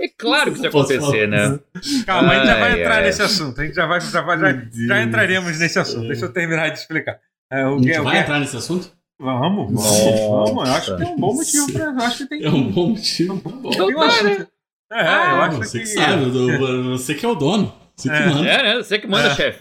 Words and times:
É 0.00 0.08
claro 0.18 0.50
que 0.50 0.56
isso 0.56 0.64
ia 0.64 0.68
acontecer, 0.68 1.26
né? 1.26 1.58
Calma, 2.06 2.32
a 2.32 2.34
gente 2.36 2.46
já 2.46 2.54
vai 2.60 2.72
Ai, 2.72 2.80
entrar 2.80 2.96
ai. 2.96 3.02
nesse 3.04 3.22
assunto. 3.22 3.60
A 3.60 3.64
gente 3.64 3.74
já 3.74 3.86
vai, 3.86 4.00
já, 4.00 4.20
vai- 4.20 4.38
já, 4.38 4.52
já 4.86 5.02
entraremos 5.02 5.58
nesse 5.58 5.78
assunto. 5.78 6.06
Deixa 6.06 6.26
eu 6.26 6.32
terminar 6.32 6.68
de 6.68 6.78
explicar. 6.78 7.18
É, 7.50 7.66
o 7.66 7.74
A 7.74 7.78
gente 7.78 7.90
que- 7.92 7.98
o 8.00 8.04
vai 8.04 8.16
que- 8.16 8.22
entrar 8.22 8.40
nesse 8.40 8.56
assunto? 8.56 8.92
Vamos, 9.18 9.72
Nossa. 9.72 10.04
vamos, 10.04 10.50
vamos. 10.50 10.68
Eu 10.68 10.74
acho 10.74 10.96
que 10.96 11.04
tem 11.04 11.12
um 11.12 11.16
bom 11.18 11.34
motivo 11.34 11.72
pra. 11.72 11.84
Eu 11.84 11.98
acho 12.00 12.18
que 12.18 12.26
tem. 12.26 12.44
É 12.44 12.48
um 12.50 12.70
bom 12.70 12.88
motivo. 12.90 13.40
Tá 13.40 13.50
bom. 13.50 13.70
tem 13.70 13.96
um 13.96 14.00
assunto. 14.02 14.48
É, 14.92 15.00
eu 15.02 15.06
Ah, 15.08 15.46
acho 15.46 15.58
Você 15.58 15.78
que. 15.78 15.84
que 15.84 15.90
sabe, 15.90 16.22
eu- 16.24 16.84
você 16.98 17.14
que 17.14 17.24
é 17.24 17.28
o 17.28 17.34
dono. 17.34 17.72
Você 17.96 18.08
que 18.08 18.14
É. 18.16 18.26
manda. 18.26 18.48
É, 18.48 18.62
né? 18.62 18.74
Você 18.76 18.98
que 18.98 19.06
manda, 19.06 19.28
É. 19.28 19.34
chefe. 19.34 19.60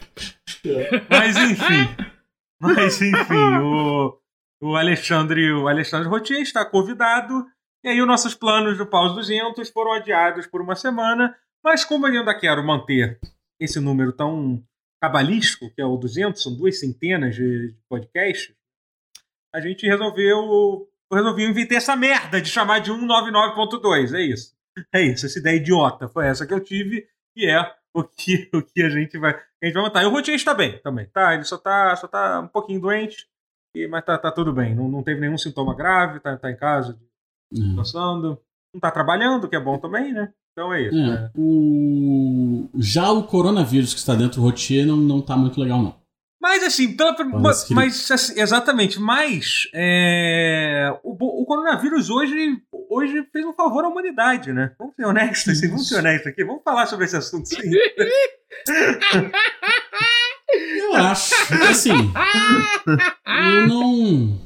Mas 1.10 1.38
enfim. 1.38 2.06
Mas 2.62 3.02
enfim, 3.02 3.58
o, 3.62 4.18
o 4.62 4.76
Alexandre, 4.76 5.52
o 5.52 5.68
Alexandre 5.68 6.08
Rotier 6.10 6.42
está 6.42 6.66
convidado. 6.66 7.46
E 7.84 7.90
aí 7.90 8.02
os 8.02 8.08
nossos 8.08 8.34
planos 8.34 8.78
do 8.78 8.86
Paus 8.86 9.14
200 9.14 9.70
foram 9.70 9.94
adiados 9.94 10.48
por 10.48 10.62
uma 10.62 10.76
semana. 10.76 11.36
Mas 11.64 11.86
como 11.86 12.08
eu 12.08 12.20
ainda 12.20 12.38
quero 12.38 12.66
manter 12.66 13.20
esse 13.60 13.80
número 13.80 14.12
tão 14.14 14.62
cabalístico, 15.02 15.70
que 15.74 15.82
é 15.82 15.86
o 15.86 15.96
200, 15.98 16.42
são 16.42 16.56
duas 16.58 16.80
centenas 16.80 17.36
de 17.36 17.74
podcasts, 17.90 18.54
a 19.54 19.62
gente 19.62 19.86
resolveu 19.86 20.88
eu 21.12 21.18
resolvi 21.18 21.44
inventar 21.44 21.78
essa 21.78 21.96
merda 21.96 22.40
de 22.42 22.50
chamar 22.50 22.80
de 22.80 22.92
199.2. 22.92 24.14
É 24.14 24.22
isso. 24.22 24.54
É 24.94 25.02
isso. 25.02 25.26
Essa 25.26 25.40
ideia 25.40 25.58
idiota 25.58 26.08
foi 26.08 26.28
essa 26.28 26.46
que 26.46 26.54
eu 26.54 26.60
tive. 26.60 27.06
E 27.36 27.46
é 27.46 27.60
o 27.94 28.04
que, 28.04 28.50
o 28.54 28.62
que 28.62 28.82
a 28.84 28.90
gente 28.90 29.18
vai. 29.18 29.32
A 29.62 29.66
gente 29.66 29.74
vai 29.74 29.84
montar. 29.84 30.04
E 30.04 30.06
o 30.06 30.10
Rotier 30.10 30.36
está 30.36 30.54
bem 30.54 30.80
também, 30.80 31.06
tá? 31.08 31.34
Ele 31.34 31.44
só 31.44 31.58
tá, 31.58 31.96
só 31.96 32.08
tá 32.08 32.40
um 32.40 32.48
pouquinho 32.48 32.80
doente, 32.82 33.28
e- 33.76 33.88
mas 33.88 34.04
tá, 34.06 34.18
tá 34.18 34.32
tudo 34.32 34.54
bem. 34.54 34.76
Não, 34.76 34.88
não 34.88 35.04
teve 35.04 35.20
nenhum 35.20 35.38
sintoma 35.38 35.76
grave, 35.76 36.20
tá, 36.20 36.38
tá 36.38 36.50
em 36.52 36.56
casa, 36.58 36.98
É. 37.54 37.60
descansando. 37.60 38.40
Não 38.74 38.80
tá 38.80 38.92
trabalhando, 38.92 39.50
que 39.50 39.56
é 39.56 39.60
bom 39.60 39.78
também, 39.80 40.14
né? 40.14 40.32
Então 40.52 40.72
é 40.74 40.82
isso. 40.84 40.96
É, 40.98 41.08
né? 41.08 41.32
o... 41.36 42.70
Já 42.78 43.12
o 43.12 43.24
coronavírus 43.24 43.94
que 43.94 44.00
está 44.00 44.14
dentro 44.14 44.42
do 44.42 44.46
rotier 44.46 44.86
não, 44.86 44.96
não 44.98 45.22
tá 45.22 45.36
muito 45.36 45.60
legal, 45.60 45.82
não. 45.82 46.00
Mas 46.42 46.64
assim, 46.64 46.96
pela, 46.96 47.14
Parece 47.14 47.34
mas, 47.34 47.70
mas, 47.70 48.12
assim, 48.12 48.40
exatamente, 48.40 48.98
mas 49.00 49.68
é, 49.74 50.90
o, 51.04 51.42
o 51.42 51.46
coronavírus 51.46 52.10
hoje, 52.10 52.62
hoje 52.90 53.24
fez 53.32 53.46
um 53.46 53.54
favor 53.54 53.84
à 53.86 53.88
humanidade, 53.88 54.52
né? 54.52 54.72
Vamos 54.80 54.96
ser 54.96 55.06
honestos, 55.06 55.54
assim, 55.58 55.68
vamos 55.70 55.88
ser 55.88 55.98
honestos 56.00 56.28
aqui, 56.28 56.44
vamos 56.44 56.64
falar 56.64 56.86
sobre 56.88 57.06
esse 57.06 57.16
assunto 57.16 57.48
sim. 57.48 57.58
Eu 60.82 60.96
acho. 60.96 61.36
Assim. 61.70 61.92
eu 63.54 63.68
não. 63.68 64.40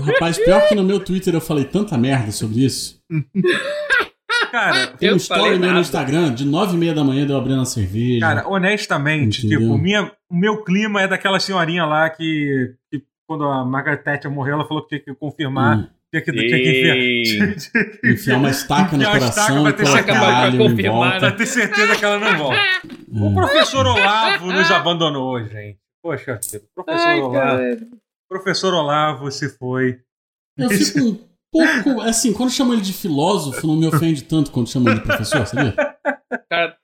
Rapaz, 0.00 0.38
pior 0.38 0.68
que 0.68 0.74
no 0.74 0.84
meu 0.84 1.00
Twitter 1.00 1.34
eu 1.34 1.40
falei 1.40 1.64
tanta 1.64 1.96
merda 1.96 2.30
sobre 2.30 2.64
isso. 2.64 3.00
Cara, 4.50 4.86
Tem 4.88 5.08
Eu 5.08 5.14
um 5.14 5.16
story 5.16 5.40
falei 5.40 5.58
meu 5.58 5.72
no. 5.72 5.80
Instagram, 5.80 6.34
de 6.34 6.44
9 6.44 6.74
e 6.74 6.78
meia 6.78 6.94
da 6.94 7.02
manhã 7.02 7.26
deu 7.26 7.36
abrindo 7.36 7.60
a 7.62 7.64
cerveja. 7.64 8.20
Cara, 8.20 8.46
honestamente, 8.48 9.40
Entendeu? 9.46 9.60
tipo, 9.60 9.78
minha, 9.78 10.12
o 10.30 10.36
meu 10.36 10.62
clima 10.62 11.00
é 11.02 11.08
daquela 11.08 11.40
senhorinha 11.40 11.84
lá 11.86 12.08
que, 12.10 12.74
que 12.92 13.02
quando 13.26 13.44
a 13.44 13.64
Margaret 13.64 13.98
Thatcher 14.02 14.30
morreu, 14.30 14.54
ela 14.54 14.68
falou 14.68 14.82
que 14.82 14.90
tinha 14.90 15.00
que 15.00 15.14
confirmar, 15.14 15.78
Hum, 15.78 15.88
tinha 16.22 16.22
que, 16.22 16.32
tinha 16.32 16.62
que 16.62 17.22
enfiar. 17.52 17.98
que 18.00 18.10
enfiar 18.12 18.36
uma 18.38 18.50
estaca 18.50 18.96
no 18.96 19.02
estaca 19.02 19.18
coração 19.18 19.62
pra 19.62 19.70
e 19.70 19.72
ter 19.74 19.82
colocar 19.82 20.02
certeza 20.04 20.18
pra 20.20 20.36
alho 20.38 20.54
em 20.62 20.68
confirmar, 20.70 21.10
volta. 21.10 21.18
pra 21.20 21.32
ter 21.32 21.46
certeza 21.46 21.96
que 21.96 22.04
ela 22.04 22.18
não 22.18 22.38
volta. 22.38 22.60
O 23.10 23.30
É. 23.30 23.34
professor 23.34 23.86
Olavo 23.86 24.52
nos 24.52 24.70
abandonou, 24.70 25.42
gente. 25.44 25.78
Poxa, 26.02 26.38
o 26.54 26.82
professor 26.84 27.08
Ai, 27.08 27.20
Olavo. 27.20 27.32
cara. 27.58 27.78
Professor 28.28 28.74
Olavo 28.74 29.30
se 29.30 29.48
foi. 29.58 29.98
Eu 30.58 30.68
fico 30.70 30.98
um 31.00 31.18
pouco. 31.52 32.00
Assim, 32.02 32.32
quando 32.32 32.50
chamam 32.50 32.74
ele 32.74 32.82
de 32.82 32.92
filósofo, 32.92 33.66
não 33.66 33.76
me 33.76 33.86
ofende 33.86 34.22
tanto 34.24 34.50
quando 34.50 34.68
chamam 34.68 34.92
ele 34.92 35.00
de 35.00 35.06
professor, 35.06 35.46
sabia? 35.46 35.74
Cara, 36.50 36.76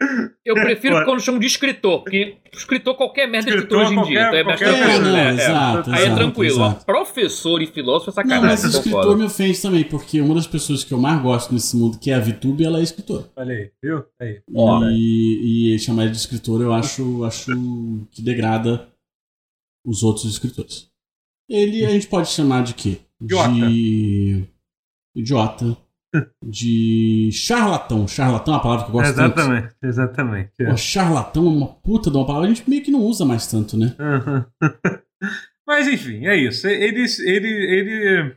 eu 0.44 0.54
prefiro 0.54 0.96
Ué. 0.96 1.04
quando 1.04 1.20
chamam 1.20 1.40
de 1.40 1.46
escritor, 1.46 2.02
porque 2.02 2.36
escritor 2.52 2.96
qualquer 2.96 3.26
merda 3.28 3.50
é 3.50 3.54
escritor 3.54 3.82
Escritor, 3.82 4.00
hoje 4.02 4.10
em 4.10 4.12
dia. 4.12 4.26
Então 4.26 4.38
é 4.38 4.44
mais 4.44 4.58
tranquilo. 4.60 4.90
É, 4.90 4.98
não, 4.98 5.12
né? 5.12 5.30
É. 5.30 5.34
exato, 5.34 5.90
Aí 5.90 5.96
é 5.96 6.02
exato, 6.02 6.16
tranquilo. 6.16 6.54
exato. 6.54 6.84
Professor 6.86 7.62
e 7.62 7.66
filósofo 7.66 8.10
é 8.10 8.24
Não, 8.24 8.30
sacanagem. 8.30 8.46
mas 8.48 8.60
concordo. 8.60 8.88
escritor 8.88 9.16
me 9.18 9.24
ofende 9.24 9.62
também, 9.62 9.84
porque 9.84 10.20
uma 10.20 10.34
das 10.34 10.46
pessoas 10.46 10.84
que 10.84 10.92
eu 10.92 10.98
mais 10.98 11.22
gosto 11.22 11.52
nesse 11.54 11.76
mundo, 11.76 11.98
que 11.98 12.10
é 12.10 12.14
a 12.14 12.20
Vitube, 12.20 12.64
ela 12.64 12.78
é 12.78 12.82
escritora. 12.82 13.30
Olha 13.36 13.54
aí, 13.54 13.70
viu? 13.82 14.04
Aí. 14.20 14.42
E, 14.92 15.74
e 15.74 15.78
chamar 15.78 16.02
ele 16.04 16.12
de 16.12 16.18
escritor 16.18 16.60
eu 16.60 16.72
acho, 16.72 17.24
acho 17.24 17.52
que 18.10 18.22
degrada 18.22 18.88
os 19.84 20.02
outros 20.02 20.26
escritores. 20.26 20.88
Ele 21.48 21.84
a 21.84 21.90
gente 21.90 22.06
pode 22.06 22.28
chamar 22.28 22.62
de 22.62 22.74
quê? 22.74 22.98
Idiota. 23.20 23.50
De. 23.50 24.44
Idiota. 25.16 25.76
De 26.44 27.30
charlatão. 27.32 28.06
Charlatão 28.08 28.54
é 28.54 28.56
uma 28.56 28.62
palavra 28.62 28.84
que 28.84 28.90
eu 28.90 28.94
gosto 28.94 29.14
tanto. 29.14 29.38
Exatamente, 29.40 29.74
exatamente. 29.82 30.50
é. 30.60 30.76
Charlatão 30.76 31.46
é 31.46 31.48
uma 31.50 31.66
puta 31.68 32.10
de 32.10 32.16
uma 32.16 32.26
palavra. 32.26 32.48
A 32.48 32.52
gente 32.52 32.68
meio 32.68 32.82
que 32.82 32.90
não 32.90 33.00
usa 33.00 33.24
mais 33.24 33.46
tanto, 33.46 33.76
né? 33.76 33.94
Uhum. 33.98 34.44
Mas 35.66 35.86
enfim, 35.86 36.26
é 36.26 36.36
isso. 36.36 36.66
Ele. 36.66 37.04
ele, 37.24 37.48
ele 37.48 38.34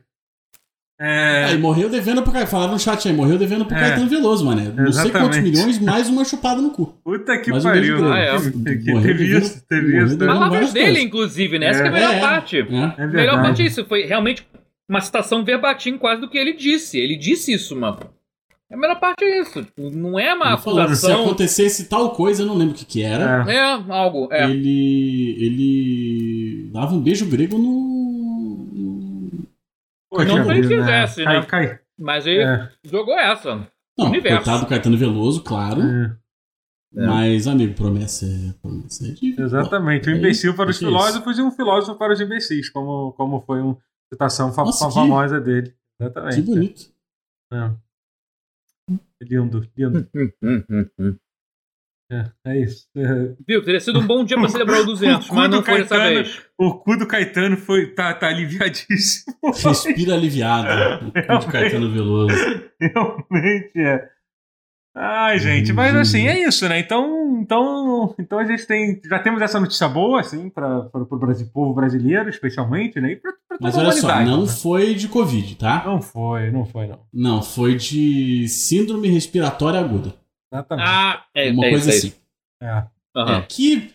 é, 1.02 1.46
Aí 1.46 1.58
morreu 1.58 1.90
devendo 1.90 2.22
pro 2.22 2.32
Caetano. 2.32 2.52
Falava 2.52 2.72
no 2.74 2.80
chat 2.80 3.08
aí, 3.08 3.14
morreu 3.14 3.38
devendo 3.40 3.66
pro 3.66 3.76
É. 3.76 3.80
Caetano 3.80 4.08
Veloso, 4.08 4.46
mané. 4.46 4.66
Não 4.66 4.92
sei 4.94 5.10
quantos 5.10 5.38
Exatamente. 5.38 5.42
milhões, 5.42 5.80
mais 5.80 6.08
uma 6.08 6.24
chupada 6.24 6.62
no 6.62 6.70
cu. 6.70 6.86
puta 7.04 7.36
que 7.40 7.52
um 7.52 7.60
pariu. 7.60 7.98
grande. 7.98 8.04
né? 8.14 8.30
Ah, 8.30 8.36
é. 8.36 8.40
Que- 8.40 8.78
que 8.78 9.02
teve 9.02 9.38
isso, 9.38 9.66
teve 9.68 10.04
isso. 10.04 10.18
Palavras 10.20 10.72
dele, 10.72 10.86
coisas. 10.86 11.04
inclusive, 11.04 11.58
né? 11.60 11.66
Essa 11.70 11.82
que 11.82 11.88
é 11.88 11.90
a 11.90 11.92
É, 11.92 11.94
melhor 12.00 12.14
é. 12.14 12.20
parte. 12.20 12.58
É. 12.58 12.60
É 12.60 12.64
A 12.64 12.68
melhor 12.68 13.10
verdade. 13.12 13.42
parte 13.42 13.62
é 13.64 13.66
isso. 13.66 13.84
Foi 13.86 14.04
realmente 14.06 14.48
uma 14.90 15.02
citação 15.02 15.44
verbatim 15.44 15.98
quase 15.98 16.22
do 16.22 16.30
que 16.30 16.38
ele 16.38 16.54
disse. 16.54 16.98
Ele 17.00 17.16
disse 17.16 17.54
isso, 17.54 17.76
mano. 17.76 18.00
A 18.72 18.76
melhor 18.78 19.00
parte 19.00 19.24
é 19.24 19.40
isso. 19.42 19.64
Tipo, 19.64 19.90
não 19.92 20.18
é 20.18 20.34
uma 20.34 20.58
falou, 20.58 20.80
se 20.80 20.86
acusação. 20.86 21.22
acontecesse 21.26 21.88
tal 21.88 22.12
coisa, 22.12 22.42
eu 22.42 22.48
não 22.48 22.56
lembro 22.56 22.74
o 22.74 22.78
que, 22.78 22.86
que 22.86 23.02
era. 23.04 23.46
É. 23.48 23.56
É, 23.56 23.64
algo. 23.94 24.28
É. 24.32 24.50
Ele. 24.50 25.36
Ele. 25.40 26.70
dava 26.74 26.94
um 26.96 27.02
beijo 27.02 27.28
grego 27.30 27.58
no. 27.58 28.68
no- 28.74 29.48
Poxa 30.10 30.26
Não 30.26 30.44
que 30.44 30.52
ele 30.52 30.62
vida, 30.68 30.82
fizesse, 30.82 31.24
Cai- 31.24 31.40
né? 31.40 31.46
cai- 31.46 31.80
Mas 32.00 32.26
ele 32.26 32.44
É, 32.44 32.70
jogou 32.84 33.18
essa. 33.20 33.68
Não, 33.98 34.08
Universo. 34.08 34.38
coitado 34.38 34.64
do 34.64 34.70
Caetano 34.70 34.98
Veloso, 34.98 35.44
claro. 35.44 35.82
é, 35.82 36.16
É. 36.96 37.06
Mas, 37.08 37.48
amigo, 37.48 37.74
promessa 37.76 38.26
é. 38.26 38.54
Promessa 38.62 39.08
é 39.08 39.12
de. 39.12 39.36
exatamente. 39.40 40.10
Um 40.10 40.16
imbecil 40.16 40.56
para 40.56 40.70
os 40.72 40.78
filósofos 40.80 41.38
e 41.38 41.42
um 41.42 41.52
filósofo 41.52 41.98
para 41.98 42.14
os 42.14 42.20
imbecis, 42.22 42.70
como, 42.70 43.12
como 43.14 43.42
foi 43.42 43.62
uma 43.62 43.78
citação 44.13 44.53
fa- 44.53 44.63
Nossa, 44.63 44.88
que- 44.88 44.94
famosa 44.94 45.40
dele. 45.41 45.74
Exatamente. 46.00 46.35
Que 46.35 46.41
bonito. 46.41 46.94
É. 47.53 47.72
Lindo, 49.21 49.69
lindo. 49.77 50.10
É, 52.12 52.31
é 52.45 52.60
isso. 52.60 52.88
É, 52.95 53.33
Viu? 53.48 53.63
Teria 53.63 53.80
sido 53.80 54.00
um 54.00 54.06
bom 54.06 54.24
dia 54.25 54.38
pra 54.38 54.50
celebrar 54.50 54.81
o 54.81 54.86
200, 54.86 55.30
O 55.31 55.33
mas 55.33 55.45
cu 55.48 55.51
não 55.51 55.60
do 55.62 55.65
foi 55.65 55.77
dessa 55.81 55.95
Caetano. 55.98 56.24
vez. 56.25 56.45
O 56.57 56.74
cu 56.80 56.98
do 56.98 57.07
Caetano 57.07 57.57
foi, 57.57 57.88
tá, 57.95 58.13
tá 58.13 58.27
aliviadíssimo. 58.27 59.36
Respira 59.63 60.13
aliviado. 60.13 61.07
O 61.07 61.12
cu 61.12 61.39
de 61.39 61.48
Caetano 61.51 61.92
Veloso. 61.92 62.36
Realmente 62.80 63.80
é. 63.80 64.12
Ai, 64.95 65.40
gente, 65.40 65.74
mas 65.74 65.95
assim, 65.95 66.28
é 66.28 66.48
isso, 66.48 66.69
né? 66.69 66.80
Então, 66.80 67.40
então, 67.42 68.13
então 68.19 68.38
a 68.38 68.45
gente 68.45 68.68
tem. 68.68 69.01
Já 69.04 69.18
temos 69.18 69.42
essa 69.42 69.60
notícia 69.60 69.90
boa, 69.90 70.19
assim, 70.19 70.50
para 70.50 70.88
o 70.94 71.18
Brasil, 71.18 71.50
povo 71.51 71.74
brasileiro, 71.74 72.30
especialmente, 72.30 73.01
né? 73.01 73.13
E 73.13 73.16
pra, 73.16 73.34
pra 73.48 73.57
Mas 73.60 73.75
olha 73.75 73.92
só, 73.92 74.22
não 74.24 74.42
né? 74.42 74.48
foi 74.48 74.94
de 74.94 75.07
Covid, 75.07 75.56
tá? 75.56 75.84
Não 75.84 76.00
foi, 76.00 76.51
não 76.51 76.63
foi, 76.63 76.88
não. 76.88 77.00
Não, 77.12 77.42
foi 77.42 77.75
de 77.75 78.48
síndrome 78.48 79.10
respiratória 79.10 79.80
aguda. 79.80 80.13
Exatamente. 80.54 80.88
Ah, 80.88 81.25
é, 81.34 81.51
Uma 81.51 81.66
é 81.66 81.69
coisa 81.72 81.92
aí. 81.92 81.98
assim. 81.98 82.13
É. 82.62 82.84
É, 83.16 83.42
que 83.42 83.94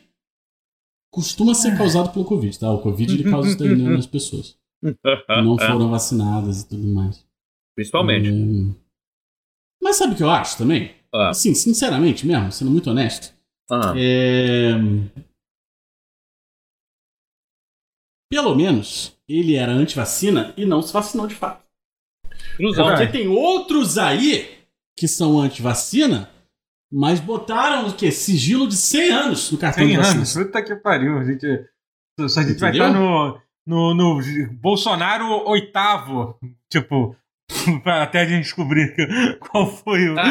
costuma 1.12 1.54
ser 1.54 1.76
causado 1.76 2.12
pelo 2.12 2.24
Covid, 2.24 2.58
tá? 2.58 2.70
O 2.72 2.80
Covid 2.80 3.14
ele 3.14 3.30
causa 3.30 3.48
isso 3.48 3.58
daí 3.58 3.74
né, 3.76 3.90
nas 3.90 4.06
pessoas 4.06 4.56
que 4.82 5.42
não 5.42 5.56
foram 5.56 5.90
vacinadas 5.90 6.62
e 6.62 6.68
tudo 6.68 6.86
mais. 6.88 7.24
Principalmente. 7.76 8.28
É, 8.28 8.87
Mas 9.88 9.96
sabe 9.96 10.12
o 10.12 10.16
que 10.16 10.22
eu 10.22 10.28
acho 10.30 10.58
também? 10.58 10.94
Ah. 11.10 11.30
assim, 11.30 11.54
sinceramente 11.54 12.26
mesmo, 12.26 12.52
sendo 12.52 12.70
muito 12.70 12.90
honesto, 12.90 13.32
Ah. 13.70 13.94
é... 13.96 14.72
pelo 18.30 18.54
menos 18.54 19.16
ele 19.26 19.54
era 19.56 19.72
anti-vacina 19.72 20.52
e 20.56 20.66
não 20.66 20.82
se 20.82 20.92
vacinou 20.92 21.26
de 21.26 21.34
fato. 21.34 21.64
Cruzão. 22.56 22.86
Porque 22.86 23.06
tem 23.06 23.26
outros 23.28 23.96
aí 23.96 24.58
que 24.98 25.08
são 25.08 25.40
anti-vacina, 25.40 26.28
mas 26.92 27.20
botaram 27.20 27.88
o 27.88 27.96
quê? 27.96 28.10
Sigilo 28.12 28.68
de 28.68 28.76
100 28.76 29.10
anos 29.10 29.50
no 29.50 29.56
cartão 29.56 29.84
100 29.84 29.90
de 29.90 29.96
vacina. 29.96 30.16
anos. 30.18 30.34
Puta 30.34 30.62
que 30.62 30.76
pariu. 30.76 31.18
A 31.18 31.24
gente, 31.24 31.46
a 31.46 32.26
gente 32.42 32.58
vai 32.60 32.68
Entendeu? 32.70 32.86
estar 32.88 32.92
no, 32.92 33.40
no, 33.66 33.94
no 33.94 34.52
Bolsonaro 34.60 35.26
oitavo. 35.48 36.38
Tipo, 36.70 37.16
até 37.84 38.20
a 38.22 38.26
gente 38.26 38.44
descobrir 38.44 38.94
qual 39.40 39.66
foi 39.66 40.08
o. 40.10 40.14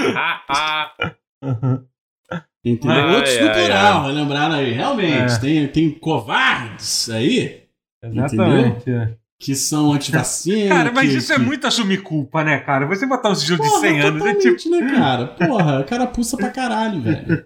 Entendeu? 2.66 2.92
Ai, 2.92 3.16
Outros 3.16 3.38
ai, 3.38 3.44
no 3.46 3.52
plural, 3.54 3.98
ai. 3.98 4.04
vai 4.04 4.12
lembrar 4.12 4.52
aí. 4.52 4.72
Realmente, 4.74 5.34
É. 5.34 5.40
tem, 5.40 5.68
tem 5.68 5.90
covardes 5.92 7.10
aí 7.10 7.64
Exatamente. 8.04 8.90
é. 8.92 9.14
que 9.40 9.56
são 9.56 9.94
anti-vacina. 9.94 10.76
Cara, 10.76 10.92
mas 10.92 11.10
que- 11.10 11.18
isso 11.18 11.32
é 11.32 11.38
que- 11.38 11.42
muito 11.44 11.66
assumir 11.66 12.02
culpa, 12.04 12.44
né, 12.44 12.60
cara? 12.60 12.86
Você 12.88 13.06
botar 13.06 13.30
um 13.30 13.36
sigilo 13.36 13.62
de 13.62 13.70
Porra, 13.70 13.80
100 13.82 14.02
anos 14.02 14.26
é 14.26 14.34
tipo. 14.36 14.70
né, 14.70 14.92
cara? 14.92 15.28
Porra, 15.28 15.84
carapuça 15.86 16.36
pra 16.36 16.50
caralho, 16.50 17.02
velho. 17.02 17.46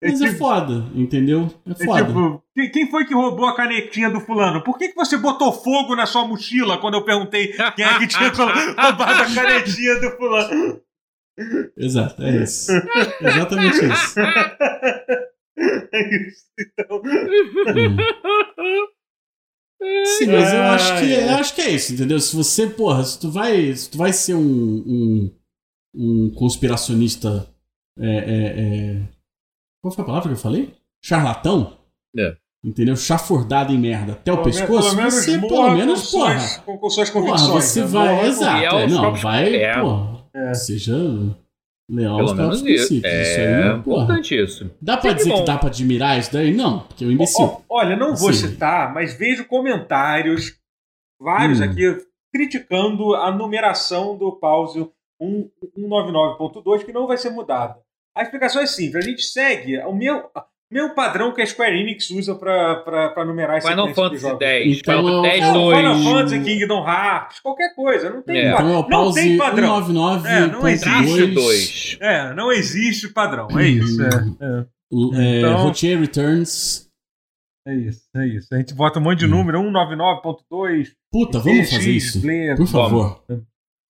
É 0.00 0.10
Mas 0.10 0.20
é 0.20 0.26
tipo- 0.26 0.38
foda, 0.38 0.84
entendeu? 0.94 1.52
É 1.66 1.72
É 1.72 1.84
foda. 1.84 2.04
tipo, 2.06 2.42
quem- 2.72 2.88
foi 2.90 3.04
que 3.04 3.14
roubou 3.14 3.46
a 3.46 3.56
canetinha 3.56 4.08
do 4.08 4.20
fulano? 4.20 4.62
Por 4.62 4.78
que, 4.78 4.88
que 4.90 4.94
você 4.94 5.16
botou 5.16 5.52
fogo 5.52 5.96
na 5.96 6.06
sua 6.06 6.24
mochila 6.26 6.78
quando 6.78 6.94
eu 6.94 7.04
perguntei 7.04 7.48
quem 7.74 7.84
é 7.84 7.98
que 7.98 8.06
tinha 8.06 8.28
roubado 8.30 9.02
a 9.02 9.34
canetinha 9.34 10.00
do 10.00 10.10
fulano? 10.16 10.80
Exato, 11.76 12.22
é 12.22 12.42
isso. 12.44 12.70
Exatamente 13.20 13.76
isso. 13.84 14.20
É 15.60 16.28
isso, 16.28 16.44
então. 16.60 17.02
Hum. 17.04 17.96
Sim, 20.18 20.26
mas 20.26 20.52
eu 20.52 20.62
acho 20.62 20.98
que, 20.98 21.12
eu 21.12 21.30
acho 21.36 21.54
que 21.54 21.60
é 21.60 21.70
isso, 21.70 21.94
entendeu? 21.94 22.18
Se 22.20 22.34
você, 22.34 22.66
porra, 22.66 23.04
se 23.04 23.18
tu 23.20 23.30
vai, 23.30 23.74
se 23.74 23.88
tu 23.90 23.96
vai 23.98 24.12
ser 24.12 24.34
um, 24.34 24.42
um, 24.86 25.30
um 25.94 26.30
conspiracionista. 26.34 27.48
É, 28.00 28.06
é, 28.06 28.60
é... 28.60 29.17
Qual 29.82 29.92
foi 29.92 30.02
a 30.02 30.06
palavra 30.06 30.28
que 30.28 30.34
eu 30.34 30.40
falei? 30.40 30.74
Charlatão? 31.04 31.78
É. 32.16 32.36
Entendeu? 32.64 32.96
Chafurdado 32.96 33.72
em 33.72 33.78
merda 33.78 34.12
até 34.12 34.32
o 34.32 34.36
Pelo 34.38 34.46
menos- 34.46 34.60
pescoço, 34.60 34.88
pelo 34.88 34.96
menos 34.96 35.14
você 35.14 35.38
pelo 35.38 35.70
menos, 35.70 36.10
com 36.10 36.18
porra. 36.18 36.38
suas- 36.40 36.56
com, 36.58 36.78
com 36.78 36.90
suas 36.90 37.10
Porra, 37.10 37.24
convicções. 37.26 37.64
você 37.64 37.80
né? 37.82 37.86
vai. 37.86 38.08
Morra 38.08 38.20
com- 38.20 38.26
Exato. 38.26 38.76
É, 38.76 38.86
não, 38.88 39.14
vai. 39.14 39.54
é. 39.56 39.80
Porra, 39.80 40.24
É. 40.34 40.54
seja 40.54 40.94
leal 41.90 42.16
Pelo 42.16 42.28
aos 42.28 42.32
menos 42.36 42.56
próprios 42.60 42.62
isso. 42.80 42.88
princípios. 42.88 43.12
Isso 43.28 43.40
É 43.40 43.46
aí, 43.56 43.62
porra. 43.62 43.78
importante 44.02 44.42
isso. 44.44 44.70
Dá 44.82 44.96
pra 44.96 45.02
Sempre 45.10 45.16
dizer 45.18 45.30
bom. 45.30 45.38
que 45.38 45.44
dá 45.44 45.58
pra 45.58 45.68
admirar 45.68 46.18
isso 46.18 46.32
daí? 46.32 46.52
Não, 46.54 46.80
porque 46.80 47.04
é 47.04 47.06
um 47.06 47.12
imbecil. 47.12 47.44
Ó, 47.44 47.60
Olha, 47.70 47.96
não 47.96 48.14
vou 48.16 48.30
Assim. 48.30 48.48
citar, 48.48 48.92
mas 48.92 49.14
vejo 49.16 49.46
comentários, 49.46 50.58
vários 51.20 51.60
Hum. 51.60 51.64
aqui, 51.64 51.96
criticando 52.34 53.14
a 53.14 53.30
numeração 53.30 54.18
do 54.18 54.32
pause 54.32 54.86
199.2, 55.22 56.82
que 56.84 56.92
não 56.92 57.06
vai 57.06 57.16
ser 57.16 57.30
mudada. 57.30 57.76
A 58.18 58.22
explicação 58.22 58.60
é 58.62 58.66
simples, 58.66 59.04
a 59.04 59.08
gente 59.08 59.22
segue 59.22 59.78
o 59.78 59.92
meu, 59.94 60.18
o 60.34 60.40
meu 60.74 60.94
padrão 60.94 61.32
que 61.32 61.40
a 61.40 61.46
Square 61.46 61.78
Enix 61.80 62.10
usa 62.10 62.34
para 62.34 63.24
numerar 63.24 63.58
esse 63.58 63.68
Final 63.68 63.94
Fantasy. 63.94 64.38
10, 64.38 64.78
Então, 64.80 64.98
Final 64.98 65.22
Fantasy 65.22 65.36
é 65.36 65.40
10, 65.40 65.48
o- 65.48 65.52
2. 65.54 65.76
Final 65.78 65.98
Fantasy, 66.02 66.40
Kingdom 66.40 66.88
Hearts, 66.88 67.40
qualquer 67.40 67.74
coisa, 67.74 68.10
não 68.10 68.22
tem, 68.22 68.38
É. 68.38 68.52
pa- 68.52 68.62
Então 68.62 68.66
é 68.86 68.90
não 68.90 69.12
tem 69.12 69.36
padrão. 69.36 69.76
199.2. 69.86 70.24
É, 70.26 70.46
não 70.48 70.68
existe 70.68 71.26
2. 71.26 71.34
2. 71.34 71.98
É, 72.00 72.34
não 72.34 72.52
existe 72.52 73.08
padrão, 73.08 73.48
é 73.58 73.66
isso. 73.68 74.02
É, 74.02 74.06
é. 74.08 74.60
É, 74.60 75.38
Então- 75.38 75.56
Routier 75.62 76.00
Returns. 76.00 76.88
É 77.66 77.74
isso, 77.74 78.02
é 78.16 78.26
isso. 78.26 78.48
A 78.54 78.56
gente 78.56 78.72
bota 78.74 78.98
um 78.98 79.02
monte 79.02 79.18
de 79.18 79.26
Hum. 79.26 79.30
número, 79.30 79.58
199.2, 79.60 80.94
Puta, 81.12 81.38
vamos 81.38 81.70
fazer 81.70 81.90
isso. 81.90 82.20
Player. 82.20 82.56
Por 82.56 82.66
favor. 82.66 83.22
Vamos 83.28 83.44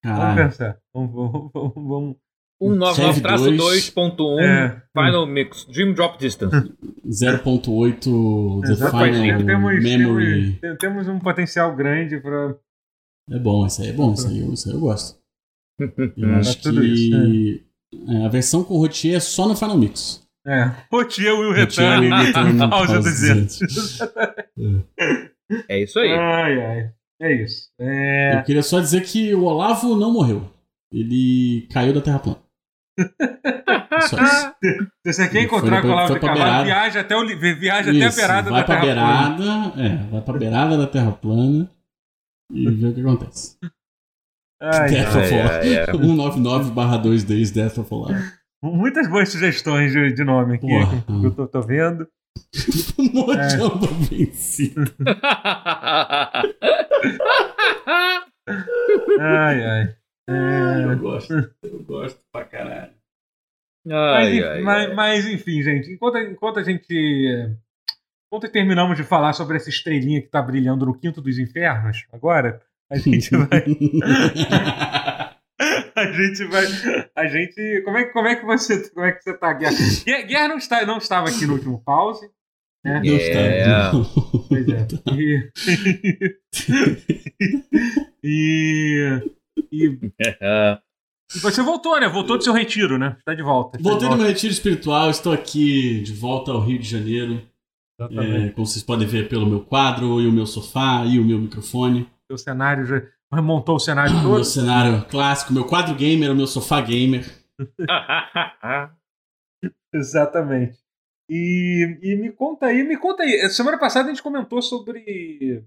Caralho. 0.03 0.37
pensar. 0.50 0.79
Vamos, 0.94 1.12
vamos, 1.14 1.50
vamos, 1.53 1.75
vamos. 1.75 2.17
199-2.1 2.60 4.40
É. 4.40 4.82
Final 4.96 5.26
Mix. 5.26 5.64
Dream 5.66 5.94
Drop 5.94 6.19
Distance. 6.19 6.56
0.8 7.06 8.60
The. 8.62 8.75
Final 8.76 9.44
Temos, 9.46 9.82
Memory. 9.82 10.52
temos, 10.60 10.78
temos 10.78 11.08
um 11.08 11.19
potencial 11.19 11.75
grande 11.76 12.19
para. 12.20 12.56
É 13.31 13.38
bom, 13.38 13.66
isso 13.66 13.82
aí 13.82 13.88
é 13.88 13.93
bom, 13.93 14.12
isso 14.14 14.26
aí, 14.28 14.40
eu- 14.40 14.52
isso 14.52 14.69
aí 14.69 14.75
eu 14.75 14.81
gosto. 14.81 15.19
Eu 16.16 16.28
É, 16.31 16.34
acho 16.37 16.60
tudo 16.60 16.81
que 16.81 17.62
é, 18.08 18.25
a 18.25 18.28
versão 18.28 18.64
com 18.64 18.76
Routier 18.78 19.14
é 19.16 19.20
só 19.20 19.46
no 19.46 19.54
Final 19.54 19.78
Mix. 19.78 20.26
É. 20.44 20.72
Rotier 20.90 21.32
Will 21.38 21.52
Return. 21.52 22.06
Will 22.08 22.16
Return 22.16 22.58
Pausa 22.70 22.96
aos 22.96 23.04
200. 23.04 23.58
200. 23.61 24.00
É 25.69 25.82
isso 25.82 25.99
aí. 26.00 26.11
Ai, 26.12 26.64
ai. 26.64 26.90
É 27.20 27.44
isso. 27.44 27.69
É. 27.78 28.38
Eu 28.38 28.43
queria 28.44 28.62
só 28.62 28.81
dizer 28.81 29.02
que 29.04 29.32
o 29.34 29.44
Olavo 29.44 29.94
não 29.96 30.12
morreu. 30.12 30.43
Ele 30.93 31.69
caiu 31.70 31.93
da 31.93 32.00
Terra 32.00 32.19
plana. 32.19 32.38
Isso. 33.99 34.17
Se 35.06 35.12
você 35.12 35.29
quer 35.29 35.43
encontrar 35.43 35.81
com 35.83 35.89
o 35.89 35.91
pra- 35.91 36.00
Olavo 36.00 36.15
de 36.15 36.21
Carvalho, 36.21 36.65
viaja 36.67 37.00
até, 37.00 37.17
o, 37.17 37.27
viaja 37.27 37.91
até 37.91 38.05
a 38.05 38.09
Isso, 38.09 38.17
beirada 38.19 38.50
vai 38.50 38.61
da 38.61 38.67
pra 38.67 38.81
Terra 38.81 38.95
plana. 38.95 39.37
beirada, 39.37 39.83
é, 39.83 39.97
vai 40.11 40.21
pra 40.21 40.39
beirada 40.39 40.77
da 40.79 40.87
Terra 40.87 41.12
plana 41.12 41.71
e 42.53 42.71
vê 42.71 42.87
o 42.89 42.95
que 42.95 43.00
acontece. 43.00 43.56
Ai, 44.61 44.91
Death 44.91 45.17
ai. 45.17 45.25
of 45.25 45.35
ai, 45.35 45.79
ai. 45.79 45.87
199 45.87 46.99
2 47.03 47.25
days 47.25 47.50
Death 47.53 47.79
of 47.79 47.95
Olavo. 47.95 48.15
Muitas 48.62 49.09
boas 49.09 49.29
sugestões 49.29 49.93
de, 49.93 50.12
de 50.12 50.25
nome 50.25 50.56
aqui 50.56 50.67
Porra. 50.67 51.05
que 51.21 51.27
eu 51.27 51.31
tô, 51.31 51.47
tô 51.47 51.62
vendo. 51.62 52.09
Mojamba 53.15 53.87
vencido. 54.11 54.93
Ai, 59.21 59.62
ai. 59.65 59.95
É, 60.28 60.84
Eu 60.84 60.98
gosto, 60.98 61.32
eu 61.62 61.82
gosto 61.84 62.20
pra 62.32 62.44
caralho. 62.44 62.92
Mas, 63.86 63.94
Ai, 63.96 64.28
enfim- 64.36 64.42
ai, 64.44 64.60
mas- 64.62 64.88
ai. 64.88 64.94
mas, 64.94 65.26
enfim, 65.26 65.62
gente, 65.62 65.90
enquanto, 65.90 66.19
enquanto 66.19 66.58
a 66.58 66.62
gente. 66.62 67.56
Enquanto 68.30 68.52
terminamos 68.52 68.96
de 68.98 69.04
falar 69.04 69.32
sobre 69.32 69.56
essa 69.56 69.70
estrelinha 69.70 70.20
que 70.20 70.28
tá 70.28 70.42
brilhando 70.42 70.84
no 70.84 70.98
quinto 70.98 71.22
dos 71.22 71.38
infernos, 71.38 72.04
agora, 72.12 72.60
a 72.90 72.98
gente 72.98 73.30
vai. 73.34 73.64
A 75.96 76.12
gente 76.12 76.44
vai. 76.44 76.64
A 77.16 77.26
gente. 77.26 77.82
Como 77.85 77.97
é, 77.99 78.04
que- 78.04 78.12
como 78.12 78.28
é 78.28 78.37
que 78.37 78.44
você. 78.47 78.88
Como 78.90 79.04
é 79.06 79.12
que 79.12 79.23
você 79.23 79.37
tá, 79.37 79.52
Guerra? 79.52 79.75
Guerra 80.26 80.49
não, 80.49 80.58
está, 80.58 80.87
não 80.87 80.99
estava 80.99 81.28
aqui 81.28 81.44
no 81.47 81.54
último 81.54 81.82
pause. 81.82 82.28
Né? 82.85 83.00
Não 83.04 83.12
É. 83.12 83.16
está. 83.16 83.90
Pois 84.49 84.68
é. 84.68 84.87
E. 88.23 88.23
e, 88.23 89.23
e, 89.73 91.41
você 91.41 91.62
voltou, 91.62 92.00
né? 92.00 92.09
Voltou 92.09 92.38
do 92.38 92.45
seu 92.45 92.53
retiro, 92.53 92.99
né? 92.99 93.17
Está 93.19 93.35
de 93.35 93.43
volta. 93.43 93.77
está 93.77 93.79
de 93.79 93.83
Voltei 93.83 94.09
do 94.09 94.11
volta. 94.11 94.23
meu 94.23 94.33
retiro 94.33 94.53
espiritual, 94.53 95.11
estou 95.11 95.33
aqui 95.33 96.00
de 96.00 96.12
volta 96.12 96.53
ao 96.53 96.61
Rio 96.61 96.79
de 96.79 96.88
Janeiro. 96.88 97.43
É, 98.00 98.50
como 98.50 98.65
vocês 98.65 98.83
podem 98.83 99.07
ver 99.07 99.29
pelo 99.29 99.45
meu 99.45 99.61
quadro, 99.61 100.21
e 100.21 100.27
o 100.27 100.33
meu 100.33 100.47
sofá, 100.47 101.05
e 101.05 101.19
o 101.19 101.25
meu 101.25 101.38
microfone. 101.38 102.09
O 102.31 102.38
cenário 102.38 102.85
já 102.85 103.03
remontou 103.33 103.77
o 103.77 103.81
cenário 103.81 104.15
todo. 104.23 104.35
meu 104.35 104.45
cenário 104.45 105.05
clássico, 105.07 105.53
meu 105.53 105.67
quadro 105.67 105.95
gamer, 105.97 106.31
o 106.31 106.37
meu 106.37 106.47
sofá 106.47 106.81
gamer. 106.81 107.27
Exatamente. 109.93 110.79
E, 111.29 111.99
e 112.00 112.17
me 112.17 112.31
conta 112.33 112.67
aí, 112.67 112.83
me 112.85 112.97
conta 112.97 113.23
aí. 113.23 113.50
Semana 113.50 113.79
passada 113.79 114.07
a 114.07 114.09
gente 114.12 114.23
comentou 114.23 114.62
sobre. 114.62 115.65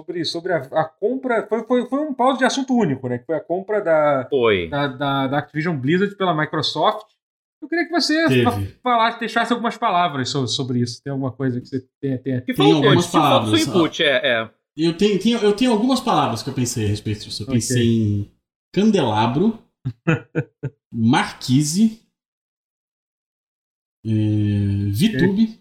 Sobre, 0.00 0.24
sobre 0.24 0.52
a, 0.52 0.56
a 0.58 0.84
compra. 0.84 1.46
Foi, 1.46 1.62
foi, 1.64 1.86
foi 1.86 1.98
um 2.00 2.14
pause 2.14 2.38
de 2.38 2.44
assunto 2.44 2.74
único, 2.74 3.06
né? 3.08 3.18
Que 3.18 3.26
foi 3.26 3.36
a 3.36 3.40
compra 3.40 3.80
da, 3.82 4.26
Foi. 4.30 4.68
da, 4.68 4.86
da, 4.86 5.26
da 5.26 5.38
Activision 5.38 5.76
Blizzard 5.76 6.16
pela 6.16 6.34
Microsoft. 6.34 7.06
Eu 7.62 7.68
queria 7.68 7.84
que 7.84 7.90
você 7.90 8.26
Teve. 8.26 8.68
falasse, 8.82 9.20
deixasse 9.20 9.52
algumas 9.52 9.76
palavras 9.76 10.30
sobre, 10.30 10.48
sobre 10.48 10.80
isso. 10.80 11.02
Tem 11.02 11.10
alguma 11.10 11.30
coisa 11.32 11.60
que 11.60 11.66
você 11.66 11.86
tem. 12.00 12.16
tem... 12.18 12.40
Que 12.40 12.54
Tem 12.54 12.72
algumas 12.72 13.04
faltou 13.06 13.20
palavras, 13.20 13.60
seu 13.60 13.68
input, 13.74 14.02
é, 14.02 14.26
é. 14.26 14.50
Eu 14.76 14.96
tenho, 14.96 15.18
tenho- 15.20 15.38
eu 15.40 15.52
tenho 15.52 15.72
algumas 15.72 16.00
palavras 16.00 16.42
que 16.42 16.48
eu 16.48 16.54
pensei 16.54 16.86
a 16.86 16.88
respeito 16.88 17.24
disso. 17.24 17.42
Eu 17.42 17.46
Ok. 17.48 17.54
pensei 17.56 17.82
em 17.86 18.30
candelabro, 18.72 19.58
marquise, 20.90 22.00
é, 24.06 24.10
VTube. 24.92 25.60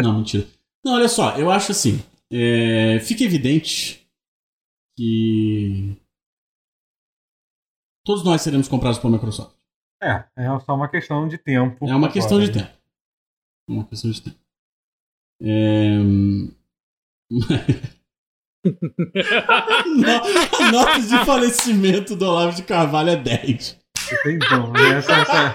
Não, 0.00 0.18
mentira. 0.18 0.46
Não, 0.84 0.94
olha 0.94 1.08
só, 1.08 1.36
eu 1.36 1.50
acho 1.50 1.72
assim. 1.72 2.00
É, 2.32 2.98
fica 3.00 3.24
evidente 3.24 4.08
que 4.96 5.96
todos 8.04 8.24
nós 8.24 8.42
seremos 8.42 8.68
comprados 8.68 8.98
pela 8.98 9.12
Microsoft. 9.12 9.56
É, 10.02 10.24
é 10.36 10.60
só 10.60 10.74
uma 10.74 10.88
questão 10.88 11.26
de 11.28 11.38
tempo. 11.38 11.88
É 11.88 11.94
uma 11.94 12.10
questão 12.10 12.40
de 12.40 12.46
né? 12.48 12.52
tempo. 12.52 12.76
É 13.68 13.72
uma 13.72 13.84
questão 13.86 14.10
de 14.10 14.22
tempo. 14.22 14.38
É... 15.42 15.98
A 20.58 20.72
nota 20.72 21.00
de 21.00 21.24
falecimento 21.24 22.16
do 22.16 22.26
Olavo 22.26 22.56
de 22.56 22.64
Carvalho 22.64 23.10
é 23.10 23.16
10. 23.16 23.78
Tem 24.22 24.38
como. 24.38 24.76
Essa, 24.76 25.12
essa, 25.12 25.54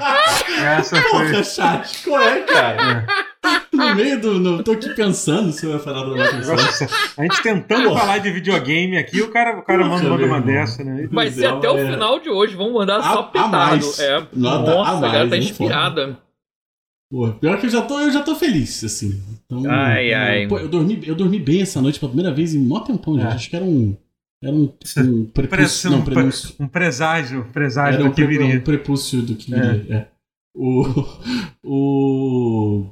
essa 0.61 1.01
foi. 1.01 1.29
Porra, 1.29 1.43
chat, 1.43 2.03
qual 2.03 2.21
é, 2.21 2.43
cara? 2.43 3.05
No 3.91 3.95
meio 3.95 4.21
do. 4.21 4.39
No, 4.39 4.63
tô 4.63 4.71
aqui 4.73 4.89
pensando 4.95 5.51
se 5.51 5.65
eu 5.65 5.71
ia 5.71 5.79
falar 5.79 6.05
Microsoft. 6.05 6.47
Nossa, 6.63 6.87
a 7.17 7.21
gente 7.23 7.41
tentando 7.43 7.89
Porra. 7.89 7.99
falar 8.01 8.17
de 8.19 8.31
videogame 8.31 8.97
aqui, 8.97 9.21
o 9.21 9.29
cara, 9.31 9.59
o 9.59 9.61
cara 9.63 9.85
manda, 9.85 10.09
manda 10.09 10.25
uma 10.25 10.41
dessa, 10.41 10.83
né? 10.83 11.07
Vai 11.11 11.29
ser 11.31 11.49
do 11.49 11.57
até 11.57 11.69
o 11.69 11.77
é. 11.77 11.91
final 11.91 12.19
de 12.19 12.29
hoje. 12.29 12.55
Vamos 12.55 12.73
mandar 12.73 12.97
A- 12.99 13.03
só 13.03 13.19
a 13.19 13.23
petado. 13.23 13.51
mais. 13.51 13.99
É. 13.99 14.27
Nota 14.33 14.71
a 14.71 14.75
Nossa, 14.75 14.91
a 14.91 15.01
galera 15.01 15.19
mais, 15.19 15.29
tá 15.29 15.37
inspirada. 15.37 16.17
Pô, 17.11 17.29
pior 17.33 17.59
que 17.59 17.65
eu 17.65 17.69
já 17.69 17.81
tô, 17.81 17.99
eu 17.99 18.11
já 18.11 18.23
tô 18.23 18.35
feliz, 18.35 18.83
assim. 18.85 19.21
Então, 19.45 19.69
Ai, 19.69 20.13
eu- 20.13 20.17
ai. 20.17 20.47
Pô, 20.47 20.57
eu 20.59 20.69
dormi, 20.69 21.01
eu 21.05 21.13
dormi 21.13 21.39
bem 21.39 21.61
essa 21.61 21.81
noite 21.81 21.99
pela 21.99 22.09
primeira 22.11 22.33
vez 22.33 22.53
em 22.55 22.59
mó 22.59 22.79
tempão 22.79 23.19
já. 23.19 23.29
É. 23.29 23.33
Acho 23.33 23.49
que 23.49 23.55
era 23.55 23.65
um. 23.65 23.95
Era 24.43 24.53
um, 24.55 24.63
um 24.63 25.25
prepúcio. 25.25 25.49
Pressão, 25.49 25.91
Não, 25.91 26.01
prenúncio. 26.01 26.55
Um 26.59 26.67
presságio, 26.67 27.45
presságio 27.53 27.95
Era 27.99 28.03
um, 28.05 28.09
do 28.09 28.15
que 28.15 28.23
pre- 28.25 28.37
viria. 28.37 28.57
um 28.57 28.61
prepúcio 28.61 29.21
do 29.21 29.35
que 29.35 29.51
viria. 29.51 29.85
É. 29.89 30.05
O. 30.55 30.83
O. 31.63 32.89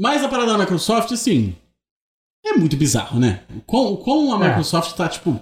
Mas 0.00 0.24
a 0.24 0.28
parada 0.30 0.52
da 0.52 0.58
Microsoft, 0.58 1.12
assim. 1.12 1.54
É 2.42 2.54
muito 2.54 2.74
bizarro, 2.74 3.20
né? 3.20 3.42
Com, 3.66 3.94
com 3.98 4.32
a 4.32 4.42
É. 4.42 4.48
Microsoft 4.48 4.96
tá, 4.96 5.06
tipo. 5.06 5.38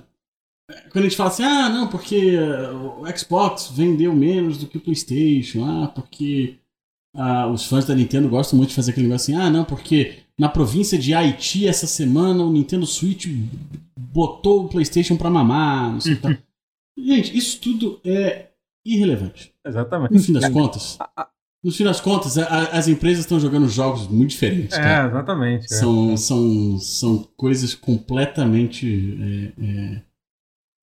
Quando 0.90 1.04
a 1.04 1.08
gente 1.08 1.16
fala 1.16 1.30
assim, 1.30 1.44
ah, 1.44 1.68
não, 1.68 1.86
porque 1.86 2.36
o 2.98 3.06
Xbox 3.16 3.70
vendeu 3.72 4.12
menos 4.12 4.58
do 4.58 4.66
que 4.66 4.76
o 4.76 4.80
PlayStation, 4.80 5.64
ah, 5.64 5.88
porque 5.88 6.56
ah, 7.14 7.46
os 7.46 7.64
fãs 7.66 7.86
da 7.86 7.94
Nintendo 7.94 8.28
gostam 8.28 8.56
muito 8.58 8.70
de 8.70 8.74
fazer 8.74 8.90
aquele 8.90 9.06
negócio 9.06 9.32
assim, 9.32 9.42
ah, 9.42 9.48
não, 9.48 9.64
porque 9.64 10.18
na 10.36 10.48
província 10.48 10.98
de 10.98 11.14
Haiti 11.14 11.66
essa 11.66 11.86
semana 11.86 12.42
o 12.42 12.52
Nintendo 12.52 12.84
Switch 12.84 13.28
botou 13.96 14.64
o 14.64 14.68
PlayStation 14.68 15.16
pra 15.16 15.30
mamar, 15.30 15.92
não 15.92 16.00
sei 16.00 16.14
o 16.14 16.16
que 16.16 16.22
tal. 16.22 16.32
Gente, 16.98 17.38
isso 17.38 17.60
tudo 17.60 18.00
é 18.04 18.48
irrelevante. 18.84 19.54
Exatamente. 19.64 20.12
No 20.12 20.20
fim 20.20 20.32
das 20.32 20.48
contas, 20.50 20.98
no 21.64 21.72
fim 21.72 21.84
das 21.84 22.00
contas, 22.00 22.38
a- 22.38 22.68
as 22.72 22.88
empresas 22.88 23.20
estão 23.20 23.38
jogando 23.40 23.68
jogos 23.68 24.06
muito 24.08 24.30
diferentes, 24.30 24.76
cara. 24.76 25.04
É, 25.04 25.08
exatamente. 25.08 25.64
é. 25.64 25.68
São, 25.76 26.16
são, 26.16 26.78
são 26.78 27.28
coisas 27.36 27.74
completamente. 27.74 28.86
é, 29.58 29.64
é... 29.64 30.02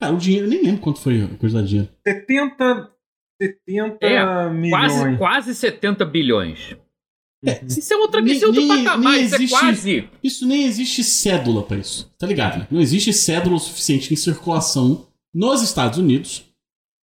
Cara, 0.02 0.14
o 0.14 0.18
dinheiro, 0.18 0.46
eu 0.46 0.50
nem 0.50 0.62
lembro 0.64 0.82
quanto 0.82 1.00
foi 1.00 1.22
a 1.24 1.28
coisa 1.38 1.62
da 1.62 1.66
dinheiro. 1.68 1.90
70, 2.06 2.92
70 3.42 3.98
É, 4.06 4.50
milhões. 4.50 4.92
Quase, 4.94 5.18
quase 5.18 5.56
70 5.56 6.06
bilhões. 6.06 6.76
É, 7.46 7.64
Isso 7.66 7.94
é 7.94 7.98
outra 7.98 8.22
Nem- 8.22 8.34
isso 8.34 8.44
é 8.46 8.48
outro 8.48 8.66
nem- 8.66 8.84
patamar, 8.84 9.14
nem 9.14 9.24
isso 9.24 9.36
existe- 9.36 9.56
é 9.56 9.60
quase. 9.60 10.10
Isso 10.24 10.48
nem 10.48 10.64
existe 10.66 11.04
cédula 11.04 11.62
pra 11.64 11.78
isso, 11.78 12.12
tá 12.18 12.26
ligado? 12.26 12.60
né? 12.60 12.68
Não 12.72 12.82
existe 12.82 13.14
cédula 13.14 13.56
o 13.56 13.60
suficiente 13.60 14.12
em 14.12 14.18
circulação 14.18 15.06
nos 15.34 15.62
Estados 15.62 16.00
Unidos 16.00 16.44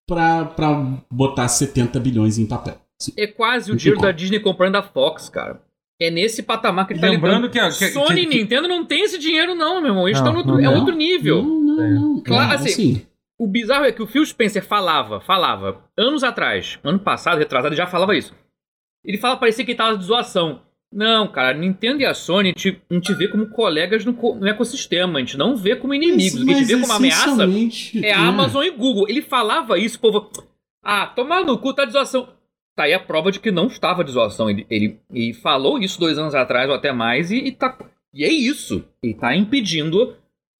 pra, 0.08 0.46
pra 0.46 1.04
botar 1.12 1.48
70 1.48 2.00
bilhões 2.00 2.38
em 2.40 2.46
papel. 2.48 2.80
Assim, 3.02 3.14
É 3.18 3.28
quase 3.28 3.72
o 3.72 3.76
dinheiro 3.76 4.00
da 4.02 4.12
Disney 4.12 4.40
comprando 4.40 4.76
a 4.76 4.84
Fox, 4.84 5.28
cara. 5.30 5.62
É 6.00 6.10
nesse 6.10 6.42
patamar 6.44 6.88
que 6.88 6.94
ele 6.94 7.00
tá 7.00 7.10
Lembrando 7.10 7.48
lidando. 7.48 7.50
que, 7.52 7.60
a- 7.60 7.70
que- 7.70 7.94
Sony 7.94 8.24
e 8.24 8.26
Nintendo 8.26 8.68
não 8.68 8.84
tem 8.86 9.04
esse 9.04 9.18
dinheiro, 9.20 9.54
não, 9.54 9.80
meu 9.82 9.92
irmão. 9.92 10.08
Eles 10.08 10.20
Não, 10.20 10.28
estão 10.28 10.34
no 10.34 10.40
outro, 10.40 10.64
não 10.64 10.72
é 10.72 10.76
outro 10.80 10.96
nível. 10.96 11.44
Não, 11.44 11.60
não, 11.62 11.84
É. 11.84 11.90
não. 11.90 12.22
Claro, 12.24 12.52
É, 12.54 12.56
assim, 12.56 13.06
O 13.40 13.48
bizarro 13.48 13.86
é 13.86 13.92
que 13.92 14.04
o 14.04 14.08
Phil 14.08 14.24
Spencer 14.26 14.64
falava, 14.64 15.20
falava, 15.20 15.84
anos 15.98 16.24
atrás, 16.24 16.78
ano 16.84 17.00
passado, 17.00 17.40
retrasado, 17.40 17.70
ele 17.74 17.78
já 17.78 17.88
falava 17.88 18.16
isso. 18.16 18.36
Ele 19.04 19.18
fala, 19.18 19.36
parecia 19.38 19.66
que 19.66 19.72
ele 19.72 19.78
tava 19.78 19.98
de 19.98 20.04
zoação. 20.06 20.62
Não, 20.94 21.28
cara, 21.28 21.50
a 21.50 21.60
Nintendo 21.60 22.02
e 22.02 22.06
a 22.06 22.14
Sony, 22.14 22.50
a 22.50 22.52
gente 22.52 22.80
não 22.90 23.00
te 23.02 23.14
vê 23.16 23.28
como 23.28 23.48
colegas 23.50 24.04
no, 24.06 24.12
no 24.14 24.48
ecossistema, 24.48 25.18
a 25.18 25.22
gente 25.22 25.38
não 25.38 25.56
vê 25.56 25.76
como 25.76 25.94
inimigos. 25.94 26.42
O 26.42 26.46
que 26.46 26.52
a 26.52 26.56
gente 26.56 26.68
vê 26.68 26.80
como 26.82 26.94
ameaça 26.94 27.48
é 28.04 28.12
a 28.14 28.20
Amazon 28.28 28.64
e 28.64 28.70
Google. 28.72 29.08
Ele 29.10 29.22
falava 29.24 29.80
isso, 29.80 29.98
o 29.98 30.02
povo. 30.02 30.30
Ah, 30.84 31.08
tomar 31.08 31.44
no 31.46 31.58
cu, 31.58 31.74
tá 31.74 31.86
de 31.86 31.94
zoação. 31.94 32.28
Tá 32.82 32.86
aí 32.86 32.94
a 32.94 33.00
prova 33.00 33.32
de 33.32 33.40
que 33.40 33.52
não 33.52 33.68
estava 33.68 34.04
de 34.04 34.12
zoação. 34.12 34.50
Ele, 34.50 34.66
ele, 34.70 35.00
ele 35.14 35.34
falou 35.34 35.78
isso 35.78 36.00
dois 36.00 36.18
anos 36.18 36.34
atrás 36.34 36.68
ou 36.68 36.76
até 36.76 36.92
mais 36.92 37.30
e, 37.30 37.38
e 37.38 37.52
tá. 37.52 37.78
E 38.14 38.24
é 38.24 38.32
isso. 38.32 38.84
Ele 39.04 39.14
tá 39.14 39.36
impedindo 39.36 40.16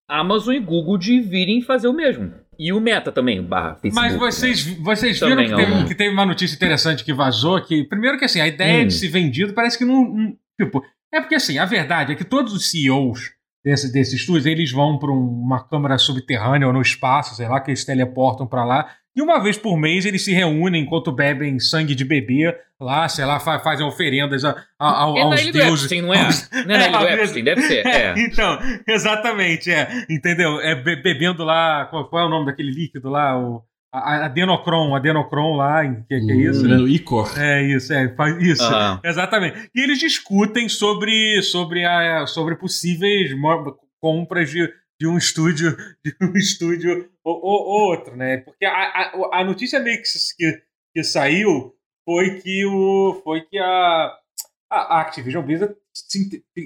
Amazon 0.08 0.54
e 0.54 0.60
Google 0.60 0.96
de 0.98 1.20
virem 1.20 1.60
fazer 1.62 1.88
o 1.88 1.92
mesmo. 1.92 2.32
E 2.58 2.72
o 2.72 2.80
Meta 2.80 3.10
também, 3.10 3.42
barra 3.42 3.74
Facebook. 3.74 3.94
Mas 3.96 4.12
né? 4.12 4.18
vocês, 4.18 4.66
vocês 4.78 5.18
viram 5.18 5.30
Também 5.30 5.48
que 5.48 5.56
teve, 5.56 5.74
né? 5.74 5.84
que 5.88 5.94
teve 5.94 6.10
uma 6.14 6.24
notícia 6.26 6.54
interessante 6.54 7.04
que 7.04 7.12
vazou, 7.12 7.60
que 7.60 7.82
primeiro 7.84 8.18
que 8.18 8.24
assim, 8.24 8.40
a 8.40 8.46
ideia 8.46 8.84
Hum. 8.84 8.86
de 8.86 8.94
se 8.94 9.08
vendido 9.08 9.52
parece 9.52 9.76
que 9.76 9.84
não, 9.84 10.04
não- 10.08 10.36
Tipo, 10.60 10.80
é 11.12 11.20
porque 11.20 11.34
assim, 11.34 11.58
a 11.58 11.64
verdade 11.64 12.12
é 12.12 12.14
que 12.14 12.24
todos 12.24 12.52
os 12.52 12.70
CEOs 12.70 13.32
desse, 13.64 13.92
desses 13.92 14.14
estúdios, 14.20 14.46
eles 14.46 14.70
vão 14.70 14.98
para 14.98 15.10
uma 15.10 15.64
câmara 15.64 15.98
subterrânea 15.98 16.66
ou 16.68 16.72
no 16.72 16.80
espaço, 16.82 17.34
sei 17.34 17.48
lá, 17.48 17.60
que 17.60 17.70
eles 17.70 17.84
teleportam 17.84 18.46
para 18.46 18.64
lá. 18.64 18.88
E 19.14 19.20
uma 19.20 19.42
vez 19.42 19.58
por 19.58 19.76
mês 19.76 20.06
eles 20.06 20.24
se 20.24 20.32
reúnem 20.32 20.82
enquanto 20.84 21.12
bebem 21.12 21.58
sangue 21.60 21.94
de 21.94 22.04
bebê 22.04 22.56
lá, 22.80 23.06
sei 23.08 23.24
lá, 23.26 23.38
fa- 23.38 23.58
fazem 23.60 23.86
oferendas 23.86 24.44
a, 24.44 24.50
a- 24.78 25.00
ao- 25.02 25.16
É 25.18 25.20
na 25.20 25.26
aos 25.32 25.50
deuses. 25.52 25.80
Epstein, 25.82 26.02
não 26.02 26.14
é? 26.14 26.20
aos- 26.24 26.50
Não 26.50 26.74
é 26.74 26.78
na 26.78 26.88
ilha 26.88 26.98
do 26.98 27.06
É, 27.06 27.14
Epstein, 27.22 27.44
deve 27.44 27.62
ser. 27.62 27.86
É. 27.86 28.14
Então, 28.18 28.58
exatamente, 28.88 29.70
é. 29.70 30.06
Entendeu? 30.08 30.60
É 30.60 30.74
be- 30.74 30.96
bebendo 31.02 31.44
lá. 31.44 31.86
Qual, 31.90 32.08
qual 32.08 32.22
é 32.24 32.26
o 32.26 32.30
nome 32.30 32.46
daquele 32.46 32.70
líquido 32.70 33.08
lá? 33.10 33.38
O, 33.38 33.62
a, 33.92 33.98
a 33.98 34.24
adenocron, 34.26 34.94
adenocron 34.96 35.56
lá, 35.56 35.84
que, 35.86 36.18
que 36.20 36.32
é 36.32 36.36
isso? 36.36 36.66
No 36.66 36.88
Icor. 36.88 37.32
É 37.38 37.62
isso, 37.62 37.92
é, 37.92 38.08
faz 38.14 38.36
isso. 38.42 38.62
Aham. 38.64 39.00
Exatamente. 39.04 39.70
E 39.74 39.80
eles 39.82 39.98
discutem 39.98 40.68
sobre, 40.68 41.42
sobre, 41.42 41.84
a, 41.84 42.26
sobre 42.26 42.56
possíveis 42.56 43.30
compras 44.00 44.50
de, 44.50 44.68
de 44.98 45.06
um 45.06 45.16
estúdio, 45.18 45.76
de 46.04 46.14
um 46.22 46.32
estúdio 46.36 47.08
ou, 47.24 47.34
ou- 47.34 47.62
ou 47.66 47.80
outro, 47.90 48.16
né? 48.16 48.38
Porque 48.38 48.64
a, 48.64 48.72
a, 48.72 49.40
a 49.40 49.44
notícia 49.44 49.78
meio 49.80 49.98
que, 50.02 50.08
que, 50.36 50.62
que 50.94 51.04
saiu 51.04 51.74
foi 52.04 52.40
que 52.40 52.64
o 52.66 53.20
foi 53.24 53.42
que 53.42 53.58
a, 53.58 54.16
a 54.70 55.00
Activision 55.00 55.44
Blizzard 55.44 55.74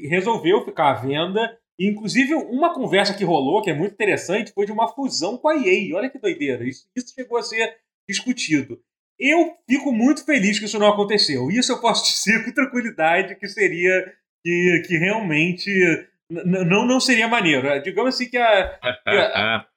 resolveu 0.08 0.64
ficar 0.64 0.90
à 0.90 0.94
venda. 0.94 1.58
E, 1.78 1.86
inclusive, 1.88 2.32
uma 2.34 2.72
conversa 2.72 3.12
que 3.12 3.24
rolou, 3.24 3.60
que 3.60 3.68
é 3.70 3.74
muito 3.74 3.92
interessante, 3.92 4.52
foi 4.52 4.64
de 4.64 4.72
uma 4.72 4.88
fusão 4.88 5.36
com 5.36 5.48
a 5.48 5.56
EA. 5.56 5.94
Olha 5.94 6.08
que 6.08 6.18
doideira. 6.18 6.66
Isso, 6.66 6.88
isso 6.96 7.12
chegou 7.14 7.36
a 7.38 7.42
ser 7.42 7.76
discutido. 8.08 8.80
Eu 9.18 9.54
fico 9.68 9.92
muito 9.92 10.24
feliz 10.24 10.58
que 10.58 10.64
isso 10.64 10.78
não 10.78 10.88
aconteceu. 10.88 11.50
Isso 11.50 11.72
eu 11.72 11.80
posso 11.80 12.04
dizer 12.10 12.44
com 12.44 12.52
tranquilidade 12.52 13.34
que 13.36 13.46
seria 13.48 14.10
que, 14.42 14.82
que 14.86 14.96
realmente 14.96 15.70
não, 16.30 16.86
não 16.86 16.98
seria 17.00 17.28
maneiro. 17.28 17.82
Digamos 17.82 18.14
assim 18.14 18.28
que 18.30 18.38
a, 18.38 18.78
Ah, 18.82 18.98
a- 19.06 19.66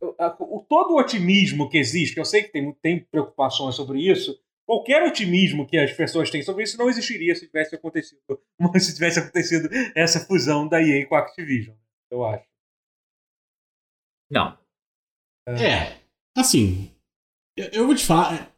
o, 0.00 0.64
todo 0.68 0.92
o 0.94 0.98
otimismo 0.98 1.68
que 1.68 1.78
existe, 1.78 2.14
que 2.14 2.20
eu 2.20 2.24
sei 2.24 2.42
que 2.42 2.52
tem, 2.52 2.72
tem 2.74 3.00
preocupações 3.04 3.74
sobre 3.74 4.00
isso, 4.00 4.38
qualquer 4.66 5.02
otimismo 5.02 5.66
que 5.66 5.76
as 5.76 5.92
pessoas 5.92 6.30
têm 6.30 6.42
sobre 6.42 6.64
isso 6.64 6.78
não 6.78 6.88
existiria 6.88 7.34
se 7.34 7.46
tivesse 7.46 7.74
acontecido, 7.74 8.20
se 8.78 8.94
tivesse 8.94 9.18
acontecido 9.18 9.68
essa 9.94 10.20
fusão 10.20 10.68
da 10.68 10.82
EA 10.82 11.06
com 11.06 11.14
a 11.14 11.20
Activision, 11.20 11.76
eu 12.10 12.24
acho. 12.24 12.46
Não. 14.30 14.58
É, 15.48 15.98
assim, 16.36 16.90
eu, 17.56 17.68
eu 17.72 17.86
vou 17.86 17.94
te 17.94 18.04
falar. 18.04 18.52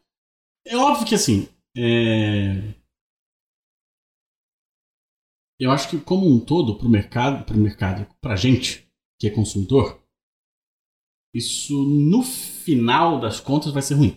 É, 0.67 0.75
é 0.75 0.77
óbvio 0.77 1.07
que 1.07 1.15
assim. 1.15 1.49
é, 1.77 2.75
Eu 5.61 5.71
acho 5.71 5.91
que 5.91 6.01
como 6.01 6.27
um 6.27 6.41
todo, 6.41 6.79
pro 6.79 6.89
mercado, 6.89 7.45
pro 7.45 7.55
mercado, 7.55 8.07
pra 8.19 8.35
gente, 8.35 8.91
que 9.19 9.27
é 9.27 9.31
consumidor, 9.31 10.00
isso 11.35 11.83
no 11.85 12.23
final 12.23 13.19
das 13.21 13.39
contas 13.41 13.73
vai 13.73 13.83
ser 13.83 13.95
ruim. 13.95 14.17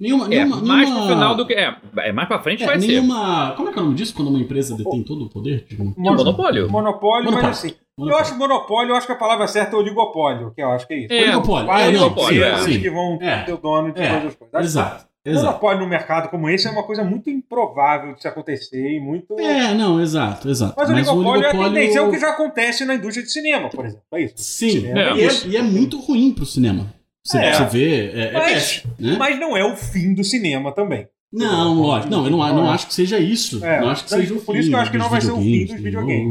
Nenhuma, 0.00 0.26
É, 0.26 0.28
nenhuma, 0.28 0.56
mais 0.62 0.88
nenhuma- 0.88 1.06
pro 1.06 1.14
final 1.16 1.34
do 1.34 1.44
que. 1.46 1.54
É, 1.54 1.76
é 1.98 2.12
mais 2.12 2.28
pra 2.28 2.40
frente 2.40 2.62
é, 2.62 2.66
vai 2.66 2.80
ser. 2.80 2.86
nenhuma. 2.86 3.52
Como 3.56 3.68
é 3.68 3.72
que 3.72 3.78
é 3.78 3.82
o 3.82 3.84
nome 3.84 3.96
disso 3.96 4.14
quando 4.14 4.28
uma 4.28 4.38
empresa 4.38 4.76
detém 4.76 5.02
todo 5.02 5.24
o 5.24 5.28
poder? 5.28 5.64
Tipo, 5.66 5.82
É 5.82 5.84
monopólio. 6.00 6.70
Monopólio, 6.70 7.24
Monopólio. 7.24 7.32
mas 7.32 7.58
assim, 7.64 7.74
eu 7.98 8.16
acho 8.16 8.36
monopólio, 8.38 8.92
eu 8.92 8.96
acho 8.96 9.06
que 9.08 9.12
a 9.12 9.16
palavra 9.16 9.48
certa 9.48 9.74
é 9.74 9.78
oligopólio, 9.78 10.52
que 10.54 10.62
eu 10.62 10.70
acho 10.70 10.86
que 10.86 10.94
é 10.94 10.98
isso. 11.04 11.12
É, 11.12 11.22
Oligopólio. 11.24 11.70
Ah, 11.70 11.80
É, 11.80 11.90
não, 11.90 12.00
oligopólio, 12.02 12.38
sim, 12.44 12.48
é. 12.48 12.58
sim. 12.58 12.80
que 12.80 12.90
vão 12.90 13.18
É. 13.20 13.44
ser 13.44 13.52
o 13.54 13.56
dono 13.56 13.92
de 13.92 14.00
É. 14.00 14.08
todas 14.08 14.26
as 14.26 14.34
coisas. 14.36 14.54
Acho 14.54 15.07
Exato. 15.30 15.46
Monopólio 15.46 15.80
no 15.82 15.88
mercado 15.88 16.28
como 16.30 16.48
esse 16.48 16.66
é 16.66 16.70
uma 16.70 16.82
coisa 16.82 17.04
muito 17.04 17.28
improvável 17.30 18.14
de 18.14 18.22
se 18.22 18.28
acontecer 18.28 18.96
e 18.96 19.00
muito. 19.00 19.38
É, 19.38 19.74
não, 19.74 20.00
exato, 20.00 20.48
exato. 20.48 20.74
Mas 20.76 21.08
o 21.08 21.16
oligopólio, 21.16 21.44
é 21.44 21.48
a 21.48 21.52
tendência, 21.52 21.98
é 21.98 22.02
o 22.02 22.10
que 22.10 22.18
já 22.18 22.30
acontece 22.30 22.84
na 22.84 22.94
indústria 22.94 23.24
de 23.24 23.30
cinema, 23.32 23.68
por 23.68 23.84
exemplo. 23.84 24.04
É 24.12 24.22
isso. 24.22 24.34
Sim, 24.36 24.86
É. 24.86 25.14
e, 25.16 25.22
é, 25.24 25.46
e 25.48 25.56
é 25.56 25.62
muito 25.62 25.98
ruim 26.00 26.32
pro 26.32 26.46
cinema. 26.46 26.92
Você, 27.24 27.38
É. 27.38 27.52
você 27.52 27.64
vê, 27.64 28.10
é, 28.10 28.20
é 28.28 28.32
Mas- 28.32 28.52
péssimo, 28.52 28.94
né? 28.98 29.16
Mas 29.18 29.38
não 29.38 29.56
é 29.56 29.64
o 29.64 29.76
fim 29.76 30.14
do 30.14 30.24
cinema 30.24 30.72
também. 30.72 31.06
Não, 31.30 31.74
lógico. 31.74 32.10
Não, 32.10 32.24
eu 32.24 32.30
não, 32.30 32.38
não 32.38 32.70
acho 32.70 32.86
que 32.86 32.94
seja 32.94 33.18
isso. 33.18 33.62
É, 33.62 33.80
não 33.82 33.90
acho 33.90 34.04
que 34.04 34.10
seja 34.10 34.32
o 34.32 34.40
por 34.40 34.54
fim 34.54 34.60
isso 34.60 34.70
que 34.70 34.74
eu 34.74 34.78
acho 34.80 34.90
que 34.90 34.96
não 34.96 35.10
vai 35.10 35.20
ser 35.20 35.32
o 35.32 35.36
fim 35.36 35.66
dos 35.66 35.74
videogames. 35.80 35.82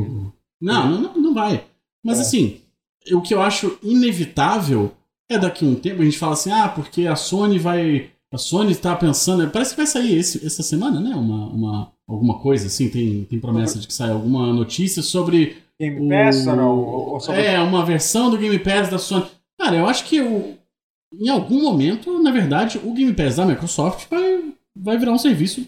videogames. 0.08 0.34
Não, 0.60 0.89
não, 0.89 1.01
não, 1.01 1.13
não 1.22 1.34
vai. 1.36 1.63
Mas 2.04 2.18
É. 2.18 2.22
assim, 2.22 2.62
o 3.13 3.22
que 3.22 3.32
eu 3.34 3.42
acho 3.42 3.77
inevitável 3.84 4.92
é 5.30 5.38
daqui 5.38 5.66
a 5.66 5.68
um 5.68 5.75
tempo 5.75 6.01
a 6.01 6.06
gente 6.06 6.18
fala 6.18 6.34
assim, 6.34 6.51
ah, 6.51 6.68
porque 6.70 7.06
a 7.06 7.16
Sony 7.16 7.60
vai. 7.60 8.10
A 8.34 8.38
Sony 8.38 8.75
tá 8.75 8.96
pensando. 8.96 9.50
Parece 9.50 9.72
que 9.72 9.77
vai 9.77 9.88
sair 9.88 10.15
esse, 10.17 10.46
essa 10.46 10.62
semana, 10.62 11.00
né? 11.00 11.15
Uma, 11.15 11.48
uma, 11.48 11.91
alguma 12.07 12.39
coisa 12.39 12.67
assim. 12.67 12.89
Tem, 12.89 13.24
tem 13.24 13.39
promessa 13.39 13.79
de 13.79 13.88
que 13.88 13.93
sai 13.93 14.12
alguma 14.12 14.51
notícia 14.53 15.01
sobre 15.01 15.57
Game 15.79 16.10
Pass 16.10 16.46
o- 16.46 16.55
não? 16.55 16.77
Ou 16.77 17.19
sobre- 17.19 17.41
É, 17.41 17.60
uma 17.60 17.86
versão 17.86 18.29
do 18.29 18.38
Game 18.38 18.60
Pass 18.60 18.89
da 18.89 18.98
Sony. 18.98 19.25
Cara, 19.60 19.77
eu 19.77 19.88
acho 19.88 20.03
que 20.05 20.19
o, 20.22 20.55
em 21.17 21.29
algum 21.29 21.62
momento, 21.62 22.22
na 22.22 22.31
verdade, 22.31 22.79
o 22.84 22.93
Game 22.93 23.13
Pass 23.13 23.38
da 23.38 23.46
Microsoft 23.46 24.07
vai, 24.10 24.43
vai 24.75 24.98
virar 24.98 25.13
um 25.13 25.17
serviço 25.17 25.65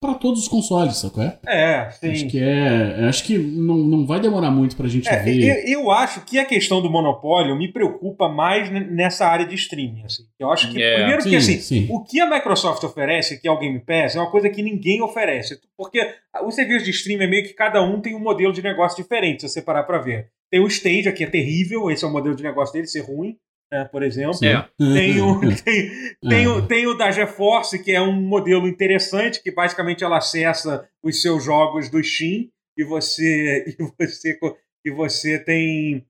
para 0.00 0.14
todos 0.14 0.40
os 0.40 0.48
consoles, 0.48 0.96
sacou? 0.96 1.22
É, 1.22 1.36
É, 1.46 1.90
sim. 1.90 2.10
acho 2.10 2.26
que 2.28 2.38
é, 2.42 3.04
acho 3.06 3.24
que 3.24 3.36
não, 3.36 3.76
não 3.76 4.06
vai 4.06 4.18
demorar 4.18 4.50
muito 4.50 4.74
pra 4.74 4.88
gente 4.88 5.06
É, 5.08 5.16
ver. 5.22 5.66
eu, 5.68 5.82
eu 5.82 5.90
acho 5.90 6.24
que 6.24 6.38
a 6.38 6.44
questão 6.46 6.80
do 6.80 6.88
monopólio 6.90 7.54
me 7.54 7.70
preocupa 7.70 8.26
mais 8.28 8.70
nessa 8.70 9.26
área 9.26 9.44
de 9.44 9.54
streaming. 9.54 10.02
Assim. 10.04 10.22
Eu 10.38 10.50
acho 10.50 10.72
que, 10.72 10.82
É. 10.82 10.94
primeiro 10.96 11.22
que 11.22 11.28
Sim, 11.28 11.36
assim, 11.36 11.58
sim. 11.60 11.86
o 11.90 12.02
que 12.02 12.18
a 12.18 12.28
Microsoft 12.30 12.82
oferece, 12.82 13.38
que 13.38 13.46
é 13.46 13.50
o 13.50 13.58
Game 13.58 13.78
Pass, 13.80 14.16
é 14.16 14.20
uma 14.20 14.30
coisa 14.30 14.48
que 14.48 14.62
ninguém 14.62 15.02
oferece. 15.02 15.60
Porque 15.76 16.00
o 16.42 16.50
serviço 16.50 16.86
de 16.86 16.90
streaming 16.92 17.24
é 17.24 17.28
meio 17.28 17.44
que 17.44 17.52
cada 17.52 17.82
um 17.82 18.00
tem 18.00 18.14
um 18.14 18.20
modelo 18.20 18.52
de 18.54 18.62
negócio 18.62 19.02
diferente, 19.02 19.42
se 19.42 19.48
você 19.50 19.60
parar 19.60 19.82
pra 19.82 19.98
ver. 19.98 20.28
Tem 20.50 20.60
o 20.60 20.66
Stadia, 20.66 21.12
que 21.12 21.24
é 21.24 21.26
terrível, 21.28 21.90
esse 21.90 22.04
é 22.04 22.08
o 22.08 22.10
modelo 22.10 22.34
de 22.34 22.42
negócio 22.42 22.72
dele, 22.72 22.86
ser 22.86 23.00
ruim, 23.00 23.36
né, 23.72 23.84
por 23.84 24.02
exemplo. 24.02 24.38
É. 24.44 24.68
Tem 24.78 25.20
o, 25.20 25.40
tem, 25.62 25.90
tem, 26.28 26.44
É. 26.44 26.48
o, 26.48 26.66
tem 26.66 26.86
o 26.86 26.94
da 26.94 27.10
GeForce, 27.10 27.82
que 27.82 27.92
é 27.92 28.00
um 28.00 28.12
modelo 28.12 28.66
interessante, 28.66 29.42
que 29.42 29.50
basicamente 29.50 30.02
ela 30.04 30.18
acessa 30.18 30.88
os 31.02 31.20
seus 31.22 31.44
jogos 31.44 31.88
do 31.88 32.02
Steam 32.02 32.48
e 32.76 32.84
você 32.84 33.64
e 33.78 33.82
você 33.98 34.38
e 34.84 34.90
você 34.90 35.38
tem 35.38 36.04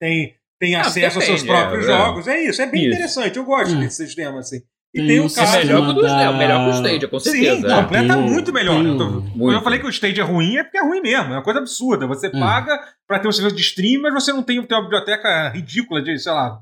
tem, 0.00 0.34
tem 0.60 0.74
Ah, 0.74 0.80
acesso 0.82 1.18
aos 1.18 1.24
seus 1.24 1.42
próprios 1.42 1.86
é, 1.88 1.92
é. 1.92 1.96
jogos. 1.96 2.28
É 2.28 2.42
isso, 2.42 2.60
é 2.62 2.66
bem 2.66 2.82
Isso. 2.82 2.94
interessante. 2.94 3.36
Eu 3.36 3.44
gosto 3.44 3.74
É. 3.76 3.80
desse 3.80 4.04
sistema 4.06 4.40
assim. 4.40 4.62
E 4.94 4.98
Tem 4.98 5.06
tem, 5.08 5.18
o 5.20 5.24
o 5.24 5.26
É 5.26 5.34
caso 5.34 5.56
melhor 5.58 5.82
que 5.84 5.90
o 5.90 5.92
do 5.94 6.02
da- 6.02 6.22
é 6.22 6.38
melhor 6.38 6.64
que 6.64 6.70
o 6.70 6.74
Stadia, 6.80 7.08
com 7.08 7.18
Sim, 7.18 7.30
certeza. 7.32 7.66
não, 7.68 7.78
é. 7.78 7.82
completa 7.82 8.14
Tem 8.14 8.22
muito 8.22 8.52
melhor. 8.52 8.76
tem 8.76 8.86
Eu 8.86 8.96
tô- 8.96 9.04
o- 9.04 9.10
Quando 9.22 9.26
eu 9.32 9.36
Muito. 9.36 9.62
falei 9.64 9.78
que 9.80 9.86
o 9.86 9.90
stage 9.90 10.20
é 10.20 10.24
ruim, 10.24 10.56
é 10.56 10.62
porque 10.62 10.78
é 10.78 10.82
ruim 10.84 11.00
mesmo. 11.00 11.32
É 11.32 11.36
uma 11.36 11.42
coisa 11.42 11.58
absurda. 11.58 12.06
Você 12.06 12.28
É. 12.28 12.30
paga 12.30 12.78
pra 13.08 13.18
ter 13.18 13.26
um 13.26 13.32
serviço 13.32 13.56
de 13.56 13.62
stream, 13.62 14.02
mas 14.02 14.14
você 14.14 14.32
não 14.32 14.42
tem, 14.44 14.62
tem 14.62 14.76
uma 14.78 14.84
biblioteca 14.84 15.48
ridícula 15.48 16.00
de, 16.00 16.16
sei 16.18 16.30
lá, 16.30 16.58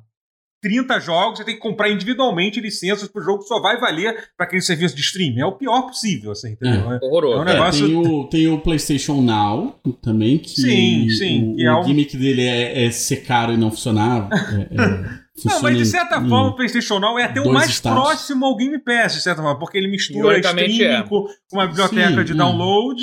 30 0.62 0.98
jogos. 0.98 1.40
Você 1.40 1.44
tem 1.44 1.56
que 1.56 1.60
comprar 1.60 1.90
individualmente 1.90 2.58
licenças 2.58 3.06
pro 3.06 3.20
jogo 3.22 3.40
que 3.42 3.48
só 3.48 3.60
vai 3.60 3.78
valer 3.78 4.14
pra 4.36 4.46
aquele 4.46 4.62
serviço 4.62 4.94
de 4.96 5.02
stream. 5.02 5.34
É 5.38 5.44
o 5.44 5.52
pior 5.52 5.82
possível, 5.82 6.30
assim, 6.32 6.52
entendeu? 6.52 6.90
É. 6.92 6.98
Horroroso. 7.02 7.36
É 7.36 7.38
um 7.38 7.48
É, 7.48 7.52
negócio- 7.52 7.86
tem, 7.86 7.96
o, 7.96 8.24
tem 8.28 8.48
o 8.48 8.58
PlayStation 8.60 9.20
Now 9.20 9.78
também, 10.00 10.38
que 10.38 10.48
Sim, 10.48 11.06
sim, 11.10 11.52
o, 11.52 11.56
que 11.56 11.66
é 11.66 11.72
o 11.72 11.80
um- 11.80 11.84
gimmick 11.84 12.16
dele 12.16 12.42
é, 12.46 12.84
é 12.86 12.90
ser 12.90 13.16
caro 13.24 13.52
e 13.52 13.58
não 13.58 13.70
funcionar. 13.70 14.28
É, 15.36 15.48
é, 15.48 15.50
Não, 15.52 15.62
mas 15.62 15.78
de 15.78 15.86
certa 15.86 16.16
em- 16.18 16.28
forma 16.28 16.48
o 16.50 16.54
PlayStation 16.56 16.98
Now 16.98 17.18
é 17.18 17.24
até 17.24 17.40
o 17.40 17.52
mais 17.52 17.70
estados. 17.70 17.98
próximo 18.02 18.44
ao 18.46 18.56
Game 18.56 18.78
Pass, 18.78 19.14
de 19.14 19.20
certa 19.22 19.40
forma, 19.42 19.58
porque 19.58 19.78
ele 19.78 19.88
mistura 19.88 20.28
Teoricamente, 20.28 20.72
streaming 20.72 21.04
é. 21.04 21.08
com 21.08 21.26
uma 21.52 21.66
biblioteca 21.66 22.08
Sim, 22.18 22.24
de 22.24 22.32
hum. 22.32 22.36
download, 22.36 23.02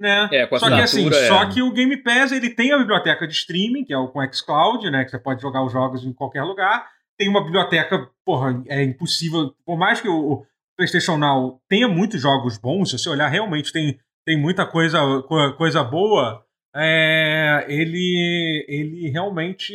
né? 0.00 0.28
É, 0.32 0.46
com 0.46 0.58
Só 0.58 0.68
que 0.68 0.80
assim, 0.80 1.08
é. 1.08 1.28
só 1.28 1.44
que 1.46 1.60
o 1.62 1.72
Game 1.72 1.96
Pass 2.02 2.32
ele 2.32 2.50
tem 2.50 2.72
a 2.72 2.78
biblioteca 2.78 3.26
de 3.26 3.34
streaming, 3.34 3.84
que 3.84 3.92
é 3.92 3.98
o 3.98 4.08
com 4.08 4.20
xCloud, 4.32 4.90
né? 4.90 5.04
Que 5.04 5.10
você 5.10 5.18
pode 5.18 5.42
jogar 5.42 5.64
os 5.64 5.72
jogos 5.72 6.04
em 6.04 6.12
qualquer 6.12 6.42
lugar. 6.44 6.86
Tem 7.18 7.28
uma 7.28 7.42
biblioteca, 7.44 8.08
porra, 8.24 8.62
é 8.68 8.82
impossível. 8.82 9.52
Por 9.64 9.78
mais 9.78 10.00
que 10.00 10.08
o, 10.08 10.14
o 10.32 10.46
PlayStation 10.76 11.16
Now 11.16 11.60
tenha 11.68 11.88
muitos 11.88 12.20
jogos 12.20 12.58
bons, 12.58 12.90
se 12.90 12.98
você 12.98 13.08
olhar, 13.08 13.28
realmente 13.28 13.72
tem, 13.72 13.98
tem 14.26 14.38
muita 14.38 14.66
coisa, 14.66 14.98
co- 15.28 15.52
coisa 15.54 15.82
boa. 15.84 16.42
É, 16.74 17.64
ele, 17.68 18.64
ele 18.68 19.08
realmente. 19.10 19.72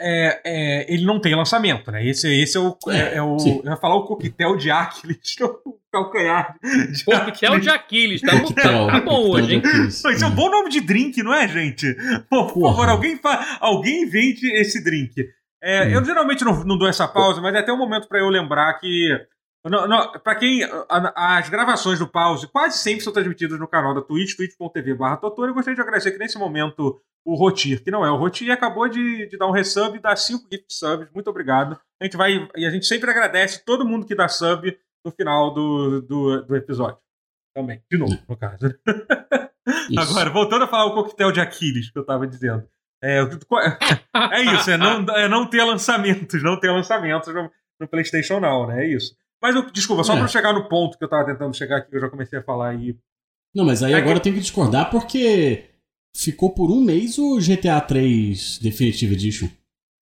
É, 0.00 0.40
é, 0.44 0.92
ele 0.92 1.04
não 1.04 1.20
tem 1.20 1.34
lançamento, 1.34 1.90
né? 1.90 2.04
Esse, 2.04 2.26
esse 2.28 2.56
é 2.56 2.60
o. 2.60 2.76
É, 2.88 3.16
é 3.16 3.22
o 3.22 3.38
sim. 3.38 3.60
eu 3.62 3.70
ia 3.70 3.76
falar 3.76 3.96
o 3.96 4.04
coquetel 4.04 4.56
de 4.56 4.70
Aquiles, 4.70 5.36
o 5.64 5.78
calcanhar 5.92 6.56
de 6.62 7.04
Coquetel 7.04 7.60
de 7.60 7.68
Aquiles, 7.68 8.20
tá, 8.20 8.40
Coquetel, 8.40 8.86
tá 8.86 9.00
bom 9.00 9.28
hoje, 9.28 9.56
hein? 9.56 9.62
Esse 9.88 10.24
é 10.24 10.26
um 10.26 10.34
bom 10.34 10.48
nome 10.50 10.70
de 10.70 10.80
drink, 10.80 11.22
não 11.22 11.34
é, 11.34 11.46
gente? 11.46 11.94
Pô, 12.30 12.46
por 12.46 12.54
Porra. 12.54 12.70
favor, 12.70 12.88
alguém, 12.88 13.16
fa... 13.18 13.58
alguém 13.60 14.04
invente 14.04 14.46
esse 14.46 14.82
drink. 14.82 15.12
É, 15.62 15.84
Hum. 15.84 15.90
Eu 15.90 16.04
geralmente 16.04 16.44
não, 16.44 16.64
não 16.64 16.78
dou 16.78 16.88
essa 16.88 17.06
pausa, 17.06 17.40
mas 17.40 17.54
é 17.54 17.58
até 17.58 17.72
um 17.72 17.78
momento 17.78 18.08
para 18.08 18.18
eu 18.18 18.28
lembrar 18.28 18.72
que. 18.74 19.08
Não, 19.64 19.86
não, 19.86 20.12
pra 20.20 20.34
quem. 20.36 20.62
a- 20.64 21.36
as 21.38 21.48
gravações 21.48 21.98
do 21.98 22.08
pause 22.08 22.46
quase 22.48 22.78
sempre 22.78 23.02
são 23.02 23.12
transmitidas 23.12 23.58
no 23.58 23.68
canal 23.68 23.94
da 23.94 24.00
Twitch, 24.00 24.34
twitch.tv 24.36 24.94
barra 24.94 25.16
Totoro. 25.18 25.50
Eu 25.50 25.54
gostaria 25.54 25.74
de 25.76 25.82
agradecer 25.82 26.12
que 26.12 26.18
nesse 26.18 26.38
momento 26.38 27.00
o 27.24 27.34
Rotir, 27.34 27.82
que 27.84 27.90
não 27.90 28.04
é 28.04 28.10
o 28.10 28.16
Rotir, 28.16 28.50
acabou 28.50 28.88
de, 28.88 29.26
de 29.26 29.36
dar 29.36 29.46
um 29.46 29.50
resub 29.52 29.96
e 29.96 30.00
dar 30.00 30.16
5 30.16 30.46
gift 30.50 30.66
subs. 30.72 31.08
Muito 31.12 31.28
obrigado. 31.28 31.78
A 32.00 32.04
gente 32.04 32.16
vai. 32.16 32.48
E 32.56 32.64
a 32.64 32.70
gente 32.70 32.86
sempre 32.86 33.10
agradece 33.10 33.62
todo 33.64 33.84
mundo 33.86 34.06
que 34.06 34.14
dá 34.14 34.28
sub 34.28 34.74
no 35.04 35.12
final 35.12 35.52
do, 35.52 36.00
do, 36.00 36.42
do 36.46 36.56
episódio. 36.56 36.98
Também. 37.54 37.82
De 37.90 37.98
novo, 37.98 38.16
no 38.28 38.36
caso. 38.36 38.66
Agora, 39.98 40.30
voltando 40.30 40.64
a 40.64 40.68
falar 40.68 40.86
o 40.86 40.94
coquetel 40.94 41.32
de 41.32 41.40
Aquiles 41.40 41.90
que 41.90 41.98
eu 41.98 42.04
tava 42.04 42.26
dizendo. 42.26 42.66
É, 43.02 43.18
é 43.20 44.42
isso, 44.42 44.70
é 44.70 44.76
não, 44.76 45.00
é 45.16 45.26
não 45.28 45.46
ter 45.48 45.62
lançamentos, 45.64 46.42
não 46.42 46.58
ter 46.60 46.70
lançamentos 46.70 47.32
no, 47.32 47.50
no 47.80 47.88
PlayStation 47.88 48.40
Now, 48.40 48.66
né? 48.66 48.84
É 48.84 48.88
isso. 48.88 49.14
Mas, 49.42 49.54
eu, 49.56 49.70
desculpa, 49.70 50.04
só 50.04 50.12
É. 50.12 50.16
pra 50.16 50.24
eu 50.24 50.28
chegar 50.28 50.52
no 50.52 50.68
ponto 50.68 50.98
que 50.98 51.04
eu 51.04 51.08
tava 51.08 51.24
tentando 51.26 51.56
chegar 51.56 51.78
aqui, 51.78 51.90
que 51.90 51.96
eu 51.96 52.00
já 52.00 52.08
comecei 52.10 52.38
a 52.38 52.42
falar 52.42 52.70
aí. 52.70 52.96
Não, 53.54 53.64
mas 53.64 53.82
aí 53.82 53.92
É 53.92 53.96
agora 53.96 54.12
que- 54.14 54.18
eu 54.18 54.22
tenho 54.22 54.34
que 54.36 54.42
discordar 54.42 54.90
porque 54.90 55.64
ficou 56.16 56.50
por 56.54 56.70
um 56.70 56.80
mês 56.80 57.18
o 57.18 57.38
GTA 57.40 57.80
3 57.80 58.58
Definitive 58.60 59.14
Edition. 59.14 59.48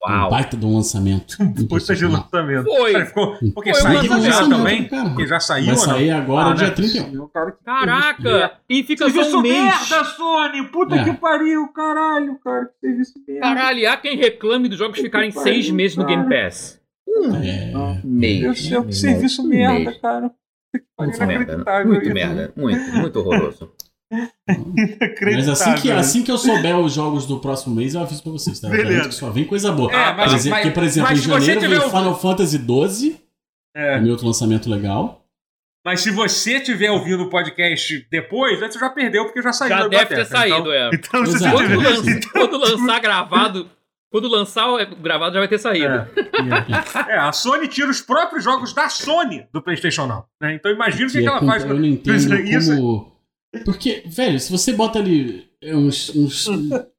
Um 0.06 0.10
Uau. 0.12 0.30
baita 0.30 0.56
de 0.56 0.64
um 0.64 0.74
lançamento. 0.76 1.36
Puta 1.68 1.94
de 1.94 2.06
lançamento. 2.06 2.64
Foi. 2.64 2.92
Cara, 2.92 3.06
ficou, 3.06 3.36
porque 3.52 3.74
Foi 3.74 3.80
um 3.80 3.94
saiu 3.94 4.02
já 4.08 4.16
lançamento, 4.16 4.48
também? 4.58 4.88
cara. 4.88 5.14
Que 5.16 5.26
já 5.26 5.40
saiu 5.40 5.66
Vai 5.66 5.74
ou 5.74 5.80
não? 5.80 5.84
sair 5.86 6.10
agora, 6.12 6.50
Ah, 6.50 6.52
dia 6.54 6.66
não 6.66 6.72
é 6.72 6.74
31. 6.76 7.02
possível, 7.04 7.28
cara, 7.28 7.52
que 7.52 7.64
Caraca! 7.64 8.52
E 8.68 8.82
fica 8.84 9.04
só 9.06 9.10
Serviço 9.12 9.38
um 9.38 9.42
mês. 9.42 9.54
merda, 9.64 10.04
Sony! 10.04 10.68
Puta 10.68 10.94
É. 10.94 11.04
que 11.04 11.12
pariu, 11.14 11.66
caralho, 11.72 12.38
cara. 12.38 12.66
Que 12.66 12.86
serviço 12.86 13.14
merda. 13.26 13.40
Caralho, 13.42 13.90
há 13.90 13.96
quem 13.96 14.16
reclame 14.16 14.68
dos 14.68 14.78
jogos 14.78 14.98
ficarem 15.00 15.30
Que 15.32 15.40
seis 15.40 15.64
pariu, 15.66 15.74
meus 15.74 15.96
no 15.96 16.04
Game 16.06 16.28
cara. 16.28 16.44
Pass. 16.44 16.77
Um 17.16 17.34
É, 17.36 18.00
mês. 18.04 18.40
Meu 18.40 18.52
Deus 18.52 18.60
do 18.62 18.68
céu, 18.68 18.82
que 18.82 18.88
Um 18.88 18.92
serviço 18.92 19.42
mês. 19.48 19.70
merda, 19.70 19.98
cara. 20.00 20.30
Que 20.74 20.82
pariu, 20.96 21.12
Muito 21.12 21.18
merda. 21.18 21.34
inacreditável 21.34 21.86
Muito 21.86 22.10
merda. 22.14 22.52
Muito, 22.56 22.92
muito 22.92 23.18
horroroso. 23.20 23.72
mas 25.34 25.48
assim 25.48 25.74
que, 25.74 25.90
assim 25.90 26.22
que 26.22 26.30
eu 26.30 26.38
souber 26.38 26.78
os 26.78 26.92
jogos 26.92 27.26
do 27.26 27.40
próximo 27.40 27.74
mês, 27.74 27.94
eu 27.94 28.00
aviso 28.00 28.22
pra 28.22 28.32
vocês, 28.32 28.58
tá? 28.60 28.68
Beleza. 28.68 29.10
só 29.12 29.30
vem 29.30 29.44
coisa 29.44 29.72
boa. 29.72 29.92
É, 29.92 30.12
mas- 30.14 30.30
Por 30.30 30.36
exemplo, 30.36 30.50
mas- 30.50 30.62
porque, 30.64 30.74
por 30.74 30.82
exemplo, 30.84 31.10
mas 31.10 31.18
em 31.26 31.40
janeiro 31.44 31.86
o- 31.86 31.90
Final 31.90 32.18
Fantasy 32.20 32.58
XII, 32.58 33.16
É. 33.76 34.00
meu 34.00 34.12
outro 34.12 34.26
lançamento 34.26 34.68
legal. 34.70 35.24
Mas 35.86 36.00
se 36.00 36.10
você 36.10 36.60
tiver 36.60 36.90
ouvindo 36.90 37.22
o 37.24 37.30
podcast 37.30 38.06
depois, 38.10 38.58
você 38.60 38.78
já 38.78 38.90
perdeu, 38.90 39.24
porque 39.24 39.40
já 39.40 39.52
saiu 39.52 39.68
Já 39.70 39.82
da 39.82 39.88
deve 39.88 40.14
ter 40.16 40.24
saído, 40.26 40.56
então, 40.58 40.72
é. 40.72 40.90
Então, 40.92 41.24
se 41.26 41.32
você 41.32 41.36
Exato. 41.44 41.56
Quando, 41.56 41.68
tiver... 41.78 41.88
lança- 41.88 42.28
quando 42.32 42.58
lançar 42.58 43.00
gravado. 43.00 43.70
Quando 44.10 44.28
lançar 44.28 44.68
o 44.70 44.96
gravado 44.96 45.34
já 45.34 45.38
vai 45.40 45.48
ter 45.48 45.58
saído. 45.58 45.94
É, 45.94 47.12
é, 47.12 47.18
a 47.18 47.30
Sony 47.32 47.68
tira 47.68 47.90
os 47.90 48.00
próprios 48.00 48.42
jogos 48.42 48.72
da 48.72 48.88
Sony 48.88 49.46
do 49.52 49.60
PlayStation 49.60 50.06
Now. 50.06 50.24
Né? 50.40 50.54
Então 50.54 50.72
imagina 50.72 51.06
o 51.06 51.10
que, 51.10 51.18
Que 51.18 51.22
que 51.24 51.28
é 51.28 51.30
ela 51.30 51.44
faz. 51.44 51.64
Eu 51.64 51.74
não 51.74 51.84
entendo 51.84 52.34
Isso- 52.34 52.74
como. 52.76 53.12
Porque, 53.64 54.02
velho, 54.06 54.38
se 54.38 54.50
você 54.50 54.72
bota 54.72 54.98
ali 54.98 55.48
é, 55.62 55.74
uns, 55.74 56.14
uns. 56.14 56.46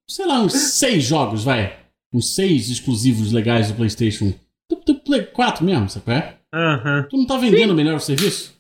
sei 0.08 0.26
lá, 0.26 0.40
uns 0.42 0.54
seis 0.54 1.04
jogos, 1.04 1.44
vai. 1.44 1.78
Uns 2.14 2.34
seis 2.36 2.70
exclusivos 2.70 3.32
legais 3.32 3.68
do 3.70 3.76
PlayStation. 3.76 4.34
Do, 4.70 4.76
do 4.86 4.96
Play 4.96 5.24
4 5.26 5.64
mesmo, 5.66 5.90
sabe 5.90 6.12
é? 6.12 6.38
Aham. 6.54 7.08
Tu 7.10 7.18
não 7.18 7.26
tá 7.26 7.38
vendendo 7.38 7.74
melhor 7.76 7.96
o 7.96 8.00
serviço? 8.00 8.59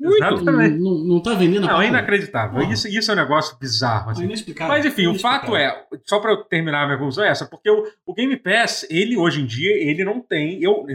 Exatamente. 0.00 0.78
Não, 0.78 0.98
não 1.04 1.20
tá 1.22 1.34
vendendo 1.34 1.68
a 1.68 1.72
Não, 1.72 1.82
é 1.82 1.88
inacreditável. 1.88 2.62
Isso, 2.70 2.86
isso 2.88 3.10
é 3.10 3.14
um 3.14 3.16
negócio 3.16 3.58
bizarro. 3.58 4.10
Assim. 4.10 4.24
inexplicável. 4.24 4.74
Mas 4.74 4.84
enfim, 4.84 5.06
o 5.06 5.10
Inexplicável. 5.10 5.40
fato 5.40 5.56
é, 5.56 5.86
só 6.04 6.20
pra 6.20 6.32
eu 6.32 6.44
terminar 6.44 6.84
a 6.84 6.86
minha 6.86 6.98
conclusão 6.98 7.24
é 7.24 7.28
essa, 7.28 7.46
porque 7.46 7.68
o, 7.68 7.84
o 8.06 8.14
Game 8.14 8.36
Pass, 8.36 8.86
ele 8.88 9.16
hoje 9.16 9.40
em 9.40 9.46
dia, 9.46 9.72
ele 9.72 10.04
não 10.04 10.20
tem, 10.20 10.62
eu, 10.62 10.86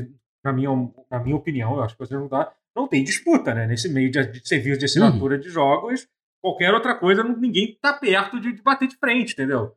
na 0.43 0.53
minha, 0.53 0.69
na 1.11 1.19
minha 1.19 1.35
opinião, 1.35 1.75
eu 1.75 1.83
acho 1.83 1.95
que 1.95 2.05
você 2.05 2.13
não 2.15 2.27
dá, 2.27 2.51
não 2.75 2.87
tem 2.87 3.03
disputa, 3.03 3.53
né? 3.53 3.67
Nesse 3.67 3.89
meio 3.89 4.09
de, 4.09 4.25
de 4.25 4.47
serviço 4.47 4.79
de 4.79 4.85
assinatura 4.85 5.37
de 5.37 5.49
jogos, 5.49 6.07
qualquer 6.41 6.73
outra 6.73 6.95
coisa, 6.95 7.23
ninguém 7.23 7.77
tá 7.81 7.93
perto 7.93 8.39
de, 8.39 8.53
de 8.53 8.61
bater 8.61 8.87
de 8.87 8.97
frente, 8.97 9.33
entendeu? 9.33 9.73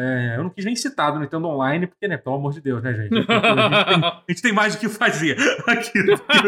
É, 0.00 0.36
eu 0.36 0.44
não 0.44 0.50
quis 0.50 0.64
nem 0.64 0.76
citar 0.76 1.12
do 1.12 1.18
Nintendo 1.18 1.48
Online, 1.48 1.88
porque, 1.88 2.06
né, 2.06 2.16
pelo 2.16 2.36
amor 2.36 2.52
de 2.52 2.60
Deus, 2.60 2.80
né, 2.80 2.94
gente? 2.94 3.08
A 3.18 3.18
gente 3.18 3.84
tem, 3.84 4.04
a 4.04 4.24
gente 4.28 4.42
tem 4.42 4.52
mais 4.52 4.74
o 4.76 4.78
que 4.78 4.88
fazer 4.88 5.36
aqui 5.66 6.02
do 6.04 6.16
que, 6.16 6.42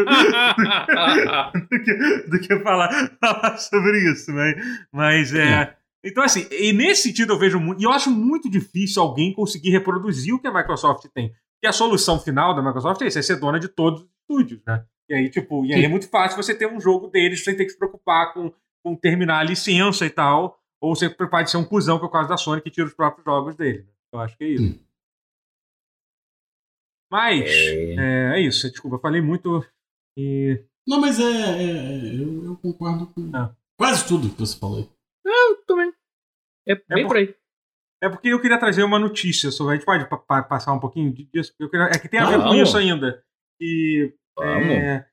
do 1.59 1.83
que, 1.83 2.29
do 2.29 2.39
que 2.39 2.59
falar, 2.59 2.89
falar 3.19 3.57
sobre 3.57 4.09
isso, 4.09 4.31
né? 4.31 4.55
Mas 4.91 5.33
é. 5.33 5.75
Então, 6.03 6.23
assim, 6.23 6.47
e 6.49 6.71
nesse 6.71 7.03
sentido 7.03 7.33
eu 7.33 7.39
vejo 7.39 7.59
muito. 7.59 7.81
E 7.81 7.83
eu 7.83 7.91
acho 7.91 8.09
muito 8.09 8.49
difícil 8.49 9.01
alguém 9.01 9.33
conseguir 9.33 9.71
reproduzir 9.71 10.33
o 10.33 10.39
que 10.39 10.47
a 10.47 10.53
Microsoft 10.53 11.05
tem. 11.13 11.29
Porque 11.29 11.67
a 11.67 11.73
solução 11.73 12.19
final 12.19 12.55
da 12.55 12.61
Microsoft 12.61 13.01
é 13.01 13.07
isso, 13.07 13.19
é 13.19 13.21
ser 13.21 13.35
dona 13.35 13.59
de 13.59 13.67
todos 13.67 14.01
os 14.01 14.07
estúdios, 14.21 14.61
né? 14.65 14.83
E 15.09 15.13
aí, 15.13 15.29
tipo, 15.29 15.65
e 15.65 15.73
aí 15.73 15.83
é 15.83 15.89
muito 15.89 16.07
fácil 16.07 16.41
você 16.41 16.55
ter 16.55 16.67
um 16.67 16.79
jogo 16.79 17.07
deles 17.07 17.43
sem 17.43 17.55
ter 17.55 17.65
que 17.65 17.71
se 17.71 17.77
preocupar 17.77 18.33
com, 18.33 18.51
com 18.81 18.95
terminar 18.95 19.39
a 19.39 19.43
licença 19.43 20.05
e 20.05 20.09
tal. 20.09 20.57
Ou 20.81 20.95
você 20.95 21.09
pode 21.09 21.49
ser 21.51 21.57
um 21.57 21.63
cuzão, 21.65 21.99
que 21.99 22.03
é 22.05 22.07
o 22.07 22.11
caso 22.11 22.27
da 22.27 22.37
Sony, 22.37 22.61
que 22.61 22.71
tira 22.71 22.87
os 22.87 22.93
próprios 22.93 23.23
jogos 23.23 23.55
dele. 23.55 23.87
Eu 24.11 24.19
acho 24.19 24.35
que 24.37 24.43
é 24.43 24.47
isso. 24.47 24.63
Hum. 24.63 24.79
Mas, 27.11 27.49
É. 27.49 27.95
é, 27.95 28.35
é 28.35 28.39
isso. 28.41 28.69
Desculpa, 28.69 28.95
eu 28.95 29.01
falei 29.01 29.21
muito. 29.21 29.65
E 30.17 30.63
Não, 30.87 30.99
mas 30.99 31.19
é. 31.19 31.23
é- 31.23 31.63
é- 31.63 32.15
eu, 32.21 32.45
eu 32.45 32.57
concordo 32.57 33.07
com 33.07 33.29
Ah. 33.35 33.55
quase 33.77 34.07
tudo 34.07 34.29
que 34.29 34.39
você 34.39 34.57
falou. 34.57 34.77
aí. 34.79 34.89
Eu 35.25 35.63
também. 35.65 35.93
É 36.67 36.75
bem 36.75 37.03
por- 37.03 37.09
por 37.09 37.17
aí. 37.17 37.35
É 38.03 38.09
porque 38.09 38.29
eu 38.29 38.41
queria 38.41 38.57
trazer 38.59 38.83
uma 38.83 38.97
notícia 38.97 39.51
sobre. 39.51 39.73
A 39.73 39.77
gente 39.77 39.85
pode 39.85 40.07
passar 40.47 40.73
um 40.73 40.79
pouquinho 40.79 41.13
disso? 41.13 41.53
Eu 41.59 41.69
queria, 41.69 41.85
é 41.87 41.99
que 41.99 42.09
tem 42.09 42.19
a 42.19 42.25
ver 42.25 42.37
Vamos. 42.37 42.53
com 42.55 42.55
isso 42.63 42.77
ainda. 42.77 43.23
E. 43.61 44.11
É, 44.41 45.05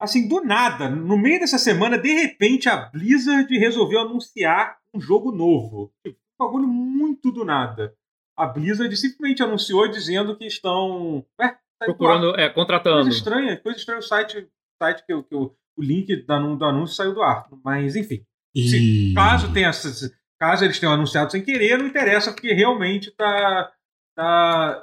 assim, 0.00 0.26
do 0.26 0.40
nada, 0.42 0.88
no 0.88 1.18
meio 1.18 1.40
dessa 1.40 1.58
semana, 1.58 1.98
de 1.98 2.08
repente, 2.14 2.68
a 2.68 2.76
Blizzard 2.88 3.52
resolveu 3.58 4.00
anunciar 4.00 4.79
um 4.94 5.00
jogo 5.00 5.32
novo. 5.32 5.92
Um 6.06 6.12
bagulho 6.38 6.66
muito 6.68 7.30
do 7.30 7.44
nada. 7.44 7.94
A 8.36 8.46
Blizzard 8.46 8.94
simplesmente 8.96 9.42
anunciou 9.42 9.86
dizendo 9.88 10.36
que 10.36 10.46
estão. 10.46 11.24
Ar. 11.38 11.58
Procurando, 11.82 12.30
é, 12.32 12.34
Coisa 12.48 12.54
contratando. 12.54 13.08
estranha, 13.08 13.56
coisa 13.56 13.78
estranha. 13.78 14.00
O 14.00 14.02
site, 14.02 14.46
site 14.82 15.04
que, 15.06 15.12
eu- 15.12 15.22
que 15.24 15.34
eu- 15.34 15.54
o 15.78 15.82
link 15.82 16.14
do 16.16 16.32
anúncio 16.64 16.94
saiu 16.94 17.14
do 17.14 17.22
ar. 17.22 17.46
Mas, 17.64 17.96
enfim. 17.96 18.22
E... 18.54 19.14
Caso 19.14 19.52
tenha 19.52 19.70
caso 20.38 20.64
eles 20.64 20.78
tenham 20.78 20.92
anunciado 20.94 21.30
sem 21.30 21.42
querer, 21.42 21.78
não 21.78 21.86
interessa, 21.86 22.32
porque 22.32 22.52
realmente 22.52 23.10
tá. 23.12 23.70
tá, 24.16 24.82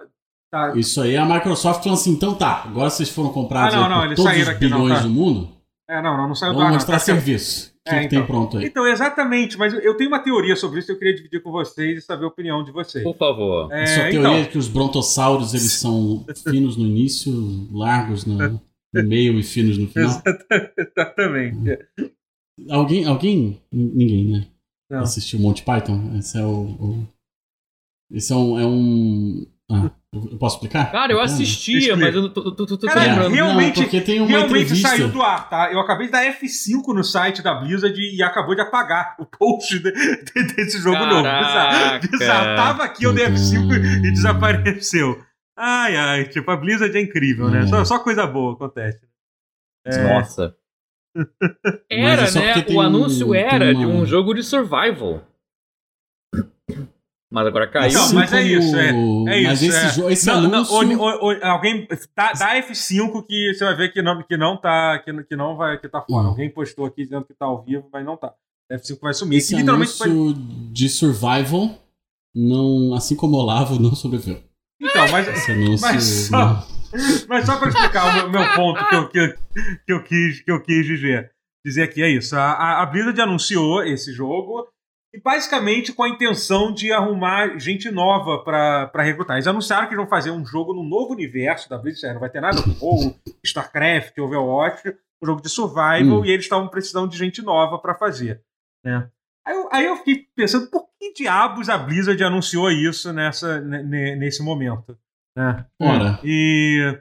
tá 0.51 0.73
Isso 0.75 1.01
aí, 1.01 1.17
a 1.17 1.25
Microsoft 1.25 1.83
falou 1.83 1.97
assim, 1.97 2.11
então 2.11 2.35
tá, 2.35 2.63
agora 2.63 2.89
vocês 2.89 3.09
foram 3.09 3.31
comprados 3.33 3.75
Ah, 3.75 3.89
não, 3.89 4.05
não, 4.07 4.15
todos 4.15 4.37
os 4.37 4.47
aqui, 4.47 4.67
não, 4.69 4.81
bilhões 4.83 4.99
tá. 5.01 5.03
do 5.07 5.09
mundo, 5.09 5.56
é, 5.89 6.01
não, 6.01 6.17
não, 6.17 6.27
não 6.29 6.35
saiu 6.35 6.53
do 6.53 6.59
vamos 6.59 6.65
ar. 6.67 6.69
Não, 6.71 6.75
mostrar 6.75 6.95
tá 6.95 6.99
certo. 6.99 7.17
serviço. 7.19 7.73
O 7.85 7.89
que, 7.89 7.95
É, 7.95 8.01
que 8.01 8.09
tem 8.09 8.19
então. 8.19 8.27
pronto 8.27 8.57
aí? 8.57 8.65
Então, 8.65 8.85
exatamente, 8.85 9.57
mas 9.57 9.73
eu 9.73 9.95
tenho 9.95 10.09
uma 10.09 10.19
teoria 10.19 10.55
sobre 10.57 10.79
isso 10.79 10.87
que 10.87 10.91
eu 10.93 10.99
queria 10.99 11.15
dividir 11.15 11.41
com 11.41 11.51
vocês 11.51 11.97
e 11.99 12.01
saber 12.01 12.25
a 12.25 12.27
opinião 12.27 12.61
de 12.63 12.71
vocês. 12.71 13.03
Por 13.03 13.15
favor. 13.15 13.71
É, 13.71 13.83
a 13.83 13.87
sua 13.87 13.95
teoria 14.03 14.19
então, 14.19 14.33
é 14.35 14.45
que 14.45 14.57
os 14.57 14.67
brontossauros 14.67 15.53
eles 15.53 15.71
são 15.79 16.25
finos 16.43 16.75
no 16.75 16.85
início, 16.85 17.31
largos 17.71 18.25
no, 18.25 18.37
no 18.93 19.03
meio 19.03 19.39
e 19.39 19.43
finos 19.43 19.77
no 19.77 19.87
final? 19.87 20.21
exatamente. 20.77 21.79
Alguém, 22.69 23.05
alguém, 23.05 23.61
ninguém, 23.71 24.31
né? 24.31 24.47
Não. 24.89 24.99
Assistiu 24.99 25.39
Monty 25.39 25.63
Python? 25.63 26.13
Esse 26.17 26.37
é 26.39 26.43
o, 26.45 26.61
o- 26.63 27.07
esse 28.11 28.31
é 28.31 28.35
um, 28.35 28.59
é 28.59 28.65
um... 28.65 29.45
Ah, 29.69 29.91
eu 30.13 30.37
posso 30.39 30.55
explicar? 30.55 30.89
Cara, 30.91 31.11
eu 31.11 31.19
É. 31.19 31.23
assistia, 31.23 31.77
Explica. 31.77 31.97
mas 31.97 32.15
eu 32.15 32.21
não 32.21 32.29
tô, 32.29 32.55
tô, 32.55 32.65
tô, 32.65 32.77
tô 32.77 32.87
Cara, 32.87 33.03
É, 33.03 33.07
lembrando. 33.09 33.33
realmente- 33.33 33.75
não, 33.77 33.83
porque 33.83 33.99
tem 34.01 34.19
uma 34.21 34.27
Realmente 34.29 34.53
entrevista... 34.63 34.87
saiu 34.87 35.09
do 35.09 35.21
ar, 35.21 35.49
tá? 35.49 35.71
Eu 35.73 35.79
acabei 35.81 36.05
de 36.07 36.13
dar 36.13 36.23
F5 36.25 36.93
no 36.93 37.03
site 37.03 37.41
da 37.41 37.53
Blizzard 37.53 37.99
e 37.99 38.23
acabou 38.23 38.55
de 38.55 38.61
apagar 38.61 39.15
o 39.19 39.25
post 39.25 39.77
de- 39.79 39.91
de- 39.91 40.53
desse 40.55 40.79
jogo 40.79 40.97
novo. 41.05 41.23
Bizarro. 41.23 41.43
Caraca. 41.43 42.07
Bizarro. 42.07 42.55
Tava 42.55 42.83
aqui, 42.85 43.03
eu 43.03 43.13
dei 43.13 43.25
F5 43.25 43.75
e 44.05 44.11
desapareceu. 44.11 45.21
Ai, 45.59 45.97
ai, 45.97 46.23
tipo, 46.29 46.49
a 46.49 46.55
Blizzard 46.55 46.95
é 46.97 47.01
incrível, 47.01 47.49
né? 47.49 47.63
É. 47.63 47.67
Só, 47.67 47.83
só 47.83 47.99
coisa 47.99 48.25
boa 48.25 48.53
acontece. 48.53 49.01
É, 49.85 50.13
Nossa. 50.13 50.55
Era, 51.89 52.21
é 52.27 52.31
né? 52.61 52.65
O 52.69 52.79
anúncio 52.79 53.29
um- 53.29 53.35
era 53.35 53.73
de 53.73 53.83
uma- 53.85 53.95
um 53.95 54.05
jogo 54.05 54.33
de 54.33 54.43
survival. 54.43 55.23
Mas 57.31 57.45
agora 57.45 57.67
caiu. 57.69 57.93
Não, 57.93 58.05
Assim 58.05 58.15
mas 58.15 58.31
é 58.31 58.37
como- 58.41 58.49
isso, 58.49 58.75
é- 58.77 58.89
é 58.89 59.43
Mas 59.47 59.61
isso, 59.61 59.75
esse, 59.77 59.85
é. 59.85 59.89
jo- 60.01 60.09
esse 60.09 60.27
Não, 60.27 60.41
não, 60.41 60.53
anúncio... 60.55 60.75
o- 60.75 61.03
o- 61.03 61.27
o- 61.33 61.45
alguém 61.45 61.85
dá, 62.15 62.31
dá 62.31 62.55
F5 62.61 63.25
que 63.27 63.53
você 63.53 63.65
vai 63.65 63.75
ver 63.75 63.91
que 63.91 64.01
não, 64.01 64.23
que 64.23 64.37
não 64.37 64.55
tá. 64.55 64.97
Que, 64.99 65.11
que 65.25 65.35
não 65.35 65.57
vai. 65.57 65.77
Que 65.77 65.89
tá 65.89 66.01
fora. 66.01 66.23
Uhum. 66.23 66.29
Alguém 66.29 66.49
postou 66.49 66.85
aqui 66.85 67.03
dizendo 67.03 67.25
que 67.25 67.33
tá 67.33 67.45
ao 67.45 67.61
vivo, 67.63 67.89
mas 67.91 68.05
não 68.05 68.15
tá. 68.15 68.33
F5 68.71 68.99
vai 69.01 69.13
sumir. 69.13 69.37
Esse 69.37 69.49
Que 69.49 69.55
literalmente 69.59 69.91
foi. 69.97 70.09
anúncio 70.09 70.41
de 70.71 70.87
survival, 70.89 71.77
não, 72.35 72.93
assim 72.93 73.15
como 73.15 73.35
o 73.35 73.39
Olavo, 73.39 73.77
não 73.79 73.93
sobreviveu. 73.95 74.41
Então, 74.81 75.07
mas, 75.11 75.27
Esse 75.27 75.51
anúncio... 75.51 75.81
Mas 75.85 76.03
só- 76.03 76.37
não. 76.37 76.63
mas 77.27 77.45
só 77.45 77.57
pra 77.57 77.69
explicar 77.69 78.05
o 78.25 78.29
meu, 78.29 78.41
meu 78.41 78.55
ponto 78.55 78.87
que 78.87 78.95
eu, 78.95 79.09
que, 79.09 79.19
eu- 79.19 79.33
que, 79.85 79.91
eu 79.93 80.03
quis, 80.03 80.41
que 80.43 80.51
eu 80.51 80.61
quis 80.61 80.85
dizer. 80.85 81.31
Dizer 81.65 81.81
aqui 81.83 82.01
é 82.03 82.09
isso. 82.09 82.35
A, 82.37 82.81
a 82.81 82.85
Blizzard 82.85 83.19
anunciou 83.19 83.83
esse 83.83 84.13
jogo. 84.13 84.65
E 85.13 85.21
basicamente 85.21 85.93
com 85.93 86.03
a 86.03 86.09
intenção 86.09 86.73
de 86.73 86.91
arrumar 86.91 87.57
gente 87.57 87.89
nova 87.89 88.43
pra 88.43 88.91
recrutar. 89.03 89.37
Eles 89.37 89.47
anunciaram 89.47 89.87
que 89.87 89.95
vão 89.95 90.07
fazer 90.07 90.31
um 90.31 90.45
jogo 90.45 90.73
num 90.73 90.83
novo 90.87 91.13
universo 91.13 91.69
da 91.69 91.77
Blizzard. 91.77 92.13
Não 92.13 92.19
vai 92.19 92.29
ter 92.29 92.41
nada 92.41 92.61
com 92.61 92.69
WoW, 92.85 93.15
StarCraft, 93.43 94.17
Overwatch. 94.17 94.89
Um 95.21 95.25
jogo 95.25 95.41
de 95.41 95.49
survival. 95.49 96.19
Hum. 96.21 96.25
E 96.25 96.29
eles 96.31 96.45
estavam 96.45 96.67
precisando 96.67 97.09
de 97.09 97.17
gente 97.17 97.41
nova 97.41 97.79
pra 97.79 97.95
fazer. 97.95 98.41
Né? 98.83 99.09
Aí, 99.45 99.55
eu, 99.55 99.69
aí 99.71 99.85
eu 99.85 99.95
fiquei 99.97 100.27
pensando, 100.35 100.69
por 100.69 100.85
que 100.99 101.13
diabos 101.13 101.69
a 101.69 101.77
Blizzard 101.77 102.21
anunciou 102.23 102.69
isso 102.69 103.13
nessa, 103.13 103.61
ne- 103.61 103.83
ne- 103.83 104.15
nesse 104.17 104.43
momento? 104.43 104.97
Né? 105.35 105.65
Ora, 105.81 106.19
E, 106.23 106.99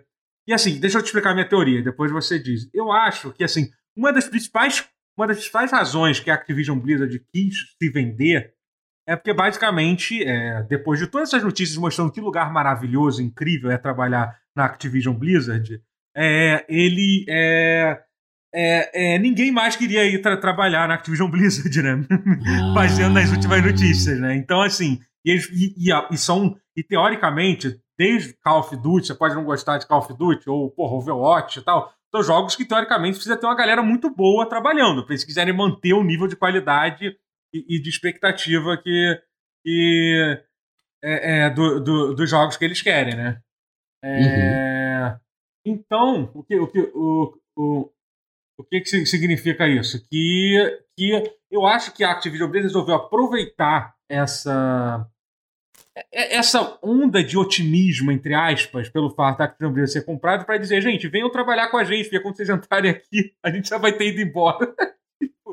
e 0.49 0.53
assim, 0.55 0.79
deixa 0.79 0.99
eu 0.99 1.03
te 1.03 1.07
explicar 1.07 1.31
a 1.31 1.35
minha 1.35 1.49
teoria, 1.49 1.83
depois 1.83 2.12
você 2.12 2.38
diz. 2.38 2.71
Eu 2.73 2.92
acho 2.92 3.33
que 3.33 3.42
assim, 3.42 3.69
uma 3.97 4.12
das 4.12 4.29
principais, 4.29 4.88
uma 5.16 5.26
das 5.26 5.37
principais 5.38 5.70
razões 5.72 6.20
que 6.20 6.31
a 6.31 6.35
Activision 6.35 6.79
Blizzard 6.79 7.18
quis 7.33 7.55
se 7.81 7.90
vender 7.90 8.52
é 9.09 9.14
porque 9.14 9.33
basicamente, 9.33 10.22
é, 10.24 10.62
depois 10.64 10.98
de 10.98 11.07
todas 11.07 11.29
essas 11.29 11.44
notícias 11.44 11.79
mostrando 11.79 12.11
que 12.11 12.20
lugar 12.20 12.52
maravilhoso, 12.52 13.22
incrível 13.22 13.70
é 13.70 13.79
trabalhar 13.79 14.37
na 14.55 14.64
Activision 14.64 15.14
Blizzard, 15.14 15.81
é, 16.16 16.64
ele 16.68 17.24
é, 17.29 18.00
é, 18.52 19.14
é, 19.14 19.18
ninguém 19.18 19.52
mais 19.52 19.76
queria 19.76 20.05
ir 20.05 20.20
tra- 20.22 20.37
trabalhar 20.37 20.88
na 20.88 20.94
Activision 20.94 21.31
Blizzard, 21.31 21.83
né? 21.83 22.05
baseando 22.74 23.14
nas 23.14 23.31
últimas 23.31 23.62
notícias, 23.64 24.18
né? 24.18 24.35
Então, 24.35 24.61
assim, 24.61 24.98
e, 25.24 25.37
e- 25.52 25.90
e 25.90 25.92
e 26.11 26.18
são, 26.18 26.57
e 26.76 26.83
teoricamente, 26.83 27.79
desde 27.98 28.35
Call 28.42 28.61
of 28.61 28.76
Duty, 28.76 29.07
você 29.07 29.14
pode 29.14 29.35
não 29.35 29.44
gostar 29.44 29.79
de 29.79 29.87
Call 29.87 30.00
of 30.00 30.12
Duty, 30.16 30.48
ou, 30.50 30.70
porra, 30.70 30.94
Overwatch 30.96 31.59
e 31.61 31.62
tal, 31.62 31.92
são 32.16 32.22
jogos 32.22 32.57
que, 32.57 32.64
teoricamente, 32.64 33.14
precisa 33.16 33.37
ter 33.37 33.46
uma 33.46 33.55
galera 33.57 33.83
muito 33.83 34.09
boa 34.11 34.48
trabalhando, 34.48 35.05
pra 35.05 35.12
eles 35.14 35.24
quiserem 35.24 35.55
manter 35.55 35.92
o 35.92 36.02
nível 36.05 36.26
de 36.26 36.37
qualidade 36.37 37.16
e, 37.55 37.76
e 37.76 37.81
de 37.83 37.88
expectativa 37.88 38.76
que, 38.76 39.22
que 39.64 40.42
é, 41.05 41.44
é, 41.46 41.50
do- 41.50 41.81
do- 41.81 42.14
dos 42.14 42.29
jogos 42.31 42.57
que 42.57 42.64
eles 42.64 42.81
querem, 42.83 43.14
né? 43.14 43.40
É, 44.05 45.16
Então, 45.64 46.31
o 46.35 46.42
que, 46.44 46.57
o, 46.59 46.66
que, 46.68 46.81
o, 46.94 47.38
o, 47.57 47.90
o 48.59 48.64
que, 48.64 48.81
que 48.81 48.88
si- 48.88 49.07
significa 49.07 49.66
isso? 49.66 50.07
Que, 50.09 50.81
que 50.96 51.33
eu 51.50 51.66
acho 51.66 51.92
que 51.92 52.05
a 52.05 52.12
Activision 52.12 52.48
Blizzard 52.50 52.68
resolveu 52.72 52.94
aproveitar 52.94 53.94
essa 54.09 55.07
essa 56.12 56.78
onda 56.82 57.22
de 57.24 57.38
otimismo, 57.38 58.11
entre 58.12 58.35
aspas, 58.35 58.88
pelo 58.88 59.11
fato 59.11 59.38
da 59.38 59.48
Blizzard 59.68 59.90
ser 59.92 60.04
comprada 60.04 60.44
para 60.44 60.59
dizer, 60.59 60.82
gente, 60.82 61.09
venham 61.09 61.30
trabalhar 61.30 61.68
com 61.68 61.76
a 61.78 61.85
gente, 61.85 62.04
porque 62.04 62.20
quando 62.20 62.37
vocês 62.37 62.48
entrarem 62.50 62.90
aqui, 62.90 63.32
a 63.42 63.50
gente 63.50 63.68
já 63.68 63.78
vai 63.78 63.92
ter 63.92 64.09
ido 64.09 64.20
embora. 64.20 64.74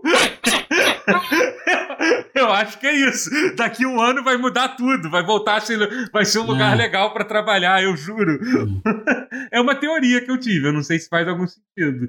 Eu 2.36 2.52
acho 2.52 2.80
que 2.80 2.88
é 2.88 2.94
isso. 3.08 3.30
Daqui 3.56 3.86
um 3.86 4.02
ano 4.02 4.24
vai 4.24 4.36
mudar 4.38 4.70
tudo, 4.70 5.10
vai 5.10 5.24
voltar 5.24 5.58
a 5.58 5.62
ser, 5.62 6.10
vai 6.12 6.26
ser 6.26 6.40
um 6.40 6.46
lugar 6.46 6.74
É. 6.74 6.76
legal 6.76 7.14
para 7.14 7.24
trabalhar, 7.24 7.82
eu 7.84 7.96
juro. 7.96 8.40
É 9.52 9.60
uma 9.62 9.76
teoria 9.76 10.20
que 10.24 10.32
eu 10.32 10.40
tive, 10.40 10.68
eu 10.68 10.74
não 10.74 10.82
sei 10.84 11.00
se 11.00 11.08
faz 11.08 11.28
algum 11.28 11.46
sentido. 11.48 12.08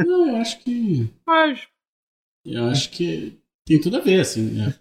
não, 0.00 0.28
eu 0.30 0.36
acho 0.36 0.58
que... 0.60 1.08
Mas, 1.26 1.60
Eu 2.46 2.68
acho 2.70 2.90
que 2.90 3.38
tem 3.66 3.80
tudo 3.80 3.98
a 3.98 4.00
ver, 4.00 4.20
assim. 4.20 4.50
né? 4.52 4.74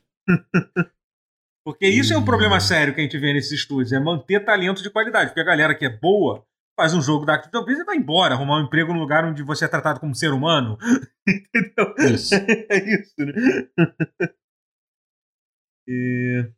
Porque 1.64 1.88
isso 1.88 2.14
é 2.14 2.18
um 2.18 2.26
problema 2.26 2.60
sério 2.60 2.94
que 2.94 3.00
a 3.02 3.04
gente 3.04 3.18
vê 3.20 3.34
nesses 3.34 3.52
estúdios, 3.52 3.92
é 3.92 4.00
manter 4.00 4.44
talento 4.44 4.82
de 4.82 4.90
qualidade. 4.90 5.30
Porque 5.30 5.42
a 5.42 5.46
galera 5.46 5.76
que 5.76 5.86
é 5.86 5.90
boa 5.90 6.44
faz 6.76 6.94
um 6.96 7.02
jogo 7.02 7.26
da 7.26 7.36
Activision 7.36 7.64
Blizzard 7.66 7.84
e 7.84 7.86
vai 7.86 7.98
embora, 7.98 8.34
arrumar 8.34 8.58
um 8.58 8.64
emprego 8.66 8.92
num 8.94 9.00
lugar 9.00 9.24
onde 9.26 9.44
você 9.44 9.66
é 9.66 9.68
tratado 9.68 10.00
como 10.00 10.16
ser 10.16 10.32
humano. 10.34 10.78
Entendeu? 11.28 11.94
Isso. 12.14 12.34
É 12.70 12.96
isso, 12.96 13.14
né? 13.20 13.34
E... 15.88 16.50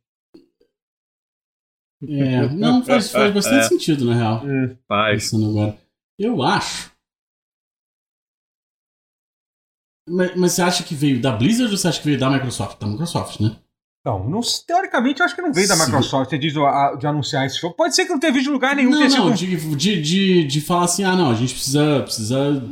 É, 2.06 2.48
não, 2.48 2.84
faz, 2.84 3.10
faz 3.10 3.32
bastante 3.32 3.64
É. 3.64 3.68
sentido, 3.68 4.04
na 4.04 4.14
real. 4.14 4.42
é, 4.48 4.76
faz. 4.86 5.32
Agora. 5.34 5.78
Eu 6.18 6.42
acho. 6.42 6.92
Mas, 10.08 10.36
mas 10.36 10.52
você 10.52 10.62
acha 10.62 10.84
que 10.84 10.94
veio 10.94 11.20
da 11.20 11.32
Blizzard 11.32 11.70
ou 11.72 11.78
você 11.78 11.88
acha 11.88 11.98
que 11.98 12.06
veio 12.06 12.18
da 12.20 12.30
Microsoft? 12.30 12.78
Da 12.78 12.86
Microsoft, 12.86 13.40
né? 13.40 13.56
Então, 14.06 14.28
não- 14.28 14.40
teoricamente, 14.66 15.20
eu 15.20 15.24
acho 15.24 15.34
que 15.34 15.40
não 15.40 15.50
veio 15.52 15.66
da. 15.66 15.76
Microsoft, 15.76 16.28
você 16.28 16.36
diz 16.36 16.54
a- 16.58 16.94
de 16.94 17.06
anunciar 17.06 17.46
esse 17.46 17.58
jogo. 17.58 17.74
Pode 17.74 17.94
ser 17.94 18.04
que 18.04 18.10
não 18.10 18.18
tenha 18.20 18.32
visto 18.34 18.48
em 18.50 18.52
lugar 18.52 18.76
nenhum. 18.76 18.90
não, 18.90 19.08
não, 19.08 19.32
de, 19.32 19.56
de, 19.76 20.02
de, 20.02 20.44
de 20.44 20.60
falar 20.60 20.84
assim, 20.84 21.04
ah, 21.04 21.16
não, 21.16 21.30
a 21.30 21.34
gente 21.34 21.54
precisa, 21.54 22.02
precisa 22.02 22.62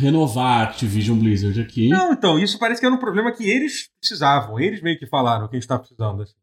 renovar 0.00 0.60
a 0.60 0.62
Activision 0.64 1.18
Blizzard 1.18 1.60
aqui. 1.60 1.88
Não, 1.88 2.12
então, 2.12 2.38
isso 2.38 2.58
parece 2.58 2.80
que 2.80 2.86
era 2.86 2.94
um 2.94 2.98
problema 2.98 3.32
que 3.32 3.48
eles 3.48 3.88
precisavam. 4.00 4.58
Eles 4.58 4.80
meio 4.82 4.98
que 4.98 5.06
falaram 5.06 5.46
que 5.48 5.56
a 5.56 5.60
gente 5.60 5.68
tá 5.68 5.78
precisando. 5.78 6.22
Assim. 6.22 6.34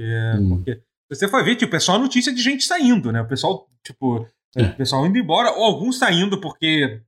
É, 0.00 0.34
Hum. 0.38 0.56
Porque 0.56 0.82
você 1.10 1.28
foi 1.28 1.42
ver, 1.44 1.56
tipo, 1.56 1.74
é 1.76 1.80
só 1.80 1.98
notícia 1.98 2.32
de 2.32 2.42
gente 2.42 2.64
saindo, 2.64 3.12
né? 3.12 3.20
O 3.22 3.28
pessoal, 3.28 3.68
tipo, 3.82 4.26
É. 4.56 4.64
o 4.64 4.76
pessoal 4.76 5.06
indo 5.06 5.18
embora, 5.18 5.50
ou 5.52 5.64
alguns 5.64 5.98
saindo 5.98 6.40
porque 6.40 7.00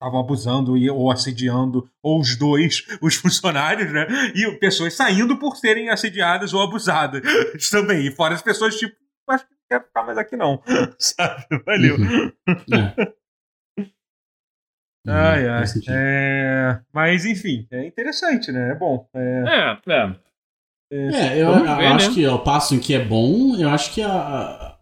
estavam 0.00 0.18
abusando 0.18 0.78
e- 0.78 0.88
ou 0.88 1.10
assediando, 1.10 1.86
ou 2.02 2.18
os 2.20 2.34
dois, 2.36 2.82
os 3.02 3.14
funcionários, 3.16 3.92
né? 3.92 4.06
E 4.34 4.50
pessoas 4.58 4.94
saindo 4.94 5.36
por 5.38 5.56
serem 5.56 5.90
assediadas 5.90 6.54
ou 6.54 6.62
abusadas 6.62 7.20
também. 7.70 8.06
E 8.06 8.10
fora 8.10 8.34
as 8.34 8.40
pessoas, 8.42 8.76
tipo, 8.76 8.96
acho 9.28 9.44
que 9.46 9.50
não 9.52 9.58
quero 9.68 9.84
ficar 9.84 10.02
mais 10.04 10.16
aqui 10.18 10.36
não. 10.36 10.62
Sabe? 10.98 11.44
Valeu. 11.66 11.96
Uhum. 11.96 12.32
É. 12.72 13.12
Ai, 15.06 15.48
ai. 15.48 15.66
sentido. 15.66 15.92
É, 15.94 16.80
Mas, 16.92 17.24
enfim, 17.24 17.66
é 17.70 17.86
interessante, 17.86 18.50
né? 18.52 18.70
É 18.70 18.74
bom. 18.74 19.06
É... 19.14 19.44
É, 19.46 19.92
é. 19.92 20.16
É, 20.92 21.40
eu, 21.42 21.46
Vamos 21.52 21.68
eu 21.70 21.76
ver, 21.76 21.86
acho 21.86 22.08
né? 22.08 22.14
que 22.14 22.24
ao 22.24 22.42
passo 22.42 22.74
em 22.74 22.80
que 22.80 22.92
é 22.94 23.04
bom, 23.04 23.56
eu 23.56 23.68
acho 23.70 23.94
que 23.94 24.02
a, 24.02 24.10
a- 24.12 24.78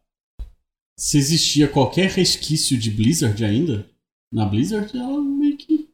se 0.98 1.18
existia 1.18 1.68
qualquer 1.68 2.08
resquício 2.10 2.78
de 2.78 2.90
Blizzard 2.90 3.44
ainda, 3.44 3.86
na 4.32 4.44
Blizzard, 4.46 4.96
ela 4.96 5.20
meio 5.22 5.56
que 5.56 5.88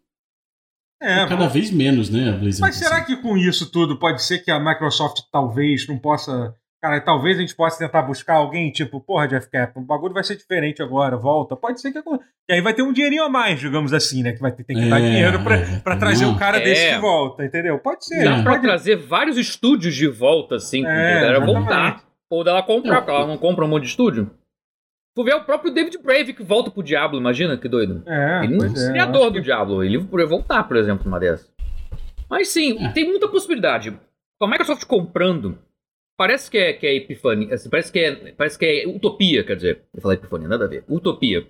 É, 1.02 1.26
cada 1.26 1.48
vez 1.48 1.70
menos, 1.70 2.08
né, 2.10 2.30
a 2.30 2.32
Blizzard. 2.32 2.60
Mas 2.60 2.76
será 2.76 2.98
assim. 2.98 3.06
que 3.16 3.22
com 3.22 3.36
isso 3.36 3.70
tudo 3.70 3.98
pode 3.98 4.22
ser 4.22 4.38
que 4.38 4.50
a 4.50 4.58
Microsoft 4.58 5.20
talvez 5.30 5.86
não 5.88 5.98
possa. 5.98 6.54
Cara, 6.82 7.00
talvez 7.00 7.38
a 7.38 7.40
gente 7.40 7.54
possa 7.56 7.78
tentar 7.78 8.02
buscar 8.02 8.34
alguém, 8.34 8.70
tipo, 8.70 9.00
porra, 9.00 9.26
Jeff 9.26 9.48
Kaplan, 9.50 9.82
o 9.82 9.86
bagulho 9.86 10.12
vai 10.12 10.22
ser 10.22 10.36
diferente 10.36 10.82
agora, 10.82 11.16
volta. 11.16 11.56
Pode 11.56 11.80
ser 11.80 11.90
que 11.92 11.96
aconteça. 11.98 12.28
E 12.46 12.52
aí 12.52 12.60
vai 12.60 12.74
ter 12.74 12.82
um 12.82 12.92
dinheirinho 12.92 13.24
a 13.24 13.28
mais, 13.30 13.58
digamos 13.58 13.94
assim, 13.94 14.22
né? 14.22 14.32
Que 14.32 14.40
vai 14.40 14.52
ter, 14.52 14.64
tem 14.64 14.76
que 14.76 14.90
dar 14.90 15.00
É, 15.00 15.02
dinheiro 15.10 15.42
pra, 15.42 15.56
é, 15.56 15.80
pra 15.80 15.96
trazer 15.96 16.26
um 16.26 16.36
cara 16.36 16.58
É. 16.58 16.60
desse 16.60 16.90
de 16.94 16.98
volta, 17.00 17.42
entendeu? 17.42 17.78
Pode 17.78 18.04
ser. 18.04 18.22
Dá 18.22 18.36
É. 18.36 18.42
pra 18.42 18.52
pode... 18.52 18.62
trazer 18.64 18.96
vários 18.96 19.38
estúdios 19.38 19.94
de 19.94 20.06
volta, 20.08 20.56
assim, 20.56 20.82
pra 20.82 20.92
É, 20.92 21.14
galera 21.22 21.40
voltar. 21.46 22.04
Ou 22.28 22.44
dela 22.44 22.62
comprar, 22.62 22.96
porque 23.00 23.10
ela 23.16 23.26
não 23.26 23.38
compra 23.38 23.64
um 23.64 23.68
monte 23.68 23.84
de 23.84 23.88
estúdio. 23.88 24.30
Tu 25.14 25.22
vê 25.24 25.32
o 25.34 25.44
próprio 25.44 25.72
David 25.72 25.98
Brave 25.98 26.32
que 26.32 26.42
volta 26.42 26.70
pro 26.70 26.82
Diablo, 26.82 27.18
imagina 27.18 27.56
que 27.56 27.68
doido. 27.68 28.02
É, 28.06 28.44
Ele 28.44 28.56
não 28.56 28.64
é, 28.64 28.68
é 28.68 28.70
eu 28.88 28.90
criador 28.90 29.30
do 29.30 29.34
que- 29.38 29.42
Diablo. 29.42 29.84
Ele 29.84 29.98
poderia 30.02 30.26
voltar, 30.28 30.64
por 30.64 30.76
exemplo, 30.76 31.04
numa 31.04 31.20
dessas. 31.20 31.52
Mas 32.28 32.48
sim, 32.48 32.84
É. 32.84 32.88
tem 32.90 33.04
muita 33.06 33.28
possibilidade. 33.28 33.96
Com 34.38 34.46
a 34.46 34.48
Microsoft 34.48 34.84
comprando, 34.86 35.56
parece 36.16 36.50
que 36.50 36.58
é, 36.58 36.72
que 36.72 36.86
é 36.86 36.96
epifania. 36.96 37.54
assim, 37.54 37.70
parece, 37.70 37.92
que 37.92 37.98
é, 38.00 38.32
parece 38.32 38.58
que 38.58 38.64
é 38.66 38.88
utopia, 38.88 39.44
quer 39.44 39.54
dizer. 39.54 39.82
Eu 39.94 40.02
falei 40.02 40.16
epifania, 40.18 40.48
nada 40.48 40.64
a 40.64 40.68
ver. 40.68 40.82
Utopia. 40.88 41.46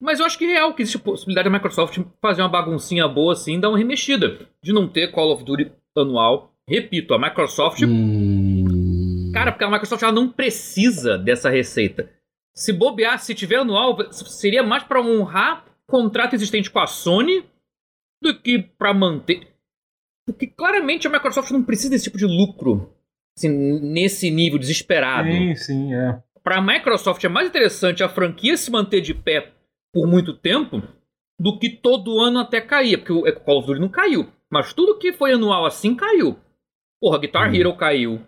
Mas 0.00 0.20
eu 0.20 0.26
acho 0.26 0.38
que 0.38 0.44
é 0.44 0.48
real 0.52 0.72
que 0.74 0.82
existe 0.82 0.98
a 0.98 1.00
possibilidade 1.00 1.48
da 1.48 1.52
Microsoft 1.52 1.98
fazer 2.20 2.42
uma 2.42 2.48
baguncinha 2.48 3.08
boa 3.08 3.32
assim, 3.32 3.58
dar 3.58 3.70
uma 3.70 3.78
remexida. 3.78 4.38
De 4.62 4.72
não 4.72 4.86
ter 4.86 5.10
Call 5.10 5.32
of 5.32 5.42
Duty 5.44 5.72
anual. 5.96 6.52
Repito, 6.68 7.12
a 7.14 7.18
Microsoft 7.18 7.82
Hum... 7.82 9.30
Cara, 9.32 9.50
porque 9.50 9.64
a 9.64 9.70
Microsoft 9.70 10.02
ela 10.02 10.12
não 10.12 10.28
precisa 10.28 11.18
dessa 11.18 11.50
receita. 11.50 12.08
Se 12.54 12.72
bobear, 12.72 13.18
se 13.18 13.34
tiver 13.34 13.56
anual, 13.56 13.96
seria 14.12 14.62
mais 14.62 14.84
pra 14.84 15.00
honrar 15.00 15.64
contrato 15.86 16.34
existente 16.34 16.70
com 16.70 16.78
a 16.78 16.86
Sony 16.86 17.44
do 18.22 18.38
que 18.38 18.58
pra 18.58 18.94
manter. 18.94 19.48
Porque 20.26 20.46
claramente 20.46 21.06
a 21.06 21.10
Microsoft 21.10 21.50
não 21.50 21.62
precisa 21.62 21.90
desse 21.90 22.04
tipo 22.04 22.16
de 22.16 22.24
lucro 22.26 22.94
assim, 23.36 23.48
nesse 23.80 24.30
nível 24.30 24.58
desesperado. 24.58 25.28
Sim, 25.28 25.54
sim, 25.54 25.94
é. 25.94 26.22
Pra 26.42 26.60
Microsoft 26.60 27.22
é 27.24 27.28
mais 27.28 27.48
interessante 27.48 28.02
a 28.02 28.08
franquia 28.08 28.56
se 28.56 28.70
manter 28.70 29.00
de 29.00 29.14
pé 29.14 29.52
por 29.92 30.06
muito 30.06 30.34
tempo 30.34 30.82
do 31.38 31.58
que 31.58 31.68
todo 31.68 32.20
ano 32.20 32.38
até 32.38 32.60
cair. 32.60 32.98
Porque 32.98 33.12
o 33.12 33.40
Call 33.40 33.58
of 33.58 33.66
Duty 33.66 33.80
não 33.80 33.88
caiu. 33.88 34.32
Mas 34.50 34.72
tudo 34.72 34.98
que 34.98 35.12
foi 35.12 35.32
anual 35.32 35.66
assim 35.66 35.94
caiu. 35.94 36.38
Porra, 37.00 37.18
Guitar 37.18 37.50
Hum. 37.50 37.54
Hero 37.54 37.76
caiu. 37.76 38.14
O 38.14 38.26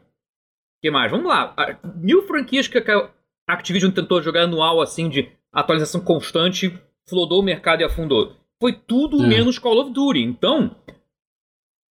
que 0.83 0.91
mais? 0.91 1.11
Vamos 1.11 1.27
lá. 1.27 1.55
Mil 1.97 2.27
franquias 2.27 2.69
que 2.69 2.79
a 2.79 3.11
Activision 3.47 3.91
tentou 3.93 4.21
jogar 4.23 4.43
anual 4.43 4.81
assim 4.81 5.09
de 5.09 5.31
atualização 5.53 6.01
constante, 6.01 6.77
flodou 7.09 7.41
o 7.41 7.45
mercado 7.45 7.81
e 7.81 7.85
afundou. 7.85 8.35
Foi 8.61 8.73
tudo 8.73 9.23
É. 9.25 9.27
menos 9.27 9.59
Call 9.59 9.81
of 9.81 9.91
Duty. 9.93 10.21
Então. 10.21 10.75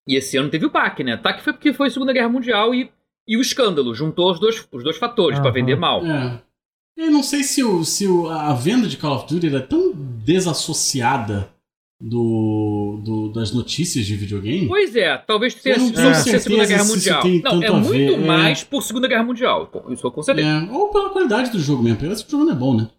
E 0.07 0.15
esse 0.17 0.38
ano 0.38 0.49
teve 0.49 0.65
o 0.65 0.69
PAC, 0.71 1.03
né? 1.03 1.17
PAC 1.17 1.41
foi 1.41 1.53
porque 1.53 1.73
foi 1.73 1.88
a 1.88 1.91
Segunda 1.91 2.13
Guerra 2.13 2.29
Mundial 2.29 2.73
e, 2.73 2.89
e 3.27 3.38
o 3.38 3.41
escândalo. 3.41 3.93
Juntou 3.93 4.31
os 4.31 4.39
dois, 4.39 4.67
os 4.71 4.83
dois 4.83 4.97
fatores 4.97 5.38
pra 5.39 5.47
Aham. 5.49 5.53
vender 5.53 5.75
mal. 5.75 6.05
É. 6.05 6.41
Eu 6.97 7.12
não 7.12 7.21
sei 7.21 7.43
se, 7.43 7.63
o, 7.63 7.83
se 7.86 8.07
o- 8.07 8.27
a 8.29 8.53
venda 8.53 8.88
de 8.88 8.97
Call 8.97 9.15
of 9.17 9.27
Duty 9.33 9.47
era 9.47 9.62
tão 9.62 9.91
desassociada 9.93 11.49
do, 11.99 12.99
do- 13.03 13.29
das 13.33 13.51
notícias 13.51 14.05
de 14.05 14.15
videogame. 14.15 14.67
Pois 14.67 14.95
é, 14.95 15.17
talvez 15.17 15.53
tenha 15.55 15.79
sido 15.79 15.93
por 16.01 16.15
ser 16.15 16.39
Segunda 16.39 16.65
Guerra 16.65 16.83
se 16.83 16.86
isso 16.86 16.95
Mundial. 16.97 17.21
tem 17.23 17.41
Não, 17.41 17.51
tanto 17.51 17.63
é 17.63 17.67
a 17.67 17.73
muito 17.73 17.89
ver, 17.91 18.13
é. 18.13 18.17
mais 18.17 18.63
por 18.63 18.83
Segunda 18.83 19.07
Guerra 19.07 19.23
Mundial. 19.23 19.71
Isso 19.89 20.05
eu 20.07 20.23
certeza. 20.23 20.47
É, 20.47 20.71
ou 20.71 20.89
pela 20.89 21.10
qualidade 21.10 21.51
do 21.51 21.60
jogo 21.60 21.81
mesmo. 21.83 21.99
Parece 21.99 22.23
que 22.23 22.27
o 22.29 22.31
jogo 22.31 22.45
não 22.45 22.53
é 22.53 22.55
bom, 22.55 22.75
né? 22.77 22.89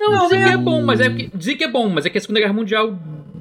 Não, 0.00 0.12
não, 0.12 0.26
Então- 0.26 0.38
é 0.38 0.56
bom, 0.56 0.82
mas 0.84 1.00
é 1.00 1.10
que, 1.10 1.36
dizer 1.36 1.56
que 1.56 1.64
é 1.64 1.70
bom, 1.70 1.88
mas 1.88 2.06
é 2.06 2.10
que 2.10 2.18
a 2.18 2.20
Segunda 2.20 2.40
Guerra 2.40 2.52
Mundial. 2.52 2.96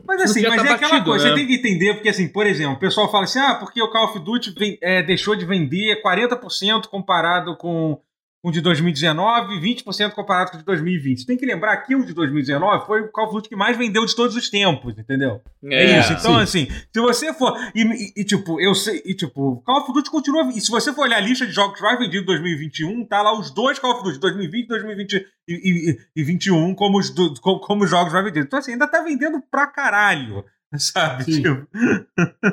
Mas 0.05 0.21
assim, 0.21 0.41
mas 0.41 0.61
tá 0.61 0.67
é 0.67 0.71
aquela 0.73 0.91
batido, 0.91 1.05
coisa, 1.09 1.23
né? 1.25 1.29
você 1.31 1.35
tem 1.37 1.47
que 1.47 1.55
entender, 1.55 1.93
porque 1.93 2.09
assim, 2.09 2.27
por 2.27 2.45
exemplo, 2.45 2.73
o 2.75 2.79
pessoal 2.79 3.09
fala 3.11 3.23
assim, 3.23 3.39
ah, 3.39 3.55
porque 3.55 3.81
o 3.81 3.89
Call 3.89 4.05
of 4.09 4.19
Duty 4.19 4.53
é, 4.81 5.01
deixou 5.01 5.33
de 5.35 5.45
vender 5.45 6.01
40% 6.03 6.87
comparado 6.87 7.55
com 7.55 7.97
o 8.43 8.51
de 8.51 8.59
2019 8.59 9.53
e 9.55 9.59
20% 9.75 10.11
comparado 10.11 10.51
com 10.51 10.57
o 10.57 10.59
de 10.59 10.65
2020. 10.65 11.19
Você 11.21 11.25
tem 11.25 11.37
que 11.37 11.45
lembrar 11.45 11.77
que 11.77 11.95
o 11.95 12.05
de 12.05 12.13
2019 12.13 12.85
foi 12.85 13.01
o 13.01 13.07
Call 13.11 13.25
of 13.27 13.33
Duty 13.35 13.47
que 13.49 13.55
mais 13.55 13.77
vendeu 13.77 14.05
de 14.05 14.13
todos 14.13 14.35
os 14.35 14.49
tempos, 14.49 14.97
entendeu? 14.97 15.39
É, 15.63 15.99
isso. 16.01 16.13
Então, 16.13 16.37
assim, 16.37 16.67
se 16.69 16.99
você 16.99 17.33
for. 17.33 17.57
E, 17.73 17.81
e- 17.83 18.13
e, 18.17 18.23
tipo, 18.25 18.59
eu 18.59 18.75
sei. 18.75 19.01
E, 19.05 19.13
tipo, 19.15 19.63
Call 19.65 19.81
of 19.83 19.93
Duty 19.93 20.11
continua. 20.11 20.49
E 20.53 20.59
se 20.59 20.69
você 20.69 20.91
for 20.93 21.03
olhar 21.05 21.17
a 21.17 21.21
lista 21.21 21.45
de 21.47 21.53
jogos 21.53 21.79
mais 21.79 21.97
vendidos 21.97 22.23
em 22.23 22.25
2021, 22.25 23.05
tá 23.05 23.21
lá 23.21 23.37
os 23.39 23.49
dois 23.49 23.79
Call 23.79 23.93
of 23.93 24.03
Duty, 24.03 24.19
2020 24.19 24.67
2020 24.67 25.13
e, 25.13 25.25
e, 25.47 25.97
e 26.15 26.23
21, 26.23 26.75
como 26.75 26.99
os, 26.99 27.09
do- 27.09 27.33
como, 27.39 27.59
como 27.61 27.83
os 27.85 27.89
jogos 27.89 28.11
mais 28.11 28.25
vendidos. 28.25 28.47
Então, 28.47 28.59
assim, 28.59 28.73
ainda 28.73 28.87
tá 28.87 29.01
vendendo 29.01 29.41
pra 29.49 29.67
caralho. 29.67 30.43
Sabe? 30.75 31.23
Sim. 31.25 31.41
Tipo, 31.43 31.67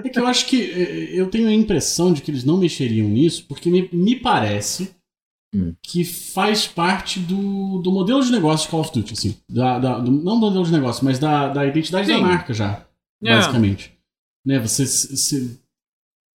É 0.05 0.09
que 0.11 0.19
eu 0.21 0.27
acho 0.27 0.47
que 0.47 0.71
eh, 0.71 1.09
eu 1.21 1.29
tenho 1.31 1.49
a 1.49 1.53
impressão 1.53 2.13
de 2.13 2.21
que 2.21 2.31
eles 2.31 2.45
não 2.45 2.59
mexeriam 2.59 3.09
nisso, 3.09 3.47
porque 3.49 3.71
me, 3.71 3.89
me 3.93 4.15
parece 4.15 4.95
Hum. 5.53 5.75
que 5.83 6.05
faz 6.05 6.67
parte 6.69 7.19
do, 7.19 7.79
do 7.83 7.91
modelo 7.91 8.23
de 8.25 8.31
negócio 8.31 8.67
de 8.67 8.71
Call 8.71 8.81
of 8.83 8.93
Duty, 8.93 9.13
assim. 9.15 9.37
Da, 9.49 9.79
da- 9.81 9.99
do- 9.99 10.13
não 10.13 10.35
do 10.39 10.41
modelo 10.47 10.65
de 10.65 10.71
negócio, 10.71 11.05
mas 11.05 11.19
da, 11.19 11.49
da 11.49 11.67
identidade 11.67 12.07
da 12.09 12.15
Sim. 12.15 12.21
marca 12.23 12.55
já, 12.55 12.87
É. 13.23 13.35
basicamente. 13.35 13.93
Né, 14.47 14.59
você 14.61 14.87
se- 14.87 15.59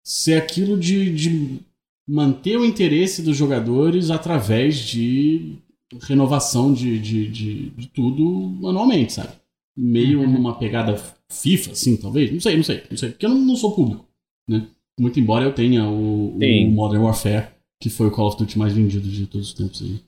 ser 0.03 0.35
aquilo 0.35 0.77
de, 0.79 1.13
de 1.13 1.59
manter 2.07 2.57
o 2.57 2.65
interesse 2.65 3.21
dos 3.21 3.35
jogadores 3.37 4.09
através 4.09 4.77
de 4.77 5.57
renovação 6.03 6.73
de, 6.73 6.97
de, 6.97 7.27
de, 7.29 7.69
de 7.71 7.87
tudo 7.87 8.65
anualmente, 8.67 9.13
sabe? 9.13 9.33
Meio 9.77 10.21
Uhum. 10.21 10.31
numa 10.31 10.55
pegada 10.57 10.95
FIFA, 11.29 11.71
assim, 11.71 11.97
talvez. 11.97 12.31
Não 12.31 12.39
sei, 12.39 12.55
não 12.55 12.63
sei, 12.63 12.83
não 12.89 12.97
sei. 12.97 13.09
Porque 13.09 13.25
eu 13.25 13.29
não, 13.29 13.39
não 13.39 13.55
sou 13.57 13.75
público, 13.75 14.05
né? 14.47 14.67
Muito 14.99 15.19
embora 15.19 15.43
eu 15.45 15.53
tenha 15.53 15.85
o, 15.87 16.37
o 16.37 16.71
Modern 16.71 17.03
Warfare, 17.03 17.47
que 17.81 17.89
foi 17.89 18.07
o 18.07 18.11
Call 18.11 18.27
of 18.29 18.37
Duty 18.37 18.57
mais 18.57 18.71
vendido 18.73 19.07
de 19.09 19.25
todos 19.27 19.47
os 19.49 19.53
tempos 19.53 19.81
aí. 19.81 20.01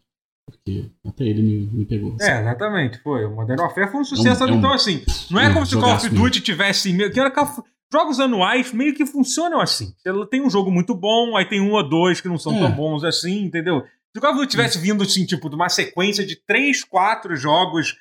Porque 0.46 0.90
até 1.06 1.24
ele 1.24 1.42
me, 1.42 1.66
me 1.72 1.86
pegou. 1.86 2.16
assim. 2.16 2.30
é, 2.30 2.42
exatamente. 2.42 3.00
Foi. 3.00 3.26
O 3.26 3.32
Modern 3.32 3.60
Warfare 3.60 3.90
foi 3.92 4.02
um 4.02 4.06
sucesso. 4.06 4.44
É 4.44 4.46
um- 4.46 4.50
é 4.50 4.52
um- 4.54 4.58
então, 4.58 4.74
assim, 4.74 5.04
não 5.32 5.40
é 5.40 5.52
como 5.54 5.66
se 5.66 5.76
o 5.76 5.80
Call 5.80 5.96
of 5.96 6.10
Duty 6.10 6.42
tivesse. 6.42 6.92
meio- 6.94 7.12
Que 7.12 7.20
era 7.20 7.32
Call 7.32 7.46
of- 7.46 7.62
Jogos 7.92 8.20
anuais 8.20 8.74
meio 8.74 8.94
que 8.96 9.06
funcionam 9.06 9.60
assim. 9.62 9.94
Você 10.04 10.26
tem 10.28 10.42
um 10.42 10.50
jogo 10.50 10.72
muito 10.72 10.96
bom, 10.96 11.38
aí 11.38 11.46
tem 11.46 11.62
um 11.62 11.72
ou 11.74 11.88
dois 11.88 12.20
que 12.20 12.28
não 12.28 12.38
são 12.40 12.56
É. 12.56 12.60
tão 12.60 12.72
bons 12.72 13.04
assim, 13.04 13.44
entendeu? 13.44 13.82
Se 14.12 14.18
o 14.18 14.22
Call 14.22 14.32
of 14.32 14.40
Duty 14.40 14.52
tivesse 14.52 14.80
vindo, 14.80 15.04
assim, 15.04 15.26
tipo, 15.26 15.48
de 15.50 15.56
uma 15.56 15.70
sequência 15.70 16.26
de 16.26 16.36
três, 16.36 16.84
quatro 16.84 17.36
jogos. 17.36 17.96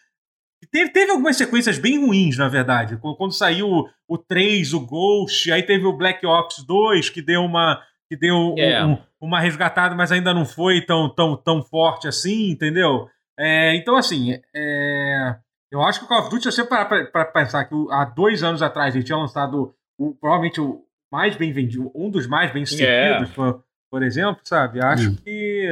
Teve, 0.70 0.90
teve 0.92 1.10
algumas 1.10 1.36
sequências 1.36 1.78
bem 1.78 1.98
ruins, 2.04 2.36
na 2.38 2.48
verdade. 2.48 2.96
Quando 2.96 3.32
saiu 3.32 3.68
o, 3.68 3.88
o 4.08 4.16
3, 4.16 4.72
o 4.72 4.80
Ghost, 4.80 5.50
aí 5.52 5.62
teve 5.62 5.84
o 5.84 5.92
Black 5.96 6.24
Ops 6.26 6.64
2, 6.64 7.10
que 7.10 7.20
deu 7.20 7.42
uma. 7.42 7.80
Que 8.08 8.16
deu 8.16 8.34
um- 8.34 8.58
É. 8.58 8.84
um- 8.84 8.98
uma 9.22 9.40
resgatada, 9.40 9.94
mas 9.94 10.10
ainda 10.10 10.34
não 10.34 10.44
foi 10.44 10.80
tão, 10.80 11.08
tão, 11.08 11.36
tão 11.36 11.62
forte 11.62 12.08
assim, 12.08 12.50
entendeu? 12.50 13.08
É, 13.38 13.74
então, 13.76 13.96
assim, 13.96 14.38
é, 14.54 15.36
eu 15.70 15.80
acho 15.82 16.00
que 16.00 16.04
o 16.04 16.08
Call 16.08 16.20
of 16.22 16.30
Duty, 16.30 16.42
se 16.42 16.52
você 16.52 16.64
parar 16.64 16.86
pra, 16.86 17.04
pra 17.06 17.24
pensar 17.26 17.64
que 17.64 17.74
há 17.90 18.04
dois 18.04 18.42
anos 18.42 18.60
atrás 18.62 18.94
ele 18.94 19.04
tinha 19.04 19.16
lançado 19.16 19.72
o, 19.98 20.14
provavelmente 20.14 20.60
o 20.60 20.82
mais 21.10 21.36
bem 21.36 21.52
vendido, 21.52 21.90
um 21.94 22.10
dos 22.10 22.26
mais 22.26 22.52
bem 22.52 22.66
sucedidos, 22.66 23.30
É. 23.30 23.34
por, 23.34 23.62
por 23.90 24.02
exemplo, 24.02 24.40
sabe? 24.44 24.82
Acho 24.84 25.10
Hum. 25.10 25.16
que. 25.16 25.68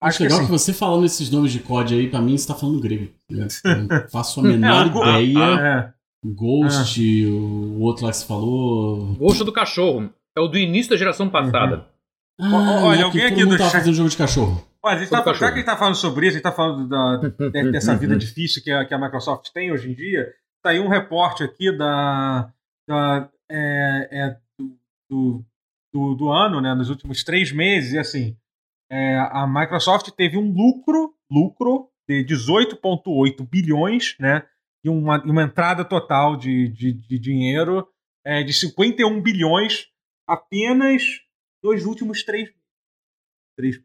Acho 0.00 0.08
Acho 0.08 0.16
que 0.18 0.22
legal 0.24 0.38
assim, 0.38 0.46
que 0.46 0.52
você 0.52 0.72
falando 0.72 1.04
esses 1.06 1.30
nomes 1.30 1.52
de 1.52 1.60
COD 1.60 1.94
aí, 1.94 2.10
pra 2.10 2.20
mim, 2.20 2.36
você 2.36 2.46
tá 2.48 2.54
falando 2.54 2.80
grego. 2.80 3.12
não 3.30 4.08
faço 4.10 4.40
a 4.40 4.42
menor 4.42 4.86
É, 5.16 5.22
ideia. 5.22 5.60
é, 5.60 5.92
Ghost, 6.24 7.00
o 7.26 7.80
outro 7.80 8.04
lá 8.04 8.10
que 8.10 8.16
você 8.16 8.26
falou. 8.26 9.14
Gosto 9.14 9.44
do 9.44 9.52
cachorro. 9.52 10.12
É 10.36 10.40
o 10.40 10.48
do 10.48 10.58
início 10.58 10.90
da 10.90 10.96
geração 10.96 11.28
passada. 11.28 11.86
Ah, 12.40 12.48
Ó, 12.50 12.86
olha, 12.88 12.98
né, 12.98 13.04
alguém 13.04 13.24
aqui 13.26 13.44
do 13.44 13.58
chat- 13.58 13.72
fazendo 13.72 13.94
jogo 13.94 14.08
de 14.08 14.16
cachorro. 14.16 14.66
Olha, 14.82 14.96
a 14.96 14.98
gente 14.98 15.10
tá, 15.10 15.18
já 15.32 15.38
que 15.38 15.44
a 15.44 15.56
gente 15.56 15.64
tá 15.66 15.76
falando 15.76 15.94
sobre 15.94 16.26
isso, 16.26 16.36
a 16.36 16.38
gente 16.38 16.42
tá 16.42 16.52
falando 16.52 16.88
da, 16.88 17.16
de- 17.50 17.70
dessa 17.70 17.94
vida 17.94 18.16
difícil 18.16 18.62
que 18.62 18.70
a, 18.70 18.84
que 18.84 18.94
a 18.94 18.98
Microsoft 18.98 19.50
tem 19.52 19.70
hoje 19.70 19.90
em 19.90 19.94
dia, 19.94 20.32
saiu 20.64 20.82
um 20.82 20.88
reporte 20.88 21.44
aqui 21.44 21.70
da, 21.76 22.50
da 22.88 23.28
é, 23.50 24.08
é, 24.10 24.36
do, 25.08 25.44
do, 25.92 26.14
do 26.14 26.28
ano, 26.30 26.60
né, 26.60 26.74
nos 26.74 26.88
últimos 26.88 27.22
três 27.22 27.52
meses, 27.52 27.92
e 27.92 27.98
assim, 27.98 28.36
é, 28.90 29.18
a 29.18 29.46
Microsoft 29.46 30.08
teve 30.16 30.36
um 30.38 30.50
lucro, 30.52 31.14
lucro 31.30 31.90
de 32.08 32.24
18,8 32.24 33.46
bilhões, 33.48 34.16
né, 34.18 34.42
e 34.84 34.88
uma, 34.88 35.22
uma 35.22 35.42
entrada 35.44 35.84
total 35.84 36.36
de, 36.36 36.68
de, 36.68 36.92
de 36.92 37.18
dinheiro 37.18 37.86
é, 38.24 38.42
de 38.42 38.52
51 38.52 39.20
bilhões 39.20 39.86
apenas 40.32 41.02
nos 41.62 41.84
últimos 41.84 42.22
três 42.22 42.52
três 43.56 43.80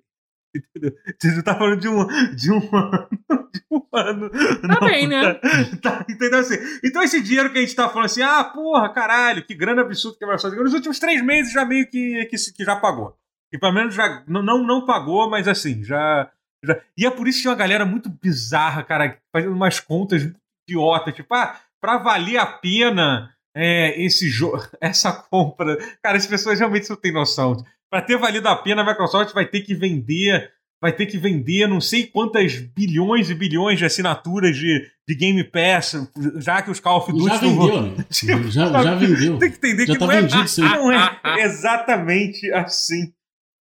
Entendeu? 0.56 0.94
Você 1.22 1.44
tá 1.44 1.56
falando 1.56 1.80
de 1.80 1.88
um, 1.88 2.08
de 2.36 2.52
um 2.52 2.76
ano, 2.76 3.08
de 3.54 3.64
um 3.72 3.88
ano. 3.94 4.30
Tá 4.30 4.68
não 4.68 4.88
bem, 4.88 5.08
né? 5.08 5.34
Tá, 5.82 6.06
entendeu 6.10 6.40
assim? 6.40 6.56
Então 6.84 7.04
esse 7.04 7.22
dinheiro 7.22 7.52
que 7.52 7.58
a 7.58 7.62
gente 7.62 7.76
tá 7.76 7.90
falando 7.90 8.06
assim, 8.06 8.22
ah, 8.22 8.44
porra, 8.44 8.90
caralho, 8.90 9.44
que 9.44 9.54
grana 9.54 9.82
absurda 9.82 10.18
que 10.18 10.26
Microsoft 10.26 10.52
ganhou, 10.52 10.66
nos 10.66 10.74
últimos 10.74 11.00
três 11.00 11.22
meses 11.22 11.52
já 11.52 11.66
meio 11.66 11.88
que, 11.88 12.26
que, 12.26 12.36
que 12.54 12.64
já 12.64 12.76
pagou. 12.76 13.16
E 13.52 13.58
pelo 13.58 13.74
menos 13.74 13.94
já 13.94 14.24
não, 14.28 14.42
não, 14.42 14.64
não 14.64 14.86
pagou, 14.86 15.30
mas 15.30 15.48
assim, 15.48 15.84
já, 15.84 16.30
já. 16.64 16.82
E 16.98 17.06
é 17.06 17.12
por 17.12 17.28
isso 17.28 17.38
que 17.38 17.42
tinha 17.44 17.52
uma 17.52 17.58
galera 17.58 17.86
muito 17.86 18.10
bizarra, 18.10 18.84
cara, 18.84 19.18
fazendo 19.32 19.54
umas 19.54 19.80
contas 19.80 20.24
idiotas, 20.68 21.14
tipo, 21.14 21.34
ah, 21.34 21.60
pra 21.80 21.98
valer 21.98 22.38
a 22.38 22.46
pena 22.46 23.34
é, 23.58 24.02
esse 24.02 24.30
jogo, 24.30 24.62
essa 24.80 25.12
compra. 25.12 25.78
Cara, 26.04 26.18
as 26.18 26.26
pessoas 26.28 26.60
realmente 26.60 26.90
não 26.90 26.96
têm 26.98 27.12
noção. 27.12 27.58
Pra 27.90 28.02
ter 28.02 28.18
valido 28.18 28.48
a 28.48 28.56
pena, 28.56 28.82
a 28.82 28.86
Microsoft 28.86 29.34
vai 29.34 29.46
ter 29.46 29.62
que 29.62 29.74
vender. 29.74 30.52
Vai 30.80 30.92
ter 30.94 31.08
que 31.08 31.18
vender 31.18 31.66
não 31.68 31.82
sei 31.82 32.06
quantas 32.06 32.54
bilhões 32.56 33.32
e 33.32 33.34
bilhões 33.34 33.80
de 33.80 33.86
assinaturas 33.86 34.56
de, 34.56 34.88
de 35.10 35.16
Game 35.16 35.44
Pass, 35.44 35.96
já 36.40 36.62
que 36.62 36.70
os 36.70 36.80
Call 36.80 37.00
of 37.00 37.12
Duty 37.12 37.26
Já 37.36 37.42
não 37.42 37.56
vão- 37.56 37.68
vendeu, 37.68 38.36
amigo. 38.36 38.52
Já, 38.52 38.84
já 38.84 38.94
vendeu. 38.94 39.40
Tem 39.40 39.50
que 39.50 39.58
entender 39.58 39.88
Já 39.88 39.94
que 39.94 40.00
tá 40.00 40.06
não, 40.06 40.12
é, 40.14 40.22
vendido 40.22 40.40
aí. 40.40 40.70
não 40.78 40.92
é 40.92 41.44
exatamente 41.44 42.52
assim 42.54 43.12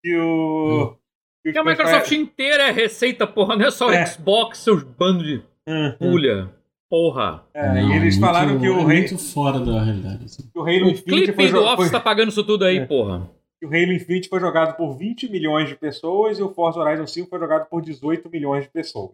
que 0.02 0.16
o. 0.16 0.96
que 1.44 1.50
os 1.50 1.54
Porque 1.54 1.58
a 1.58 1.64
Microsoft 1.64 2.10
inteira 2.10 2.64
é 2.64 2.70
receita, 2.72 3.26
porra, 3.28 3.54
não 3.56 3.66
é 3.66 3.70
só 3.70 3.92
É. 3.92 4.04
Xbox, 4.06 4.58
seus 4.58 4.82
bandos 4.82 5.24
de 5.24 5.42
Uhum. 5.68 5.92
pulha. 5.98 6.53
Porra. 6.94 7.42
É, 7.52 7.66
Não, 7.82 7.90
e 7.92 7.96
eles 7.96 8.16
muito- 8.16 8.20
falaram 8.20 8.58
que 8.60 8.68
o, 8.68 8.78
é 8.78 8.84
Rei- 8.84 8.98
muito 9.00 9.18
fora 9.18 9.58
da 9.58 9.82
realidade. 9.82 10.24
assim. 10.26 10.44
que 10.44 10.56
o 10.58 10.62
Halo 10.62 10.86
O 10.86 10.90
Infinite 10.90 11.32
foi, 11.32 11.50
do 11.50 11.58
Office 11.60 11.76
foi- 11.76 11.90
tá 11.90 11.98
pagando 12.00 12.28
isso 12.28 12.44
tudo 12.44 12.64
aí, 12.64 12.78
É. 12.78 12.86
porra. 12.86 13.28
que 13.60 13.66
o 13.66 13.68
Halo 13.68 13.92
Infinite 13.92 14.28
foi 14.28 14.38
jogado 14.40 14.76
por 14.76 14.96
20 14.96 15.28
milhões 15.28 15.68
de 15.68 15.74
pessoas 15.74 16.38
e 16.38 16.42
o 16.42 16.52
Forza 16.54 16.78
Horizon 16.78 17.06
5 17.06 17.28
foi 17.30 17.38
jogado 17.40 17.66
por 17.68 17.82
18 17.82 18.30
milhões 18.30 18.62
de 18.64 18.70
pessoas. 18.70 19.10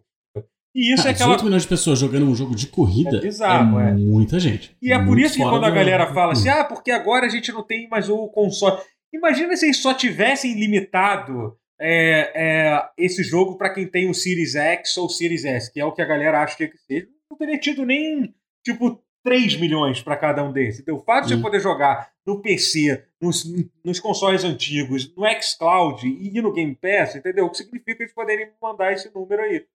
E 0.75 0.93
isso 0.93 1.07
é 1.07 1.09
Ah, 1.09 1.11
aquela 1.13 1.29
18 1.29 1.43
milhões 1.45 1.63
de 1.63 1.67
pessoas 1.69 1.97
jogando 1.99 2.25
um 2.27 2.35
jogo 2.35 2.55
de 2.55 2.67
corrida 2.67 3.17
É 3.17 3.21
bizarro, 3.21 3.79
é 3.79 3.89
é. 3.89 3.93
muita 3.93 4.39
gente. 4.39 4.75
E 4.81 4.91
é 4.93 5.03
por 5.03 5.17
isso 5.17 5.35
que 5.37 5.41
quando 5.43 5.65
a 5.65 5.69
da- 5.69 5.75
galera 5.75 6.13
fala 6.13 6.33
assim, 6.33 6.49
ah, 6.49 6.63
porque 6.63 6.91
agora 6.91 7.25
a 7.25 7.29
gente 7.29 7.51
não 7.51 7.63
tem 7.63 7.87
mais 7.89 8.09
o 8.09 8.27
console. 8.27 8.77
Imagina 9.13 9.55
se 9.57 9.65
eles 9.65 9.77
só 9.81 9.91
tivessem 9.93 10.53
limitado 10.53 11.55
é, 11.83 12.31
é, 12.35 12.83
esse 12.95 13.23
jogo 13.23 13.57
para 13.57 13.71
quem 13.73 13.87
tem 13.87 14.07
o 14.07 14.13
Series 14.13 14.53
X 14.53 14.95
ou 14.97 15.05
o 15.07 15.09
Series 15.09 15.43
S, 15.45 15.73
que 15.73 15.79
é 15.79 15.85
o 15.85 15.91
que 15.91 16.01
a 16.01 16.05
galera 16.05 16.43
acha 16.43 16.55
que 16.55 16.63
é 16.65 16.67
que 16.67 16.77
seja. 16.77 17.07
Não 17.31 17.37
teria 17.37 17.57
tido 17.57 17.85
nem, 17.85 18.35
tipo, 18.61 19.01
3 19.23 19.55
milhões 19.55 20.01
para 20.01 20.17
cada 20.17 20.43
um 20.43 20.51
desses. 20.51 20.81
Então, 20.81 20.97
o 20.97 20.99
fato 20.99 21.27
de 21.27 21.35
você 21.35 21.41
poder 21.41 21.61
jogar 21.61 22.11
no 22.25 22.41
PC, 22.41 23.07
nos, 23.21 23.45
nos 23.85 23.99
consoles 24.01 24.43
antigos, 24.43 25.15
no 25.15 25.23
xCloud 25.41 26.05
e 26.05 26.41
no 26.41 26.51
Game 26.51 26.75
Pass, 26.75 27.15
entendeu? 27.15 27.45
O 27.45 27.49
que 27.49 27.57
significa 27.57 28.03
eles 28.03 28.13
poderem 28.13 28.51
mandar 28.61 28.91
esse 28.91 29.09
número 29.15 29.41
aí. 29.41 29.65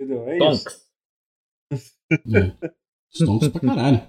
Entendeu? 0.00 0.26
É 0.28 0.38
isso. 0.38 0.64
Tonks. 0.64 0.84
É. 2.34 2.70
Stonks 3.12 3.48
pra 3.48 3.60
caralho. 3.60 4.02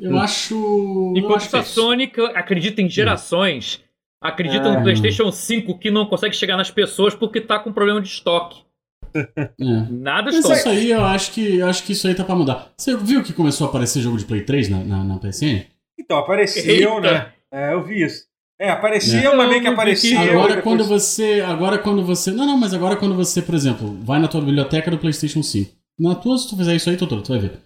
Eu 0.00 0.18
acho. 0.18 1.14
Enquanto 1.16 1.36
acho 1.36 1.50
que 1.50 1.56
a 1.56 1.60
isso. 1.60 1.74
Sony 1.80 2.08
que 2.08 2.20
acredita 2.20 2.82
em 2.82 2.90
gerações, 2.90 3.82
acredita 4.20 4.68
É. 4.68 4.76
no 4.76 4.82
PlayStation 4.82 5.30
5 5.30 5.78
que 5.78 5.90
não 5.90 6.06
consegue 6.06 6.34
chegar 6.34 6.56
nas 6.56 6.70
pessoas 6.70 7.14
porque 7.14 7.40
tá 7.40 7.58
com 7.60 7.72
problema 7.72 8.00
de 8.00 8.08
estoque. 8.08 8.65
É. 9.16 9.86
Nada 9.90 10.30
Mas 10.32 10.44
isso 10.44 10.68
aí, 10.68 10.90
eu 10.90 11.04
acho 11.04 11.32
que 11.32 11.56
eu 11.58 11.66
acho 11.66 11.82
que 11.84 11.92
isso 11.92 12.06
aí 12.06 12.14
tá 12.14 12.24
pra 12.24 12.34
mudar. 12.36 12.72
Você 12.76 12.96
viu 12.96 13.22
que 13.22 13.32
começou 13.32 13.66
a 13.66 13.70
aparecer 13.70 14.00
jogo 14.00 14.16
de 14.18 14.24
Play 14.24 14.42
3 14.42 14.68
na, 14.68 14.78
na, 14.78 15.04
na 15.04 15.18
PSN? 15.18 15.64
Então, 15.98 16.18
apareceu, 16.18 16.64
Eita. 16.96 17.00
né? 17.00 17.32
É, 17.52 17.72
eu 17.72 17.82
vi 17.82 18.04
isso. 18.04 18.24
É, 18.58 18.70
apareceu, 18.70 19.32
É. 19.32 19.36
mas 19.36 19.48
meio 19.48 19.60
que 19.62 19.94
que- 20.08 20.16
Agora 20.16 20.46
depois- 20.56 20.62
quando 20.62 20.84
você. 20.84 21.40
Agora 21.46 21.78
quando 21.78 22.04
você. 22.04 22.30
Não, 22.32 22.46
não, 22.46 22.56
mas 22.56 22.72
agora 22.74 22.96
quando 22.96 23.14
você, 23.14 23.42
por 23.42 23.54
exemplo, 23.54 23.98
vai 24.02 24.18
na 24.18 24.28
tua 24.28 24.40
biblioteca 24.40 24.90
do 24.90 24.98
PlayStation 24.98 25.42
5. 25.42 25.72
Na 25.98 26.14
tua, 26.14 26.36
se 26.38 26.48
tu 26.48 26.56
fizer 26.56 26.74
isso 26.74 26.88
aí, 26.90 26.96
Totoro, 26.96 27.22
tu 27.22 27.28
vai 27.32 27.38
ver. 27.38 27.58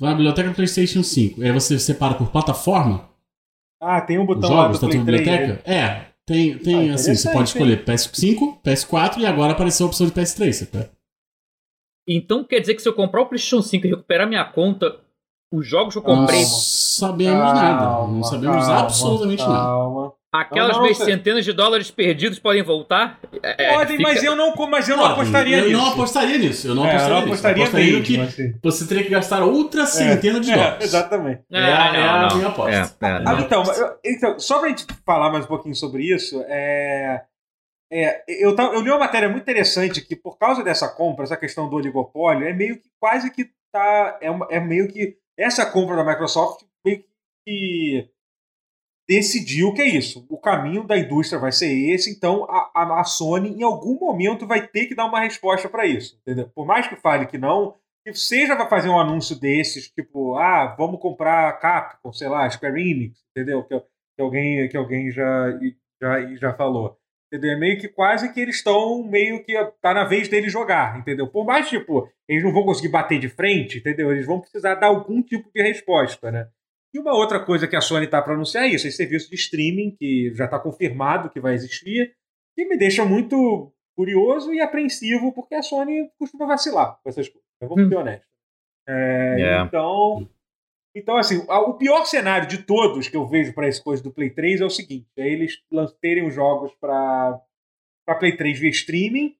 Vai 0.00 0.10
na 0.10 0.16
biblioteca 0.16 0.48
do 0.48 0.54
PlayStation 0.54 1.02
5. 1.02 1.42
Aí 1.42 1.52
você 1.52 1.78
separa 1.78 2.14
por 2.14 2.28
plataforma 2.30 3.08
Ah, 3.80 4.00
tem 4.00 4.18
um 4.18 4.26
botão 4.26 4.50
lá 4.50 4.68
do 4.68 4.74
jogos 4.74 4.80
da 4.80 4.86
Play 4.88 4.98
tua 4.98 5.06
3. 5.06 5.26
né? 5.26 5.36
biblioteca. 5.38 5.70
É. 5.70 6.06
Tem, 6.26 6.58
tem 6.58 6.90
Ah, 6.90 6.94
assim, 6.94 7.14
você 7.14 7.30
pode 7.30 7.48
escolher 7.50 7.84
PS5, 7.84 8.60
PS4 8.62 9.18
e 9.18 9.26
agora 9.26 9.52
apareceu 9.52 9.86
a 9.86 9.88
opção 9.88 10.06
de 10.06 10.12
PS3. 10.12 10.52
sabe? 10.52 10.90
Então 12.08 12.44
quer 12.44 12.60
dizer 12.60 12.74
que 12.74 12.82
se 12.82 12.88
eu 12.88 12.94
comprar 12.94 13.22
o 13.22 13.26
PlayStation 13.26 13.62
5 13.62 13.86
e 13.86 13.90
recuperar 13.90 14.26
minha 14.28 14.44
conta, 14.44 15.00
os 15.52 15.66
jogos 15.66 15.94
que 15.94 15.98
eu 15.98 16.02
comprei, 16.02 16.40
Não 16.40 16.46
sabemos 16.48 17.52
nada. 17.54 18.06
Não 18.08 18.22
sabemos 18.24 18.66
calma, 18.66 18.80
absolutamente 18.80 19.42
nada. 19.42 20.12
Aquelas 20.40 20.68
Não, 20.72 20.76
não, 20.76 20.82
minhas 20.82 20.98
centenas 20.98 21.44
de 21.44 21.52
dólares 21.52 21.90
perdidos 21.90 22.38
podem 22.38 22.62
voltar? 22.62 23.18
É, 23.42 23.64
é, 23.66 23.72
Podem, 23.74 23.96
fica- 23.96 24.08
mas 24.08 24.22
eu 24.22 24.34
não, 24.36 24.54
mas 24.68 24.88
eu 24.88 24.96
não 24.96 25.04
Pode, 25.04 25.14
apostaria 25.20 25.58
eu 25.58 25.64
nisso. 25.66 25.76
não 25.78 25.86
apostaria 25.92 26.38
nisso. 26.38 26.68
Eu 26.68 26.74
não 26.74 26.84
É, 26.84 26.88
eu 26.88 26.90
apostaria, 26.96 27.14
não 27.14 27.20
nisso. 27.20 27.32
apostaria 27.32 27.62
Eu 27.62 27.66
apostaria 27.66 27.92
mesmo, 28.00 28.04
que 28.04 28.20
assim. 28.20 28.58
você 28.62 28.86
teria 28.86 29.04
que 29.04 29.10
gastar 29.10 29.42
outra 29.44 29.86
centena 29.86 30.40
de 30.40 30.50
É, 30.50 30.54
dólares. 30.56 30.84
exatamente. 30.84 31.42
É, 31.52 31.58
É 31.58 31.62
a- 31.62 31.66
é 31.96 32.02
a 32.08 32.20
não, 32.22 32.28
não. 32.28 32.36
minha 32.36 32.48
aposta. 32.48 32.70
É, 32.72 33.06
é, 33.06 33.10
Ah, 33.10 33.20
não. 33.20 33.40
então, 33.40 33.62
eu- 33.62 33.98
então, 34.04 34.38
só 34.38 34.58
pra 34.58 34.68
gente 34.68 34.86
falar 35.06 35.30
mais 35.30 35.44
um 35.44 35.48
pouquinho 35.48 35.74
sobre 35.74 36.02
isso, 36.04 36.42
é, 36.48 37.22
é, 37.92 38.24
eu, 38.28 38.56
eu 38.56 38.80
li 38.80 38.90
uma 38.90 38.98
matéria 38.98 39.28
muito 39.28 39.42
interessante 39.42 40.00
que, 40.00 40.16
por 40.16 40.36
causa 40.38 40.62
dessa 40.64 40.88
compra, 40.88 41.24
essa 41.24 41.36
questão 41.36 41.68
do 41.68 41.76
oligopólio, 41.76 42.46
é 42.46 42.52
meio 42.52 42.76
que 42.76 42.88
quase 43.00 43.30
que 43.30 43.48
tá. 43.72 44.18
É, 44.20 44.30
uma- 44.30 44.48
é 44.50 44.58
meio 44.58 44.88
que. 44.88 45.16
Essa 45.36 45.66
compra 45.66 45.96
da 45.96 46.04
Microsoft 46.04 46.62
meio 46.84 47.02
que 47.46 48.08
decidiu 49.08 49.72
que 49.72 49.82
é 49.82 49.86
isso. 49.86 50.26
O 50.28 50.38
caminho 50.38 50.86
da 50.86 50.98
indústria 50.98 51.38
vai 51.38 51.52
ser 51.52 51.72
esse, 51.90 52.10
então 52.10 52.44
a, 52.48 53.00
a, 53.00 53.04
Sony, 53.04 53.50
em 53.50 53.62
algum 53.62 53.98
momento, 53.98 54.46
vai 54.46 54.66
ter 54.66 54.86
que 54.86 54.94
dar 54.94 55.06
uma 55.06 55.20
resposta 55.20 55.68
para 55.68 55.86
isso. 55.86 56.18
Entendeu? 56.22 56.50
Por 56.54 56.66
mais 56.66 56.86
que 56.86 56.96
fale 56.96 57.26
que 57.26 57.38
não, 57.38 57.74
que 58.04 58.14
seja 58.14 58.54
vai 58.54 58.68
fazer 58.68 58.88
um 58.88 58.98
anúncio 58.98 59.38
desses, 59.38 59.90
tipo, 59.90 60.36
ah, 60.36 60.74
vamos 60.76 61.00
comprar 61.00 61.48
a 61.48 61.52
Capcom, 61.52 62.12
sei 62.12 62.28
lá, 62.28 62.48
Square 62.48 62.80
Enix, 62.80 63.18
entendeu? 63.30 63.64
Que, 63.64 63.80
que 63.80 64.22
alguém, 64.22 64.68
que 64.68 64.76
alguém 64.76 65.10
já, 65.10 65.58
já, 66.00 66.34
já 66.36 66.54
falou. 66.54 66.98
Entendeu? 67.32 67.52
É 67.52 67.56
meio 67.56 67.80
que 67.80 67.88
quase 67.88 68.32
que 68.32 68.40
eles 68.40 68.56
estão 68.56 69.02
meio 69.02 69.42
que 69.42 69.54
tá 69.80 69.92
na 69.92 70.04
vez 70.04 70.28
deles 70.28 70.52
jogar, 70.52 70.98
entendeu? 70.98 71.26
Por 71.26 71.44
mais, 71.44 71.68
tipo, 71.68 72.08
eles 72.28 72.44
não 72.44 72.52
vão 72.52 72.64
conseguir 72.64 72.88
bater 72.88 73.18
de 73.18 73.28
frente, 73.28 73.78
entendeu? 73.78 74.12
Eles 74.12 74.26
vão 74.26 74.40
precisar 74.40 74.76
dar 74.76 74.88
algum 74.88 75.20
tipo 75.20 75.50
de 75.52 75.62
resposta, 75.62 76.30
né? 76.30 76.48
E 76.94 76.98
uma 76.98 77.12
outra 77.12 77.40
coisa 77.44 77.66
que 77.66 77.74
a 77.74 77.80
Sony 77.80 78.06
tá 78.06 78.22
para 78.22 78.34
anunciar 78.34 78.64
é 78.64 78.68
isso, 78.68 78.86
esse 78.86 78.96
serviço 78.96 79.28
de 79.28 79.34
streaming 79.34 79.96
que 79.98 80.32
já 80.34 80.44
está 80.44 80.58
confirmado 80.60 81.28
que 81.28 81.40
vai 81.40 81.52
existir, 81.54 82.14
que 82.54 82.64
me 82.66 82.76
deixa 82.78 83.04
muito 83.04 83.72
curioso 83.96 84.54
e 84.54 84.60
apreensivo, 84.60 85.32
porque 85.32 85.56
a 85.56 85.62
Sony 85.62 86.08
costuma 86.18 86.46
vacilar 86.46 86.98
com 87.02 87.08
essas 87.08 87.28
coisas. 87.28 87.44
né? 87.60 87.68
Vamos 87.68 87.84
Hum. 87.86 87.88
ser 87.88 87.96
honestos. 87.96 88.28
É, 88.88 89.40
É. 89.40 89.60
Então, 89.62 90.28
então, 90.94 91.16
assim, 91.16 91.44
o 91.48 91.74
pior 91.74 92.04
cenário 92.04 92.46
de 92.46 92.58
todos 92.58 93.08
que 93.08 93.16
eu 93.16 93.26
vejo 93.26 93.52
para 93.52 93.66
essa 93.66 93.82
coisa 93.82 94.00
do 94.02 94.12
Play 94.12 94.30
3 94.30 94.60
é 94.60 94.64
o 94.64 94.70
seguinte: 94.70 95.08
é 95.16 95.28
eles 95.28 95.60
terem 96.00 96.24
os 96.24 96.32
jogos 96.34 96.72
para 96.80 97.40
Play 98.20 98.36
3 98.36 98.58
via 98.60 98.70
streaming, 98.70 99.36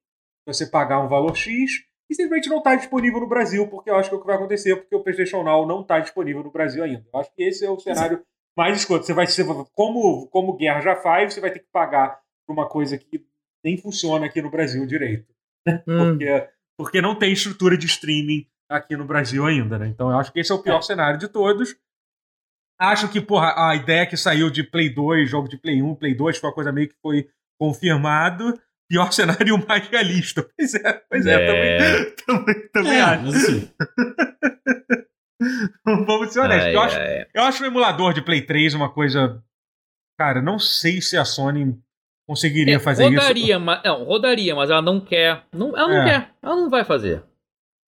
você 0.47 0.67
pagar 0.67 1.01
um 1.01 1.09
valor 1.09 1.37
X, 1.37 1.85
e 2.11 2.15
simplesmente 2.15 2.49
não 2.49 2.59
está 2.59 2.75
disponível 2.75 3.21
no 3.21 3.29
Brasil, 3.29 3.67
porque 3.69 3.91
eu 3.91 3.97
acho 3.97 4.09
que 4.09 4.15
é 4.15 4.19
o 4.19 4.21
que 4.21 4.27
vai 4.27 4.37
acontecer, 4.37 4.77
porque 4.77 4.95
o 4.95 5.03
PlayStation 5.03 5.43
Now 5.43 5.67
não 5.67 5.81
está 5.81 5.99
disponível 5.99 6.43
no 6.43 6.51
Brasil 6.51 6.85
ainda. 6.85 7.05
Eu 7.13 7.21
acho 7.21 7.35
que 7.35 7.43
esse 7.43 7.65
é 7.65 7.71
o 7.71 7.79
cenário 7.79 8.23
mais 8.57 8.77
escroto. 8.77 9.07
Você 9.07 9.15
vai 9.15 9.27
ser, 9.27 9.45
como, 9.73 10.27
como 10.29 10.53
o 10.53 10.57
Guerra 10.57 10.81
já 10.81 10.97
faz, 10.97 11.35
você 11.35 11.41
vai 11.41 11.51
ter 11.51 11.61
que 11.61 11.69
pagar 11.73 12.19
por 12.47 12.53
uma 12.53 12.69
coisa 12.69 12.99
que 12.99 13.25
nem 13.65 13.77
funciona 13.77 14.27
aqui 14.27 14.43
no 14.43 14.51
Brasil 14.51 14.87
direito. 14.87 15.33
Hum. 15.67 16.11
Porque, 16.11 16.49
porque 16.77 17.01
não 17.01 17.19
tem 17.19 17.33
estrutura 17.33 17.77
de 17.77 17.87
streaming 17.87 18.47
aqui 18.69 18.97
no 18.97 19.07
Brasil 19.07 19.47
ainda, 19.47 19.79
né? 19.79 19.89
Então 19.89 20.11
eu 20.11 20.19
acho 20.19 20.33
que 20.33 20.41
esse 20.41 20.53
é 20.53 20.55
o 20.55 20.63
pior 20.63 20.83
cenário 20.83 21.19
de 21.19 21.29
todos. 21.29 21.75
Acho 22.79 23.09
que, 23.09 23.21
porra, 23.21 23.55
a 23.57 23.75
ideia 23.77 24.07
que 24.07 24.17
saiu 24.17 24.51
de 24.51 24.63
Play 24.63 24.91
2, 24.91 25.31
jogo 25.31 25.49
de 25.49 25.57
Play 25.57 25.81
1, 25.81 25.95
Play 25.95 26.15
2, 26.15 26.39
foi 26.39 26.49
uma 26.51 26.55
coisa 26.55 26.73
meio 26.73 26.89
que 26.89 26.97
foi 27.01 27.29
confirmado. 27.59 28.61
Pior 28.89 29.13
cenário 29.13 29.47
e 29.49 29.53
o 29.53 29.67
mais 29.67 29.89
realista. 29.89 30.47
Pois 30.57 30.75
é, 30.75 30.93
pois 31.11 31.27
é, 31.27 31.33
É. 31.33 31.47
também, 31.47 32.15
também, 32.27 32.69
também 32.73 32.93
É, 32.99 33.01
acho. 33.01 33.29
assim, 33.29 33.71
Vamos 35.85 36.33
ser 36.33 36.41
honestos. 36.41 36.67
Ai, 36.67 36.75
eu, 36.75 36.81
acho, 36.81 36.99
ai. 36.99 37.27
eu 37.35 37.43
acho 37.43 37.63
o 37.63 37.67
emulador 37.67 38.13
de 38.15 38.23
Play 38.23 38.43
3 38.43 38.75
uma 38.75 38.91
coisa. 38.91 39.43
Cara, 40.19 40.41
não 40.41 40.59
sei 40.59 41.01
se 41.03 41.17
a 41.17 41.25
Sony 41.25 41.77
conseguiria 42.27 42.77
É, 42.77 42.79
fazer 42.79 43.05
rodaria, 43.05 43.57
isso. 43.57 43.61
Mas, 43.65 43.83
não, 43.85 44.05
rodaria, 44.05 44.55
mas 44.55 44.71
ela 44.71 44.81
não 44.83 45.01
quer. 45.01 45.45
Não, 45.53 45.77
ela 45.77 45.89
não 45.89 45.97
É. 46.03 46.05
quer. 46.05 46.31
Ela 46.43 46.57
não 46.57 46.71
vai 46.71 46.85
fazer. 46.85 47.23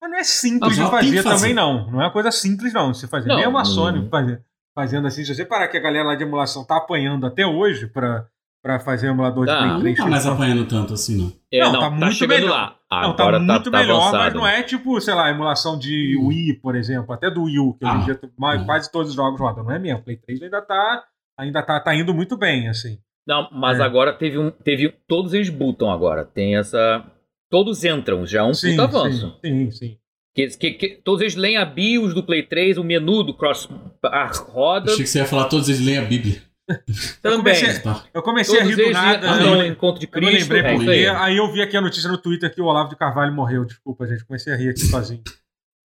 Mas 0.03 0.11
não 0.11 0.19
é 0.19 0.25
simples 0.25 0.77
Não, 0.77 0.85
de 0.87 0.91
fazer, 0.91 1.23
fazer. 1.23 1.37
também, 1.37 1.55
não. 1.55 1.91
Não 1.91 2.01
é 2.03 2.05
uma 2.07 2.13
coisa 2.13 2.31
simples, 2.31 2.73
não, 2.73 2.91
de 2.93 2.99
se 2.99 3.07
fazer. 3.09 3.29
Não, 3.29 3.37
Nem 3.37 3.47
uma. 3.47 3.65
Sony 3.65 4.09
fazer, 4.11 4.43
fazendo 4.75 5.07
assim. 5.07 5.25
Se 5.25 5.35
você 5.35 5.45
parar 5.45 5.69
que 5.69 5.77
a 5.77 5.81
galera 5.81 6.05
lá 6.09 6.15
de 6.15 6.25
emulação 6.25 6.65
tá 6.67 6.77
apanhando 6.77 7.27
até 7.27 7.47
hoje 7.47 7.87
pra, 7.87 8.27
pra 8.67 8.81
fazer 8.81 9.07
emulador 9.09 9.47
de 9.47 9.53
Tá. 9.53 9.59
Play 9.59 9.71
não 9.71 9.81
3. 9.81 9.97
tá 9.97 10.07
mais 10.09 10.23
que- 10.25 10.29
apanhando 10.31 10.65
tanto 10.67 10.95
assim, 10.95 11.17
não. 11.17 11.33
É, 11.53 11.61
Não, 11.61 11.73
não, 11.73 11.81
tá 11.81 11.91
tá, 11.91 11.91
muito 11.97 12.13
chegando 12.15 12.41
melhor. 12.41 12.51
lá. 12.51 12.77
Não, 13.03 13.15
tá 13.17 13.23
Agora 13.23 13.39
muito 13.39 13.71
tá, 13.71 13.79
melhor, 13.79 13.97
avançado. 14.01 14.19
mas 14.25 14.35
não 14.35 14.47
é 14.47 14.63
tipo, 14.63 15.01
sei 15.01 15.15
lá, 15.15 15.31
emulação 15.31 15.79
de 15.79 16.17
Hum. 16.19 16.27
Wii, 16.27 16.55
por 16.61 16.75
exemplo, 16.75 17.13
até 17.15 17.31
do 17.31 17.45
Wii 17.45 17.59
U, 17.61 17.75
que 17.75 17.85
hoje 17.85 17.95
em 17.95 18.01
Ah, 18.01 18.05
dia 18.05 18.21
mais- 18.39 18.61
hum. 18.63 18.65
quase 18.67 18.91
todos 18.91 19.11
os 19.11 19.15
jogos 19.15 19.41
rodam, 19.41 19.63
não 19.65 19.73
é 19.73 19.79
mesmo? 19.79 20.03
Play 20.03 20.17
3 20.17 20.43
ainda 20.43 20.61
tá, 20.61 21.05
ainda 21.39 21.63
tá, 21.63 21.79
tá 21.81 21.95
indo 21.95 22.13
muito 22.13 22.37
bem, 22.37 22.69
assim. 22.69 22.99
Não, 23.27 23.49
mas 23.53 23.79
É. 23.81 23.83
agora 23.83 24.13
teve 24.13 24.39
um. 24.39 24.51
Teve, 24.51 24.93
todos 25.09 25.33
eles 25.35 25.49
butam 25.51 25.91
agora. 25.91 26.25
Tem 26.25 26.57
essa. 26.57 27.05
Todos 27.51 27.85
entram, 27.85 28.27
já 28.27 28.41
é 28.41 28.43
um 28.45 28.55
sim, 28.55 28.71
puta 28.77 28.83
avanço. 28.85 29.39
sim, 29.45 29.71
sim, 29.71 29.71
sim. 29.71 29.97
Que, 30.35 30.49
que, 30.49 30.71
que, 30.73 30.89
todos 31.03 31.21
eles 31.23 31.35
leem 31.35 31.57
a 31.57 31.65
BIOS 31.65 32.13
do 32.13 32.23
Play 32.23 32.43
3, 32.43 32.77
o 32.77 32.85
menu 32.85 33.23
do 33.23 33.33
Cross 33.33 33.69
a 34.05 34.27
roda. 34.51 34.91
Achei 34.93 35.05
que 35.05 35.11
você 35.11 35.21
ia 35.21 35.25
falar 35.25 35.45
todos 35.47 35.69
eles 35.69 35.81
leem 35.81 35.99
a 35.99 36.03
Bíblia. 36.05 36.43
Também. 37.23 37.33
Eu 37.33 37.39
comecei, 37.39 37.69
eu 38.13 38.23
comecei 38.23 38.61
a 38.61 38.65
rir 38.65 38.77
do 38.77 38.91
nada. 38.91 39.31
Ah, 39.31 39.41
não, 39.41 39.65
encontro 39.65 40.01
de 40.01 40.07
eu 40.07 40.11
Cristo. 40.11 40.53
lembrei 40.53 40.61
é 40.61 40.75
por 40.75 40.81
aí. 40.91 41.03
quê. 41.03 41.07
Aí 41.17 41.37
eu 41.37 41.51
vi 41.53 41.63
aqui 41.63 41.77
a 41.77 41.81
notícia 41.81 42.11
no 42.11 42.19
Twitter 42.19 42.53
que 42.53 42.61
o 42.61 42.65
Olavo 42.65 42.91
de 42.91 42.97
Carvalho 42.97 43.33
morreu. 43.33 43.65
Desculpa, 43.65 44.07
gente. 44.07 44.25
Comecei 44.25 44.53
a 44.53 44.57
rir 44.57 44.71
aqui 44.71 44.81
sozinho. 44.81 45.23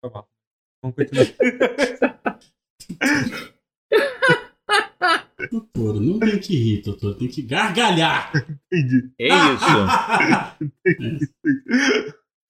Foi 0.00 0.10
mal. 0.10 0.28
Vamos 0.82 0.96
continuar. 0.96 1.26
Totoro, 5.50 6.00
não 6.00 6.18
tem 6.18 6.38
que 6.38 6.56
rir, 6.56 6.82
Totoro, 6.82 7.14
tem 7.14 7.28
que 7.28 7.42
gargalhar. 7.42 8.32
Entendi. 8.72 9.10
É 9.18 9.28
isso. 9.28 9.64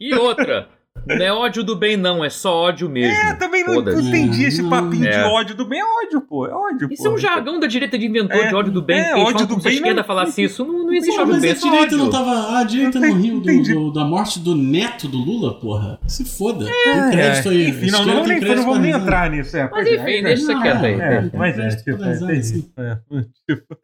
E 0.00 0.14
outra. 0.14 0.68
Não 1.06 1.16
é 1.24 1.32
ódio 1.32 1.62
do 1.62 1.76
bem, 1.76 1.96
não, 1.96 2.24
é 2.24 2.28
só 2.28 2.52
ódio 2.54 2.88
mesmo. 2.88 3.14
É, 3.14 3.34
também 3.34 3.64
não, 3.64 3.80
não 3.80 4.00
entendi 4.00 4.44
esse 4.44 4.62
papinho 4.68 5.02
de 5.02 5.08
É. 5.08 5.24
ódio 5.24 5.54
do 5.54 5.64
bem. 5.64 5.80
É 5.80 5.84
ódio, 5.84 6.20
pô. 6.20 6.46
É 6.46 6.52
ódio, 6.52 6.88
Isso 6.90 7.02
pô. 7.04 7.08
é 7.10 7.12
um 7.12 7.18
jargão 7.18 7.60
da 7.60 7.66
direita 7.66 7.96
de 7.98 8.06
inventor 8.06 8.36
É, 8.44 8.48
de 8.48 8.54
ódio 8.54 8.72
do 8.72 8.82
bem. 8.82 8.98
é, 9.00 9.14
ódio 9.14 9.46
do 9.46 9.48
como 9.50 9.60
se 9.60 9.68
a 9.68 9.70
bem 9.70 9.76
esquerda 9.78 10.00
não- 10.00 10.06
falasse 10.06 10.42
isso. 10.42 10.64
Não, 10.64 10.84
não 10.84 10.92
existe 10.92 11.12
ódio 11.20 11.26
do 11.26 11.32
mas 11.32 11.42
bem, 11.42 11.50
a 11.50 11.52
é 11.52 11.56
só 11.56 11.66
direita 11.70 11.86
ódio. 11.94 11.98
não 11.98 12.10
tava. 12.10 12.58
A 12.58 12.64
direita 12.64 12.98
não 12.98 13.12
riu 13.14 13.40
do- 13.40 13.62
do- 13.62 13.92
da 13.92 14.04
morte 14.04 14.40
do 14.40 14.54
neto 14.56 15.06
do 15.08 15.18
Lula, 15.18 15.60
porra. 15.60 15.98
Se 16.08 16.24
foda. 16.24 16.64
Tem 16.64 17.10
crédito 17.12 17.48
aí. 17.50 17.64
É, 17.64 17.68
Enfim, 17.68 17.90
não, 17.90 18.04
não, 18.04 18.14
nem, 18.24 18.24
crédito 18.40 18.56
não 18.56 18.64
vamos 18.64 18.80
nem 18.80 18.90
entrar 18.92 19.30
nisso. 19.30 19.56
É, 19.56 19.70
Mas 19.70 19.86
é, 19.86 19.94
enfim, 19.96 20.10
é, 20.12 20.22
deixa 20.22 20.42
isso 20.52 20.60
quieto 20.62 20.84
aí. 20.84 21.00
É, 21.00 21.30
mas 21.34 21.58
é, 21.58 21.68
tipo. 21.68 22.02
É, 22.02 22.14
tipo, 23.46 23.76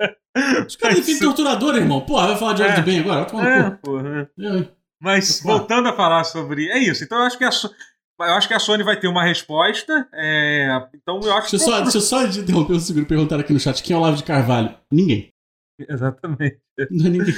Os 0.66 0.76
caras 0.76 0.96
defendem 0.96 1.20
torturador, 1.22 1.76
irmão. 1.76 2.00
Porra, 2.00 2.28
vai 2.28 2.36
falar 2.36 2.52
de 2.54 2.62
ódio 2.62 2.74
É. 2.74 2.80
do 2.80 2.84
bem 2.84 3.00
agora? 3.00 3.20
Vai 3.20 3.26
tomar 3.30 3.48
é, 3.48 3.62
no 3.62 3.70
cu. 3.72 3.78
porra. 3.82 4.28
Mas 5.03 5.40
voltando 5.44 5.88
a 5.88 5.92
falar 5.96 6.22
sobre. 6.24 6.68
É 6.70 6.78
isso. 6.78 7.03
Então 7.05 7.18
eu 7.18 7.24
acho 7.24 7.36
que 7.36 7.44
a, 7.44 7.50
eu 8.20 8.34
acho 8.34 8.46
que 8.48 8.55
a 8.55 8.59
Sony 8.61 8.84
vai 8.84 8.98
ter 8.98 9.09
uma 9.09 9.24
resposta. 9.24 10.09
é, 10.14 10.68
Então 10.94 11.20
eu 11.22 11.34
acho 11.36 11.50
Deixa 11.50 11.57
eu 11.57 11.70
só, 11.72 11.80
deixa 11.82 11.98
eu 11.98 12.00
só 12.03 12.28
te 12.28 12.38
interromper 12.40 12.74
um 12.74 12.80
segundo 12.80 13.03
e 13.03 13.09
perguntar 13.09 13.40
aqui 13.40 13.53
no 13.53 13.59
chat. 13.61 13.82
Quem 13.82 13.94
é 13.94 13.96
o 13.98 14.00
Olavo 14.00 14.16
de 14.16 14.24
Carvalho? 14.24 14.78
Ninguém. 14.90 15.32
Exatamente. 15.88 16.61
Não 16.90 17.07
é 17.07 17.11
ninguém. 17.11 17.34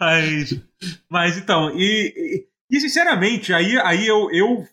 Mas, 0.00 0.60
mas 1.08 1.36
então, 1.38 1.70
e, 1.76 2.46
e, 2.70 2.76
e, 2.76 2.80
sinceramente, 2.80 3.52
aí, 3.52 3.78
aí 3.80 4.06
eu, 4.06 4.30
eu. 4.30 4.66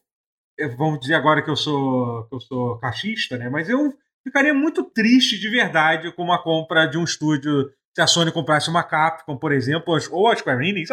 eu- 0.58 0.76
Vamos 0.78 1.00
dizer 1.00 1.14
agora 1.16 1.41
que 1.41 1.50
eu 1.50 1.56
sou 1.56 2.26
que 2.28 2.36
eu 2.36 2.39
sou 2.41 2.78
cachista, 2.80 3.38
né? 3.38 3.50
Mas 3.50 3.70
eu 3.70 3.93
ficaria 4.24 4.54
muito 4.54 4.84
triste 4.84 5.39
de 5.39 5.50
verdade 5.50 6.12
com 6.14 6.24
uma 6.24 6.41
compra 6.41 6.86
de 6.86 6.97
um 6.97 7.04
estúdio. 7.04 7.72
Se 7.96 8.02
a 8.02 8.08
Sony 8.08 8.32
comprasse 8.32 8.70
uma 8.70 8.84
Capcom, 8.84 9.36
por 9.38 9.52
exemplo, 9.52 9.98
ou 10.12 10.28
a 10.28 10.36
Square 10.36 10.68
Enix, 10.68 10.90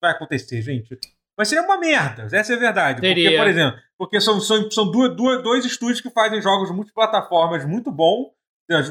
vai 0.00 0.12
acontecer, 0.12 0.62
gente. 0.62 0.96
Mas 1.36 1.48
seria 1.48 1.64
uma 1.64 1.78
merda, 1.78 2.28
essa 2.36 2.52
é 2.52 2.56
a 2.56 2.58
verdade. 2.58 3.00
Porque, 3.00 3.08
Seria. 3.08 3.38
por 3.38 3.48
exemplo, 3.48 3.80
porque 3.98 4.20
são, 4.20 4.40
são, 4.40 4.70
são 4.70 4.90
duas, 4.90 5.16
duas, 5.16 5.42
dois 5.42 5.64
estúdios 5.64 6.00
que 6.00 6.10
fazem 6.10 6.40
jogos 6.42 6.70
multiplataformas 6.70 7.64
muito 7.64 7.90
bons. 7.90 8.28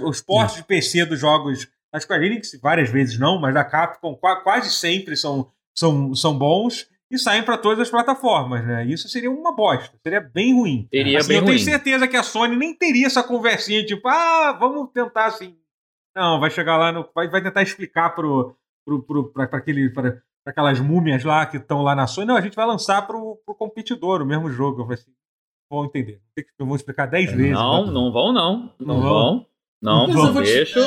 Os 0.04 0.20
portes 0.22 0.58
de 0.58 0.64
PC 0.64 1.06
dos 1.06 1.20
jogos 1.20 1.68
da 1.94 2.00
Square 2.00 2.26
Enix, 2.26 2.52
várias 2.62 2.90
vezes 2.90 3.18
não, 3.18 3.40
mas 3.40 3.54
da 3.54 3.64
Capcom 3.64 4.16
qua- 4.16 4.42
quase 4.42 4.70
sempre 4.72 5.16
são, 5.16 5.50
são, 5.78 6.14
são 6.14 6.38
bons 6.38 6.88
e 7.10 7.18
saem 7.18 7.44
para 7.44 7.58
todas 7.58 7.80
as 7.80 7.90
plataformas, 7.90 8.66
né? 8.68 8.86
Isso 8.86 9.08
seria 9.08 9.32
uma 9.32 9.56
bosta, 9.56 9.98
seria 10.04 10.20
bem 10.22 10.54
ruim. 10.54 10.88
Seria 10.94 11.20
Assim, 11.20 11.28
bem 11.30 11.38
eu 11.38 11.44
tenho 11.46 11.56
ruim. 11.58 11.64
certeza 11.66 12.08
que 12.08 12.18
a 12.18 12.24
Sony 12.24 12.56
nem 12.58 12.76
teria 12.76 13.08
essa 13.08 13.24
conversinha 13.24 13.86
tipo, 13.86 14.08
ah, 14.08 14.52
vamos 14.60 14.90
tentar 14.92 15.28
assim. 15.28 15.56
Não, 16.20 16.39
vai 16.39 16.49
chegar 16.51 16.78
lá 16.78 16.91
no. 16.91 17.07
Vai, 17.15 17.28
vai 17.30 17.41
tentar 17.41 17.61
explicar 17.61 18.09
pro, 18.11 18.55
pro, 18.86 19.01
pro, 19.03 19.32
pra, 19.32 19.47
pra 19.47 19.59
aquele, 19.59 19.89
pra, 19.89 20.11
pra 20.11 20.22
aquelas 20.47 20.80
múmias 20.80 21.24
lá 21.24 21.45
que 21.45 21.57
estão 21.57 21.82
lá 21.82 21.95
na 21.95 22.07
Sony. 22.07 22.28
Não, 22.28 22.36
a 22.36 22.41
gente 22.41 22.55
vai 22.55 22.65
lançar 22.65 23.05
pro, 23.07 23.38
pro 23.45 23.55
competidor 23.55 24.22
o 24.22 24.26
mesmo 24.26 24.49
jogo. 24.51 24.82
Eu 24.82 24.86
falei 24.86 24.99
assim, 25.01 25.11
vão 25.72 25.86
entender. 25.86 26.22
Tem 26.36 26.43
que- 26.43 26.51
Eu 26.59 26.65
vou 26.65 26.76
explicar 26.76 27.05
10 27.05 27.32
vezes. 27.32 27.51
Não, 27.53 27.86
não 27.86 28.11
vão, 28.11 28.34
não. 28.34 28.74
Não 28.80 28.88
Não 28.95 29.01
vão? 29.01 29.09
vão. 29.13 29.45
Não, 29.82 30.07
Mas 30.07 30.15
vão. 30.15 30.34
vou 30.34 30.43
te- 30.43 30.51
Deixa. 30.53 30.80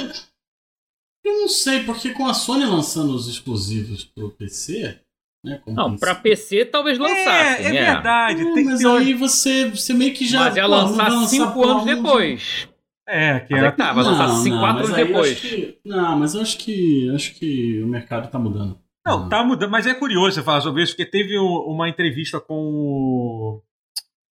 Eu 1.24 1.32
não 1.42 1.48
sei, 1.48 1.84
porque 1.84 2.10
com 2.10 2.26
a 2.26 2.34
Sony 2.34 2.64
lançando 2.66 3.14
os 3.14 3.28
exclusivos 3.28 4.04
pro 4.04 4.30
PC, 4.32 4.98
né? 5.44 5.60
como 5.64 5.76
Não, 5.76 5.96
sido- 5.96 6.16
PC 6.20 6.64
talvez 6.66 6.98
lançassem. 6.98 7.66
É, 7.66 7.68
é 7.76 7.84
verdade. 7.94 8.44
Não, 8.44 8.54
tem, 8.54 8.64
mas 8.64 8.84
aí 8.84 9.14
você, 9.14 9.70
você 9.70 9.94
meio 9.94 10.12
que 10.14 10.26
já. 10.26 10.40
Mas 10.40 10.56
ia 10.56 10.66
lançar 10.66 11.10
vai 11.10 11.26
cinco 11.26 11.64
anos 11.64 11.84
depois. 11.84 12.68
É, 13.14 13.40
que 13.40 13.52
Mas 13.52 13.62
é. 13.62 13.66
é 13.66 13.70
que 13.72 13.76
tá, 13.76 13.92
vai 13.92 14.04
lançar 14.04 14.28
cinco, 14.36 14.58
quatro 14.58 14.84
anos 14.84 14.96
depois. 14.96 15.32
acho 15.32 15.40
que- 15.48 15.78
não, 15.84 16.18
mas 16.18 16.34
eu 16.34 16.40
acho 16.40 16.56
que 16.58 17.10
acho 17.14 17.34
que 17.34 17.82
o 17.82 17.86
mercado 17.86 18.30
tá 18.30 18.38
mudando. 18.38 18.78
Não, 19.06 19.28
tá 19.28 19.44
mudando, 19.44 19.70
mas 19.70 19.86
é 19.86 19.92
curioso 19.94 20.32
você 20.36 20.42
falar 20.42 20.60
sobre 20.62 20.82
isso, 20.82 20.92
porque 20.92 21.04
teve 21.10 21.36
uma 21.38 21.88
entrevista 21.88 22.40
com 22.40 22.54
o- 22.54 23.62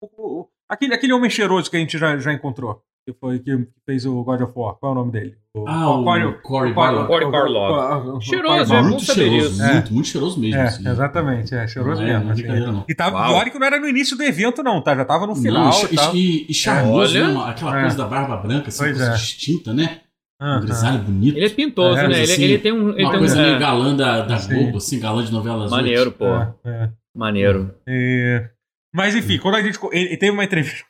o- 0.01 0.47
aquele, 0.67 0.93
aquele 0.93 1.13
homem 1.13 1.29
cheiroso 1.29 1.69
que 1.69 1.77
a 1.77 1.79
gente 1.79 1.97
já, 1.97 2.17
já 2.17 2.33
encontrou, 2.33 2.81
que 3.05 3.13
foi 3.19 3.37
que 3.39 3.67
fez 3.85 4.05
o 4.05 4.23
God 4.23 4.41
of 4.41 4.53
War. 4.55 4.75
Qual 4.75 4.91
é 4.91 4.95
o 4.95 4.97
nome 4.99 5.11
dele? 5.11 5.35
O, 5.55 5.67
Ah, 5.67 5.89
o 5.95 6.03
Cory- 6.41 6.73
Barlog. 6.73 8.23
Cheiroso, 8.23 8.73
é 8.73 8.81
muito 8.81 9.03
cheiroso, 9.05 9.63
muito, 9.63 9.93
muito 9.93 10.07
cheiroso 10.07 10.39
mesmo. 10.39 10.57
É, 10.59 10.63
assim. 10.63 10.89
exatamente, 10.89 11.53
é 11.55 11.67
cheiroso 11.67 12.01
é 12.01 12.05
mesmo. 12.05 12.31
assim. 12.31 12.43
não. 12.47 12.85
E 12.89 12.95
tava, 12.95 13.17
Uau. 13.17 13.35
olha 13.35 13.49
que 13.51 13.59
não 13.59 13.67
era 13.67 13.79
no 13.79 13.87
início 13.87 14.17
do 14.17 14.23
evento, 14.23 14.63
não, 14.63 14.81
tá? 14.81 14.95
Já 14.95 15.05
tava 15.05 15.27
no 15.27 15.35
final. 15.35 15.69
Não, 15.69 15.83
e 15.91 15.95
tal. 15.95 16.15
e, 16.15 16.19
e, 16.19 16.45
e 16.49 16.53
charmoso, 16.53 17.15
Olha. 17.17 17.27
né? 17.27 17.43
Aquela 17.47 17.77
É. 17.77 17.81
coisa 17.81 17.97
da 17.97 18.05
barba 18.07 18.37
branca, 18.37 18.69
assim, 18.69 18.79
Pois 18.79 18.97
coisa 18.97 19.11
é. 19.11 19.13
distinta, 19.13 19.73
né? 19.73 19.99
Um 20.41 20.59
grisalho 20.61 20.99
bonito. 20.99 21.37
Ele 21.37 21.45
é 21.45 21.49
pintoso, 21.49 21.97
É, 21.97 22.07
né? 22.07 22.21
Ele, 22.21 22.31
assim, 22.33 22.43
ele 22.43 22.57
tem 22.57 22.71
um. 22.73 22.89
Ele 22.89 23.03
Uma 23.03 23.09
tem 23.11 23.15
um 23.17 23.19
coisa 23.19 23.41
meio 23.41 23.55
é, 23.55 23.59
galã 23.59 23.95
da, 23.95 24.21
da. 24.25 24.37
Globo, 24.47 24.77
assim, 24.77 24.99
galã 24.99 25.23
de 25.23 25.31
novelas. 25.31 25.71
maneiro, 25.71 26.11
pô. 26.11 26.25
É, 26.25 26.53
é. 26.65 26.89
Maneiro. 27.15 27.73
É, 27.87 28.49
Mas 28.93 29.15
enfim, 29.15 29.37
quando 29.37 29.55
a 29.55 29.61
gente. 29.61 29.79
Ele, 29.93 30.07
ele 30.07 30.17
teve 30.17 30.31
uma 30.33 30.43
entrevista 30.43 30.83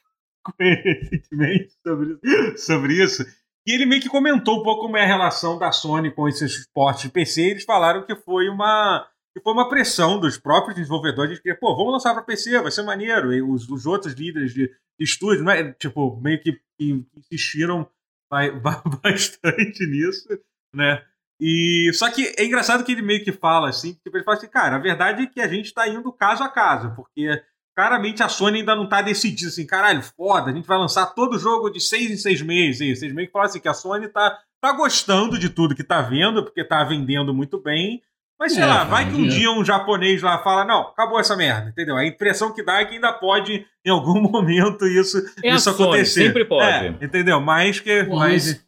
recentemente 0.59 1.73
sobre, 1.85 2.19
sobre 2.57 3.03
isso. 3.03 3.23
E 3.67 3.73
ele 3.73 3.85
meio 3.85 4.01
que 4.01 4.09
comentou 4.09 4.59
um 4.59 4.63
pouco 4.63 4.81
como 4.83 4.97
é 4.97 5.03
a 5.03 5.07
relação 5.07 5.57
da 5.57 5.71
Sony 5.71 6.11
com 6.11 6.27
esses 6.27 6.67
portes 6.73 7.03
de 7.03 7.09
PC. 7.09 7.41
Eles 7.41 7.63
falaram 7.63 8.05
que 8.05 8.15
foi 8.15 8.47
uma. 8.49 9.07
Que 9.35 9.41
foi 9.41 9.51
uma 9.53 9.67
pressão 9.67 10.19
dos 10.19 10.37
próprios 10.37 10.75
desenvolvedores 10.77 11.35
de 11.35 11.41
que, 11.41 11.53
pô, 11.55 11.75
vamos 11.75 11.91
lançar 11.93 12.13
para 12.13 12.23
PC, 12.23 12.61
vai 12.61 12.71
ser 12.71 12.83
maneiro. 12.83 13.33
E 13.33 13.41
os, 13.41 13.67
os 13.69 13.85
outros 13.85 14.13
líderes 14.13 14.53
de, 14.53 14.67
de 14.67 15.03
estúdio, 15.03 15.43
não 15.43 15.51
é, 15.51 15.73
tipo, 15.73 16.17
meio 16.21 16.41
que, 16.41 16.53
que 16.79 17.03
insistiram 17.17 17.85
ba- 18.31 18.51
ba- 18.61 18.83
bastante 19.03 19.85
nisso, 19.87 20.27
né? 20.73 21.03
E 21.41 21.91
só 21.93 22.09
que 22.09 22.33
é 22.37 22.45
engraçado 22.45 22.85
que 22.85 22.93
ele 22.93 23.01
meio 23.01 23.23
que 23.25 23.33
fala 23.33 23.67
assim, 23.67 23.93
tipo, 23.95 24.15
ele 24.15 24.23
fala 24.23 24.37
assim, 24.37 24.47
cara, 24.47 24.77
a 24.77 24.79
verdade 24.79 25.23
é 25.23 25.27
que 25.27 25.41
a 25.41 25.47
gente 25.49 25.73
tá 25.73 25.85
indo 25.85 26.13
caso 26.13 26.41
a 26.41 26.47
caso, 26.49 26.95
porque 26.95 27.27
claramente 27.75 28.23
a 28.23 28.29
Sony 28.29 28.59
ainda 28.59 28.75
não 28.75 28.87
tá 28.87 29.01
decidida 29.01 29.49
assim, 29.49 29.65
caralho, 29.65 30.01
foda, 30.01 30.51
a 30.51 30.53
gente 30.53 30.65
vai 30.67 30.77
lançar 30.77 31.07
todo 31.07 31.37
jogo 31.39 31.69
de 31.69 31.79
seis 31.79 32.09
em 32.09 32.17
seis 32.17 32.41
meses. 32.41 32.81
E 32.81 32.95
vocês 32.95 33.13
meio 33.13 33.27
que 33.27 33.33
falam 33.33 33.47
assim 33.47 33.59
que 33.59 33.67
a 33.67 33.73
Sony 33.73 34.07
tá, 34.07 34.37
tá 34.61 34.71
gostando 34.73 35.37
de 35.37 35.49
tudo 35.49 35.75
que 35.75 35.83
tá 35.83 36.01
vendo, 36.01 36.43
porque 36.43 36.63
tá 36.63 36.83
vendendo 36.83 37.33
muito 37.33 37.59
bem. 37.61 38.01
Mas 38.37 38.51
sei 38.53 38.63
É, 38.63 38.65
lá, 38.65 38.83
vai 38.83 39.09
que 39.09 39.15
um 39.15 39.25
é. 39.25 39.29
dia 39.29 39.49
um 39.51 39.63
japonês 39.63 40.21
lá 40.21 40.37
fala, 40.43 40.65
não, 40.65 40.81
acabou 40.81 41.17
essa 41.19 41.37
merda, 41.37 41.69
entendeu? 41.69 41.95
A 41.95 42.05
impressão 42.05 42.53
que 42.53 42.61
dá 42.63 42.81
é 42.81 42.85
que 42.85 42.95
ainda 42.95 43.13
pode, 43.13 43.65
em 43.85 43.89
algum 43.89 44.19
momento, 44.29 44.85
isso, 44.85 45.17
É 45.41 45.51
a 45.51 45.55
isso 45.55 45.71
Sony, 45.71 45.83
acontecer. 45.83 46.23
sempre 46.25 46.43
pode. 46.43 46.67
É, 46.69 46.95
entendeu? 47.01 47.39
Mais 47.39 47.79
que. 47.79 48.03
Pô, 48.03 48.17
mais... 48.17 48.45
mas- 48.47 48.65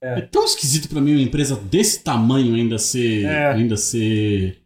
É 0.00 0.20
tão 0.20 0.44
esquisito 0.44 0.88
pra 0.88 1.00
mim 1.00 1.12
uma 1.14 1.22
empresa 1.22 1.56
desse 1.56 2.04
tamanho 2.04 2.54
ainda 2.54 2.78
ser. 2.78 3.24
É. 3.24 3.52
Ainda 3.52 3.76
ser. 3.76 4.60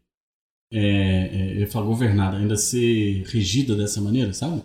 É, 0.73 0.79
é, 0.81 1.63
eu 1.63 1.67
falar 1.67 1.87
governada, 1.87 2.37
ainda 2.37 2.57
ser 2.57 3.23
regida 3.27 3.75
dessa 3.75 4.01
maneira, 4.01 4.33
sabe? 4.33 4.63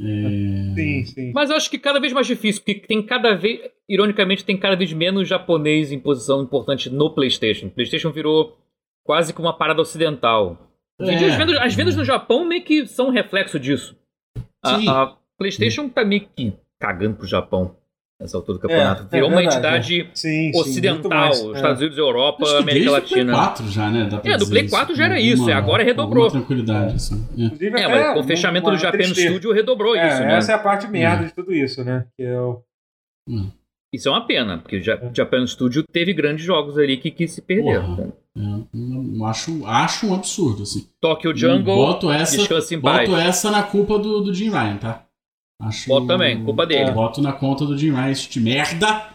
É, 0.00 0.74
Sim, 0.74 1.04
sim. 1.06 1.32
Mas 1.32 1.50
eu 1.50 1.56
acho 1.56 1.70
que 1.70 1.78
cada 1.78 2.00
vez 2.00 2.12
mais 2.12 2.26
difícil, 2.26 2.62
porque 2.62 2.86
tem 2.86 3.02
cada 3.02 3.34
vez. 3.34 3.60
Ironicamente, 3.88 4.44
tem 4.44 4.56
cada 4.56 4.76
vez 4.76 4.92
menos 4.92 5.28
japonês 5.28 5.92
em 5.92 5.98
posição 5.98 6.42
importante 6.42 6.90
no 6.90 7.14
PlayStation. 7.14 7.68
PlayStation 7.68 8.10
virou 8.10 8.58
quase 9.04 9.32
que 9.32 9.40
uma 9.40 9.56
parada 9.56 9.80
ocidental. 9.80 10.70
É. 11.00 11.14
as, 11.14 11.36
vendas, 11.36 11.56
as 11.58 11.74
vendas 11.74 11.96
no 11.96 12.04
Japão 12.04 12.44
meio 12.44 12.64
que 12.64 12.86
são 12.86 13.08
um 13.08 13.10
reflexo 13.10 13.58
disso. 13.60 13.96
Sim. 14.64 14.88
A, 14.88 15.02
a 15.02 15.16
PlayStation 15.38 15.88
tá 15.88 16.04
meio 16.04 16.28
que 16.34 16.52
cagando 16.80 17.16
pro 17.16 17.26
Japão 17.26 17.76
nessa 18.20 18.36
altura 18.36 18.58
do 18.58 18.62
campeonato. 18.62 19.02
É, 19.02 19.04
é 19.06 19.08
Virou 19.10 19.28
uma 19.28 19.36
verdade, 19.40 19.56
entidade 19.96 20.10
Sim, 20.14 20.50
sim, 20.52 20.60
ocidental, 20.60 21.30
os 21.30 21.40
é. 21.40 21.52
Estados 21.56 21.80
Unidos, 21.80 21.98
Europa, 21.98 22.44
Acho 22.44 22.52
que 22.56 22.62
América 22.62 22.90
desde 22.90 23.04
o 23.04 23.08
Play 23.08 23.24
Latina. 23.24 23.32
4 23.32 23.68
já, 23.70 23.90
né? 23.90 24.08
Dá 24.10 24.18
pra 24.18 24.32
É, 24.32 24.36
do 24.38 24.46
Play 24.48 24.68
4 24.68 24.94
já 24.94 25.04
era 25.04 25.20
isso, 25.20 25.48
e 25.48 25.52
agora 25.52 25.82
com 25.82 25.88
redobrou. 25.88 26.30
tranquilidade, 26.30 26.94
assim. 26.94 27.26
É. 27.36 27.42
Inclusive, 27.44 27.80
É, 27.80 27.88
mas 27.88 28.14
com 28.14 28.20
o 28.20 28.24
fechamento 28.24 28.66
uma 28.68 28.76
do 28.76 28.80
Japan 28.80 28.98
tristeza. 28.98 29.28
Studio 29.28 29.52
redobrou 29.52 29.96
É, 29.96 30.08
isso, 30.08 30.20
né? 30.20 30.36
Essa 30.36 30.52
é 30.52 30.54
a 30.54 30.58
parte 30.58 30.86
merda 30.88 31.26
de 31.26 31.34
tudo 31.34 31.52
isso, 31.52 31.82
né? 31.84 32.06
Que 32.16 32.22
é 32.22 32.40
o... 32.40 32.62
Isso 33.92 34.08
é 34.08 34.10
uma 34.10 34.26
pena, 34.26 34.58
porque 34.58 34.76
o 34.78 34.82
Ja- 34.82 34.98
É. 35.00 35.10
Japan 35.14 35.46
Studio 35.46 35.84
teve 35.84 36.12
grandes 36.12 36.44
jogos 36.44 36.76
ali 36.78 36.96
que, 36.96 37.10
que 37.12 37.28
se 37.28 37.40
perderam. 37.40 37.94
Porra. 37.96 38.12
É, 38.36 38.40
eu 39.16 39.24
acho, 39.26 39.64
acho 39.64 40.06
um 40.08 40.14
absurdo, 40.14 40.64
assim. 40.64 40.88
Tokyo 41.00 41.36
Jungle, 41.36 41.76
boto 41.76 42.10
essa, 42.10 42.36
boto 42.80 43.16
essa 43.16 43.50
na 43.52 43.62
culpa 43.62 43.96
do, 43.96 44.20
do 44.20 44.34
Jim 44.34 44.50
Ryan, 44.50 44.76
tá? 44.78 45.03
Acho, 45.66 45.88
Boto 45.88 46.06
também, 46.06 46.44
culpa 46.44 46.66
dele. 46.66 46.90
Boto 46.92 47.20
na 47.22 47.32
conta 47.32 47.64
do 47.64 47.76
Jim 47.76 47.92
esse 48.10 48.28
de 48.28 48.40
merda, 48.40 49.08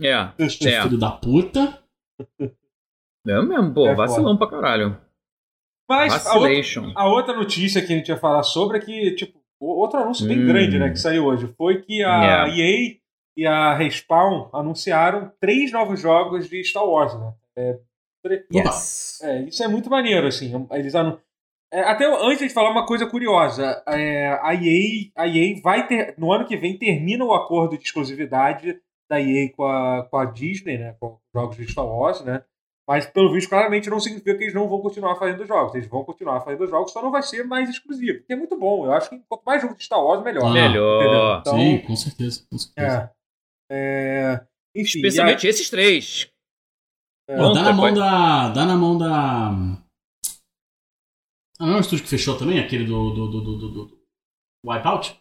É, 0.00 0.10
é. 0.10 0.82
filho 0.82 0.98
da 0.98 1.10
puta. 1.10 1.78
É 3.26 3.42
mesmo, 3.42 3.72
pô, 3.72 3.86
É 3.88 3.94
vacilão 3.94 4.36
pra 4.36 4.46
caralho. 4.48 5.00
Mas 5.88 6.26
a 6.26 6.34
outra, 6.38 6.92
a 6.96 7.08
outra 7.08 7.34
notícia 7.36 7.84
que 7.84 7.92
a 7.92 7.96
gente 7.96 8.08
ia 8.08 8.16
falar 8.16 8.42
sobre 8.42 8.78
é 8.78 8.80
que, 8.80 9.14
tipo, 9.16 9.38
o- 9.60 9.78
outro 9.80 9.98
anúncio 10.00 10.26
bem 10.26 10.38
Hum. 10.42 10.46
grande, 10.46 10.78
né, 10.78 10.90
que 10.90 10.96
saiu 10.98 11.26
hoje, 11.26 11.52
foi 11.58 11.82
que 11.82 12.02
a 12.02 12.46
É. 12.46 12.50
EA 12.50 12.96
e 13.36 13.46
a 13.46 13.74
Respawn 13.74 14.48
anunciaram 14.52 15.30
três 15.40 15.70
novos 15.72 16.00
jogos 16.00 16.48
de 16.48 16.62
Star 16.64 16.84
Wars, 16.86 17.14
né? 17.18 17.32
É, 17.56 17.78
Yes. 18.54 19.20
É, 19.22 19.42
isso 19.42 19.62
é 19.62 19.68
muito 19.68 19.90
maneiro, 19.90 20.26
assim. 20.26 20.66
Eles 20.70 20.94
anu... 20.94 21.20
É, 21.74 21.80
até 21.80 22.06
antes 22.06 22.46
de 22.46 22.54
falar 22.54 22.70
uma 22.70 22.86
coisa 22.86 23.04
curiosa, 23.04 23.82
é, 23.88 24.28
a, 24.40 24.54
EA, 24.54 25.10
a 25.16 25.26
EA 25.26 25.60
vai 25.60 25.88
ter. 25.88 26.14
No 26.16 26.32
ano 26.32 26.46
que 26.46 26.56
vem 26.56 26.78
termina 26.78 27.24
o 27.24 27.34
acordo 27.34 27.76
de 27.76 27.82
exclusividade 27.82 28.78
da 29.10 29.20
EA 29.20 29.50
com 29.52 29.64
a, 29.64 30.06
com 30.08 30.16
a 30.16 30.24
Disney, 30.24 30.78
né? 30.78 30.94
Com 31.00 31.14
os 31.14 31.20
jogos 31.34 31.56
de 31.56 31.66
Star 31.66 31.84
Wars, 31.84 32.24
né? 32.24 32.44
Mas, 32.86 33.06
pelo 33.06 33.32
visto, 33.32 33.48
claramente 33.48 33.90
não 33.90 33.98
significa 33.98 34.36
que 34.36 34.44
eles 34.44 34.54
não 34.54 34.68
vão 34.68 34.80
continuar 34.80 35.16
fazendo 35.16 35.44
jogos. 35.44 35.74
Eles 35.74 35.88
vão 35.88 36.04
continuar 36.04 36.40
fazendo 36.42 36.68
jogos, 36.68 36.92
só 36.92 37.02
não 37.02 37.10
vai 37.10 37.24
ser 37.24 37.42
mais 37.42 37.68
exclusivo. 37.68 38.22
Que 38.24 38.34
é 38.34 38.36
muito 38.36 38.56
bom. 38.56 38.84
Eu 38.84 38.92
acho 38.92 39.10
que 39.10 39.18
quanto 39.28 39.42
mais 39.42 39.60
jogo 39.60 39.74
de 39.74 39.82
Star 39.82 40.00
Wars, 40.00 40.22
melhor. 40.22 40.44
Ah, 40.44 40.52
Melhor. 40.52 41.40
Então, 41.40 41.58
Sim, 41.58 41.78
com 41.78 41.96
certeza. 41.96 42.46
Com 42.48 42.56
certeza. 42.58 43.10
É. 43.68 44.36
É, 44.36 44.80
enfim, 44.80 44.98
Especialmente 44.98 45.48
esses 45.48 45.68
três. 45.68 46.30
É. 47.28 47.36
Pô, 47.36 47.52
dá 47.52 47.62
na 47.62 47.72
mão 47.72 47.92
da. 47.92 48.48
Dá 48.50 48.64
na 48.64 48.76
mão 48.76 48.96
da. 48.96 49.83
Ah, 51.64 51.66
não 51.68 51.74
é 51.74 51.78
o 51.78 51.80
estúdio 51.80 52.04
que 52.04 52.10
fechou 52.10 52.36
também? 52.36 52.58
Aquele 52.58 52.84
do. 52.84 53.10
do, 53.10 53.26
do, 53.28 53.40
do, 53.40 53.56
do, 53.56 53.68
do 53.68 53.98
Wipeout? 54.66 55.18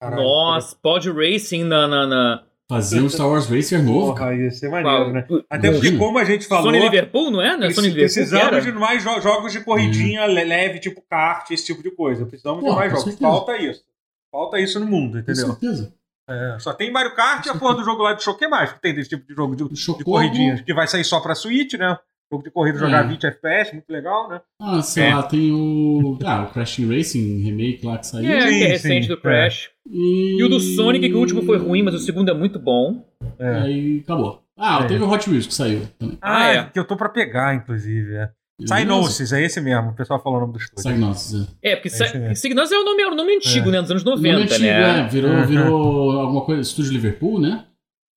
caralho, 0.00 0.22
Nossa, 0.22 0.76
Pod 0.76 1.10
Racing 1.10 1.64
na. 1.64 1.86
na, 1.86 2.06
na... 2.06 2.44
Fazer 2.68 3.02
um 3.02 3.08
Star 3.08 3.28
Wars 3.28 3.46
Racer 3.50 3.82
novo. 3.82 4.14
Porra, 4.14 4.34
ia 4.34 4.50
ser 4.50 4.70
maneiro, 4.70 5.12
né? 5.12 5.26
Até 5.50 5.70
porque, 5.70 5.96
como 5.98 6.18
a 6.18 6.24
gente 6.24 6.46
falou. 6.46 6.64
Sony 6.72 6.80
Liverpool, 6.80 7.30
não 7.30 7.42
é? 7.42 7.54
Não 7.56 7.66
é 7.66 7.70
Sony 7.72 7.92
Precisamos 7.92 8.46
era? 8.46 8.60
de 8.62 8.72
mais 8.72 9.02
jo- 9.04 9.20
jogos 9.20 9.52
de 9.52 9.60
corridinha 9.62 10.24
le- 10.26 10.44
leve, 10.44 10.78
tipo 10.80 11.02
kart, 11.02 11.50
esse 11.50 11.66
tipo 11.66 11.82
de 11.82 11.90
coisa. 11.90 12.24
Precisamos 12.24 12.60
de 12.60 12.66
Porra, 12.66 12.76
mais 12.80 12.92
com 12.92 12.98
jogos. 13.00 13.12
certeza. 13.12 13.30
Falta 13.30 13.56
isso. 13.58 13.84
Falta 14.30 14.58
isso 14.60 14.80
no 14.80 14.86
mundo, 14.86 15.12
Com 15.12 15.18
entendeu? 15.18 15.46
certeza. 15.48 15.94
É, 16.30 16.56
só 16.60 16.72
tem 16.72 16.90
Mario 16.90 17.14
Kart 17.14 17.44
e 17.44 17.50
a 17.50 17.54
porra 17.58 17.74
do 17.74 17.84
jogo 17.84 18.02
lá 18.04 18.14
de 18.14 18.22
show. 18.22 18.32
O 18.32 18.38
que 18.38 18.48
mais 18.48 18.72
que 18.72 18.80
tem 18.80 18.94
desse 18.94 19.10
tipo 19.10 19.26
de 19.26 19.34
jogo 19.34 19.54
de, 19.54 19.68
de 19.68 20.04
corridinhas? 20.04 20.62
Que 20.62 20.72
vai 20.72 20.86
sair 20.88 21.04
só 21.04 21.20
pra 21.20 21.34
Switch, 21.34 21.74
né? 21.74 21.98
Jogo 22.32 22.42
de 22.44 22.50
corrida 22.50 22.78
jogar 22.78 23.04
É. 23.04 23.08
20 23.08 23.24
FPS, 23.26 23.72
muito 23.74 23.90
legal, 23.90 24.28
né? 24.30 24.40
Ah, 24.58 24.80
sei 24.80 25.04
É. 25.04 25.14
lá, 25.14 25.22
tem 25.22 25.52
o. 25.52 26.18
Ah, 26.24 26.44
o 26.44 26.52
Crash 26.52 26.78
Racing 26.78 27.42
remake 27.42 27.84
lá 27.84 27.98
que 27.98 28.06
saiu. 28.06 28.30
É, 28.32 28.40
Sim, 28.40 28.48
que 28.58 28.64
é 28.64 28.66
recente 28.68 29.02
sim, 29.06 29.08
do 29.12 29.20
Crash. 29.20 29.68
E... 29.90 30.38
E 30.40 30.42
o 30.42 30.48
do 30.48 30.58
Sonic, 30.58 31.06
que 31.08 31.14
o 31.14 31.18
último 31.18 31.42
foi 31.42 31.58
ruim, 31.58 31.82
mas 31.82 31.94
o 31.94 31.98
segundo 31.98 32.30
é 32.30 32.34
muito 32.34 32.58
bom. 32.58 33.04
É. 33.38 33.48
Aí 33.60 34.00
acabou. 34.02 34.40
Ah, 34.56 34.80
É. 34.82 34.86
teve 34.86 35.04
o 35.04 35.10
Hot 35.10 35.28
Wheels 35.28 35.46
que 35.46 35.52
saiu 35.54 35.82
também. 35.98 36.16
Ah, 36.22 36.38
Ah, 36.46 36.52
é. 36.54 36.64
que 36.64 36.78
eu 36.78 36.84
tô 36.86 36.96
pra 36.96 37.10
pegar, 37.10 37.54
inclusive. 37.54 38.14
É. 38.14 38.30
Psygnosis, 38.64 39.32
é 39.32 39.42
esse 39.44 39.60
mesmo. 39.60 39.90
O 39.90 39.94
pessoal 39.94 40.22
falou 40.22 40.38
o 40.38 40.40
nome 40.42 40.52
do 40.54 40.58
estúdio. 40.58 40.84
Psygnosis, 40.84 41.48
é. 41.62 41.72
É, 41.72 41.76
porque 41.76 41.88
É. 41.88 42.34
Signos 42.34 42.70
é 42.70 42.76
o 42.78 42.84
nome, 42.84 43.02
é 43.02 43.06
o 43.08 43.14
nome 43.14 43.34
antigo, 43.36 43.70
né? 43.70 43.80
Dos 43.80 43.90
anos 43.90 44.04
90, 44.04 44.32
Nome 44.38 44.44
antigo, 44.44 44.62
né? 44.62 45.00
é, 45.00 45.08
virou, 45.08 45.30
Uhum. 45.32 45.46
virou 45.46 46.12
alguma 46.20 46.44
coisa, 46.44 46.60
Estúdio 46.62 46.92
Liverpool, 46.92 47.40
né? 47.40 47.64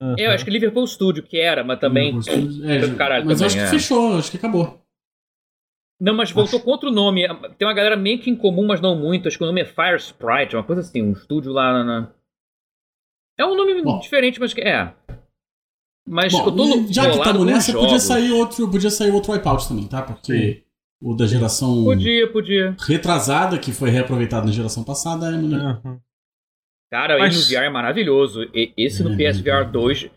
Uhum. 0.01 0.15
É, 0.19 0.27
eu 0.27 0.31
acho 0.31 0.43
que 0.43 0.51
Liverpool 0.51 0.85
Studio, 0.87 1.23
que 1.23 1.37
era, 1.39 1.63
mas 1.63 1.79
também. 1.79 2.17
É, 2.65 2.79
do 2.87 2.95
caralho 2.95 3.25
mas 3.25 3.39
também, 3.39 3.47
acho 3.47 3.55
que 3.55 3.61
é. 3.63 3.67
fechou, 3.67 4.17
acho 4.17 4.29
que 4.31 4.37
acabou. 4.37 4.81
Não, 5.99 6.13
mas 6.13 6.31
voltou 6.31 6.59
com 6.59 6.71
outro 6.71 6.91
nome. 6.91 7.25
Tem 7.57 7.65
uma 7.67 7.73
galera 7.73 7.95
meio 7.95 8.19
que 8.19 8.29
em 8.29 8.35
comum, 8.35 8.67
mas 8.67 8.81
não 8.81 8.97
muito. 8.97 9.27
Acho 9.27 9.37
que 9.37 9.43
o 9.43 9.47
nome 9.47 9.61
é 9.61 9.65
Fire 9.65 9.95
Sprite, 9.97 10.55
uma 10.55 10.63
coisa 10.63 10.81
assim, 10.81 11.01
um 11.01 11.13
estúdio 11.13 11.53
lá 11.53 11.71
na. 11.71 11.83
na- 11.83 12.11
É 13.39 13.45
um 13.45 13.55
nome 13.55 13.81
Bom. 13.81 13.99
diferente, 13.99 14.39
mas 14.39 14.53
que 14.53 14.61
é. 14.61 14.93
Mas 16.07 16.31
Bom, 16.33 16.45
eu 16.45 16.51
tô 16.55 16.93
já 16.93 17.09
que 17.09 17.17
estamos 17.17 17.45
nessa, 17.45 17.73
podia 17.73 17.99
sair 17.99 18.31
outro, 18.31 18.69
podia 18.69 18.89
sair 18.91 19.11
outro 19.11 19.31
Wipeout 19.31 19.67
também, 19.67 19.87
tá? 19.87 20.01
Porque 20.03 20.63
o 21.01 21.15
da 21.15 21.25
geração 21.25 21.83
Podia, 21.83 22.31
podia. 22.31 22.75
retrasada, 22.87 23.57
que 23.57 23.71
foi 23.71 23.89
reaproveitado 23.89 24.45
na 24.45 24.51
geração 24.51 24.83
passada, 24.83 25.27
é 25.27 25.37
melhor. 25.37 25.81
Uhum. 25.83 25.99
Cara, 26.91 27.17
Mas- 27.17 27.33
ele 27.35 27.43
no 27.43 27.61
VR 27.61 27.65
é 27.65 27.69
maravilhoso. 27.69 28.43
E- 28.53 28.71
Esse 28.77 29.03
no 29.03 29.13
É, 29.13 29.17
PSVR 29.17 29.65
2 29.71 30.09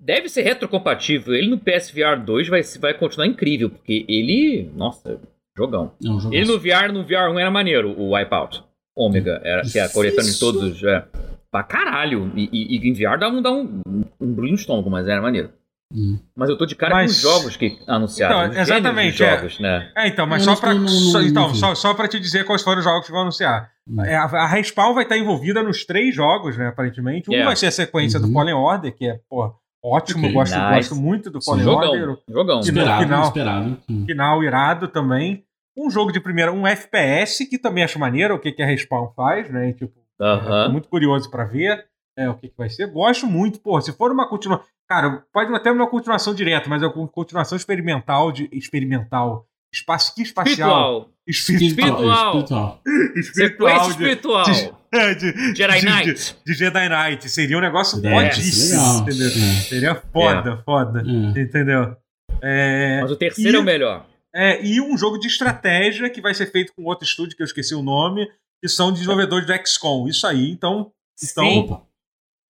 deve 0.00 0.28
ser 0.28 0.42
retrocompatível. 0.42 1.34
Ele 1.34 1.48
no 1.48 1.58
PSVR 1.58 2.16
2 2.24 2.48
vai, 2.48 2.62
vai 2.78 2.94
continuar 2.94 3.26
incrível, 3.26 3.70
porque 3.70 4.04
ele. 4.08 4.70
Nossa, 4.74 5.18
jogão. 5.56 5.92
É 6.04 6.08
um 6.08 6.32
Ele 6.32 6.46
no 6.46 6.58
VR, 6.58 6.92
no 6.92 7.02
VR 7.04 7.30
1 7.32 7.38
era 7.38 7.50
maneiro, 7.50 7.90
o 7.98 8.14
Wipeout. 8.14 8.62
Ômega, 8.96 9.40
era, 9.44 9.62
que 9.62 9.78
é 9.78 9.82
a 9.82 9.88
coletânea 9.88 10.30
de 10.30 10.38
todos 10.38 10.62
os. 10.62 10.84
É, 10.84 11.04
pra 11.50 11.62
caralho. 11.62 12.30
E, 12.36 12.48
e, 12.52 12.76
e 12.76 12.88
em 12.88 12.92
VR 12.92 13.18
dá 13.18 13.28
um, 13.28 13.40
dá 13.40 13.50
um, 13.50 13.80
um 14.20 14.32
brilho 14.34 14.50
no 14.52 14.54
estômago, 14.58 14.90
mas 14.90 15.08
era 15.08 15.22
maneiro. 15.22 15.50
Hum. 15.92 16.18
Mas 16.36 16.48
eu 16.48 16.56
tô 16.56 16.66
de 16.66 16.76
cara 16.76 16.94
Mas- 16.94 17.10
com 17.10 17.16
os 17.28 17.34
jogos 17.34 17.56
que 17.56 17.78
anunciaram. 17.86 18.46
Então, 18.46 18.60
exatamente, 18.62 19.22
é. 19.24 19.36
jogos, 19.36 19.58
né? 19.58 19.90
É, 19.96 20.06
então, 20.06 20.24
mas 20.26 20.42
só 20.44 20.52
não- 20.52 20.60
pra, 20.60 20.74
não- 20.74 20.86
só, 20.86 21.18
não- 21.20 21.26
então, 21.26 21.42
não 21.44 21.52
vi. 21.52 21.58
só, 21.58 21.74
só 21.74 21.94
pra 21.94 22.06
te 22.06 22.20
dizer 22.20 22.44
quais 22.44 22.62
foram 22.62 22.78
os 22.78 22.84
jogos 22.84 23.06
que 23.06 23.10
vão 23.12 23.22
anunciar. 23.22 23.72
É, 24.04 24.14
a, 24.16 24.24
a 24.24 24.46
Respawn 24.46 24.94
vai 24.94 25.04
estar 25.04 25.16
envolvida 25.18 25.62
nos 25.62 25.84
três 25.84 26.14
jogos, 26.14 26.56
né, 26.56 26.68
aparentemente. 26.68 27.30
Um 27.30 27.34
É. 27.34 27.44
vai 27.44 27.56
ser 27.56 27.66
a 27.66 27.70
sequência 27.72 28.20
do 28.20 28.26
Uhum. 28.28 28.32
Fallen 28.32 28.54
Order, 28.54 28.94
que 28.94 29.06
é, 29.08 29.20
pô, 29.28 29.52
ótimo, 29.84 30.20
Ok. 30.24 30.32
gosto, 30.32 30.54
Nice. 30.58 30.74
gosto 30.90 30.94
muito 30.96 31.30
do 31.30 31.42
Fallen 31.42 31.64
Jogão. 31.64 31.90
Order. 31.90 32.16
Jogão. 32.28 32.60
Esperado, 32.60 33.02
final- 33.02 33.24
esperado. 33.24 33.78
Final 34.06 34.44
irado 34.44 34.88
também. 34.88 35.44
Um 35.76 35.88
jogo 35.90 36.12
de 36.12 36.20
primeira, 36.20 36.52
um 36.52 36.66
FPS, 36.66 37.46
que 37.46 37.58
também 37.58 37.82
acho 37.84 37.98
maneiro, 37.98 38.34
o 38.34 38.38
que, 38.38 38.52
que 38.52 38.62
a 38.62 38.66
Respawn 38.66 39.08
faz, 39.16 39.50
né, 39.50 39.70
e, 39.70 39.72
tipo, 39.72 39.98
Aham. 40.20 40.66
Tô 40.66 40.72
muito 40.72 40.88
curioso 40.88 41.30
pra 41.30 41.44
ver 41.44 41.86
é, 42.14 42.28
o 42.28 42.34
que, 42.34 42.48
que 42.48 42.56
vai 42.58 42.68
ser. 42.68 42.86
Gosto 42.88 43.26
muito, 43.26 43.58
pô, 43.60 43.80
se 43.80 43.90
for 43.92 44.12
uma 44.12 44.28
continuação. 44.28 44.66
Cara, 44.86 45.24
pode 45.32 45.54
até 45.54 45.70
uma 45.72 45.88
continuação 45.88 46.34
direta, 46.34 46.68
mas 46.68 46.82
é 46.82 46.86
uma 46.86 47.08
continuação 47.08 47.56
experimental 47.56 48.30
de. 48.30 48.46
Experimental. 48.52 49.46
Espaço, 49.72 50.14
que 50.14 50.22
espacial? 50.22 51.08
Espiritual. 51.26 52.38
Espiritual. 52.38 52.82
Espiritual. 53.16 53.22
Sequência 53.32 53.82
de- 53.84 53.90
espiritual. 53.90 54.44
de- 54.44 54.72
é, 54.92 55.14
de, 55.14 55.54
Jedi 55.56 55.80
de- 55.80 55.86
Knight. 55.86 56.14
De, 56.14 56.34
de 56.52 56.54
Jedi 56.58 56.88
Knight. 56.88 57.28
Seria 57.30 57.56
um 57.56 57.60
negócio 57.60 58.04
É, 58.04 58.30
fodíssimo. 58.30 58.98
Entendeu? 59.02 59.26
É. 59.28 59.60
Seria 59.60 59.94
foda, 60.12 60.62
foda. 60.64 61.02
É. 61.06 61.40
Entendeu? 61.40 61.96
É, 62.42 63.00
Mas 63.02 63.10
o 63.12 63.16
terceiro 63.16 63.52
E- 63.52 63.56
é 63.56 63.60
o 63.60 63.64
melhor. 63.64 64.06
é, 64.34 64.64
e 64.64 64.80
um 64.80 64.96
jogo 64.98 65.18
de 65.18 65.28
estratégia 65.28 66.10
que 66.10 66.20
vai 66.20 66.34
ser 66.34 66.50
feito 66.50 66.72
com 66.74 66.84
outro 66.84 67.04
estúdio, 67.04 67.36
que 67.36 67.42
eu 67.42 67.46
esqueci 67.46 67.74
o 67.74 67.82
nome, 67.82 68.26
que 68.62 68.68
são 68.68 68.92
desenvolvedores 68.92 69.46
do 69.46 69.52
XCOM. 69.66 70.08
Isso 70.08 70.26
aí, 70.26 70.50
então. 70.50 70.90
Então, 71.22 71.44
Sim. 71.44 71.58
Opa. 71.60 71.82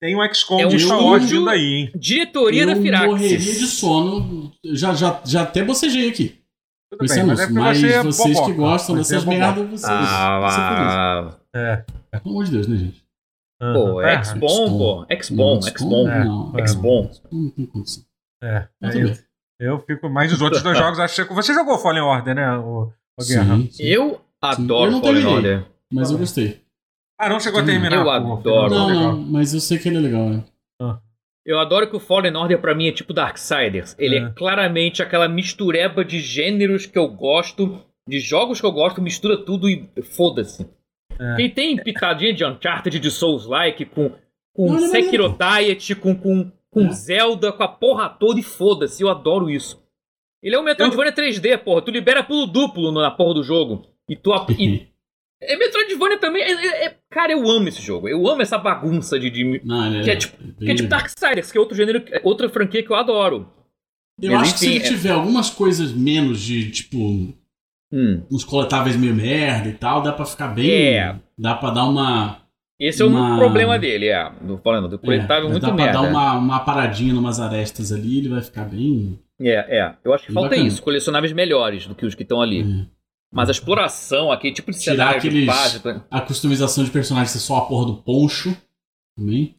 tem 0.01 0.16
um 0.16 0.35
XCOM 0.35 0.61
É 0.61 0.66
um 0.66 0.68
de 0.68 0.79
Star 0.79 1.03
Wars 1.05 1.29
vindo 1.29 1.51
aí, 1.51 1.61
hein? 1.64 1.93
Diretoria 1.95 2.64
da 2.64 2.73
eu 2.73 2.77
morreria 2.81 3.37
de 3.39 3.45
Firaxis. 3.45 3.71
sono. 3.73 4.53
Já, 4.64 4.95
já, 4.95 5.21
já 5.27 5.43
até 5.43 5.62
bocejei 5.62 6.09
aqui. 6.09 6.39
Tudo 6.91 7.05
esse 7.05 7.14
bem, 7.14 7.24
mas 7.24 7.41
é 7.41 7.47
Mas 7.49 7.78
você 7.78 7.86
é 7.93 8.03
vocês 8.03 8.28
que 8.28 8.34
boboca. 8.34 8.55
gostam 8.55 8.97
Você 8.97 9.14
dessas 9.14 9.26
é 9.26 9.30
merdas, 9.30 9.66
vocês. 9.70 9.84
Ah, 9.84 10.41
vocês 10.41 10.59
ah, 10.59 11.36
É. 11.55 11.76
Pelo 12.11 12.30
amor 12.34 12.45
de 12.45 12.51
Deus, 12.51 12.66
né, 12.66 12.76
gente? 12.76 13.05
pô, 13.61 14.01
Aham. 14.01 14.09
X-Bom, 14.09 14.78
pô. 14.78 15.07
X-Bom, 15.09 15.62
X-Bom. 15.62 16.09
É. 16.09 16.59
É. 16.59 16.61
X-Bom. 16.62 17.11
não 17.30 17.51
tem 17.51 17.66
condição. 17.66 18.03
É, 18.43 18.66
Mas 18.80 18.97
é, 18.97 19.01
tudo 19.03 19.18
eu, 19.61 19.72
eu 19.74 19.78
fico. 19.80 20.09
Mas 20.09 20.32
os 20.32 20.41
outros 20.41 20.62
dois 20.62 20.76
jogos, 20.78 20.99
acho 20.99 21.26
que. 21.26 21.34
Você 21.34 21.53
jogou 21.55 21.78
Fallen 21.78 22.03
Order, 22.03 22.34
né, 22.34 22.57
o, 22.57 22.91
o 23.18 23.24
Guerra? 23.24 23.57
Sim, 23.57 23.70
sim. 23.70 23.82
Eu 23.84 24.20
adoro 24.41 24.86
Eu 24.86 24.93
não 24.93 25.01
Fallen 25.01 25.22
terminei. 25.22 25.34
Order. 25.36 25.66
Mas 25.93 26.11
eu 26.11 26.18
gostei. 26.18 26.61
Ah, 27.20 27.28
não 27.28 27.38
chegou 27.38 27.61
a 27.61 27.62
Sim. 27.64 27.70
terminar. 27.72 27.97
Eu 27.97 28.11
adoro. 28.11 28.74
Não, 28.74 28.88
não, 28.88 29.16
mas 29.20 29.53
eu 29.53 29.61
sei 29.61 29.78
que 29.78 29.88
ele 29.88 29.99
é 29.99 30.01
legal, 30.01 30.30
né? 30.30 30.43
Eu 31.51 31.59
adoro 31.59 31.89
que 31.89 31.97
o 31.97 32.01
Fallen 32.01 32.37
Order 32.37 32.61
pra 32.61 32.75
mim 32.75 32.87
é 32.89 32.93
tipo 32.93 33.13
Darksiders. 33.13 33.97
Ele 33.99 34.17
é. 34.17 34.23
É. 34.23 34.31
claramente 34.31 35.03
aquela 35.03 35.29
mistureba 35.29 36.05
de 36.05 36.21
gêneros 36.21 36.87
que 36.87 36.99
eu 36.99 37.09
gosto, 37.09 37.81
de 38.09 38.21
jogos 38.21 38.61
que 38.61 38.67
eu 38.67 38.73
gosto, 38.73 39.03
mistura 39.03 39.37
tudo 39.37 39.69
e 39.69 39.89
foda-se. 40.03 40.69
É. 41.19 41.37
Quem 41.37 41.51
tem 41.51 41.77
pitadinha 41.77 42.33
de 42.33 42.45
Uncharted, 42.45 42.99
de 42.99 43.11
Souls-like, 43.11 43.85
com, 43.87 44.13
com 44.55 44.73
Não, 44.73 44.79
Sekiro 44.79 45.31
maneiro. 45.37 45.67
Diet, 45.67 45.95
com, 45.97 46.15
com, 46.15 46.53
com 46.71 46.87
É. 46.87 46.91
Zelda, 46.93 47.53
com 47.53 47.63
a 47.63 47.69
porra 47.69 48.09
toda 48.09 48.39
e 48.39 48.43
foda-se. 48.43 49.03
Eu 49.03 49.09
adoro 49.09 49.51
isso. 49.51 49.83
Ele 50.43 50.55
é 50.55 50.59
um 50.59 50.63
Metroidvania 50.63 51.13
3D, 51.13 51.59
porra. 51.59 51.83
Tu 51.83 51.91
libera 51.91 52.23
pulo 52.23 52.47
duplo 52.47 52.93
na 52.93 53.11
porra 53.11 53.35
do 53.35 53.43
jogo. 53.43 53.87
E 54.09 54.15
tu. 54.17 54.33
ap- 54.33 54.51
e- 54.51 54.89
é 55.43 55.57
Metroidvania 55.57 56.18
também. 56.18 56.43
é- 56.43 56.53
é- 56.53 56.84
é- 56.86 56.97
cara, 57.11 57.32
eu 57.32 57.49
amo 57.51 57.68
esse 57.68 57.80
jogo. 57.82 58.09
Eu 58.09 58.26
amo 58.28 58.43
essa 58.43 58.59
bagunça 58.59 59.18
de. 59.18 59.30
de 59.30 59.41
ele 59.41 60.05
Que 60.05 60.11
é 60.11 60.16
tipo- 60.16 60.36
bem 60.43 60.55
que 60.66 60.70
é 60.70 60.74
tipo. 60.74 60.88
Darksiders, 60.88 61.51
que 61.53 61.59
é 61.59 61.61
outro 61.61 61.76
gênero, 61.76 62.03
é 62.11 62.20
outra 62.24 62.49
franquia 62.49 62.82
que 62.82 62.91
eu 62.91 62.97
adoro. 62.97 63.49
Eu 64.20 64.32
Mas, 64.32 64.43
acho 64.43 64.53
que 64.55 64.59
se 64.61 64.66
enfim, 64.66 64.76
ele 64.76 64.84
é- 64.84 64.88
tiver 64.88 65.11
algumas 65.12 65.49
coisas 65.51 65.93
menos 65.93 66.41
de, 66.43 66.70
tipo, 66.70 66.99
Hum. 67.93 68.22
uns 68.30 68.45
coletáveis 68.45 68.95
meio 68.97 69.14
merda 69.14 69.68
e 69.68 69.72
tal, 69.72 70.03
dá 70.03 70.12
pra 70.12 70.24
ficar 70.26 70.49
bem. 70.49 70.70
É. 70.70 71.16
Dá 71.38 71.55
pra 71.55 71.70
dar 71.70 71.84
uma. 71.86 72.38
Esse 72.78 73.03
é 73.03 73.05
o 73.05 73.09
Uma- 73.09 73.36
problema 73.38 73.78
dele, 73.78 74.09
é. 74.09 74.30
Do 74.41 74.57
falando, 74.59 74.88
do 74.88 74.97
É, 74.97 74.99
coletável 74.99 75.45
mas 75.45 75.53
muito 75.53 75.62
dá 75.62 75.68
pra 75.68 75.76
merda. 75.84 75.93
dar 76.01 76.09
uma, 76.09 76.32
uma 76.34 76.61
paradinha 76.61 77.12
numas 77.12 77.38
arestas 77.41 77.93
ali, 77.93 78.18
ele 78.18 78.28
vai 78.28 78.41
ficar 78.43 78.64
bem. 78.64 79.18
É, 79.41 79.78
é. 79.78 79.95
Eu 80.05 80.12
acho 80.14 80.26
que 80.26 80.32
falta 80.32 80.51
Bacana. 80.51 80.66
isso, 80.68 80.82
colecionáveis 80.82 81.32
melhores 81.32 81.86
do 81.86 81.95
que 81.95 82.05
os 82.07 82.14
que 82.14 82.22
estão 82.22 82.41
ali. 82.43 82.61
é. 82.62 83.00
Mas 83.33 83.49
a 83.49 83.53
exploração, 83.53 84.33
aquele 84.33 84.55
tipo 84.55 84.72
de 84.72 84.78
Tirar 84.78 84.95
cenário 84.95 85.20
de 85.20 85.28
aqueles- 85.28 85.47
fase. 85.47 86.03
A 86.11 86.20
customização 86.20 86.83
de 86.83 86.91
personagem 86.91 87.33
ser 87.33 87.39
só 87.39 87.59
a 87.59 87.66
porra 87.66 87.87
do 87.87 88.03
poncho 88.03 88.57
também. 89.16 89.57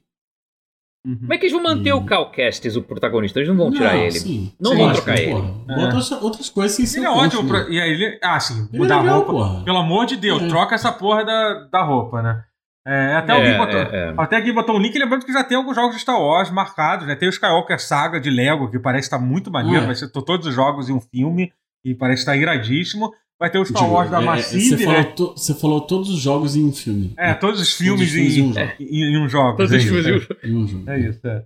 Uhum. 1.06 1.18
Como 1.18 1.34
é 1.34 1.38
que 1.38 1.46
eles 1.46 1.54
vão 1.54 1.64
manter 1.64 1.94
o 1.94 2.06
Cal 2.06 2.30
Kestis, 2.30 2.76
o 2.76 2.84
protagonista? 2.84 3.40
Eles 3.40 3.50
não 3.50 3.58
vão 3.58 3.72
tirar 3.72 3.94
não, 3.94 4.02
ele. 4.02 4.12
Sim. 4.12 4.54
Não 4.60 4.72
sim, 4.72 4.78
vão 4.78 4.94
trocar 4.94 5.18
ele. 5.18 5.34
Bota 5.34 5.98
é. 5.98 6.18
outras 6.24 6.50
coisas 6.50 6.78
sem 6.78 6.86
ser 6.86 7.00
Ele 7.00 7.08
é 7.08 7.10
ótimo. 7.10 7.48
Pra... 7.48 7.68
E 7.70 7.82
aí 7.82 7.92
ele. 7.92 8.20
Ah, 8.22 8.40
sim. 8.40 8.68
Ele 8.72 8.84
mudar 8.84 8.98
é 8.98 9.02
legal, 9.02 9.16
roupa. 9.16 9.32
Porra. 9.32 9.64
Pelo 9.64 9.78
amor 9.78 10.06
de 10.06 10.16
Deus, 10.16 10.44
é. 10.44 10.48
troca 10.48 10.76
essa 10.76 10.92
porra 10.92 11.26
da, 11.26 11.68
da 11.72 11.84
roupa, 11.84 12.22
né? 12.22 12.44
É, 12.86 13.16
até, 13.16 13.34
alguém 13.34 13.58
botou, 13.58 13.80
até 14.18 14.36
alguém 14.38 14.54
botou 14.54 14.76
um 14.76 14.80
link, 14.80 14.98
lembrando 14.98 15.24
que 15.24 15.32
já 15.32 15.44
tem 15.44 15.56
alguns 15.56 15.76
jogos 15.76 15.96
de 15.96 16.02
Star 16.02 16.20
Wars 16.20 16.50
marcados, 16.50 17.06
né? 17.06 17.16
Tem 17.16 17.30
o 17.30 17.32
Skywalker 17.32 17.80
Saga 17.80 18.20
de 18.20 18.30
Lego, 18.32 18.72
que 18.72 18.80
parece 18.80 19.06
estar 19.06 19.20
tá 19.20 19.24
muito 19.24 19.52
maneiro, 19.52 19.84
ah, 19.84 19.86
vai 19.86 19.96
ser 19.96 20.10
todos 20.10 20.48
os 20.48 20.54
jogos 20.54 20.90
em 20.90 20.94
um 20.94 21.00
filme, 21.00 21.54
e 21.86 21.94
parece 21.94 22.22
estar 22.24 22.32
tá 22.32 22.38
iradíssimo. 22.38 23.14
Vai 23.42 23.50
ter 23.50 23.58
o 23.58 23.66
Star 23.66 23.92
Wars 23.92 24.12
da 24.12 24.22
Massive, 24.22 24.78
você, 24.78 24.86
né? 24.86 25.04
falou 25.16 25.36
você 25.36 25.56
falou 25.56 25.82
todos 25.82 26.12
os 26.12 26.20
jogos 26.20 26.56
em 26.56 26.64
um 26.64 26.72
filme. 26.72 27.12
É, 27.18 27.34
todos 27.34 27.60
os 27.60 27.76
filmes, 27.76 28.14
todos 28.14 28.14
os 28.14 28.14
filmes 28.14 28.38
em, 28.38 28.44
um 28.44 28.54
jogo. 28.54 28.72
Em, 28.80 29.04
em 29.04 29.18
um 29.18 29.28
jogo. 29.28 29.58
Todos 29.58 29.72
os 29.72 29.84
filmes 29.84 30.28
em 30.44 30.56
um 30.56 30.68
jogo. 30.68 30.88
É 30.88 31.00
isso, 31.00 31.28
é. 31.28 31.46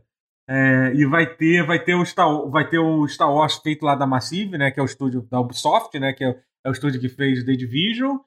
É, 0.50 0.91
e 0.93 1.06
vai 1.06 1.26
ter, 1.26 1.66
vai 1.66 1.82
ter 1.82 1.96
o 1.96 2.06
Star, 2.06 2.50
vai 2.50 2.68
ter 2.68 2.80
o 2.80 3.08
Star 3.08 3.34
Wars 3.34 3.56
feito 3.64 3.86
lá 3.86 3.96
da 3.96 4.06
Massive, 4.06 4.58
né? 4.58 4.72
Que 4.72 4.82
é 4.82 4.84
o 4.84 4.86
estúdio 4.86 5.26
da 5.32 5.39
Ubisoft, 5.39 5.98
né? 5.98 6.12
Que 6.12 6.26
é, 6.26 6.36
é 6.66 6.70
o 6.70 6.74
estúdio 6.74 7.00
que 7.00 7.08
fez 7.08 7.46
The 7.46 7.54
Division. 7.54 8.18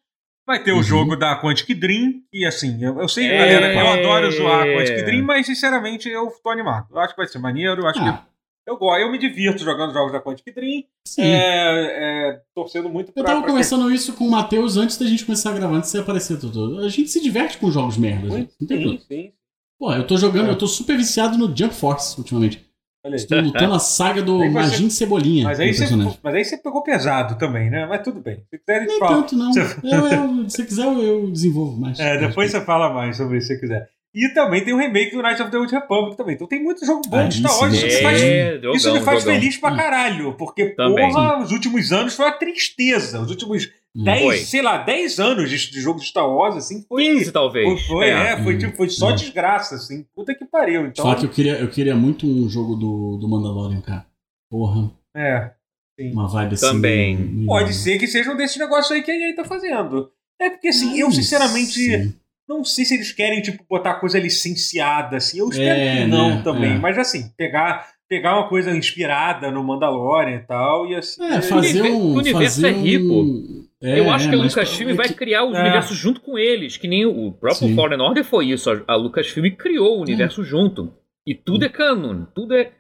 Vai 0.47 0.63
ter 0.63 0.73
uhum. 0.73 0.79
o 0.79 0.83
jogo 0.83 1.15
da 1.15 1.39
Quantic 1.39 1.79
Dream. 1.79 2.23
E 2.33 2.47
assim, 2.47 2.83
eu, 2.83 2.99
eu 2.99 3.07
sei, 3.07 3.27
é... 3.27 3.37
galera, 3.37 3.75
eu 3.75 3.87
adoro 3.87 4.31
zoar 4.31 4.63
a 4.63 4.65
Quantic 4.65 5.05
Dream, 5.05 5.27
mas 5.27 5.45
sinceramente 5.45 6.09
eu 6.09 6.33
tô 6.43 6.49
animado. 6.49 6.87
Eu 6.91 7.01
acho 7.01 7.13
que 7.13 7.21
vai 7.21 7.29
ser 7.29 7.39
maneiro. 7.39 7.83
Eu 7.83 7.87
acho 7.87 8.01
ah. 8.01 8.13
que 8.15 8.29
eu 8.69 8.77
gosto, 8.77 9.01
eu 9.01 9.11
me 9.11 9.19
divirto 9.19 9.65
jogando 9.65 9.93
jogos 9.93 10.13
da 10.13 10.21
Quantic 10.21 10.55
Dream. 10.55 10.85
Sim. 11.07 11.23
É, 11.23 12.31
é, 12.31 12.43
torcendo 12.55 12.89
muito 12.91 13.13
pra. 13.13 13.23
Eu 13.23 13.25
tava 13.25 13.41
pra 13.41 13.49
conversando 13.49 13.89
que... 13.89 13.95
isso 13.95 14.13
com 14.13 14.27
o 14.27 14.31
Matheus 14.31 14.77
antes 14.77 14.99
da 14.99 15.07
gente 15.07 15.25
começar 15.25 15.51
a 15.51 15.55
gravar, 15.55 15.77
antes 15.77 15.91
de 15.91 15.97
você 15.97 16.03
aparecer 16.03 16.39
tudo. 16.39 16.79
A 16.81 16.89
gente 16.89 17.09
se 17.09 17.21
diverte 17.23 17.57
com 17.57 17.71
jogos 17.71 17.97
merdas. 17.97 18.33
Sim, 18.33 18.49
sim, 18.67 18.99
sim. 19.09 19.33
Pô, 19.79 19.93
eu 19.93 20.07
tô 20.07 20.19
jogando, 20.19 20.49
é. 20.49 20.51
eu 20.51 20.59
tô 20.59 20.67
super 20.67 20.97
viciado 20.97 21.39
no 21.39 21.57
Jump 21.57 21.75
Force 21.75 22.19
ultimamente. 22.19 22.69
Estou 23.15 23.41
lutando 23.41 23.75
a 23.75 23.79
saga 23.79 24.21
do 24.21 24.39
Magin 24.51 24.91
Cebolinha. 24.91 25.45
Mas 25.45 25.61
aí, 25.61 25.73
você, 25.73 25.87
mas 26.23 26.35
aí 26.35 26.45
você 26.45 26.59
pegou 26.59 26.83
pesado 26.83 27.39
também, 27.39 27.71
né? 27.71 27.87
Mas 27.87 28.03
tudo 28.03 28.21
bem. 28.21 28.45
Se 28.51 28.59
quiser, 28.59 28.87
Nem 28.87 28.99
fala. 28.99 29.17
tanto, 29.17 29.37
não. 29.37 29.53
Se... 29.53 29.61
Eu, 29.83 30.07
eu, 30.07 30.51
se 30.51 30.65
quiser, 30.65 30.85
eu 30.85 31.31
desenvolvo 31.31 31.81
mais. 31.81 31.99
É, 31.99 32.19
depois 32.19 32.51
você 32.51 32.61
fala 32.61 32.93
mais 32.93 33.17
sobre 33.17 33.39
isso 33.39 33.47
se 33.47 33.55
você 33.55 33.61
quiser. 33.61 33.89
E 34.19 34.29
também 34.31 34.65
tem 34.65 34.75
o 34.75 34.77
remake 34.77 35.15
do 35.15 35.23
Knights 35.23 35.41
of 35.41 35.49
the 35.49 35.59
Old 35.59 35.73
Republic 35.73 36.17
também. 36.17 36.35
Então 36.35 36.49
tem 36.49 36.61
muito 36.61 36.85
jogo 36.85 37.03
bom 37.09 37.19
ah, 37.19 37.29
de 37.29 37.39
Star 37.39 37.57
Wars. 37.57 37.73
Isso, 37.73 37.87
me 37.87 38.03
faz, 38.03 38.21
é, 38.21 38.61
isso 38.75 38.93
me 38.93 39.01
faz 39.01 39.23
feliz 39.23 39.57
pra 39.59 39.77
caralho. 39.77 40.35
Porque, 40.35 40.71
também, 40.71 41.09
porra, 41.09 41.41
os 41.41 41.53
últimos 41.53 41.93
anos 41.93 42.17
foi 42.17 42.27
uma 42.27 42.33
tristeza. 42.33 43.21
Os 43.21 43.31
últimos 43.31 43.71
10, 43.95 44.49
sei 44.49 44.61
lá, 44.61 44.79
10 44.79 45.21
anos 45.21 45.49
de, 45.49 45.71
de, 45.71 45.81
jogo 45.81 46.01
de 46.01 46.07
Star 46.07 46.29
Wars, 46.29 46.57
assim, 46.57 46.85
foi. 46.89 47.05
15, 47.05 47.31
talvez. 47.31 47.65
Foi, 47.65 47.97
foi 47.97 48.09
é. 48.09 48.33
é, 48.33 48.43
foi, 48.43 48.59
tipo, 48.59 48.77
foi 48.77 48.89
só 48.89 49.11
hum. 49.11 49.15
desgraça, 49.15 49.77
assim. 49.77 50.05
Puta 50.13 50.35
que 50.35 50.45
pariu. 50.45 50.87
Então... 50.87 51.05
Só 51.05 51.15
que 51.15 51.25
eu 51.25 51.31
queria, 51.31 51.57
eu 51.61 51.69
queria 51.69 51.95
muito 51.95 52.27
um 52.27 52.49
jogo 52.49 52.75
do, 52.75 53.19
do 53.19 53.29
Mandalorian, 53.29 53.81
cara. 53.81 54.05
Porra. 54.51 54.91
É. 55.17 55.53
Sim. 55.97 56.11
Uma 56.11 56.27
vibe 56.27 56.55
assim. 56.55 56.67
Também. 56.67 57.45
Pode 57.47 57.73
ser 57.73 58.01
que 58.01 58.09
seja 58.09 58.33
um 58.33 58.37
desses 58.37 58.57
negócios 58.57 58.91
aí 58.91 59.01
que 59.01 59.13
a 59.13 59.15
EA 59.15 59.37
tá 59.37 59.45
fazendo. 59.45 60.11
É 60.41 60.51
porque, 60.51 60.69
assim, 60.69 60.99
eu 60.99 61.11
sinceramente. 61.13 61.73
Sim. 61.73 62.15
Não 62.49 62.65
sei 62.65 62.85
se 62.85 62.95
eles 62.95 63.13
querem, 63.13 63.43
tipo, 63.43 63.63
botar 63.69 63.95
coisa 63.95 64.19
licenciada, 64.19 65.19
assim. 65.19 65.39
Eu 65.39 65.49
espero 65.49 65.79
é, 65.79 65.97
que 65.97 66.05
não 66.07 66.37
né? 66.37 66.43
também. 66.43 66.73
É. 66.73 66.79
Mas, 66.79 66.97
assim, 66.97 67.31
pegar 67.37 67.87
pegar 68.09 68.39
uma 68.39 68.49
coisa 68.49 68.75
inspirada 68.75 69.51
no 69.51 69.63
Mandalorian 69.63 70.37
e 70.37 70.47
tal, 70.47 70.87
e 70.87 70.95
assim. 70.95 71.23
É, 71.23 71.43
fazer 71.43 71.83
um. 71.83 72.15
O 72.15 72.17
universo 72.17 72.63
fazer 72.63 72.75
é 72.75 72.81
rico. 72.81 73.23
Um... 73.23 73.69
É, 73.81 74.01
eu 74.01 74.11
acho 74.11 74.27
é, 74.27 74.31
que 74.31 74.35
a 74.35 74.39
Lucasfilm 74.39 74.97
vai 74.97 75.09
criar 75.11 75.45
os 75.45 75.55
é. 75.55 75.61
universos 75.61 75.97
junto 75.97 76.21
com 76.21 76.37
eles, 76.37 76.77
que 76.77 76.89
nem 76.89 77.07
o 77.07 77.31
próprio 77.31 77.69
Sim. 77.69 77.77
Fallen 77.77 78.01
Order 78.01 78.25
foi 78.25 78.47
isso. 78.47 78.71
A 78.89 78.97
Lucasfilm 78.97 79.55
criou 79.55 79.99
o 79.99 80.03
universo 80.03 80.43
junto. 80.43 80.93
E 81.27 81.35
tudo 81.35 81.65
é 81.65 81.69
canon, 81.69 82.25
tudo 82.35 82.55
é. 82.55 82.73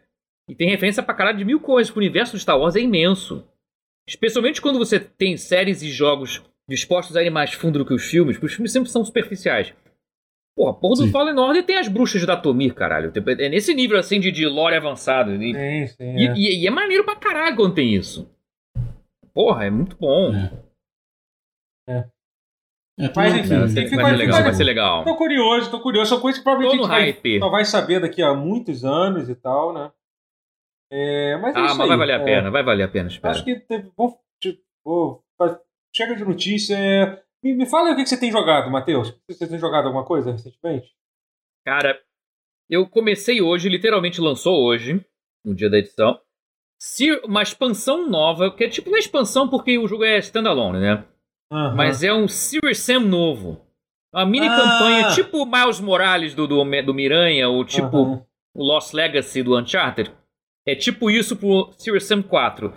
E 0.48 0.54
tem 0.54 0.70
referência 0.70 1.02
pra 1.02 1.14
caralho 1.14 1.38
de 1.38 1.44
mil 1.44 1.60
coisas, 1.60 1.94
o 1.94 1.98
universo 1.98 2.34
de 2.34 2.42
Star 2.42 2.58
Wars 2.58 2.74
é 2.74 2.80
imenso. 2.80 3.46
Especialmente 4.08 4.62
quando 4.62 4.78
você 4.78 4.98
tem 4.98 5.36
séries 5.36 5.82
e 5.82 5.90
jogos 5.90 6.42
dispostos 6.68 7.16
a 7.16 7.22
ir 7.22 7.30
mais 7.30 7.52
fundo 7.52 7.78
do 7.78 7.86
que 7.86 7.94
os 7.94 8.04
filmes, 8.04 8.36
porque 8.36 8.46
os 8.46 8.54
filmes 8.54 8.72
sempre 8.72 8.90
são 8.90 9.04
superficiais. 9.04 9.72
Porra, 10.54 10.74
porra 10.74 10.96
do 10.96 11.04
sim. 11.04 11.10
Fallen 11.10 11.38
Order 11.38 11.64
tem 11.64 11.76
as 11.76 11.86
bruxas 11.86 12.26
da 12.26 12.36
Tomir, 12.36 12.74
caralho. 12.74 13.12
É 13.38 13.48
nesse 13.48 13.72
nível 13.72 13.96
assim 13.96 14.18
de, 14.18 14.32
de 14.32 14.44
lore 14.44 14.74
avançado. 14.74 15.32
E, 15.40 15.54
sim, 15.54 15.86
sim, 15.94 16.16
e, 16.16 16.26
é. 16.26 16.34
E, 16.34 16.62
e, 16.62 16.66
é 16.66 16.70
maneiro 16.70 17.04
pra 17.04 17.14
caralho 17.14 17.54
quando 17.54 17.74
tem 17.74 17.94
isso. 17.94 18.28
Porra, 19.32 19.66
é 19.66 19.70
muito 19.70 19.96
bom. 19.96 20.34
É. 20.34 20.52
É. 21.88 22.04
É, 23.00 23.12
mas 23.14 23.32
enfim, 23.32 23.48
vai, 23.56 23.68
ser, 23.68 23.96
vai, 23.96 24.10
ser 24.10 24.16
legal, 24.16 24.42
vai 24.42 24.54
ser 24.54 24.64
legal. 24.64 25.04
Tô 25.04 25.16
curioso, 25.16 25.70
tô 25.70 25.80
curioso. 25.80 26.08
São 26.08 26.20
coisas 26.20 26.40
que 26.40 26.44
provavelmente 26.44 26.90
a 26.90 27.00
gente 27.06 27.22
vai, 27.22 27.38
só 27.38 27.48
vai 27.48 27.64
saber 27.64 28.00
daqui 28.00 28.20
a 28.20 28.34
muitos 28.34 28.84
anos 28.84 29.28
e 29.28 29.36
tal, 29.36 29.72
né? 29.72 29.92
É, 30.90 31.36
mas 31.36 31.54
é 31.54 31.58
ah, 31.58 31.62
mas 31.62 31.80
aí. 31.80 31.88
vai 31.88 31.96
valer 31.96 32.14
a 32.14 32.24
pena, 32.24 32.50
vai 32.50 32.64
valer 32.64 32.82
a 32.82 32.88
pena, 32.88 33.08
espera. 33.08 33.32
Acho 33.32 33.44
que 33.44 33.54
teve, 33.60 33.92
vou, 33.96 34.18
tipo, 34.42 35.22
chega 35.94 36.14
de 36.14 36.24
notícia. 36.24 36.76
Me, 37.42 37.54
me 37.54 37.66
fala 37.66 37.92
o 37.92 37.96
que 37.96 38.06
você 38.06 38.18
tem 38.18 38.30
jogado, 38.30 38.70
Matheus. 38.70 39.14
Você 39.28 39.46
tem 39.46 39.58
jogado 39.58 39.86
alguma 39.86 40.04
coisa 40.04 40.32
recentemente? 40.32 40.88
Cara, 41.66 42.00
eu 42.68 42.88
comecei 42.88 43.40
hoje, 43.40 43.68
literalmente 43.68 44.20
lançou 44.20 44.64
hoje, 44.64 45.04
no 45.44 45.54
dia 45.54 45.70
da 45.70 45.78
edição, 45.78 46.20
uma 47.24 47.42
expansão 47.42 48.08
nova, 48.08 48.54
que 48.54 48.64
é 48.64 48.68
tipo 48.68 48.88
uma 48.88 48.98
expansão 48.98 49.48
porque 49.48 49.78
o 49.78 49.88
jogo 49.88 50.04
é 50.04 50.18
standalone, 50.18 50.80
né? 50.80 51.04
Uhum. 51.50 51.74
Mas 51.74 52.02
é 52.02 52.12
um 52.12 52.28
Serious 52.28 52.78
Sam 52.78 53.00
novo. 53.00 53.60
Uma 54.12 54.26
mini 54.26 54.48
ah. 54.48 54.56
campanha 54.56 55.08
tipo 55.14 55.44
Miles 55.44 55.80
Morales 55.80 56.34
do, 56.34 56.46
do, 56.46 56.64
do 56.82 56.94
Miranha, 56.94 57.48
ou 57.48 57.64
tipo 57.64 57.96
uhum. 57.96 58.24
o 58.54 58.62
Lost 58.62 58.92
Legacy 58.92 59.42
do 59.42 59.58
Uncharted. 59.58 60.12
É 60.66 60.74
tipo 60.74 61.10
isso 61.10 61.36
pro 61.36 61.72
Serious 61.76 62.04
Sam 62.04 62.22
4. 62.22 62.72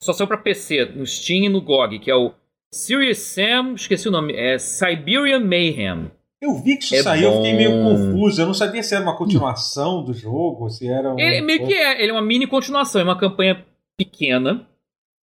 Só 0.00 0.12
saiu 0.12 0.28
pra 0.28 0.38
PC, 0.38 0.86
no 0.86 1.06
Steam 1.06 1.44
e 1.44 1.48
no 1.48 1.60
GOG, 1.60 1.98
que 1.98 2.10
é 2.10 2.14
o 2.14 2.34
Serious 2.72 3.18
Sam, 3.18 3.74
esqueci 3.74 4.08
o 4.08 4.10
nome, 4.10 4.32
é 4.34 4.58
Siberian 4.58 5.40
Mayhem. 5.40 6.10
Eu 6.40 6.54
vi 6.54 6.76
que 6.76 6.84
isso 6.84 6.94
é 6.94 7.02
saiu, 7.02 7.30
eu 7.30 7.36
fiquei 7.36 7.54
meio 7.54 7.70
confuso. 7.82 8.40
Eu 8.40 8.46
não 8.46 8.54
sabia 8.54 8.82
se 8.82 8.94
era 8.94 9.04
uma 9.04 9.16
continuação 9.16 10.02
do 10.02 10.14
jogo, 10.14 10.68
se 10.70 10.88
era 10.88 11.12
um... 11.12 11.18
Ele 11.18 11.42
meio 11.42 11.66
que 11.66 11.74
é, 11.74 12.02
ele 12.02 12.10
é 12.10 12.12
uma 12.12 12.22
mini 12.22 12.46
continuação, 12.46 13.00
é 13.00 13.04
uma 13.04 13.18
campanha 13.18 13.64
pequena. 13.96 14.66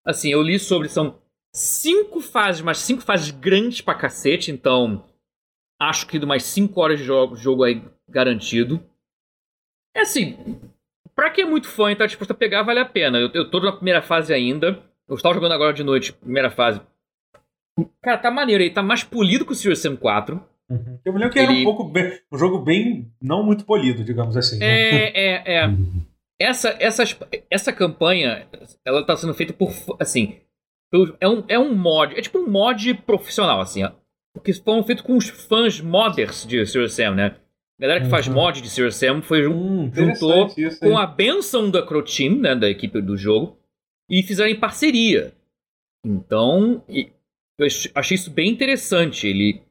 Assim, 0.05 0.29
eu 0.29 0.41
li 0.41 0.59
sobre, 0.59 0.87
são 0.87 1.19
cinco 1.53 2.21
fases, 2.21 2.61
mas 2.61 2.77
cinco 2.77 3.01
fases 3.01 3.31
grandes 3.31 3.81
pra 3.81 3.95
cacete, 3.95 4.51
então 4.51 5.03
acho 5.81 6.07
que 6.07 6.19
de 6.19 6.25
umas 6.25 6.43
cinco 6.43 6.79
horas 6.79 6.99
de 6.99 7.05
jogo, 7.05 7.35
jogo 7.35 7.63
aí 7.63 7.83
garantido. 8.07 8.81
É 9.95 10.01
assim, 10.01 10.61
pra 11.15 11.31
quem 11.31 11.43
é 11.43 11.49
muito 11.49 11.67
fã 11.67 11.91
e 11.91 11.95
tá 11.95 12.05
disposto 12.05 12.31
a 12.31 12.35
pegar, 12.35 12.61
vale 12.61 12.79
a 12.79 12.85
pena. 12.85 13.17
Eu, 13.17 13.29
eu 13.33 13.49
tô 13.49 13.59
na 13.59 13.73
primeira 13.73 14.01
fase 14.01 14.33
ainda. 14.33 14.81
Eu 15.07 15.15
estava 15.15 15.33
jogando 15.33 15.53
agora 15.53 15.73
de 15.73 15.83
noite, 15.83 16.13
primeira 16.13 16.51
fase. 16.51 16.79
Cara, 18.01 18.17
tá 18.17 18.31
maneiro 18.31 18.63
aí, 18.63 18.69
tá 18.69 18.81
mais 18.81 19.03
polido 19.03 19.45
que 19.45 19.51
o 19.51 19.55
Serious 19.55 19.79
Sam 19.79 19.95
4. 19.95 20.41
Uhum. 20.69 20.99
Eu 21.03 21.13
me 21.13 21.19
lembro 21.19 21.33
que 21.33 21.39
Ele... 21.39 21.51
era 21.51 21.61
um 21.61 21.63
pouco 21.63 21.83
bem, 21.85 22.19
um 22.31 22.37
jogo 22.37 22.59
bem 22.59 23.11
não 23.21 23.43
muito 23.43 23.65
polido, 23.65 24.03
digamos 24.03 24.37
assim. 24.37 24.59
Né? 24.59 24.65
É, 24.65 25.11
é, 25.15 25.63
é. 25.63 25.69
Essa, 26.41 26.69
essa, 26.79 27.03
essa 27.51 27.73
campanha, 27.73 28.47
ela 28.85 29.05
tá 29.05 29.17
sendo 29.17 29.33
feita 29.33 29.51
por, 29.51 29.73
assim, 29.99 30.37
é 31.19 31.27
um, 31.27 31.43
é 31.49 31.59
um 31.59 31.75
mod, 31.75 32.17
é 32.17 32.21
tipo 32.21 32.39
um 32.39 32.49
mod 32.49 32.93
profissional, 33.05 33.59
assim, 33.59 33.83
ó. 33.83 33.91
Porque 34.33 34.53
foram 34.53 34.81
feitos 34.85 35.03
com 35.03 35.17
os 35.17 35.27
fãs 35.27 35.81
modders 35.81 36.47
de 36.47 36.65
Serious 36.65 36.93
Sam, 36.93 37.15
né? 37.15 37.35
A 37.77 37.81
galera 37.81 37.99
que 37.99 38.05
uhum. 38.05 38.11
faz 38.11 38.27
mod 38.29 38.61
de 38.61 38.69
Serious 38.69 38.95
Sam 38.95 39.21
foi, 39.21 39.47
hum, 39.47 39.91
juntou 39.93 40.47
com 40.79 40.97
a 40.97 41.05
benção 41.05 41.69
da 41.69 41.85
Crow 41.85 42.03
Team, 42.03 42.37
né, 42.37 42.55
da 42.55 42.69
equipe 42.69 43.01
do 43.01 43.17
jogo, 43.17 43.57
e 44.09 44.23
fizeram 44.23 44.49
em 44.49 44.59
parceria. 44.59 45.33
Então, 46.05 46.83
eu 47.59 47.67
achei 47.95 48.15
isso 48.15 48.31
bem 48.31 48.49
interessante. 48.49 49.27
Ele 49.27 49.61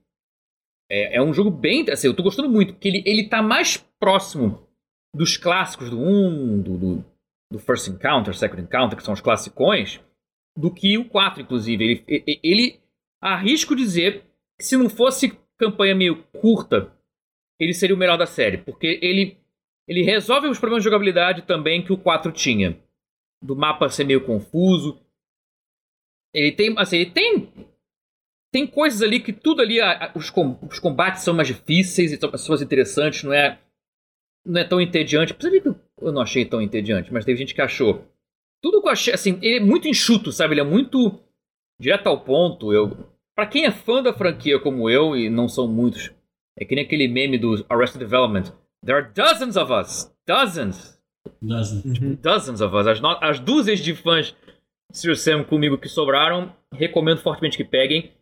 é, 0.91 1.17
é, 1.17 1.23
um 1.23 1.33
jogo 1.33 1.51
bem. 1.51 1.89
Assim, 1.91 2.07
eu 2.07 2.15
tô 2.15 2.23
gostando 2.23 2.49
muito, 2.49 2.75
porque 2.75 2.89
ele, 2.89 3.03
ele 3.07 3.29
tá 3.29 3.43
mais 3.43 3.77
próximo 3.99 4.67
dos 5.15 5.37
clássicos 5.37 5.91
do 5.91 5.99
1, 5.99 6.63
do, 6.63 6.79
do, 6.79 7.05
do 7.53 7.59
First 7.59 7.89
Encounter, 7.89 8.35
Second 8.35 8.63
Encounter, 8.63 8.97
que 8.97 9.03
são 9.03 9.15
os 9.15 9.21
classicões, 9.21 10.01
do 10.57 10.73
que 10.73 10.99
o 10.99 11.09
4, 11.09 11.43
inclusive. 11.43 12.05
Ele, 12.07 12.41
ele 12.43 12.81
arrisco 13.21 13.75
dizer 13.75 14.25
que 14.59 14.65
se 14.65 14.77
não 14.77 14.89
fosse 14.89 15.39
campanha 15.57 15.95
meio 15.95 16.23
curta, 16.41 16.93
ele 17.59 17.75
seria 17.75 17.97
o 17.97 17.99
melhor 17.99 18.17
da 18.17 18.27
série, 18.27 18.59
porque 18.59 19.01
ele 19.03 19.39
ele 19.89 20.03
resolve 20.03 20.47
os 20.49 20.59
problemas 20.59 20.83
de 20.83 20.91
jogabilidade 20.91 21.43
também 21.43 21.83
que 21.83 21.93
o 21.93 21.97
4 21.97 22.31
tinha. 22.31 22.79
Do 23.43 23.57
mapa 23.57 23.89
ser 23.89 24.05
meio 24.05 24.25
confuso. 24.25 25.01
Ele 26.35 26.53
tem, 26.53 26.79
assim, 26.79 26.99
ele 26.99 27.11
tem 27.11 27.51
tem 28.53 28.67
coisas 28.67 29.03
ali 29.03 29.21
que 29.21 29.33
tudo 29.33 29.61
ali 29.63 29.79
os, 30.15 30.33
os 30.71 30.79
combates 30.79 31.23
são 31.23 31.35
mais 31.35 31.49
difíceis 31.49 32.13
e 32.13 32.17
são 32.17 32.31
pessoas 32.31 32.63
interessantes, 32.63 33.23
não 33.25 33.33
é 33.33 33.59
não 34.47 34.61
é 34.61 34.65
tão 34.65 34.81
entediante. 34.81 35.35
Por 35.35 35.51
que 35.51 35.69
eu 36.01 36.13
não 36.13 36.23
achei 36.23 36.45
tão 36.45 36.63
entediante, 36.63 37.13
mas 37.13 37.25
teve 37.25 37.39
gente 37.39 37.55
que 37.55 37.61
achou. 37.61 38.05
Tudo 38.63 38.81
que 38.81 38.89
eu 38.89 38.93
achei, 38.93 39.13
assim, 39.13 39.39
ele 39.43 39.57
é 39.57 39.61
muito 39.61 39.87
enxuto, 39.87 40.33
sabe? 40.33 40.55
Ele 40.55 40.61
é 40.63 40.65
muito 40.65 41.21
direto 41.79 42.07
ao 42.07 42.21
ponto. 42.21 42.73
Eu, 42.73 42.97
para 43.37 43.47
quem 43.47 43.67
é 43.67 43.71
fã 43.71 44.03
da 44.03 44.13
franquia 44.13 44.59
como 44.59 44.89
eu, 44.89 45.17
e 45.17 45.29
não 45.29 45.49
são 45.49 45.69
muitos, 45.69 46.11
é 46.59 46.65
que 46.65 46.75
nem 46.75 46.85
aquele 46.85 47.07
meme 47.09 47.37
do 47.39 47.65
Arrested 47.69 47.99
Development. 48.01 48.45
There 48.85 48.99
are 48.99 49.13
dozens 49.15 49.57
of 49.57 49.73
us. 49.73 50.11
dozens, 50.27 50.99
Dozens. 51.43 51.85
Uhum. 52.01 52.15
dozens 52.23 52.61
of 52.61 52.75
us, 52.75 52.87
as, 52.87 53.01
no- 53.01 53.19
as 53.21 53.39
dúzias 53.39 53.81
de 53.81 53.95
fãs 53.95 54.35
de 54.91 54.99
Serious 54.99 55.21
Sam 55.21 55.45
comigo 55.45 55.77
que 55.79 55.89
sobraram, 55.89 56.55
recomendo 56.73 57.21
fortemente 57.21 57.57
que 57.57 57.65
peguem. 57.65 58.13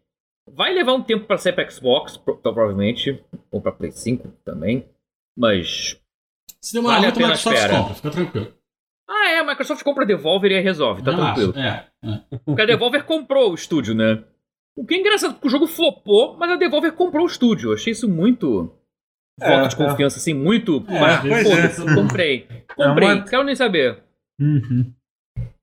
Vai 0.57 0.73
levar 0.73 0.95
um 0.95 1.03
tempo 1.03 1.27
pra 1.27 1.37
sair 1.39 1.53
pra 1.53 1.69
Xbox, 1.69 2.17
pro- 2.17 2.37
provavelmente, 2.39 3.23
ou 3.51 3.61
pra 3.61 3.73
Play 3.73 3.93
5 3.93 4.29
também, 4.45 4.87
mas... 5.37 6.01
Se 6.61 6.73
demorar 6.73 6.95
Vale 6.97 7.07
a 7.07 7.11
muito, 7.11 7.19
a 7.25 7.29
Microsoft 7.29 7.57
espera. 7.57 7.77
compra, 7.79 7.95
fica 7.95 8.11
tranquilo. 8.11 8.55
Ah, 9.09 9.29
é, 9.31 9.39
a 9.39 9.45
Microsoft 9.45 9.83
compra 9.85 10.03
a 10.05 10.07
Devolver 10.07 10.51
e 10.51 10.55
aí 10.57 10.63
resolve, 10.63 11.03
tá 11.03 11.15
tranquilo. 11.15 11.53
É, 11.57 11.87
é. 12.05 12.39
Porque 12.45 12.63
a 12.63 12.67
Devolver 12.67 13.05
comprou 13.05 13.51
o 13.53 13.55
estúdio, 13.55 13.95
né? 13.95 14.25
O 14.79 14.85
que 14.85 14.95
é 14.95 14.99
engraçado, 14.99 15.35
porque 15.35 15.47
o 15.47 15.51
jogo 15.51 15.67
flopou, 15.67 16.37
mas 16.37 16.51
a 16.51 16.57
Devolver 16.57 16.93
comprou 16.93 17.25
o 17.25 17.29
estúdio. 17.29 17.71
Eu 17.71 17.75
achei 17.75 17.93
isso 17.93 18.07
muito. 18.09 18.71
É, 19.41 19.57
voto 19.61 19.69
de 19.77 19.83
é. 19.83 19.87
confiança, 19.89 20.19
assim, 20.19 20.35
muito. 20.35 20.85
É, 20.89 21.01
mas, 21.01 21.21
foda-se, 21.21 21.83
é. 21.83 21.95
comprei. 21.95 22.49
Comprei, 22.75 23.09
É 23.09 23.15
uma- 23.15 23.25
quero 23.25 23.45
nem 23.45 23.55
saber. 23.57 24.03
Uhum. 24.41 24.93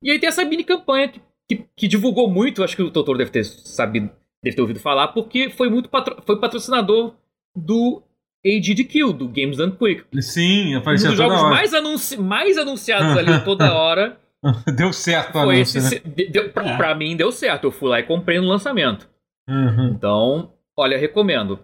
E 0.02 0.10
aí 0.12 0.20
tem 0.20 0.28
essa 0.30 0.44
mini 0.44 0.64
campanha 0.64 1.10
que, 1.10 1.22
que, 1.48 1.66
que 1.76 1.88
divulgou 1.88 2.28
muito, 2.30 2.64
acho 2.64 2.76
que 2.76 2.82
o 2.82 2.90
Totoro 2.92 3.18
deve 3.20 3.30
ter 3.30 3.44
sabido, 3.44 4.10
deve 4.44 4.56
ter 4.56 4.62
ouvido 4.62 4.80
falar, 4.80 5.10
porque 5.10 5.50
foi 5.50 5.70
muito 5.70 5.90
patro- 5.90 6.22
foi 6.26 6.40
patrocinador 6.40 7.16
do 7.56 8.04
AGDQ, 8.46 9.14
do 9.14 9.28
Games 9.28 9.58
Done 9.58 9.72
Quick. 9.78 10.04
Sim, 10.22 10.76
Um 10.76 10.80
aparecia 10.80 11.10
dos 11.10 11.18
jogos 11.18 11.42
mais, 11.44 11.74
anunci 11.74 12.18
mais 12.18 12.58
anunciados 12.58 13.18
ali 13.18 13.40
toda 13.44 13.72
hora. 13.74 14.18
Deu 14.76 14.92
certo 14.92 15.32
Foi 15.32 15.56
anúncio, 15.56 15.78
esse. 15.80 15.96
né? 15.96 16.02
de- 16.06 16.28
deu- 16.28 16.50
pra, 16.50 16.68
É. 16.72 16.78
pra 16.78 16.94
mim 16.96 17.16
deu 17.16 17.32
certo. 17.32 17.64
Eu 17.66 17.72
fui 17.72 17.90
lá 17.90 18.00
e 18.00 18.04
comprei 18.04 18.40
no 18.42 18.48
lançamento. 18.48 19.10
Uhum. 19.50 19.94
Então, 19.96 20.52
olha, 20.78 20.98
recomendo. 20.98 21.60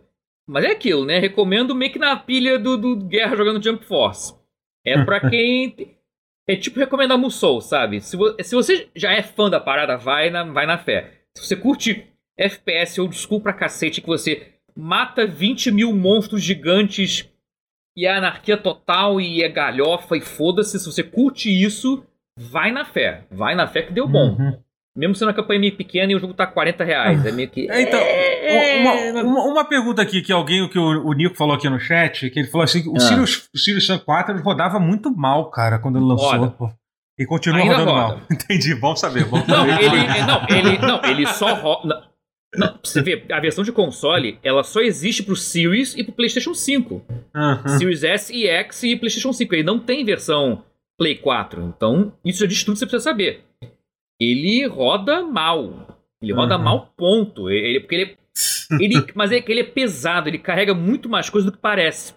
Mas 0.47 0.63
é 0.63 0.71
aquilo, 0.71 1.05
né? 1.05 1.19
Recomendo 1.19 1.75
meio 1.75 1.91
que 1.91 1.99
na 1.99 2.15
pilha 2.15 2.57
do, 2.57 2.77
do 2.77 2.95
Guerra 2.95 3.35
jogando 3.35 3.61
Jump 3.63 3.83
Force. 3.85 4.33
É 4.85 5.03
pra 5.03 5.19
quem. 5.29 5.95
É 6.47 6.55
tipo 6.55 6.79
recomendar 6.79 7.17
Musou, 7.17 7.59
sabe? 7.61 7.99
Se, 8.01 8.15
vo- 8.17 8.35
se 8.41 8.55
você 8.55 8.87
já 8.95 9.11
é 9.11 9.21
fã 9.21 9.49
da 9.49 9.59
parada, 9.59 9.97
vai 9.97 10.29
na, 10.29 10.43
vai 10.45 10.65
na 10.65 10.77
fé. 10.77 11.11
Se 11.37 11.45
você 11.45 11.55
curte 11.57 12.07
FPS 12.39 12.99
old 13.01 13.15
school 13.15 13.41
pra 13.41 13.53
cacete, 13.53 14.01
que 14.01 14.07
você 14.07 14.47
mata 14.75 15.27
20 15.27 15.71
mil 15.71 15.93
monstros 15.93 16.41
gigantes 16.41 17.27
e 17.97 18.05
é 18.05 18.15
anarquia 18.15 18.55
total 18.57 19.19
e 19.19 19.43
é 19.43 19.49
galhofa 19.49 20.15
e 20.15 20.21
foda-se, 20.21 20.79
se 20.79 20.85
você 20.85 21.03
curte 21.03 21.49
isso, 21.49 22.03
vai 22.37 22.71
na 22.71 22.85
fé. 22.85 23.23
Vai 23.29 23.55
na 23.55 23.67
fé 23.67 23.81
que 23.81 23.91
deu 23.91 24.07
bom. 24.07 24.37
Uhum. 24.39 24.57
Mesmo 24.95 25.15
sendo 25.15 25.27
uma 25.29 25.33
campanha 25.33 25.59
meio 25.59 25.75
pequena 25.75 26.11
e 26.11 26.15
o 26.15 26.19
jogo 26.19 26.33
tá 26.33 26.47
40 26.47 26.83
reais. 26.83 27.25
É 27.25 27.31
meio 27.31 27.49
que. 27.49 27.69
É, 27.69 27.81
então, 27.81 27.99
É, 27.99 28.81
uma, 28.81 29.21
uma, 29.23 29.43
uma 29.45 29.65
pergunta 29.65 30.01
aqui 30.01 30.21
que 30.21 30.31
alguém, 30.31 30.67
que 30.69 30.79
o, 30.79 31.05
o 31.07 31.13
Nico 31.13 31.35
falou 31.35 31.55
aqui 31.55 31.69
no 31.69 31.79
chat, 31.79 32.29
que 32.29 32.39
ele 32.39 32.47
falou 32.47 32.63
assim, 32.63 32.81
que 32.83 32.89
o 32.89 32.95
Ah. 32.95 32.99
Sirius, 32.99 33.49
o 33.53 33.57
Sirius 33.57 33.85
Sam 33.85 33.99
4 33.99 34.33
ele 34.35 34.41
rodava 34.43 34.79
muito 34.79 35.11
mal, 35.15 35.49
cara, 35.51 35.77
quando 35.79 35.97
ele 35.97 36.05
lançou. 36.05 36.31
Roda. 36.31 36.75
E 37.17 37.25
continua 37.25 37.59
Ainda 37.59 37.73
rodando 37.77 37.91
roda. 37.91 38.01
mal. 38.15 38.21
Entendi, 38.31 38.73
vamos 38.75 38.99
saber. 38.99 39.25
Vamos 39.25 39.45
Não, 39.47 39.57
saber. 39.57 39.83
ele, 39.83 39.97
é- 39.97 40.25
não, 40.25 40.47
ele, 40.49 40.77
não, 40.79 41.03
ele 41.05 41.27
só 41.27 41.53
roda. 41.53 42.03
Não, 42.55 42.79
você 42.83 43.01
ver, 43.01 43.25
a 43.31 43.39
versão 43.39 43.63
de 43.63 43.71
console, 43.71 44.39
ela 44.43 44.63
só 44.63 44.81
existe 44.81 45.21
pro 45.21 45.35
Series 45.35 45.95
e 45.95 46.03
pro 46.03 46.13
PlayStation 46.13 46.53
5. 46.53 47.05
Aham. 47.35 47.77
Series 47.77 48.03
S 48.03 48.33
e 48.33 48.47
X 48.47 48.83
e 48.83 48.95
PlayStation 48.95 49.31
5. 49.31 49.53
Ele 49.53 49.63
não 49.63 49.79
tem 49.79 50.03
versão 50.03 50.63
Play 50.97 51.15
4. 51.15 51.61
Então, 51.63 52.11
isso 52.25 52.39
já 52.39 52.45
diz 52.47 52.63
tudo 52.63 52.73
que 52.73 52.79
você 52.79 52.85
precisa 52.85 53.03
saber. 53.03 53.43
Ele 54.19 54.65
roda 54.67 55.21
mal. 55.23 55.87
Ele 56.21 56.33
roda 56.33 56.57
Uhum. 56.57 56.63
mal, 56.63 56.93
ponto. 56.97 57.49
Ele, 57.49 57.79
porque 57.79 57.95
ele, 57.95 58.17
ele, 58.79 59.05
mas 59.15 59.31
é 59.31 59.39
que 59.41 59.51
ele 59.51 59.61
é 59.61 59.65
pesado, 59.65 60.27
ele 60.27 60.37
carrega 60.39 60.73
muito 60.73 61.07
mais 61.07 61.29
coisa 61.29 61.45
do 61.49 61.53
que 61.53 61.61
parece. 61.61 62.13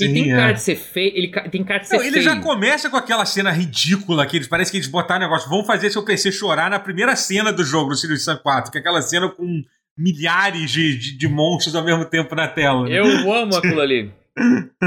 Ele 0.00 0.12
tem 0.12 0.24
Sim, 0.24 0.30
cara 0.30 0.50
é. 0.50 0.52
de 0.52 0.60
ser 0.62 0.76
feio, 0.76 1.12
ele 1.14 1.28
tem 1.50 1.64
cara 1.64 1.80
de 1.80 1.88
ser 1.88 1.96
Não, 1.96 2.02
ele 2.02 2.12
feio. 2.12 2.24
já 2.24 2.36
começa 2.40 2.90
com 2.90 2.96
aquela 2.96 3.24
cena 3.24 3.50
ridícula 3.50 4.26
que 4.26 4.36
eles 4.36 4.48
parece 4.48 4.70
que 4.70 4.76
eles 4.76 4.88
botaram 4.88 5.20
negócio. 5.20 5.48
Vão 5.48 5.64
fazer 5.64 5.90
seu 5.90 6.04
PC 6.04 6.30
chorar 6.32 6.70
na 6.70 6.78
primeira 6.78 7.14
cena 7.16 7.52
do 7.52 7.64
jogo 7.64 7.90
do 7.90 7.96
Sirius 7.96 8.24
Sam 8.24 8.36
4, 8.36 8.70
que 8.72 8.78
é 8.78 8.80
aquela 8.80 9.00
cena 9.02 9.28
com 9.28 9.62
milhares 9.96 10.70
de, 10.70 10.96
de, 10.98 11.18
de 11.18 11.28
monstros 11.28 11.74
ao 11.74 11.84
mesmo 11.84 12.04
tempo 12.04 12.34
na 12.34 12.46
tela. 12.48 12.88
né? 12.88 12.98
Eu 12.98 13.32
amo 13.32 13.56
aquilo 13.56 13.80
ali. 13.80 14.10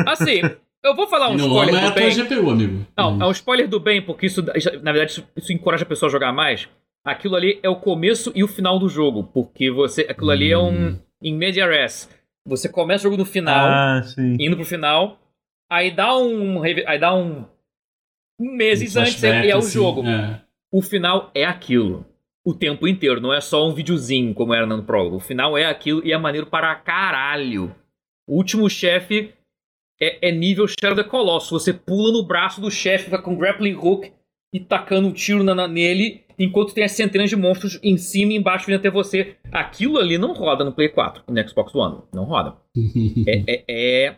Assim, 0.07 0.41
eu 0.83 0.95
vou 0.95 1.07
falar 1.07 1.29
um 1.29 1.33
E 1.33 1.37
no 1.37 1.45
spoiler 1.47 1.73
LoL 1.75 1.77
é 1.77 1.81
do 1.81 1.87
a 1.87 1.91
tua 1.91 2.01
bem. 2.01 2.15
GPU, 2.15 2.49
amigo. 2.49 2.87
Não, 2.97 3.21
é 3.21 3.27
um 3.27 3.31
spoiler 3.31 3.67
do 3.67 3.79
bem, 3.79 4.01
porque 4.01 4.25
isso, 4.27 4.41
na 4.81 4.91
verdade, 4.91 5.11
isso, 5.11 5.27
isso 5.35 5.51
encoraja 5.53 5.83
a 5.83 5.87
pessoa 5.87 6.09
a 6.09 6.11
jogar 6.11 6.31
mais. 6.31 6.67
Aquilo 7.03 7.35
ali 7.35 7.59
é 7.63 7.69
o 7.69 7.75
começo 7.75 8.31
e 8.35 8.43
o 8.43 8.47
final 8.47 8.77
do 8.79 8.87
jogo, 8.87 9.23
porque 9.33 9.71
você, 9.71 10.01
aquilo 10.09 10.29
ali 10.29 10.51
é 10.51 10.57
um 10.57 10.97
em 11.21 11.35
media 11.35 11.67
res. 11.67 12.09
Você 12.45 12.67
começa 12.67 13.01
o 13.01 13.11
jogo 13.11 13.17
no 13.17 13.25
final, 13.25 13.67
Ah, 13.69 14.01
indo 14.17 14.55
pro 14.55 14.65
final, 14.65 15.19
aí 15.69 15.91
dá 15.91 16.17
um, 16.17 16.63
aí 16.63 16.99
dá 16.99 17.13
um, 17.13 17.45
meses 18.39 18.95
Um 18.95 19.01
antes 19.01 19.21
e 19.21 19.27
é 19.27 19.55
o 19.55 19.59
assim, 19.59 19.73
jogo. 19.73 20.03
É. 20.05 20.41
O 20.71 20.81
final 20.81 21.29
é 21.35 21.45
aquilo. 21.45 22.05
O 22.43 22.55
tempo 22.55 22.87
inteiro, 22.87 23.21
não 23.21 23.31
é 23.31 23.39
só 23.39 23.67
um 23.67 23.73
videozinho 23.73 24.33
como 24.33 24.53
era 24.53 24.65
no 24.65 24.83
prólogo. 24.83 25.17
O 25.17 25.19
final 25.19 25.55
é 25.55 25.65
aquilo 25.65 26.05
e 26.05 26.11
é 26.11 26.17
maneiro 26.17 26.47
para 26.47 26.73
caralho. 26.75 27.75
O 28.27 28.35
último 28.35 28.67
chefe 28.67 29.33
é, 30.01 30.29
é 30.29 30.31
nível 30.31 30.65
Shadow 30.67 30.95
the 30.95 31.03
Colossus. 31.03 31.63
Você 31.63 31.73
pula 31.73 32.11
no 32.11 32.25
braço 32.25 32.59
do 32.59 32.71
chefe, 32.71 33.11
vai 33.11 33.21
com 33.21 33.37
grappling 33.37 33.75
hook 33.75 34.11
e 34.53 34.59
tacando 34.59 35.07
um 35.07 35.13
tiro 35.13 35.43
na- 35.43 35.55
na- 35.55 35.67
nele, 35.67 36.23
enquanto 36.37 36.73
tem 36.73 36.83
as 36.83 36.91
centenas 36.91 37.29
de 37.29 37.35
monstros 37.35 37.79
em 37.81 37.97
cima 37.97 38.33
e 38.33 38.35
embaixo 38.35 38.65
vindo 38.67 38.77
até 38.77 38.89
você. 38.89 39.35
Aquilo 39.51 39.97
ali 39.97 40.17
não 40.17 40.33
roda 40.33 40.63
no 40.63 40.71
Play 40.73 40.89
4 40.89 41.23
e 41.27 41.31
no 41.31 41.49
Xbox 41.49 41.73
One. 41.75 42.01
Não 42.13 42.23
roda. 42.25 42.55
É, 43.27 43.43
é, 43.47 43.63
é... 44.07 44.15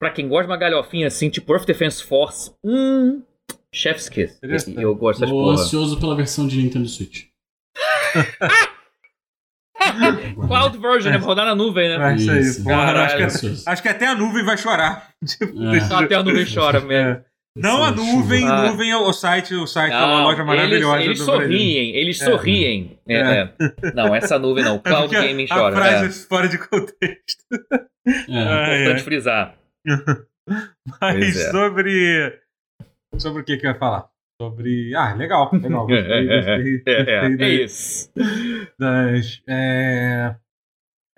Pra 0.00 0.10
quem 0.10 0.28
gosta 0.28 0.44
de 0.44 0.50
uma 0.50 0.56
galhofinha 0.58 1.06
assim, 1.06 1.30
tipo 1.30 1.52
Earth 1.52 1.66
Defense 1.66 2.02
Force, 2.02 2.52
hum... 2.64 3.22
Chef's 3.72 4.08
Kiss. 4.08 4.36
Interessante. 4.38 4.80
Eu 4.80 4.94
gosto 4.94 5.20
dessas 5.20 5.32
Tô 5.34 5.50
ansioso 5.50 5.98
pela 5.98 6.14
versão 6.14 6.46
de 6.46 6.56
Nintendo 6.58 6.88
Switch. 6.88 7.24
Cloud 10.46 10.78
version, 10.78 11.10
né? 11.10 11.18
Pra 11.18 11.26
rodar 11.26 11.44
na 11.46 11.54
nuvem, 11.54 11.88
né? 11.88 12.12
É 12.12 12.14
isso 12.16 12.30
aí. 12.30 12.74
Acho, 12.74 13.16
que, 13.16 13.22
Ansioso. 13.22 13.64
acho 13.66 13.82
que 13.82 13.88
até 13.88 14.06
a 14.06 14.14
nuvem 14.14 14.44
vai 14.44 14.56
chorar. 14.56 15.10
É. 15.34 15.94
Até 16.04 16.14
a 16.14 16.22
nuvem 16.22 16.44
chora 16.52 16.80
mesmo. 16.80 16.92
É. 16.92 17.24
Não 17.56 17.84
a 17.84 17.90
nuvem. 17.92 18.48
Ah. 18.48 18.68
nuvem 18.70 18.90
é 18.90 18.96
o 18.96 19.12
site, 19.12 19.54
o 19.54 19.66
site 19.66 19.92
é 19.92 19.96
uma 19.96 20.16
Não, 20.18 20.24
loja 20.24 20.42
maravilhosa 20.44 20.96
eles, 20.96 21.06
eles 21.06 21.18
do 21.20 21.26
Brasil. 21.26 21.46
sorriem, 21.46 21.94
eles 21.96 22.18
sorriem. 22.18 22.98
É, 23.08 23.14
É. 23.16 23.54
é. 23.60 23.92
Não, 23.94 24.14
essa 24.14 24.38
nuvem 24.38 24.64
não. 24.64 24.76
É 24.84 24.88
Cloud 24.88 25.14
Gaming 25.14 25.46
a 25.50 25.54
chora. 25.54 25.76
frase 25.76 26.04
É. 26.04 26.08
é 26.08 26.10
fora 26.10 26.48
de 26.48 26.58
contexto. 26.58 27.44
É. 28.06 28.82
Importante 28.82 29.02
frisar. 29.02 29.56
Mas 31.00 31.36
é. 31.36 31.50
sobre. 31.50 32.38
Sobre 33.16 33.40
o 33.42 33.44
que 33.44 33.56
que 33.56 33.66
eu 33.66 33.70
ia 33.70 33.78
falar? 33.78 34.10
Sobre. 34.42 34.94
Ah, 34.94 35.14
legal, 35.14 35.48
legal. 35.54 35.86
Gostei, 35.86 36.12
É, 36.12 36.18
é, 36.20 36.58
gostei, 36.58 36.82
É, 36.86 37.00
é, 37.00 37.28
gostei 37.28 37.46
é 37.60 37.64
isso. 37.64 38.10
das. 38.78 39.42
é, 39.48 40.36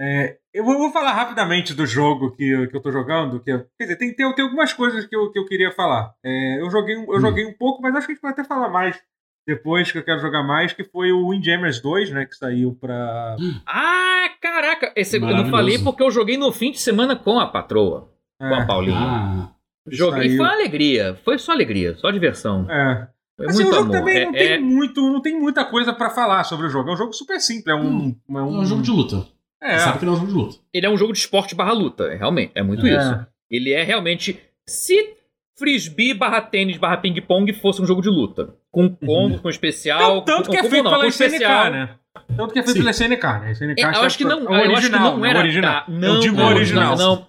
é, 0.01 0.39
eu 0.57 0.65
vou, 0.65 0.79
vou 0.79 0.91
falar 0.93 1.13
rapidamente 1.13 1.75
do 1.75 1.85
jogo 1.87 2.31
que, 2.33 2.49
eu- 2.49 2.69
que 2.69 2.77
eu 2.77 2.81
tô 2.83 2.91
jogando. 2.91 3.41
Que, 3.41 3.57
quer 3.79 3.85
dizer, 3.85 3.97
tem, 3.97 4.15
tem, 4.15 4.35
tem 4.35 4.45
algumas 4.45 4.73
coisas 4.73 5.05
que 5.07 5.15
eu, 5.17 5.31
que 5.31 5.39
eu 5.39 5.45
queria 5.47 5.71
falar. 5.73 6.13
É, 6.25 6.61
eu 6.61 6.71
joguei, 6.71 6.97
um- 6.97 7.11
eu 7.13 7.19
Hum. 7.19 7.21
joguei 7.21 7.47
um 7.47 7.53
pouco, 7.57 7.83
mas 7.83 7.95
acho 7.95 8.07
que 8.07 8.13
a 8.13 8.15
gente 8.15 8.23
pode 8.23 8.33
até 8.35 8.45
falar 8.45 8.69
mais 8.69 8.99
depois 9.47 9.93
que 9.93 9.99
eu 9.99 10.03
quero 10.03 10.19
jogar 10.21 10.43
mais, 10.43 10.73
que 10.73 10.83
foi 10.85 11.13
o 11.13 11.29
Windjammers 11.31 11.81
2, 11.81 12.11
né? 12.11 12.27
Que 12.27 12.35
saiu 12.37 12.77
pra. 12.81 13.37
Ah, 13.67 14.29
caraca! 14.41 14.93
Esse 14.97 15.17
eu 15.17 15.21
não 15.21 15.47
falei 15.51 15.79
porque 15.79 16.03
eu 16.03 16.11
joguei 16.11 16.37
no 16.37 16.51
fim 16.53 16.71
de 16.73 16.79
semana 16.81 17.15
com 17.17 17.39
a 17.39 17.47
patroa, 17.47 18.11
com 18.39 18.45
a 18.55 18.63
É, 18.63 18.67
Paulinha. 18.67 18.99
Ah, 18.99 19.49
Joguei, 19.89 20.23
saiu. 20.29 20.37
foi 20.39 20.47
uma 20.47 20.53
alegria. 20.53 21.17
Foi 21.25 21.39
só 21.39 21.53
alegria, 21.53 21.95
só 21.97 22.11
diversão. 22.11 22.67
é. 22.71 23.07
Foi 23.37 23.47
Assim, 23.49 23.65
muito 23.65 23.69
o 23.75 23.75
jogo 23.81 23.93
amor. 23.93 23.99
também 23.99 24.17
É- 24.17 24.25
não, 24.25 24.35
é- 24.35 24.39
tem 24.57 24.61
muito, 24.63 25.01
não 25.13 25.21
tem 25.21 25.39
muita 25.39 25.63
coisa 25.67 25.93
pra 25.93 26.09
falar 26.09 26.43
sobre 26.45 26.67
o 26.67 26.71
jogo. 26.71 26.89
É 26.89 26.93
um 26.95 26.97
jogo 26.97 27.13
super 27.13 27.39
simples. 27.39 27.67
É 27.67 27.75
um. 27.75 28.17
É 28.31 28.33
é 28.39 28.43
um, 28.43 28.61
um 28.61 28.65
jogo 28.65 28.81
de 28.83 28.91
luta. 28.91 29.27
É, 29.63 29.79
Sabe 29.79 29.99
que 29.99 30.05
não 30.05 30.13
é 30.13 30.17
um 30.17 30.21
jogo 30.21 30.29
de 30.33 30.39
luta. 30.39 30.59
Ele 30.73 30.87
é 30.87 30.91
um 30.91 30.97
jogo 30.97 31.13
de 31.13 31.19
esporte 31.19 31.55
barra 31.55 31.73
luta, 31.73 32.05
é, 32.05 32.17
realmente. 32.17 32.53
É 32.55 32.63
muito 32.63 32.87
é. 32.87 32.91
isso. 32.97 33.27
Ele 33.51 33.73
é 33.73 33.83
realmente. 33.83 34.39
Se 34.67 35.15
frisbee 35.59 36.13
barra 36.13 36.41
tênis 36.43 36.77
barra 36.77 36.99
ping-pong 36.99 37.53
fosse 37.55 37.81
um 37.81 37.87
jogo 37.87 38.03
de 38.03 38.09
luta. 38.11 38.55
Com 38.71 38.95
combo, 38.95 39.39
com 39.39 39.49
especial. 39.49 40.17
Uhum. 40.17 40.25
Tanto, 40.25 40.37
tanto 40.37 40.47
com, 40.47 40.53
que 40.53 40.59
é 40.59 40.63
com, 40.63 40.69
feito 40.71 40.85
não, 40.85 40.91
pela 40.91 41.03
com 41.05 41.09
SNK, 41.09 41.25
especial. 41.27 41.71
né? 41.71 41.91
Tanto 42.37 42.53
que 42.53 42.59
é 42.59 42.63
feito 42.63 42.77
Sim. 42.77 42.79
pela 42.81 42.91
SNK, 42.91 43.25
né? 43.41 43.53
SNK 43.53 43.81
É, 43.81 43.85
eu 43.85 44.03
acho 44.03 44.19
que 44.19 44.25
não, 44.25 44.39
é 44.39 44.43
o 44.43 44.55
eu 44.55 44.55
acho 44.57 44.67
que 44.67 44.73
original, 44.73 45.17
não 45.17 45.25
é 45.27 45.31
era 45.31 45.39
original. 45.39 45.85
da, 45.87 45.93
não, 45.93 46.15
eu 46.15 46.21
digo 46.21 46.37
não, 46.37 46.47
original. 46.49 46.97
Não, 46.97 47.17
não, 47.17 47.27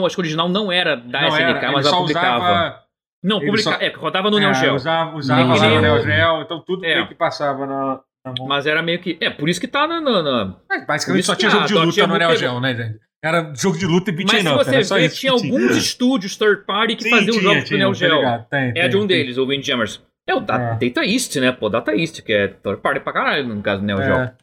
não, 0.00 0.06
acho 0.06 0.14
que 0.16 0.20
o 0.20 0.24
original 0.24 0.48
não 0.48 0.70
era 0.72 0.96
da 0.96 1.20
Não 1.22 1.28
SNK, 1.28 1.42
era, 1.42 1.72
mas 1.72 1.86
ela 1.86 1.96
publicava. 1.96 2.36
usava, 2.44 2.80
Não, 3.22 3.36
ele 3.38 3.46
publica... 3.46 3.70
só- 3.70 3.76
é, 3.80 3.88
rodava 3.88 4.30
no 4.30 4.38
Neo 4.38 4.50
é, 4.50 4.54
Geo. 4.54 4.74
usava, 4.74 5.16
usava 5.16 5.54
lá 5.54 5.68
no. 5.68 5.80
Neo 5.80 6.02
Geo, 6.02 6.42
então 6.42 6.60
tudo 6.66 6.84
É. 6.84 7.06
que 7.06 7.14
passava 7.14 7.66
na. 7.66 8.00
Mas 8.46 8.66
era 8.66 8.82
meio 8.82 9.00
que. 9.00 9.18
É, 9.20 9.28
por 9.30 9.48
isso 9.48 9.60
que 9.60 9.68
tá 9.68 9.86
na. 9.86 10.00
na- 10.00 10.22
na- 10.22 10.56
Mas 10.68 10.80
por 10.80 10.86
basicamente 10.86 11.20
isso 11.22 11.30
só 11.32 11.36
tinha 11.36 11.50
jogo 11.50 11.66
de 11.66 11.74
luta 11.74 12.06
no 12.06 12.16
Neo 12.18 12.36
Geo, 12.36 12.60
né, 12.60 12.74
gente? 12.74 12.98
Era 13.22 13.52
jogo 13.54 13.78
de 13.78 13.86
luta 13.86 14.10
e 14.10 14.14
beat 14.14 14.32
Mas 14.32 14.42
se 14.42 14.48
up, 14.48 14.56
você 14.64 14.74
era 14.74 14.84
só 14.84 14.94
ver, 14.96 15.06
isso 15.06 15.16
tinha 15.20 15.32
que 15.32 15.38
tinha. 15.40 15.52
alguns 15.54 15.76
estúdios 15.76 16.36
third 16.36 16.64
party 16.66 16.96
que 16.96 17.04
Sim, 17.04 17.10
faziam 17.10 17.30
tinha, 17.32 17.42
jogos 17.42 17.58
pro 17.60 17.68
tinha, 17.68 17.78
Neo 17.78 17.88
tá 17.88 17.94
Geo. 17.94 18.16
ligado? 18.16 18.46
Tem, 18.48 18.68
É 18.68 18.72
tem, 18.72 18.88
de 18.90 18.96
um 18.96 19.00
tem. 19.00 19.08
deles, 19.08 19.38
o 19.38 19.46
Windjammers. 19.46 20.02
É 20.26 20.34
o 20.34 20.40
da 20.40 20.54
É. 20.56 20.74
Data 20.88 21.04
East, 21.06 21.36
né? 21.36 21.52
Pô, 21.52 21.68
Data 21.68 21.94
East, 21.94 22.22
que 22.22 22.32
é 22.32 22.48
third 22.48 22.80
party 22.82 23.00
pra 23.00 23.12
caralho, 23.12 23.46
no 23.48 23.62
caso 23.62 23.80
do 23.80 23.86
Neo 23.86 24.02
Geo. 24.02 24.14
É. 24.14 24.34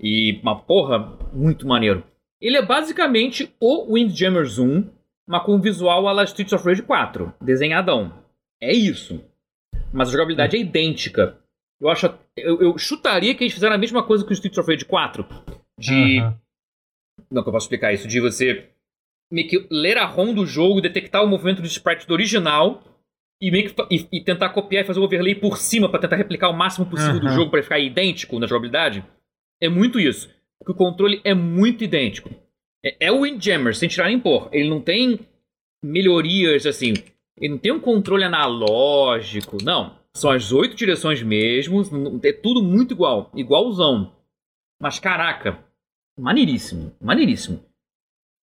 E 0.00 0.40
uma 0.42 0.58
porra, 0.60 0.98
muito 1.32 1.66
maneiro. 1.68 2.02
Ele 2.40 2.56
é 2.56 2.62
basicamente 2.62 3.52
o 3.60 3.94
Windjammers 3.94 4.58
1, 4.58 4.88
mas 5.26 5.42
com 5.44 5.60
visual 5.60 6.06
a 6.08 6.12
la 6.12 6.24
Streets 6.24 6.52
of 6.52 6.64
Rage 6.64 6.82
4, 6.82 7.32
desenhadão. 7.40 8.12
É 8.60 8.72
isso. 8.72 9.24
Mas 9.92 10.08
a 10.08 10.12
jogabilidade 10.12 10.56
é 10.56 10.60
idêntica. 10.60 11.38
Eu 11.84 11.90
acho. 11.90 12.06
Eu, 12.34 12.62
eu, 12.62 12.78
chutaria 12.78 13.34
que 13.34 13.44
eles 13.44 13.52
fizeram 13.52 13.74
a 13.74 13.78
mesma 13.78 14.02
coisa 14.02 14.24
que 14.24 14.30
o 14.30 14.32
Streets 14.32 14.58
of 14.58 14.70
Rage 14.70 14.86
4. 14.86 15.26
De. 15.78 16.20
Uhum. 16.20 16.34
Não 17.30 17.42
que 17.42 17.48
eu 17.48 17.52
posso 17.52 17.66
explicar 17.66 17.92
isso. 17.92 18.08
De 18.08 18.20
você 18.20 18.70
meio 19.30 19.48
que 19.48 19.66
ler 19.70 19.98
a 19.98 20.06
ROM 20.06 20.32
do 20.32 20.46
jogo, 20.46 20.80
detectar 20.80 21.22
o 21.22 21.28
movimento 21.28 21.60
do 21.60 21.66
sprite 21.66 22.06
do 22.06 22.14
original 22.14 22.82
e, 23.40 23.50
meio 23.50 23.68
que, 23.68 23.82
e, 23.90 24.08
e 24.12 24.24
tentar 24.24 24.48
copiar 24.50 24.82
e 24.82 24.86
fazer 24.86 25.00
o 25.00 25.02
overlay 25.02 25.34
por 25.34 25.58
cima 25.58 25.88
para 25.88 26.00
tentar 26.00 26.16
replicar 26.16 26.48
o 26.48 26.56
máximo 26.56 26.86
possível 26.86 27.16
uhum. 27.16 27.20
do 27.20 27.28
jogo 27.28 27.50
para 27.50 27.62
ficar 27.62 27.78
idêntico 27.78 28.38
na 28.38 28.46
jogabilidade. 28.46 29.04
É 29.60 29.68
muito 29.68 30.00
isso. 30.00 30.30
Porque 30.58 30.72
o 30.72 30.74
controle 30.74 31.20
é 31.22 31.34
muito 31.34 31.84
idêntico. 31.84 32.30
É, 32.82 33.08
é 33.08 33.12
o 33.12 33.22
Windjammer, 33.22 33.76
sem 33.76 33.90
tirar 33.90 34.08
nem 34.08 34.18
pôr. 34.18 34.48
Ele 34.52 34.70
não 34.70 34.80
tem 34.80 35.20
melhorias 35.84 36.64
assim. 36.64 36.94
Ele 37.36 37.52
não 37.52 37.58
tem 37.58 37.72
um 37.72 37.80
controle 37.80 38.24
analógico. 38.24 39.58
Não. 39.62 40.02
São 40.16 40.30
as 40.30 40.52
oito 40.52 40.76
direções 40.76 41.22
mesmo. 41.22 41.82
É 42.22 42.32
tudo 42.32 42.62
muito 42.62 42.94
igual. 42.94 43.30
Igualzão. 43.34 44.12
Mas 44.80 44.98
caraca. 44.98 45.58
Maneiríssimo. 46.18 46.94
Maneiríssimo. 47.00 47.64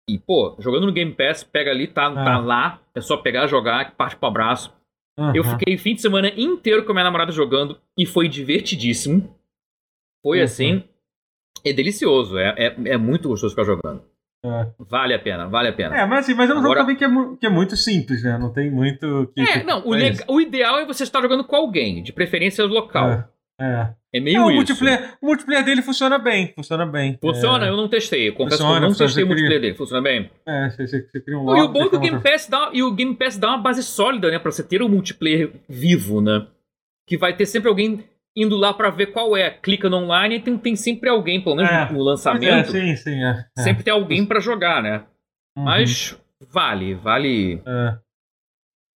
E, 0.09 0.17
pô, 0.17 0.55
jogando 0.59 0.87
no 0.87 0.91
Game 0.91 1.13
Pass, 1.13 1.43
pega 1.43 1.71
ali, 1.71 1.87
tá, 1.87 2.13
tá 2.13 2.33
é. 2.33 2.37
lá. 2.37 2.81
É 2.93 2.99
só 2.99 3.15
pegar, 3.15 3.47
jogar, 3.47 3.95
parte 3.95 4.17
pro 4.17 4.27
abraço. 4.27 4.73
Uhum. 5.17 5.33
Eu 5.35 5.43
fiquei 5.43 5.77
fim 5.77 5.95
de 5.95 6.01
semana 6.01 6.29
inteiro 6.29 6.83
com 6.83 6.91
a 6.91 6.95
minha 6.95 7.05
namorada 7.05 7.31
jogando 7.31 7.79
e 7.97 8.05
foi 8.05 8.27
divertidíssimo. 8.27 9.33
Foi 10.21 10.39
uhum. 10.39 10.43
assim. 10.43 10.83
É 11.63 11.71
delicioso. 11.71 12.37
É, 12.37 12.53
é, 12.57 12.75
é 12.85 12.97
muito 12.97 13.29
gostoso 13.29 13.51
ficar 13.55 13.63
jogando. 13.63 14.03
É. 14.43 14.67
Vale 14.79 15.13
a 15.13 15.19
pena, 15.19 15.47
vale 15.47 15.69
a 15.69 15.73
pena. 15.73 15.95
É, 15.95 16.05
mas 16.05 16.25
assim, 16.25 16.33
mas 16.33 16.49
é 16.49 16.53
um 16.53 16.57
Agora... 16.57 16.79
jogo 16.79 16.81
também 16.81 16.95
que 16.95 17.05
é, 17.05 17.37
que 17.39 17.45
é 17.45 17.49
muito 17.49 17.77
simples, 17.77 18.23
né? 18.23 18.37
Não 18.39 18.51
tem 18.51 18.71
muito. 18.71 19.31
Que, 19.35 19.41
é, 19.41 19.45
tipo, 19.53 19.65
não, 19.67 19.83
o, 19.85 20.35
o, 20.35 20.41
ideal 20.41 20.79
é 20.79 20.85
você 20.85 21.03
estar 21.03 21.21
jogando 21.21 21.43
com 21.43 21.55
alguém, 21.55 22.01
de 22.01 22.11
preferência 22.11 22.65
local. 22.65 23.09
É. 23.09 23.27
É. 23.61 23.93
É 24.13 24.19
meio 24.19 24.37
é, 24.37 24.41
o 24.41 24.47
isso. 24.47 24.55
Multiplayer, 24.55 25.13
o 25.21 25.25
multiplayer 25.27 25.63
dele 25.63 25.81
funciona 25.81 26.17
bem, 26.17 26.51
funciona 26.53 26.85
bem. 26.85 27.17
Funciona? 27.21 27.65
É... 27.67 27.69
Eu 27.69 27.77
não 27.77 27.87
testei. 27.87 28.27
Eu 28.27 28.33
confesso 28.33 28.57
funciona, 28.57 28.79
que 28.79 28.85
eu 28.85 28.89
não 28.89 28.97
testei 28.97 29.23
o 29.23 29.27
multiplayer 29.27 29.61
dele. 29.61 29.75
Funciona 29.75 30.01
bem? 30.01 30.29
É, 30.45 30.69
você, 30.69 30.87
você, 30.87 31.01
você 31.01 31.21
cria 31.21 31.37
um 31.37 31.43
log, 31.43 31.59
E 31.59 31.61
o 31.61 31.67
bom 31.69 31.83
é 31.83 31.89
que 31.89 31.95
o 31.95 31.99
Game, 31.99 32.19
Pass 32.19 32.47
dá, 32.49 32.69
e 32.73 32.83
o 32.83 32.91
Game 32.91 33.15
Pass 33.15 33.37
dá 33.37 33.49
uma 33.49 33.59
base 33.59 33.83
sólida, 33.83 34.29
né? 34.29 34.39
Pra 34.39 34.51
você 34.51 34.63
ter 34.63 34.81
o 34.81 34.87
um 34.87 34.89
multiplayer 34.89 35.51
vivo, 35.69 36.19
né? 36.19 36.45
Que 37.07 37.17
vai 37.17 37.35
ter 37.35 37.45
sempre 37.45 37.69
alguém 37.69 38.03
indo 38.35 38.55
lá 38.55 38.73
para 38.73 38.89
ver 38.89 39.07
qual 39.07 39.35
é. 39.35 39.49
Clica 39.49 39.89
no 39.89 39.97
online 39.97 40.35
e 40.35 40.39
tem, 40.41 40.57
tem 40.57 40.75
sempre 40.75 41.09
alguém, 41.09 41.41
pelo 41.41 41.55
menos 41.55 41.71
é, 41.71 41.91
no 41.91 42.01
lançamento. 42.01 42.45
É, 42.45 42.63
sim, 42.63 42.95
sim, 42.95 43.23
é, 43.23 43.45
é. 43.57 43.61
Sempre 43.61 43.83
tem 43.83 43.93
alguém 43.93 44.25
para 44.25 44.39
jogar, 44.39 44.81
né? 44.81 45.03
Uhum. 45.57 45.63
Mas 45.63 46.17
vale, 46.49 46.93
vale. 46.95 47.61
É. 47.65 47.97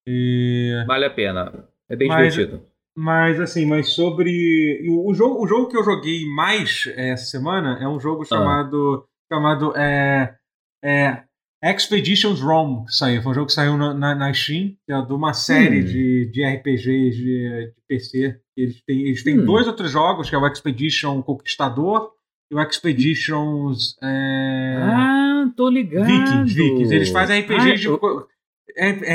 E... 0.07 0.83
Vale 0.85 1.05
a 1.05 1.09
pena. 1.09 1.67
É 1.89 1.95
bem 1.95 2.07
mas, 2.07 2.33
divertido. 2.33 2.65
Mas 2.95 3.39
assim, 3.39 3.65
mas 3.65 3.89
sobre. 3.89 4.87
O, 4.87 5.09
o, 5.09 5.13
jogo, 5.13 5.43
o 5.43 5.47
jogo 5.47 5.69
que 5.69 5.77
eu 5.77 5.83
joguei 5.83 6.25
mais 6.27 6.85
essa 6.95 7.25
semana 7.25 7.79
é 7.81 7.87
um 7.87 7.99
jogo 7.99 8.25
chamado. 8.25 9.07
Ah. 9.31 9.35
chamado. 9.35 9.73
É, 9.75 10.35
é, 10.83 11.23
Expeditions 11.63 12.41
Rome, 12.41 12.85
que 12.85 12.93
saiu. 12.93 13.21
Foi 13.21 13.31
um 13.31 13.35
jogo 13.35 13.47
que 13.47 13.53
saiu 13.53 13.77
na, 13.77 13.93
na, 13.93 14.13
na 14.13 14.33
Steam, 14.33 14.75
que 14.85 14.91
é 14.91 15.01
de 15.01 15.13
uma 15.13 15.33
série 15.33 15.79
hum. 15.79 15.85
de, 15.85 16.29
de 16.31 16.45
RPGs 16.45 17.15
de, 17.15 17.73
de 17.73 17.81
PC. 17.87 18.37
Eles 18.57 18.81
têm, 18.85 19.01
eles 19.01 19.23
têm 19.23 19.39
hum. 19.39 19.45
dois 19.45 19.65
outros 19.65 19.89
jogos, 19.89 20.29
que 20.29 20.35
é 20.35 20.37
o 20.37 20.45
Expedition 20.45 21.21
Conquistador 21.21 22.11
e 22.51 22.55
o 22.55 22.61
Expeditions. 22.61 23.95
É... 24.03 24.77
Ah, 24.77 25.51
tô 25.55 25.69
ligado. 25.69 26.05
Vikings, 26.05 26.53
Vikings. 26.53 26.93
Eles 26.93 27.09
fazem 27.09 27.39
RPGs, 27.39 27.71
ah, 27.71 27.75
de, 27.75 27.85
eu... 27.85 28.27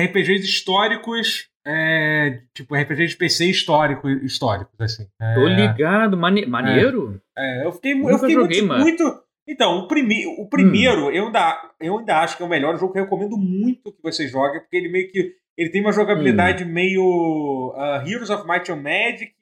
RPGs 0.07 0.44
históricos. 0.44 1.49
É, 1.70 2.40
tipo, 2.55 2.74
RPG 2.74 3.09
de 3.09 3.16
PC 3.16 3.44
histórico, 3.44 4.09
históricos, 4.09 4.80
assim. 4.80 5.07
É, 5.20 5.34
tô 5.34 5.46
ligado, 5.46 6.16
Mane... 6.16 6.46
maneiro? 6.46 7.20
É, 7.36 7.61
é 7.61 7.66
eu 7.66 7.72
fiquei, 7.72 7.92
eu 7.92 8.18
fiquei 8.18 8.34
joguei, 8.34 8.62
muito, 8.62 8.80
muito, 8.80 9.22
Então, 9.49 9.78
o, 9.78 9.88
prime... 9.88 10.26
o 10.38 10.46
primeiro, 10.46 11.07
hum. 11.07 11.11
eu, 11.11 11.26
ainda, 11.26 11.72
eu 11.80 11.99
ainda 11.99 12.18
acho 12.18 12.36
que 12.36 12.42
é 12.42 12.46
o 12.46 12.49
melhor 12.49 12.76
jogo 12.78 12.92
que 12.92 12.99
eu 12.99 13.05
recomendo 13.05 13.36
muito 13.36 13.92
que 13.92 14.03
você 14.03 14.28
jogue, 14.28 14.61
porque 14.61 14.76
ele 14.76 14.90
meio 14.90 15.11
que 15.11 15.34
ele 15.57 15.70
tem 15.70 15.80
uma 15.80 15.92
jogabilidade 15.92 16.64
hum. 16.64 16.68
meio 16.68 17.74
uh, 17.74 18.07
Heroes 18.07 18.30
of 18.30 18.46
Might 18.46 18.70
and 18.70 18.82
Magic, 18.82 19.34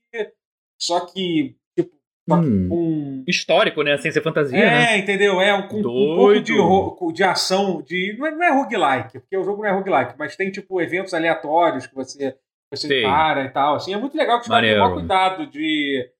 só 0.80 1.00
que 1.00 1.56
tipo 1.76 1.92
hum. 2.30 2.68
com 2.68 3.24
histórico, 3.26 3.82
né? 3.82 3.98
Sem 3.98 4.12
ser 4.12 4.22
fantasia. 4.22 4.58
É, 4.58 4.70
né? 4.70 4.98
entendeu? 4.98 5.40
É 5.40 5.52
um, 5.54 5.66
um 5.66 5.82
pouco 5.82 6.40
de, 6.40 6.54
de 7.12 7.24
ação, 7.24 7.82
de 7.82 8.14
não 8.16 8.26
é, 8.26 8.30
não 8.30 8.44
é 8.44 8.52
roguelike, 8.52 9.18
porque 9.18 9.36
o 9.36 9.42
jogo 9.42 9.62
não 9.62 9.68
é 9.68 9.72
roguelike, 9.72 10.14
mas 10.16 10.36
tem 10.36 10.50
tipo 10.50 10.80
eventos 10.80 11.12
aleatórios 11.12 11.86
que 11.86 11.94
você 11.94 12.36
você 12.70 13.02
para 13.02 13.44
e 13.44 13.50
tal. 13.50 13.74
Assim, 13.74 13.92
é 13.92 13.96
muito 13.96 14.16
legal 14.16 14.38
que 14.38 14.42
os 14.42 14.48
caras 14.48 14.70
tomam 14.70 14.94
cuidado 14.94 15.46
de, 15.46 16.10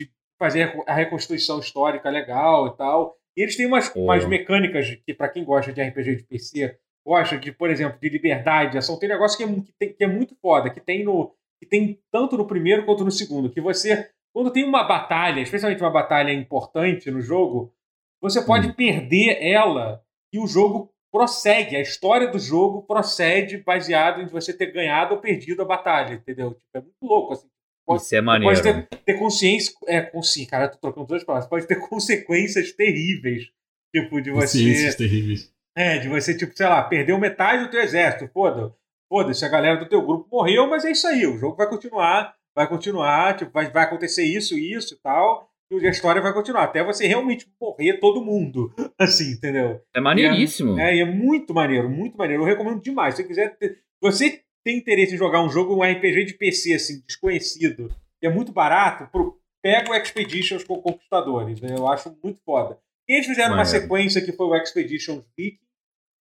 de, 0.00 0.10
fazer 0.38 0.72
a 0.86 0.94
reconstituição 0.94 1.58
histórica 1.58 2.10
legal 2.10 2.68
e 2.68 2.76
tal. 2.76 3.16
E 3.36 3.42
eles 3.42 3.56
têm 3.56 3.66
umas, 3.66 3.92
oh. 3.94 4.04
umas 4.04 4.24
mecânicas 4.26 4.96
que, 5.04 5.12
para 5.12 5.28
quem 5.28 5.44
gosta 5.44 5.72
de 5.72 5.82
RPG 5.82 6.16
de 6.16 6.22
PC, 6.24 6.78
gosta 7.06 7.38
de, 7.38 7.52
por 7.52 7.70
exemplo, 7.70 7.98
de 8.00 8.08
liberdade, 8.08 8.72
de 8.72 8.78
ação, 8.78 8.98
tem 8.98 9.08
negócio 9.08 9.36
que 9.36 9.44
é, 9.44 9.46
que, 9.46 9.72
tem, 9.78 9.92
que 9.92 10.04
é 10.04 10.06
muito 10.06 10.34
foda, 10.40 10.70
que 10.70 10.80
tem 10.80 11.04
no. 11.04 11.34
que 11.60 11.66
tem 11.66 12.00
tanto 12.10 12.36
no 12.36 12.46
primeiro 12.46 12.84
quanto 12.84 13.04
no 13.04 13.10
segundo. 13.10 13.50
Que 13.50 13.60
você, 13.60 14.10
quando 14.32 14.50
tem 14.50 14.64
uma 14.64 14.84
batalha, 14.84 15.40
especialmente 15.40 15.82
uma 15.82 15.90
batalha 15.90 16.32
importante 16.32 17.10
no 17.10 17.20
jogo, 17.20 17.72
você 18.20 18.42
pode 18.42 18.68
hum. 18.68 18.72
perder 18.72 19.38
ela 19.40 20.02
e 20.32 20.38
o 20.38 20.46
jogo 20.46 20.92
prossegue, 21.12 21.76
a 21.76 21.80
história 21.80 22.28
do 22.28 22.38
jogo 22.38 22.82
procede 22.82 23.58
baseado 23.58 24.20
em 24.20 24.26
você 24.26 24.52
ter 24.52 24.72
ganhado 24.72 25.14
ou 25.14 25.20
perdido 25.20 25.62
a 25.62 25.64
batalha, 25.64 26.14
entendeu? 26.14 26.54
Tipo, 26.54 26.64
é 26.74 26.80
muito 26.80 27.02
louco, 27.02 27.32
assim. 27.32 27.48
Pode, 27.86 28.02
Isso 28.02 28.16
é 28.16 28.20
maneiro. 28.20 28.62
Pode 28.62 28.88
ter, 28.88 28.98
ter 29.04 29.14
consciência. 29.14 29.72
É, 29.86 30.00
consciência, 30.02 30.50
cara, 30.50 30.64
eu 30.64 30.72
tô 30.72 30.78
trocando 30.78 31.06
duas 31.06 31.22
palavras. 31.22 31.48
Pode 31.48 31.66
ter 31.66 31.76
consequências 31.88 32.72
terríveis. 32.72 33.48
Tipo, 33.94 34.20
de 34.20 34.30
você. 34.32 34.58
Terríveis. 34.96 35.54
É, 35.76 35.98
de 35.98 36.08
você, 36.08 36.36
tipo, 36.36 36.56
sei 36.56 36.66
lá, 36.66 36.82
perdeu 36.82 37.18
metade 37.18 37.64
do 37.64 37.70
teu 37.70 37.80
exército. 37.80 38.28
Foda. 38.32 38.74
Foda-se, 39.08 39.44
a 39.44 39.48
galera 39.48 39.76
do 39.76 39.88
teu 39.88 40.02
grupo 40.04 40.28
morreu, 40.30 40.66
mas 40.66 40.84
é 40.84 40.90
isso 40.90 41.06
aí. 41.06 41.24
O 41.26 41.38
jogo 41.38 41.56
vai 41.56 41.68
continuar, 41.68 42.34
vai 42.56 42.68
continuar, 42.68 43.36
tipo, 43.36 43.52
vai, 43.52 43.70
vai 43.70 43.84
acontecer 43.84 44.24
isso, 44.24 44.58
isso 44.58 44.94
e 44.94 44.96
tal. 44.98 45.48
E 45.70 45.86
a 45.86 45.90
história 45.90 46.22
vai 46.22 46.32
continuar, 46.32 46.64
até 46.64 46.82
você 46.82 47.06
realmente 47.06 47.46
morrer 47.60 47.98
todo 47.98 48.24
mundo. 48.24 48.72
Assim, 48.98 49.32
entendeu? 49.32 49.80
É 49.94 50.00
maneiríssimo. 50.00 50.78
É, 50.78 50.96
é, 50.96 51.00
é 51.00 51.04
muito 51.04 51.54
maneiro, 51.54 51.88
muito 51.88 52.16
maneiro. 52.16 52.42
Eu 52.42 52.46
recomendo 52.46 52.80
demais. 52.80 53.14
Se 53.14 53.22
você 53.22 53.28
quiser. 53.28 53.56
Ter, 53.56 53.78
você 54.00 54.42
tem 54.66 54.78
interesse 54.78 55.14
em 55.14 55.18
jogar 55.18 55.40
um 55.44 55.48
jogo, 55.48 55.76
um 55.76 55.82
RPG 55.84 56.24
de 56.24 56.34
PC, 56.34 56.74
assim, 56.74 57.00
desconhecido, 57.06 57.88
que 58.18 58.26
é 58.26 58.28
muito 58.28 58.50
barato, 58.50 59.08
pro, 59.12 59.40
pega 59.62 59.92
o 59.92 59.94
Expeditions 59.94 60.64
com 60.64 60.82
Conquistadores. 60.82 61.60
Né? 61.60 61.68
Eu 61.70 61.86
acho 61.86 62.18
muito 62.20 62.40
foda. 62.44 62.76
E 63.08 63.14
eles 63.14 63.26
fizeram 63.26 63.54
uma 63.54 63.64
sequência 63.64 64.20
que 64.20 64.32
foi 64.32 64.44
o 64.44 64.56
Expeditions 64.56 65.24
Viking, 65.38 65.60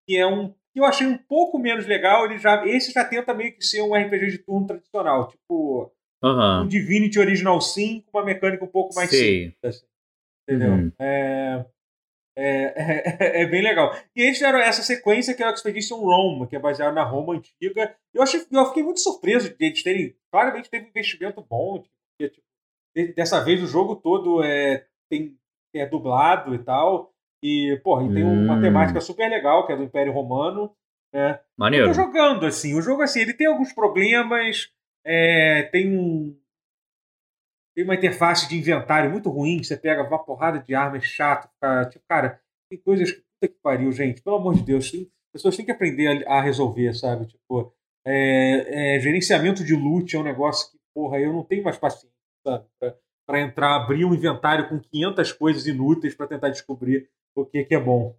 que 0.06 0.18
é 0.18 0.28
um 0.28 0.50
que 0.74 0.82
eu 0.82 0.84
achei 0.84 1.08
um 1.08 1.18
pouco 1.18 1.58
menos 1.58 1.88
legal. 1.88 2.26
Ele 2.26 2.38
já, 2.38 2.68
esse 2.68 2.92
já 2.92 3.06
tenta 3.06 3.34
meio 3.34 3.56
que 3.56 3.64
ser 3.64 3.82
um 3.82 3.96
RPG 3.96 4.32
de 4.32 4.38
turno 4.40 4.68
tradicional, 4.68 5.30
tipo 5.30 5.90
uhum. 6.22 6.64
um 6.64 6.68
Divinity 6.68 7.18
Original 7.18 7.62
5, 7.62 8.10
uma 8.14 8.26
mecânica 8.26 8.66
um 8.66 8.68
pouco 8.68 8.94
mais 8.94 9.12
Sei. 9.12 9.46
simples. 9.46 9.76
Assim, 9.78 9.86
entendeu? 10.44 10.74
Uhum. 10.74 10.92
É, 11.00 11.66
é, 12.38 12.74
é, 13.40 13.42
é, 13.44 13.46
bem 13.46 13.62
legal. 13.62 13.96
E 14.16 14.22
eles 14.22 14.38
fizeram 14.38 14.60
essa 14.60 14.82
sequência 14.82 15.34
que 15.34 15.42
é 15.42 15.48
o 15.48 15.54
Expedition 15.54 15.98
Rome, 15.98 16.48
que 16.48 16.56
é 16.56 16.60
baseado 16.60 16.94
na 16.94 17.04
Roma 17.04 17.34
antiga. 17.34 17.96
Eu, 18.14 18.22
achei, 18.22 18.46
eu 18.52 18.66
fiquei 18.68 18.84
muito 18.84 19.00
surpreso 19.00 19.50
de 19.50 19.66
eles 19.66 19.84
terem. 19.84 20.16
Claramente 20.32 20.70
teve 20.70 20.86
um 20.86 20.90
investimento 20.90 21.46
bom. 21.48 21.84
Porque, 22.18 22.34
tipo, 22.34 23.16
dessa 23.16 23.44
vez 23.44 23.64
o 23.64 23.68
jogo 23.68 23.96
todo 23.96 24.44
é, 24.44 24.86
tem, 25.10 25.38
é 25.74 25.86
dublado 25.86 26.54
e 26.54 26.60
tal. 26.60 27.14
E, 27.44 27.80
porra, 27.84 28.06
e 28.06 28.14
tem 28.14 28.24
uma 28.24 28.56
hum. 28.56 28.62
temática 28.62 29.00
super 29.00 29.30
legal, 29.30 29.66
que 29.66 29.74
é 29.74 29.78
do 29.78 29.84
Império 29.84 30.12
Romano. 30.12 30.76
Né? 31.14 31.40
Maneiro. 31.58 31.86
Eu 31.86 31.94
tô 31.94 31.96
jogando, 31.96 32.46
assim. 32.46 32.78
O 32.78 32.82
jogo, 32.82 33.02
assim, 33.02 33.22
ele 33.22 33.34
tem 33.34 33.48
alguns 33.48 33.72
problemas. 33.72 34.70
É, 35.06 35.64
tem 35.72 35.98
um. 35.98 36.36
Tem 37.76 37.84
uma 37.84 37.96
interface 37.96 38.48
de 38.48 38.58
inventário 38.58 39.12
muito 39.12 39.30
ruim. 39.30 39.62
Você 39.62 39.76
pega 39.76 40.02
uma 40.02 40.24
porrada 40.24 40.60
de 40.60 40.74
armas 40.74 41.04
chato. 41.04 41.50
Cara. 41.60 41.86
Tipo, 41.90 42.06
cara, 42.08 42.42
tem 42.70 42.80
coisas 42.80 43.12
que. 43.12 43.26
Puta 43.36 43.54
que 43.54 43.60
pariu, 43.62 43.92
gente. 43.92 44.22
Pelo 44.22 44.38
amor 44.38 44.56
de 44.56 44.64
Deus. 44.64 44.90
Tem, 44.90 45.12
pessoas 45.34 45.58
têm 45.58 45.66
que 45.66 45.72
aprender 45.72 46.26
a, 46.26 46.38
a 46.38 46.42
resolver, 46.42 46.94
sabe? 46.94 47.26
Tipo, 47.26 47.74
é, 48.08 48.96
é, 48.96 49.00
gerenciamento 49.00 49.64
de 49.64 49.76
loot 49.76 50.16
é 50.16 50.20
um 50.20 50.24
negócio 50.24 50.72
que, 50.72 50.78
porra, 50.94 51.20
eu 51.20 51.34
não 51.34 51.44
tenho 51.44 51.64
mais 51.64 51.78
paciência, 51.78 52.16
sabe? 52.48 52.66
Pra, 52.80 52.96
pra 53.28 53.42
entrar, 53.42 53.76
abrir 53.76 54.06
um 54.06 54.14
inventário 54.14 54.70
com 54.70 54.80
500 54.80 55.34
coisas 55.34 55.68
inúteis 55.68 56.16
para 56.16 56.28
tentar 56.28 56.50
descobrir 56.50 57.10
o 57.36 57.46
que, 57.46 57.66
que 57.66 57.76
é 57.76 57.80
bom. 57.80 58.16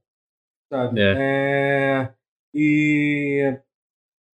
Sabe? 0.71 1.01
É. 1.01 1.15
é. 1.17 2.15
e. 2.53 3.59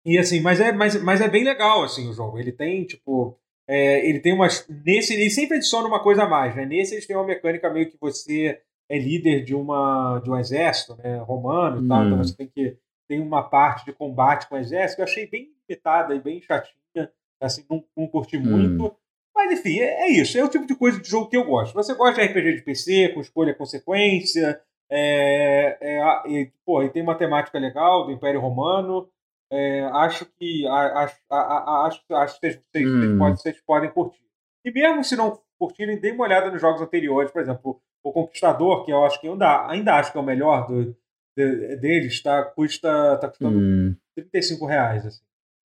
E 0.03 0.17
assim, 0.17 0.41
mas 0.41 0.59
é, 0.59 0.71
mas, 0.71 0.99
mas 1.03 1.21
é 1.21 1.29
bem 1.29 1.43
legal 1.43 1.83
assim 1.83 2.09
o 2.09 2.13
jogo. 2.13 2.39
Ele 2.39 2.51
tem, 2.51 2.83
tipo. 2.85 3.37
É, 3.71 4.05
ele 4.05 4.19
tem 4.19 4.33
umas. 4.33 4.67
Nesse, 4.85 5.13
ele 5.13 5.29
sempre 5.29 5.55
adiciona 5.55 5.87
uma 5.87 6.03
coisa 6.03 6.23
a 6.23 6.27
mais, 6.27 6.53
né? 6.53 6.65
Nesse 6.65 6.93
eles 6.93 7.07
têm 7.07 7.15
uma 7.15 7.25
mecânica 7.25 7.69
meio 7.69 7.89
que 7.89 7.97
você 8.01 8.59
é 8.89 8.99
líder 8.99 9.45
de 9.45 9.55
uma 9.55 10.19
de 10.21 10.29
um 10.29 10.37
exército 10.37 10.97
né, 10.97 11.19
romano 11.19 11.81
e 11.81 11.87
tal, 11.87 12.03
então 12.03 12.17
hum. 12.17 12.23
você 12.23 12.35
tem 12.35 12.47
que 12.47 12.75
tem 13.07 13.21
uma 13.21 13.41
parte 13.43 13.85
de 13.85 13.93
combate 13.93 14.49
com 14.49 14.55
o 14.55 14.57
exército 14.57 14.97
que 14.97 15.01
eu 15.01 15.05
achei 15.05 15.25
bem 15.25 15.53
limitada 15.69 16.13
e 16.13 16.19
bem 16.19 16.41
chatinha. 16.41 17.09
Assim, 17.39 17.63
não, 17.69 17.81
não 17.95 18.07
curti 18.07 18.37
Hum. 18.37 18.41
muito. 18.41 18.95
Mas 19.33 19.57
enfim, 19.57 19.79
é, 19.79 20.03
é 20.03 20.11
isso. 20.11 20.37
É 20.37 20.43
o 20.43 20.49
tipo 20.49 20.67
de 20.67 20.75
coisa 20.75 20.99
de 20.99 21.09
jogo 21.09 21.29
que 21.29 21.37
eu 21.37 21.45
gosto. 21.45 21.73
Você 21.73 21.93
gosta 21.93 22.21
de 22.21 22.27
RPG 22.27 22.55
de 22.55 22.61
PC, 22.63 23.09
com 23.13 23.21
escolha 23.21 23.51
e 23.51 23.55
consequência. 23.55 24.59
É, 24.89 25.77
é, 25.79 26.29
e, 26.29 26.51
pô, 26.65 26.83
e 26.83 26.89
tem 26.89 27.01
uma 27.01 27.15
temática 27.15 27.57
legal 27.57 28.05
do 28.05 28.11
Império 28.11 28.41
Romano. 28.41 29.07
É, 29.51 29.81
acho 29.83 30.25
que 30.39 30.65
acho, 30.65 31.19
acho, 31.29 32.01
acho 32.15 32.39
que 32.39 32.47
vocês, 32.51 32.61
vocês, 32.71 32.87
Hum. 32.87 33.17
podem, 33.17 33.35
vocês 33.35 33.61
podem 33.61 33.91
curtir. 33.91 34.23
E 34.63 34.71
mesmo 34.71 35.03
se 35.03 35.15
não 35.17 35.39
curtirem, 35.59 35.99
dê 35.99 36.11
uma 36.11 36.23
olhada 36.23 36.49
nos 36.49 36.61
jogos 36.61 36.81
anteriores. 36.81 37.31
Por 37.31 37.41
exemplo, 37.41 37.81
o 38.03 38.11
Conquistador, 38.13 38.85
que 38.85 38.91
eu 38.91 39.03
acho 39.05 39.19
que 39.19 39.27
ainda, 39.27 39.67
ainda 39.67 39.95
acho 39.95 40.11
que 40.11 40.17
é 40.17 40.21
o 40.21 40.23
melhor 40.23 40.67
do, 40.67 40.95
de- 41.37 41.75
deles, 41.77 42.21
tá, 42.23 42.43
custa, 42.45 43.17
tá 43.17 43.27
custando 43.27 43.57
Hum, 43.59 43.95
35 44.15 44.65
reais. 44.65 45.05
Assim. 45.05 45.21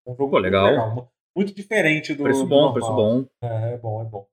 É 0.07 0.11
um 0.11 0.17
jogo 0.17 0.31
Pô, 0.31 0.37
muito 0.41 0.45
legal. 0.45 0.95
mu- 0.95 1.09
Muito 1.37 1.55
diferente 1.55 2.15
do. 2.15 2.23
preço 2.23 2.43
do 2.45 2.49
bom, 2.49 2.73
normal. 2.73 2.73
preço 2.73 2.93
bom. 2.95 3.27
É, 3.43 3.73
é 3.75 3.77
bom, 3.77 4.01
é 4.01 4.05
bom. 4.07 4.27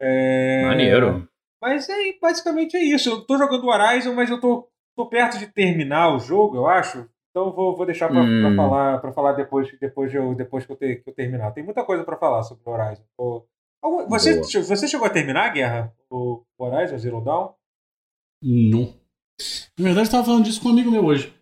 É, 0.00 0.62
Maneiro. 0.62 1.28
Mas 1.60 1.88
é, 1.88 1.94
basicamente 2.20 2.76
é 2.76 2.80
isso. 2.82 3.08
Eu 3.08 3.24
tô 3.24 3.38
jogando 3.38 3.66
Horizon, 3.68 4.14
mas 4.14 4.28
eu 4.30 4.40
tô, 4.40 4.68
tô 4.96 5.06
perto 5.06 5.38
de 5.38 5.46
terminar 5.46 6.14
o 6.14 6.18
jogo, 6.18 6.56
eu 6.56 6.66
acho. 6.66 7.08
Então 7.32 7.46
eu 7.46 7.52
vou, 7.54 7.74
vou 7.74 7.86
deixar 7.86 8.08
pra, 8.08 8.20
Hum. 8.22 8.54
falar, 8.54 8.98
pra 8.98 9.12
falar 9.12 9.32
depois, 9.32 9.66
depois, 9.80 10.10
de 10.10 10.18
eu, 10.18 10.34
depois 10.34 10.66
que, 10.66 10.72
eu 10.72 10.76
ter, 10.76 11.02
que 11.02 11.08
eu 11.08 11.14
terminar. 11.14 11.50
Tem 11.52 11.64
muita 11.64 11.82
coisa 11.82 12.04
pra 12.04 12.16
falar 12.18 12.42
sobre 12.42 12.62
o 12.66 12.70
Horizon. 12.70 13.02
Você, 14.08 14.34
Boa. 14.34 14.62
você 14.64 14.86
chegou 14.86 15.06
a 15.06 15.10
terminar 15.10 15.46
a 15.46 15.48
guerra? 15.48 15.92
O 16.10 16.42
Horizon 16.58 16.98
Zero 16.98 17.20
Dawn? 17.22 17.48
Não. 18.44 18.94
Na 19.78 19.84
verdade, 19.86 20.08
eu 20.08 20.10
tava 20.12 20.24
falando 20.24 20.44
disso 20.44 20.60
com 20.60 20.68
um 20.68 20.72
amigo 20.72 20.90
meu 20.90 21.04
hoje. 21.04 21.32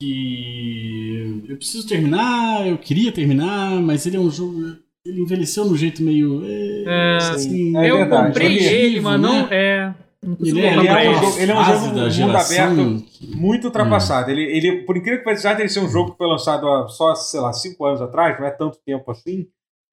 Que 0.00 1.44
eu 1.48 1.56
preciso 1.56 1.86
terminar, 1.86 2.66
eu 2.66 2.76
queria 2.78 3.12
terminar, 3.12 3.70
mas 3.80 4.06
ele 4.06 4.16
é 4.16 4.20
um 4.20 4.30
jogo. 4.30 4.76
Ele 5.06 5.22
envelheceu 5.22 5.64
no 5.64 5.76
jeito 5.76 6.02
meio. 6.02 6.42
É, 6.44 7.16
assim, 7.18 7.76
é 7.76 7.90
eu 7.90 7.98
verdade. 7.98 8.26
comprei 8.28 8.46
Ele- 8.56 8.64
ele, 8.66 9.00
mas 9.00 9.20
não. 9.20 9.46
né? 9.46 9.48
É. 9.52 9.94
Ele 10.22 10.60
é, 10.60 10.74
ele 10.76 10.86
é, 10.86 11.10
um 11.10 11.14
jogo- 11.14 11.38
ele 11.38 11.52
é 11.52 11.58
um 11.58 11.64
jogo 11.64 11.86
mundo 11.86 12.10
geração 12.10 12.56
aberto. 12.74 13.04
que- 13.06 13.26
Muito 13.36 13.64
ultrapassado. 13.64 14.30
Ele, 14.30 14.42
ele, 14.42 14.82
por 14.82 14.96
incrível 14.96 15.18
que 15.20 15.24
pareça, 15.24 15.44
já 15.44 15.54
dele 15.54 15.68
ser 15.70 15.80
um 15.80 15.88
jogo 15.88 16.12
que 16.12 16.18
foi 16.18 16.26
lançado 16.26 16.68
há 16.68 16.88
só, 16.88 17.14
sei 17.14 17.40
lá, 17.40 17.52
cinco 17.54 17.84
anos 17.86 18.02
atrás, 18.02 18.38
não 18.38 18.46
é 18.46 18.50
tanto 18.50 18.78
tempo 18.84 19.10
assim. 19.10 19.46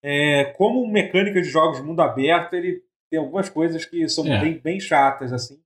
É, 0.03 0.47
como 0.57 0.87
mecânica 0.91 1.41
de 1.41 1.49
jogos 1.49 1.79
de 1.79 1.85
mundo 1.85 2.01
aberto, 2.01 2.55
ele 2.55 2.81
tem 3.09 3.21
algumas 3.21 3.49
coisas 3.49 3.85
que 3.85 4.09
são 4.09 4.27
É. 4.27 4.41
bem, 4.41 4.61
bem 4.63 4.81
chatas, 4.81 5.33
assim. 5.33 5.59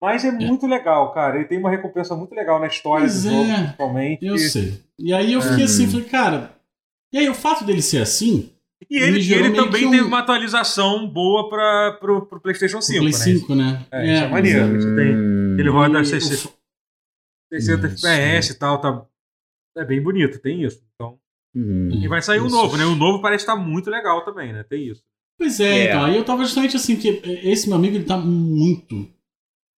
Mas 0.00 0.24
é, 0.24 0.30
muito 0.30 0.66
legal, 0.66 1.12
cara. 1.12 1.36
Ele 1.36 1.46
tem 1.46 1.58
uma 1.58 1.70
recompensa 1.70 2.14
muito 2.14 2.34
legal 2.34 2.60
na 2.60 2.66
história 2.68 3.06
Pois 3.06 3.22
do 3.24 3.28
é. 3.28 3.32
jogo, 3.32 3.54
principalmente. 3.62 4.24
Eu 4.26 4.38
sei. 4.38 4.80
E 4.98 5.12
aí 5.12 5.32
eu 5.32 5.40
fiquei 5.40 5.62
Hum. 5.62 5.64
assim, 5.64 5.86
falei, 5.88 6.06
cara. 6.06 6.50
E 7.12 7.18
aí 7.18 7.28
o 7.28 7.34
fato 7.34 7.64
dele 7.64 7.82
ser 7.82 7.98
assim, 8.02 8.50
E 8.90 8.96
ele, 8.98 9.20
e 9.20 9.32
ele 9.34 9.50
também 9.52 9.80
que 9.82 9.86
um- 9.86 9.90
teve 9.90 10.02
uma 10.04 10.18
atualização 10.20 11.08
boa 11.08 11.48
para 11.48 11.92
pro, 12.00 12.26
pro 12.26 12.40
PlayStation 12.40 12.80
5, 12.80 12.98
o 12.98 13.02
Play 13.02 13.12
né? 13.12 13.18
5, 13.18 13.54
né? 13.54 13.86
É, 13.90 14.14
isso 14.14 14.24
é 14.24 14.28
maneiro. 14.28 14.80
Você 14.80 14.96
tem- 14.96 15.14
Hum, 15.16 15.56
Ele 15.58 15.68
roda 15.70 16.00
E 16.00 16.04
60, 16.06 16.48
o- 16.48 16.52
60 17.52 17.86
Isso, 17.88 18.06
FPS 18.06 18.52
e 18.52 18.58
tal, 18.58 18.80
tá. 18.80 19.04
É 19.76 19.84
bem 19.84 20.00
bonito, 20.02 20.38
tem 20.40 20.62
isso. 20.64 20.82
Então, 20.94 21.18
hum. 21.54 21.88
e 21.92 22.06
vai 22.08 22.20
sair 22.22 22.40
o 22.40 22.46
Isso. 22.46 22.54
novo, 22.54 22.76
né? 22.76 22.84
O 22.84 22.94
novo 22.94 23.20
parece 23.22 23.42
estar 23.44 23.56
muito 23.56 23.88
legal 23.90 24.24
também, 24.24 24.52
né? 24.52 24.62
Tem 24.64 24.86
isso. 24.88 25.02
Pois 25.38 25.58
é, 25.60 25.78
É. 25.78 25.88
então. 25.88 26.04
Aí 26.04 26.16
eu 26.16 26.24
tava 26.24 26.44
justamente 26.44 26.76
assim, 26.76 26.96
que 26.96 27.08
esse 27.42 27.68
meu 27.68 27.76
amigo 27.76 27.96
ele 27.96 28.04
tá 28.04 28.16
muito 28.16 29.08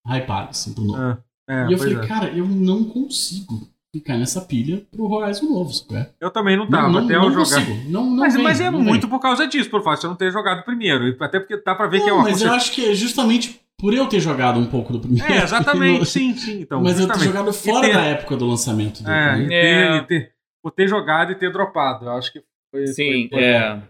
hypado, 0.06 0.50
assim, 0.50 0.74
pro 0.74 0.84
novo. 0.84 1.00
Ah, 1.00 1.18
é, 1.50 1.68
e 1.70 1.74
eu 1.74 1.78
falei, 1.78 1.96
é. 1.98 2.08
cara, 2.08 2.30
eu 2.38 2.46
não 2.46 2.84
consigo 2.86 3.68
ficar 4.00 4.18
nessa 4.18 4.42
pilha 4.42 4.84
pro 4.92 5.06
Horizon 5.12 5.46
novo, 5.50 5.72
sabe? 5.74 6.08
Eu 6.20 6.30
também 6.32 6.58
não 6.58 6.68
tava, 6.70 6.90
não, 6.90 7.00
até 7.06 7.14
não 7.14 7.26
eu 7.26 7.32
jogar. 7.32 7.44
consigo. 7.66 7.90
Não, 7.92 8.06
não 8.06 8.16
Mas, 8.18 8.34
vem, 8.34 8.44
mas 8.44 8.60
é 8.62 8.70
não 8.70 8.80
vem. 8.80 8.88
muito 8.88 9.08
por 9.08 9.20
causa 9.20 9.48
disso, 9.48 9.70
por 9.70 9.84
fato 9.84 9.96
de 9.96 10.02
você 10.02 10.08
não 10.08 10.16
ter 10.16 10.32
jogado 10.32 10.64
primeiro. 10.64 11.16
Até 11.24 11.40
porque 11.40 11.58
dá 11.64 11.74
pra 11.76 11.88
ver 11.88 12.02
que 12.04 12.10
é 12.10 12.14
uma 12.14 12.24
mas 12.24 12.42
eu 12.42 12.52
acho 12.52 12.72
que 12.74 12.86
é 12.90 12.94
justamente 12.94 13.60
por 13.78 13.94
eu 13.94 14.08
ter 14.08 14.20
jogado 14.20 14.60
um 14.60 14.66
pouco 14.66 14.92
do 14.94 15.00
primeiro. 15.00 15.32
É, 15.32 15.44
exatamente, 15.44 16.00
não- 16.00 16.06
sim, 16.06 16.36
sim. 16.36 16.62
Então, 16.62 16.82
mas 16.82 17.00
eu 17.00 17.08
ter 17.08 17.14
justamente. 17.14 17.28
jogado 17.28 17.54
fora 17.54 17.88
ter- 17.88 17.94
da 17.94 18.02
época 18.04 18.38
do 18.38 18.46
lançamento 18.48 19.04
dele. 19.04 19.16
É, 19.16 19.38
e 19.40 19.48
ter, 19.48 19.56
É. 19.56 19.98
e 19.98 20.02
ter, 20.04 20.32
por 20.62 20.72
ter 20.72 20.88
jogado 20.88 21.32
e 21.32 21.36
ter 21.36 21.52
dropado. 21.52 22.06
Eu 22.06 22.12
acho 22.14 22.32
que 22.34 22.42
foi. 22.72 22.88
Sim, 22.88 23.28
foi- 23.30 23.40
foi- 23.40 23.44
é. 23.44 23.82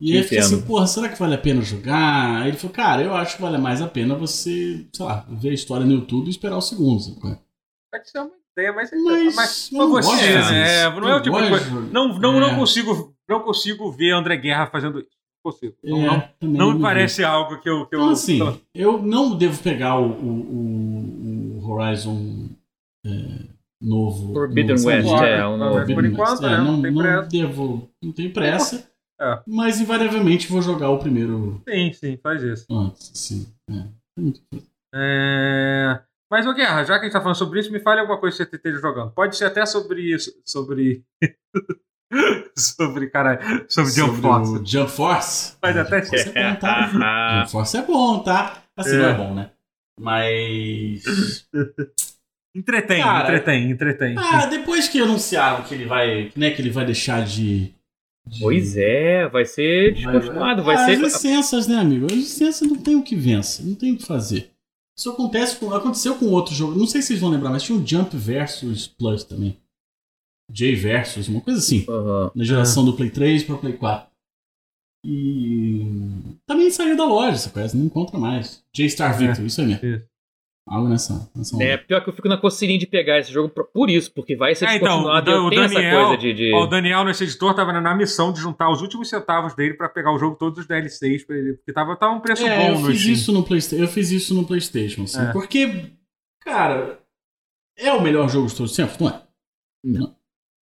E 0.00 0.10
aí 0.12 0.18
eu 0.18 0.22
fiquei 0.24 0.38
assim, 0.38 0.60
porra, 0.62 0.86
será 0.86 1.08
que 1.08 1.18
vale 1.18 1.34
a 1.36 1.38
pena 1.38 1.62
jogar? 1.62 2.42
Aí 2.42 2.48
ele 2.48 2.56
falou, 2.58 2.74
cara, 2.74 3.00
eu 3.02 3.14
acho 3.14 3.36
que 3.36 3.42
vale 3.42 3.56
mais 3.56 3.80
a 3.80 3.86
pena 3.86 4.14
você, 4.14 4.84
sei 4.92 5.06
lá, 5.06 5.24
ver 5.30 5.50
a 5.50 5.54
história 5.54 5.86
no 5.86 5.92
YouTube 5.92 6.26
e 6.26 6.30
esperar 6.30 6.58
os 6.58 6.68
segundos. 6.68 7.06
sabe? 7.06 7.38
Pode 7.92 8.10
ser 8.10 8.18
uma 8.18 8.30
ideia, 8.56 8.72
mas. 8.72 8.90
Mas, 8.92 9.34
mas 9.36 9.70
pra 9.70 9.86
você, 9.86 10.34
né? 10.52 10.90
Não 10.90 11.08
é 11.08 11.16
o 11.16 11.22
tipo 11.22 11.40
de 11.42 11.48
gosto 11.48 11.70
coisa. 11.70 11.88
Não, 11.92 12.18
não, 12.18 12.36
É. 12.36 12.40
não, 12.40 12.56
consigo, 12.56 13.14
não 13.28 13.40
consigo 13.40 13.90
ver 13.92 14.12
André 14.12 14.36
Guerra 14.36 14.66
fazendo 14.66 14.98
isso. 15.00 15.08
Não 15.44 15.52
consigo. 15.52 15.74
Não, 15.84 15.98
É, 16.14 16.30
não, 16.42 16.50
não 16.50 16.70
me 16.70 16.76
vi. 16.76 16.82
parece 16.82 17.22
algo 17.24 17.60
que 17.60 17.68
eu. 17.68 17.86
Que 17.86 17.96
Então, 17.96 18.06
eu 18.06 18.12
assim, 18.12 18.60
eu 18.74 19.02
não 19.02 19.36
devo 19.36 19.62
pegar 19.62 19.98
o, 19.98 20.06
o- 20.10 21.60
o 21.62 21.70
Horizon 21.70 22.48
é, 23.06 23.10
novo. 23.82 24.32
Forbidden 24.32 24.76
no 24.76 24.86
West, 24.86 25.06
lançamento. 25.08 25.24
é, 25.24 25.46
o 25.46 25.56
novo. 25.56 25.94
Por 25.94 26.04
enquanto, 26.06 26.44
É, 26.46 26.50
né? 26.50 26.56
não, 26.58 26.64
Não 26.72 26.82
tem 26.82 26.92
não 26.92 27.02
pressa. 27.02 27.28
devo. 27.28 27.90
Não 28.02 28.12
tenho 28.12 28.32
pressa. 28.32 28.88
É. 29.20 29.38
Mas 29.46 29.80
invariavelmente 29.80 30.48
vou 30.48 30.60
jogar 30.60 30.90
o 30.90 30.98
primeiro 30.98 31.62
Sim, 31.68 31.92
sim, 31.92 32.16
faz 32.22 32.42
isso. 32.42 32.66
antes. 32.70 33.12
Assim, 33.14 33.46
é. 33.70 33.84
É... 34.94 36.00
Mas, 36.34 36.46
ô 36.48 36.52
Guerra, 36.52 36.82
já 36.82 36.94
que 36.94 37.02
a 37.02 37.04
gente 37.04 37.12
tá 37.12 37.20
falando 37.20 37.36
sobre 37.36 37.60
isso, 37.60 37.70
me 37.70 37.78
fale 37.78 38.00
alguma 38.00 38.18
coisa 38.18 38.36
que 38.44 38.50
você 38.50 38.56
esteja 38.56 38.80
jogando. 38.80 39.12
Pode 39.12 39.36
ser 39.36 39.44
até 39.44 39.64
sobre 39.64 40.00
isso. 40.12 40.32
Sobre. 40.44 41.04
sobre, 42.58 43.08
caralho. 43.08 43.64
Sobre 43.68 43.92
Jump 43.92 44.16
Sobre 44.16 44.20
Force. 44.22 44.52
o 44.52 44.66
Jump 44.66 44.90
Force. 44.90 45.56
Pode 45.60 45.78
até 45.78 46.02
Jump 46.04 46.10
Force 46.10 46.26
é 46.36 46.42
bom, 46.42 46.58
tá? 46.58 47.38
Jump 47.38 47.50
Force 47.52 47.76
é 47.76 47.82
bom, 47.82 48.18
tá? 48.24 48.62
Assim, 48.76 48.96
É. 48.96 48.98
não 48.98 49.08
é 49.08 49.14
bom, 49.14 49.34
né? 49.34 49.50
Mas. 50.00 51.04
Entretém, 52.56 53.02
Cara, 53.02 53.28
entretém, 53.28 53.70
entretém. 53.70 54.14
Ah, 54.16 54.46
depois 54.46 54.88
que 54.88 55.00
anunciaram 55.00 55.64
que 55.64 55.74
ele 55.74 55.86
vai. 55.86 56.30
Né, 56.36 56.50
que 56.50 56.62
ele 56.62 56.70
vai 56.70 56.84
deixar 56.84 57.24
de. 57.24 57.74
de- 58.26 58.40
Pois 58.40 58.76
é, 58.76 59.28
vai 59.28 59.44
ser 59.44 59.92
descontinuado, 59.94 60.62
vai 60.64 60.76
Ah, 60.76 60.84
ser. 60.86 60.92
As 60.92 60.98
licenças, 61.00 61.66
né, 61.66 61.76
amigo? 61.76 62.06
As 62.06 62.12
licenças 62.12 62.68
não 62.68 62.76
tem 62.76 62.94
o 62.96 63.02
que 63.02 63.16
vencer, 63.16 63.64
não 63.66 63.74
tem 63.74 63.92
o 63.94 63.96
que 63.96 64.06
fazer. 64.06 64.50
Isso 64.96 65.10
acontece 65.10 65.56
com, 65.56 65.72
aconteceu 65.72 66.16
com 66.16 66.26
outro 66.26 66.54
jogo. 66.54 66.78
Não 66.78 66.86
sei 66.86 67.02
se 67.02 67.08
vocês 67.08 67.20
vão 67.20 67.30
lembrar, 67.30 67.50
mas 67.50 67.62
tinha 67.62 67.76
um 67.76 67.86
Jump 67.86 68.16
versus 68.16 68.86
Plus 68.86 69.24
também. 69.24 69.56
J 70.50 70.74
versus, 70.76 71.28
uma 71.28 71.40
coisa 71.40 71.58
assim. 71.58 71.84
Aham. 71.88 72.30
Na 72.34 72.44
geração 72.44 72.84
do 72.84 72.94
Play 72.94 73.10
3 73.10 73.42
para 73.44 73.58
Play 73.58 73.72
4. 73.74 74.14
E 75.06 75.84
também 76.46 76.70
saiu 76.70 76.96
da 76.96 77.04
loja, 77.04 77.36
você 77.36 77.50
conhece? 77.50 77.76
Não 77.76 77.86
encontra 77.86 78.18
mais. 78.18 78.62
J-Star 78.74 79.18
Victor, 79.18 79.44
isso 79.44 79.60
aí 79.60 79.66
mesmo. 79.66 79.86
Isso. 79.86 80.13
Algo 80.66 80.88
nessa, 80.88 81.30
nessa 81.36 81.62
É, 81.62 81.76
pior 81.76 82.02
que 82.02 82.08
eu 82.08 82.14
fico 82.14 82.26
na 82.26 82.38
coceirinha 82.38 82.78
de 82.78 82.86
pegar 82.86 83.18
esse 83.18 83.30
jogo 83.30 83.50
por- 83.50 83.90
isso, 83.90 84.10
porque 84.14 84.34
vai 84.34 84.54
ser 84.54 84.64
É, 84.64 84.76
então, 84.76 84.86
descontinuado 85.04 85.30
o 85.30 85.34
Dan- 85.34 85.42
o 85.44 85.52
essa 85.62 85.74
Daniel- 85.74 86.00
coisa 86.06 86.16
de. 86.16 86.32
de- 86.32 86.54
Ó, 86.54 86.62
o 86.62 86.66
Daniel, 86.66 87.04
nosso 87.04 87.22
editor, 87.22 87.54
tava 87.54 87.70
na- 87.78 87.94
missão 87.94 88.32
de 88.32 88.40
juntar 88.40 88.70
os 88.70 88.80
últimos 88.80 89.10
centavos 89.10 89.54
dele 89.54 89.74
pra 89.74 89.90
pegar 89.90 90.10
o 90.12 90.18
jogo 90.18 90.36
todos 90.36 90.58
os 90.60 90.66
DLCs 90.66 91.24
pra 91.24 91.36
ele. 91.36 91.52
Porque 91.54 91.70
tava, 91.72 91.94
tava 91.96 92.14
um 92.14 92.20
preço 92.20 92.46
É, 92.46 92.56
bom 92.56 92.74
eu 92.76 92.80
no 92.80 92.86
fiz 92.86 93.00
Steam. 93.00 93.12
isso 93.14 93.32
no 93.32 93.42
PlayStation. 93.44 93.84
Eu 93.84 93.88
fiz 93.88 94.10
isso 94.10 94.34
no 94.34 94.46
PlayStation, 94.46 95.02
assim, 95.02 95.20
É. 95.20 95.32
porque, 95.32 95.92
cara, 96.40 96.98
é 97.76 97.92
o 97.92 98.00
melhor 98.02 98.26
jogo 98.30 98.48
de 98.48 98.54
todos 98.56 98.70
os 98.70 98.76
tempos, 98.76 98.98
não 98.98 99.08
é? 99.10 99.22
Não. 99.84 100.16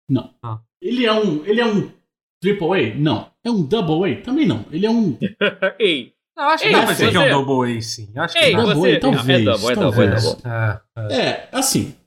Não. 0.08 0.34
Ah. 0.44 0.60
Ele 0.80 1.08
é 1.08 1.12
um, 1.14 1.44
ele 1.44 1.60
é 1.60 1.66
um 1.66 1.92
Triple 2.40 2.68
A? 2.92 2.96
Não. 2.96 3.32
É 3.44 3.50
um 3.50 3.64
Double 3.64 4.14
A? 4.14 4.22
Também 4.22 4.46
não. 4.46 4.64
Ele 4.72 4.86
é 4.86 4.92
um 4.92 5.18
Ei, 5.80 6.14
Não, 6.38 6.50
acho 6.50 6.64
que 6.64 6.70
Ei, 6.70 6.86
dizer 6.86 7.10
que 7.10 7.18
é 7.18 7.36
um 7.36 7.44
Double 7.44 7.78
A, 7.78 7.82
sim. 7.82 8.14
Acho 8.16 8.34
que 8.36 8.46
ei. 8.46 8.56
Double 8.56 8.76
você. 8.76 8.96
A, 8.96 9.00
talvez, 9.00 9.44
Não, 9.44 9.54
é 9.54 9.58
double, 9.58 9.72
é 9.72 9.76
double, 9.76 10.04
é 10.04 10.10
double. 10.22 10.44
É, 10.46 11.16
é. 11.16 11.32
é, 11.32 11.50
assim. 11.52 12.00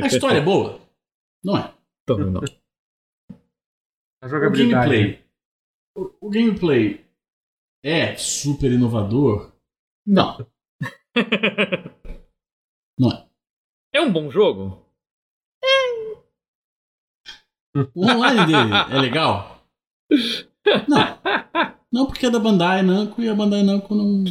A 0.00 0.06
história 0.06 0.38
é 0.38 0.40
boa? 0.40 0.80
Não 1.42 1.58
é. 1.58 1.74
Então, 2.04 2.18
não. 2.18 2.40
A 4.22 4.26
O 4.26 4.28
jogabilidade. 4.28 4.88
gameplay. 4.88 5.24
O, 5.96 6.26
o 6.28 6.30
gameplay 6.30 7.04
é 7.84 8.16
super 8.16 8.70
inovador? 8.70 9.52
Não. 10.06 10.38
Não 12.96 13.10
é. 13.10 13.28
É 13.92 14.00
um 14.00 14.12
bom 14.12 14.30
jogo? 14.30 14.86
O 17.92 18.06
online 18.06 18.46
dele 18.46 18.72
é 18.92 19.00
legal? 19.00 19.66
Não. 20.88 21.13
Não, 21.92 22.06
porque 22.06 22.26
é 22.26 22.30
da 22.30 22.38
Bandai 22.38 22.82
Namco 22.82 23.22
e 23.22 23.28
a 23.28 23.34
Bandai 23.34 23.62
Namco 23.62 23.94
não. 23.94 24.24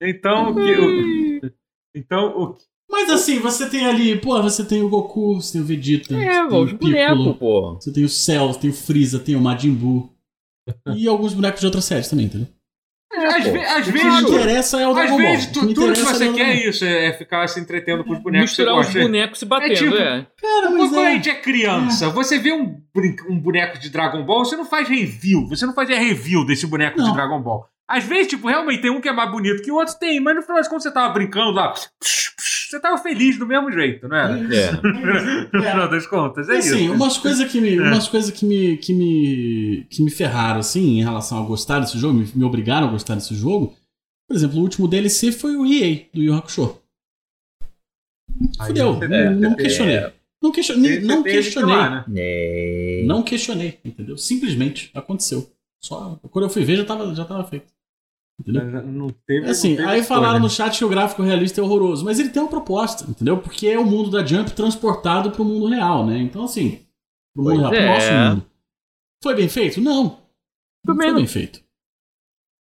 Então, 0.00 0.50
o 0.50 0.54
que. 0.62 0.76
o- 0.76 1.52
Então, 1.94 2.26
o 2.40 2.54
que. 2.54 2.62
Mas 2.90 3.08
assim, 3.10 3.38
você 3.38 3.68
tem 3.70 3.86
ali, 3.86 4.20
pô, 4.20 4.40
você 4.42 4.64
tem 4.64 4.82
o 4.82 4.88
Goku, 4.88 5.36
você 5.40 5.52
tem 5.54 5.60
o 5.62 5.64
Vegeta, 5.64 6.14
É, 6.14 6.42
você 6.44 6.48
tem 6.50 6.64
os 6.64 6.72
bonecos, 6.72 7.36
pô. 7.38 7.74
você 7.74 7.92
tem 7.92 8.04
o 8.04 8.08
Cell, 8.08 8.52
tem 8.54 8.70
o 8.70 8.74
Freeza, 8.74 9.18
tem 9.18 9.34
o 9.34 9.40
Majin 9.40 9.72
Buu. 9.74 10.10
E 10.94 11.08
alguns 11.08 11.32
bonecos 11.34 11.60
de 11.60 11.66
outras 11.66 11.84
séries 11.86 12.08
também, 12.08 12.26
entendeu? 12.26 12.48
Às, 13.36 13.44
ve- 13.44 13.64
às 13.64 13.88
O 13.88 13.92
que 13.92 13.98
vezes. 13.98 14.20
tu- 14.22 14.32
interessa 14.34 14.80
é 14.80 14.86
o 14.86 14.90
Às 14.90 14.96
Dragon 14.96 15.10
Ball. 15.10 15.18
vezes, 15.18 15.44
O 15.46 15.52
tu- 15.52 15.60
que 15.60 15.74
tudo 15.74 15.74
que 15.92 16.00
interessa 16.00 16.14
você 16.14 16.24
é 16.24 16.30
o 16.30 16.34
quer 16.34 16.48
é 16.50 16.68
isso, 16.68 16.84
é 16.84 17.12
ficar 17.12 17.48
se 17.48 17.60
entretendo 17.60 18.04
com 18.04 18.12
os 18.12 18.18
bonecos 18.22 18.50
Misturar 18.50 18.74
que 18.74 18.98
os 18.98 19.04
bonecos 19.04 19.38
se 19.38 19.44
batendo, 19.46 19.74
tipo- 19.74 19.94
é. 19.96 20.26
Cara, 20.40 20.66
Quando 20.68 20.78
mas 20.78 20.90
quando 20.90 20.98
a 21.06 21.10
é... 21.10 21.12
gente 21.14 21.30
é 21.30 21.34
criança, 21.34 22.08
você 22.10 22.38
vê 22.38 22.52
um, 22.52 22.76
um 23.28 23.38
boneco 23.38 23.78
de 23.78 23.90
Dragon 23.90 24.22
Ball, 24.24 24.44
você 24.44 24.56
não 24.56 24.64
faz 24.64 24.88
review. 24.88 25.46
Você 25.48 25.64
não 25.66 25.74
fazia 25.74 25.98
review 25.98 26.44
desse 26.46 26.66
boneco 26.66 26.98
de 27.00 27.06
Não. 27.06 27.14
Dragon 27.14 27.40
Ball. 27.40 27.66
Às 27.88 28.04
vezes, 28.04 28.28
tipo, 28.28 28.48
realmente 28.48 28.80
tem 28.80 28.90
um 28.90 29.00
que 29.00 29.08
é 29.08 29.12
mais 29.12 29.30
bonito 29.30 29.62
que 29.62 29.70
o 29.70 29.76
outro 29.76 29.98
tem, 29.98 30.20
mas 30.20 30.36
no 30.36 30.42
final 30.42 30.56
das 30.56 30.68
contas 30.68 30.84
você 30.84 30.90
tava 30.90 31.12
brincando 31.12 31.50
lá, 31.50 31.74
você 32.00 32.80
tava 32.80 32.96
feliz 32.96 33.38
do 33.38 33.46
mesmo 33.46 33.70
jeito, 33.70 34.08
não 34.08 34.16
é? 34.16 34.40
É. 34.54 34.72
No 35.52 35.62
final 35.62 35.90
das 35.90 36.06
contas, 36.06 36.48
é 36.48 36.56
assim, 36.56 36.84
isso. 36.84 36.94
umas 36.94 37.18
coisas 37.18 37.50
que 37.50 37.60
me, 37.60 37.78
umas 37.78 38.08
coisas 38.08 38.30
que 38.30 38.46
me, 38.46 38.76
que 38.78 38.94
me, 38.94 39.86
que 39.90 40.02
me 40.02 40.10
ferraram 40.10 40.60
assim 40.60 40.98
em 40.98 41.02
relação 41.02 41.42
a 41.42 41.46
gostar 41.46 41.80
desse 41.80 41.98
jogo, 41.98 42.14
me, 42.14 42.28
me 42.34 42.44
obrigaram 42.44 42.88
a 42.88 42.90
gostar 42.90 43.14
desse 43.14 43.34
jogo. 43.34 43.76
Por 44.26 44.36
exemplo, 44.36 44.58
o 44.58 44.62
último 44.62 44.88
DLC 44.88 45.30
foi 45.32 45.56
o 45.56 45.66
EA 45.66 46.06
do 46.14 46.22
Yu 46.22 46.34
Hakusho. 46.34 46.78
Fudeu, 48.66 48.98
não, 48.98 49.30
não 49.34 49.52
é, 49.52 49.56
questionei. 49.56 50.12
Não 50.42 50.50
questionei, 50.50 51.00
não 51.00 51.20
ir 51.20 51.24
questionei. 51.24 51.76
né? 51.76 52.04
É. 52.16 53.04
Não 53.06 53.22
questionei, 53.22 53.78
entendeu? 53.84 54.16
Simplesmente 54.16 54.90
aconteceu. 54.94 55.48
Só 55.84 56.18
quando 56.30 56.44
eu 56.44 56.50
fui 56.50 56.64
ver 56.64 56.76
já 56.76 56.84
tava, 56.84 57.14
já 57.14 57.24
tava 57.24 57.44
feito. 57.44 57.72
Entendeu? 58.40 58.82
Não 58.86 59.08
teve, 59.26 59.48
Assim, 59.48 59.70
não 59.70 59.76
teve 59.76 59.88
aí 59.88 60.02
falaram 60.02 60.40
no 60.40 60.50
chat 60.50 60.78
que 60.78 60.84
o 60.84 60.88
gráfico 60.88 61.22
realista 61.22 61.60
é 61.60 61.64
horroroso, 61.64 62.04
mas 62.04 62.18
ele 62.18 62.30
tem 62.30 62.42
uma 62.42 62.48
proposta, 62.48 63.08
entendeu? 63.08 63.38
Porque 63.40 63.68
é 63.68 63.78
o 63.78 63.84
mundo 63.84 64.10
da 64.10 64.24
Jump 64.24 64.52
transportado 64.52 65.30
pro 65.30 65.44
mundo 65.44 65.68
real, 65.68 66.06
né? 66.06 66.18
Então, 66.18 66.44
assim, 66.44 66.84
pro 67.34 67.44
mundo 67.44 67.58
Pois 67.58 67.58
real, 67.60 67.70
pro 67.70 67.80
é. 67.80 67.94
nosso 67.94 68.34
mundo. 68.36 68.50
Foi 69.22 69.34
bem 69.36 69.48
feito? 69.48 69.80
Não. 69.80 70.04
Não 70.04 70.94
Também 70.94 71.06
foi 71.08 71.12
não. 71.12 71.16
bem 71.16 71.26
feito. 71.26 71.62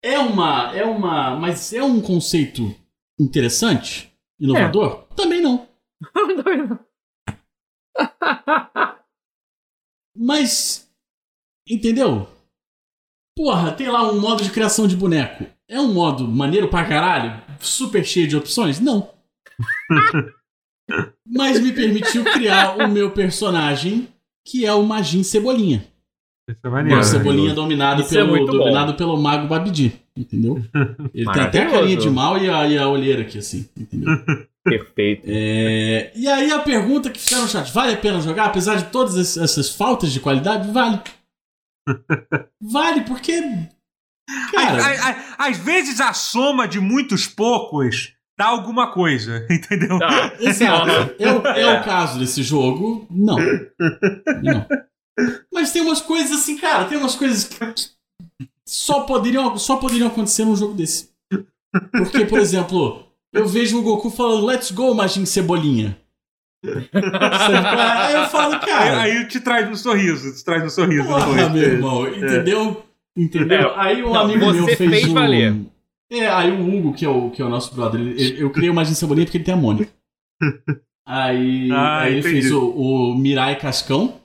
É 0.04 0.20
uma, 0.20 0.76
é 0.76 0.84
uma, 0.84 1.36
mas 1.36 1.74
é 1.74 1.84
um 1.84 2.02
conceito 2.02 2.76
interessante, 3.20 4.12
inovador? 4.40 5.08
Também 5.16 5.42
não. 5.42 5.68
Mas, 10.16 10.90
entendeu? 11.68 12.28
Porra, 13.44 13.72
tem 13.72 13.88
lá 13.90 14.12
um 14.12 14.20
modo 14.22 14.44
de 14.44 14.52
criação 14.52 14.86
de 14.88 14.96
boneco. 14.96 15.46
É 15.68 15.80
um 15.80 15.92
modo 15.92 16.28
maneiro 16.28 16.68
pra 16.68 16.86
caralho? 16.86 17.42
Super 17.60 18.06
cheio 18.06 18.28
de 18.28 18.38
opções? 18.38 18.80
Não. 18.80 19.10
Mas 21.26 21.60
me 21.60 21.72
permitiu 21.72 22.24
criar 22.24 22.78
o 22.78 22.88
meu 22.88 23.12
personagem, 23.12 24.08
que 24.46 24.66
é 24.66 24.74
o 24.74 24.84
Magin 24.84 25.24
Cebolinha. 25.24 25.86
Isso 26.50 26.60
é 26.64 26.68
O 26.68 26.72
maneiro. 26.72 27.04
Cebolinha 27.04 27.54
dominado, 27.54 28.02
Isso 28.02 28.14
é 28.14 28.18
pelo, 28.18 28.30
muito 28.30 28.52
bom. 28.52 28.58
dominado 28.60 28.94
pelo 28.96 29.18
Mago 29.18 29.48
Babidi, 29.48 29.94
entendeu? 30.16 30.62
Ele 31.14 31.32
tem 31.32 31.42
até 31.44 31.64
a 31.64 31.72
carinha 31.72 31.96
de 31.98 32.10
mal 32.10 32.38
e 32.38 32.50
a, 32.50 32.68
e 32.68 32.78
a 32.78 32.88
olheira 32.90 33.22
aqui, 33.22 33.38
assim, 33.38 33.68
entendeu? 33.78 34.10
Perfeito. 34.64 35.24
É, 35.26 36.12
E 36.16 36.28
aí 36.28 36.52
a 36.52 36.60
pergunta 36.60 37.10
que 37.10 37.20
fizeram 37.20 37.44
no 37.44 37.50
chat, 37.50 37.72
vale 37.74 37.94
a 37.94 37.98
pena 37.98 38.22
jogar? 38.22 38.46
Apesar 38.46 38.76
de 38.76 38.86
todas 38.92 39.16
ess- 39.18 39.38
essas 39.38 39.70
faltas 39.70 40.12
de 40.12 40.20
qualidade, 40.20 40.70
vale. 40.72 41.00
Vale, 42.62 43.02
porque... 43.06 43.42
Cara, 44.54 44.78
Às, 44.78 45.06
às- 45.06 45.36
às 45.38 45.58
vezes 45.58 46.00
a 46.00 46.14
soma 46.14 46.68
de 46.68 46.80
muitos 46.80 47.28
poucos 47.28 48.14
dá 48.38 48.46
alguma 48.48 48.92
coisa, 48.92 49.46
entendeu? 49.52 50.00
Tá. 50.00 50.34
Exato. 50.40 50.90
É 51.20 51.32
o, 51.34 51.48
é 51.48 51.62
É. 51.62 51.80
o 51.80 51.84
caso 51.84 52.18
desse 52.20 52.42
jogo? 52.44 53.06
Não. 53.10 53.36
Não. 54.42 54.68
Mas 55.54 55.72
tem 55.72 55.82
umas 55.82 56.02
coisas 56.02 56.32
assim, 56.40 56.58
cara, 56.58 56.86
tem 56.86 56.98
umas 56.98 57.16
coisas 57.16 57.44
que 57.44 57.60
só 58.66 59.02
poderiam, 59.02 59.58
só 59.58 59.76
poderiam 59.78 60.08
acontecer 60.08 60.46
num 60.46 60.56
jogo 60.56 60.74
desse. 60.74 61.12
Porque, 61.92 62.26
por 62.26 62.40
exemplo, 62.40 63.06
eu 63.34 63.46
vejo 63.48 63.80
o 63.80 63.84
Goku 63.84 64.10
falando 64.10 64.46
Let's 64.46 64.72
go, 64.72 64.94
Majin 64.96 65.26
Cebolinha. 65.26 65.98
Aí 66.94 68.14
eu 68.14 68.26
falo, 68.28 68.54
Aí, 68.54 68.60
cara, 68.60 69.02
aí 69.02 69.28
te 69.28 69.40
traz 69.40 69.68
um 69.70 69.76
sorriso, 69.76 70.34
te 70.36 70.44
traz 70.46 70.64
um 70.64 70.70
sorriso 70.70 71.08
porra, 71.08 71.26
depois. 71.26 71.52
meu 71.54 71.64
irmão, 71.64 72.08
entendeu? 72.08 72.84
Entendeu? 73.18 73.70
É. 73.70 73.74
Aí 73.78 74.04
um 74.04 74.14
Não, 74.14 74.22
amigo 74.22 74.52
meu 74.54 74.66
fez, 74.66 74.78
fez 74.78 75.06
um... 75.08 75.14
valer. 75.14 75.56
É, 76.12 76.28
aí 76.28 76.52
o 76.52 76.62
Hugo, 76.78 76.94
que 76.94 77.04
é 77.06 77.10
o, 77.10 77.30
que 77.32 77.42
é 77.42 77.46
o 77.46 77.50
nosso 77.50 77.74
brother, 77.74 78.00
ele- 78.00 78.22
ele- 78.22 78.44
eu 78.44 78.50
criei 78.52 78.70
o 78.70 78.74
Majin 78.74 78.94
Cebolinha 78.94 79.26
porque 79.26 79.38
ele 79.38 79.44
tem 79.46 79.54
a 79.54 79.58
Mônica. 79.58 79.92
Aí, 81.08 81.70
Ah, 81.72 82.02
aí 82.02 82.14
ele 82.14 82.22
fez 82.22 82.52
o, 82.52 82.70
o 82.70 83.16
Mirai 83.16 83.58
Cascão, 83.60 84.22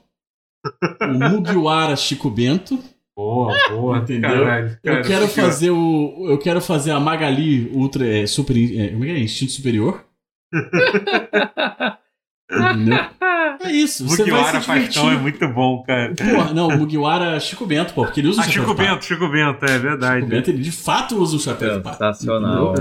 o 1.01 1.07
Mugiwara 1.29 1.95
Chico 1.95 2.29
Bento. 2.29 2.77
Boa, 3.17 3.53
boa, 3.69 3.97
Entendeu? 3.97 4.29
caralho. 4.29 4.77
Eu 4.83 4.93
cara, 4.93 5.03
quero 5.03 5.27
que- 5.27 5.41
fazer 5.41 5.71
o. 5.71 6.27
Eu 6.29 6.37
quero 6.37 6.61
fazer 6.61 6.91
a 6.91 6.99
Magali 6.99 7.67
Ultra 7.73 8.07
é, 8.07 8.27
Super. 8.27 8.55
É, 8.55 8.89
como 8.89 9.03
é 9.03 9.07
que 9.07 9.13
é? 9.13 9.19
Instinto 9.19 9.51
Superior. 9.53 10.05
É 13.59 13.71
isso. 13.71 14.07
Você 14.07 14.17
vai 14.23 14.31
Mugiwara 14.31 14.61
se. 14.61 14.67
Paixão 14.67 15.11
é 15.11 15.17
muito 15.17 15.47
bom, 15.49 15.81
cara. 15.83 16.13
Porra, 16.15 16.53
não, 16.53 16.67
o 16.67 16.77
Mugiwara 16.77 17.39
Chico 17.39 17.65
Bento, 17.65 17.93
pô, 17.93 18.03
porque 18.05 18.19
ele 18.21 18.27
usa 18.27 18.41
Ah, 18.41 18.45
o 18.45 18.47
chapéu 18.47 18.63
Chico. 18.69 18.75
Bento, 18.75 19.05
Chico 19.05 19.29
Bento, 19.29 19.65
é 19.65 19.79
verdade. 19.79 20.19
Chico 20.21 20.29
Bento, 20.29 20.49
ele 20.51 20.61
de 20.61 20.71
fato 20.71 21.17
usa 21.17 21.35
o 21.35 21.39
chapéu 21.39 21.77
de 21.77 21.83
palha. 21.83 21.95
Sensacional. 21.97 22.75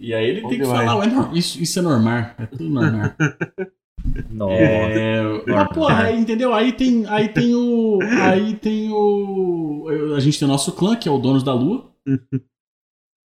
E 0.00 0.14
aí 0.14 0.24
ele 0.28 0.40
Bom 0.42 0.48
tem 0.48 0.58
que 0.58 0.64
demais. 0.64 0.86
falar, 0.86 0.98
ué, 1.00 1.06
não, 1.08 1.32
isso, 1.34 1.60
isso 1.60 1.78
é 1.78 1.82
normal. 1.82 2.30
É 2.38 2.46
tudo 2.46 2.68
normal. 2.70 3.10
Nossa. 4.30 4.52
É, 4.62 5.22
mas, 5.46 5.68
porra, 5.68 6.02
aí, 6.04 6.18
entendeu? 6.20 6.52
Aí 6.54 6.72
tem, 6.72 7.04
aí 7.08 7.28
tem 7.28 7.54
o. 7.54 7.98
Aí 8.02 8.54
tem 8.54 8.90
o. 8.92 9.86
A 10.16 10.20
gente 10.20 10.38
tem 10.38 10.46
o 10.46 10.50
nosso 10.50 10.72
clã, 10.72 10.94
que 10.94 11.08
é 11.08 11.12
o 11.12 11.18
Donos 11.18 11.42
da 11.42 11.54
Lua. 11.54 11.90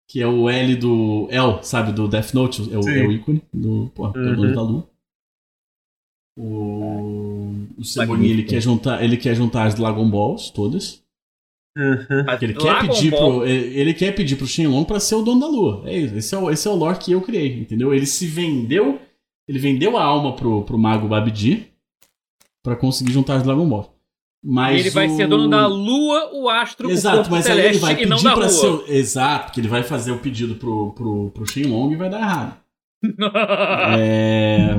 que 0.08 0.22
é 0.22 0.26
o 0.26 0.48
L 0.48 0.76
do. 0.76 1.26
L, 1.30 1.58
sabe? 1.62 1.92
Do 1.92 2.06
Death 2.08 2.32
Note. 2.32 2.72
É 2.72 2.78
o, 2.78 2.88
é 2.88 3.06
o 3.06 3.12
ícone 3.12 3.42
do. 3.52 3.90
Porra, 3.94 4.12
que 4.12 4.18
é 4.18 4.22
o 4.22 4.26
Uhum. 4.28 4.36
Donos 4.36 4.54
da 4.54 4.62
Lua. 4.62 4.88
O. 6.39 7.66
O 7.76 7.84
Cebolinha, 7.84 8.30
ele 8.32 8.43
quer, 8.45 8.61
juntar, 8.61 9.03
ele 9.05 9.16
quer 9.16 9.34
juntar 9.34 9.64
as 9.66 9.74
Dragon 9.74 10.09
Balls 10.09 10.51
todas. 10.51 11.03
Uhum. 11.76 12.24
Ele 12.41 12.55
quer 12.55 12.80
pedir 12.80 13.11
Ball- 13.11 13.41
pro. 13.41 13.47
Ele 13.47 13.95
quer 13.95 14.12
pedir 14.14 14.36
pro 14.36 14.47
Shenlong 14.47 14.84
pra 14.84 14.99
ser 15.01 15.14
o 15.16 15.22
dono 15.22 15.41
da 15.41 15.47
lua. 15.47 15.82
É 15.86 15.97
isso. 15.97 16.14
Esse 16.16 16.34
é 16.34 16.39
o, 16.39 16.51
esse 16.51 16.66
é 16.66 16.70
o 16.70 16.74
lore 16.74 16.99
que 16.99 17.12
eu 17.12 17.20
criei, 17.20 17.59
entendeu? 17.61 17.93
Ele 17.95 18.07
se 18.07 18.26
vendeu. 18.26 18.99
Ele 19.49 19.59
vendeu 19.59 19.97
a 19.97 20.05
alma 20.05 20.34
pro, 20.34 20.62
pro 20.62 20.78
mago 20.78 21.09
Babidi 21.09 21.68
pra 22.62 22.76
conseguir 22.76 23.12
juntar 23.12 23.36
as 23.36 23.43
Dragon 23.43 23.68
Ball. 23.68 23.95
Mas 24.45 24.80
ele 24.80 24.91
vai 24.91 25.09
o- 25.09 25.16
ser 25.16 25.26
dono 25.28 25.49
da 25.49 25.66
lua, 25.66 26.30
o 26.34 26.49
astro, 26.49 26.89
o 26.89 26.91
Exato, 26.93 27.16
corpo 27.18 27.30
mas 27.32 27.47
aí 27.47 27.53
celeste 27.57 27.70
ele 27.70 27.78
vai 27.78 28.03
e 28.03 28.07
não 28.07 28.16
pedir 28.16 28.24
da 28.28 28.34
pra 28.34 28.41
lua. 28.47 28.51
ser. 28.51 28.66
o- 28.66 28.84
Exato, 28.89 29.45
porque 29.47 29.61
ele 29.61 29.68
vai 29.68 29.82
fazer 29.82 30.12
o 30.12 30.18
pedido 30.18 30.55
pro, 30.57 30.93
pro, 30.93 31.30
pro 31.30 31.47
Shenlong 31.47 31.93
e 31.93 31.97
vai 31.97 32.09
dar 32.11 32.20
errado. 32.20 32.57
É. 33.99 34.76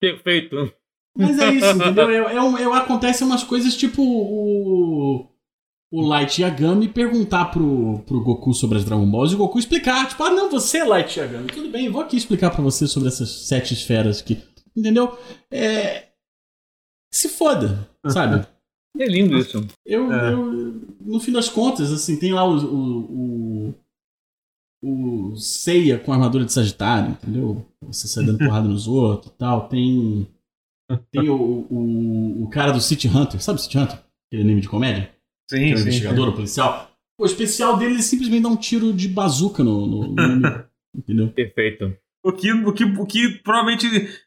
Perfeito. 0.00 0.72
Mas 1.16 1.38
é 1.38 1.50
isso, 1.52 1.70
entendeu? 1.76 2.10
É 2.28 2.42
um- 2.42 2.56
é- 2.56 2.78
acontecem 2.78 3.26
umas 3.26 3.42
coisas 3.44 3.76
tipo 3.76 4.02
o. 4.02 5.26
O 5.92 6.02
Light 6.06 6.40
Yagami 6.40 6.86
perguntar 6.86 7.46
pro, 7.46 7.98
pro 8.06 8.22
Goku 8.22 8.54
sobre 8.54 8.78
as 8.78 8.84
Dragon 8.84 9.10
Balls 9.10 9.32
e 9.32 9.34
o 9.34 9.38
Goku 9.38 9.58
explicar, 9.58 10.08
tipo, 10.08 10.22
ah, 10.22 10.30
não, 10.30 10.48
você 10.48 10.78
é 10.78 10.84
Light 10.84 11.18
Yagami. 11.18 11.48
Tudo 11.48 11.68
bem, 11.68 11.86
eu 11.86 11.92
vou 11.92 12.00
aqui 12.00 12.16
explicar 12.16 12.50
pra 12.52 12.62
você 12.62 12.86
sobre 12.86 13.08
essas 13.08 13.28
sete 13.48 13.74
esferas 13.74 14.20
aqui. 14.20 14.40
Entendeu? 14.76 15.18
É. 15.50 16.10
Se 17.12 17.28
foda, 17.28 17.88
sabe? 18.06 18.46
É 19.00 19.04
lindo 19.04 19.36
isso. 19.36 19.66
Eu, 19.84 20.12
É. 20.12 20.32
eu- 20.32 20.80
no 21.00 21.18
fim 21.18 21.32
das 21.32 21.48
contas, 21.48 21.90
assim, 21.92 22.16
tem 22.16 22.32
lá 22.32 22.44
o, 22.44 22.56
o, 22.56 22.98
o, 23.70 23.74
o 24.82 25.34
Seiya 25.36 25.98
com 25.98 26.12
armadura 26.12 26.44
de 26.44 26.52
Sagitário, 26.52 27.10
entendeu? 27.10 27.66
Você 27.82 28.08
sai 28.08 28.24
dando 28.24 28.38
porrada 28.38 28.66
nos 28.68 28.86
outros 28.88 29.32
e 29.32 29.36
tal. 29.36 29.68
Tem. 29.68 30.26
Tem 31.12 31.28
o, 31.28 31.36
o, 31.70 32.44
o 32.44 32.50
cara 32.50 32.72
do 32.72 32.80
City 32.80 33.06
Hunter, 33.06 33.40
sabe 33.40 33.58
o 33.58 33.62
City 33.62 33.78
Hunter? 33.78 33.98
Aquele 34.26 34.42
anime 34.42 34.60
de 34.60 34.68
comédia? 34.68 35.10
Que 35.48 35.56
Sim, 35.56 35.70
é 35.70 35.74
o 35.74 35.76
sim. 35.76 35.82
investigador, 35.82 36.28
o 36.28 36.32
policial. 36.32 36.90
O 37.20 37.24
especial 37.24 37.76
dele 37.76 37.94
ele 37.94 38.02
simplesmente 38.02 38.42
dá 38.42 38.48
um 38.48 38.56
tiro 38.56 38.92
de 38.92 39.06
bazuca 39.08 39.62
no, 39.62 39.86
no, 39.86 40.14
no 40.14 40.22
inimigo, 40.22 40.64
entendeu? 40.96 41.28
Perfeito. 41.28 41.96
O 42.24 42.32
que, 42.32 42.52
o 42.52 42.72
que, 42.72 42.84
o 42.84 43.06
que 43.06 43.28
provavelmente 43.42 43.86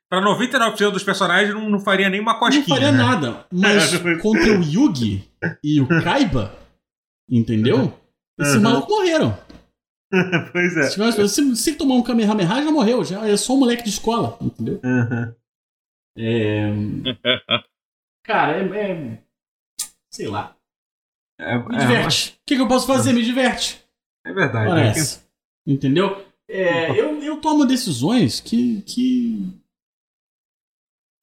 pra 0.10 0.22
99% 0.22 0.92
dos 0.92 1.04
personagens 1.04 1.54
não, 1.54 1.70
não 1.70 1.80
faria 1.80 2.10
nem 2.10 2.20
uma 2.22 2.40
cosquinha. 2.40 2.62
não 2.62 2.76
faria 2.76 2.92
né? 2.92 2.98
nada. 2.98 3.46
Mas 3.52 3.92
contra 4.22 4.58
o 4.60 4.64
Yugi 4.64 5.24
e 5.64 5.82
o 5.82 5.88
Kaiba, 5.88 6.56
entendeu? 7.30 7.94
Esses 8.40 8.56
Uhum. 8.56 8.62
malucos 8.62 8.90
morreram. 8.90 9.38
pois 10.52 10.77
é. 10.77 10.84
Se, 10.84 10.94
tiver- 10.94 11.27
se, 11.27 11.56
se 11.56 11.76
tomar 11.76 11.95
um 11.95 12.03
Kamehameha, 12.03 12.48
já 12.48 12.72
morreu. 12.72 13.03
Já 13.03 13.27
é 13.27 13.35
só 13.35 13.53
um 13.53 13.57
moleque 13.57 13.84
de 13.84 13.90
escola, 13.90 14.38
entendeu? 14.41 14.80
Uhum. 14.84 15.34
É, 16.15 16.69
cara, 18.23 18.57
é, 18.57 18.91
é- 18.91 19.23
Sei 20.11 20.27
lá. 20.27 20.56
É, 21.40 21.57
Me 21.57 21.76
é, 21.76 21.80
diverte. 21.80 22.31
O 22.41 22.45
que, 22.45 22.56
que 22.56 22.61
eu 22.61 22.68
posso 22.68 22.85
fazer? 22.85 23.14
Me 23.14 23.23
diverte. 23.23 23.84
é 24.26 24.31
verdade. 24.31 24.69
Ora 24.69 24.81
é 24.85 24.88
essa. 24.90 25.26
Entendeu? 25.65 26.23
É, 26.48 26.91
eu, 26.91 27.22
eu 27.23 27.41
tomo 27.41 27.65
decisões 27.65 28.40
que, 28.40 28.81
que. 28.84 29.40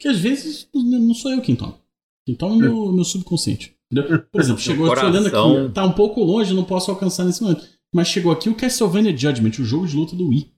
que 0.01 0.09
às 0.09 0.19
vezes 0.19 0.69
não 0.75 1.15
sou 1.15 1.31
eu 1.31 1.41
quem 1.43 1.55
toma. 1.55 1.79
Quem 2.27 2.35
toma 2.35 2.55
é 2.55 2.57
o 2.57 2.61
meu, 2.73 2.93
meu 2.93 3.05
subconsciente. 3.05 3.77
Entendeu? 3.93 4.23
Por 4.25 4.41
exemplo, 4.41 4.61
chegou, 4.61 4.87
tô 4.95 5.01
olhando 5.07 5.27
aqui, 5.29 5.73
tá 5.73 5.85
um 5.85 5.93
pouco 5.93 6.21
longe, 6.23 6.55
não 6.55 6.65
posso 6.65 6.91
alcançar 6.91 7.25
nesse 7.25 7.43
momento. 7.43 7.69
Mas 7.95 8.09
chegou 8.09 8.31
aqui 8.33 8.49
o 8.49 8.55
Castlevania 8.55 9.17
Judgment, 9.17 9.53
o 9.61 9.65
jogo 9.65 9.87
de 9.87 9.97
luta 9.97 10.15
do 10.17 10.29
Wii. 10.29 10.53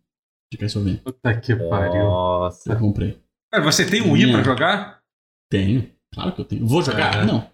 De 0.53 0.59
Castlevania. 0.59 1.01
Puta 1.03 1.41
que 1.41 1.55
pariu. 1.57 2.03
Nossa. 2.05 2.73
Eu 2.73 2.79
comprei. 2.79 3.19
Cara, 3.51 3.65
você 3.65 3.87
tem 3.89 4.03
um 4.03 4.13
Wii 4.13 4.25
Minha. 4.27 4.37
pra 4.39 4.45
jogar? 4.45 5.01
Tenho. 5.51 5.91
Claro 6.15 6.33
que 6.33 6.41
eu 6.41 6.45
tenho. 6.45 6.67
Vou 6.67 6.83
jogar? 6.83 7.23
É. 7.23 7.25
Não. 7.25 7.51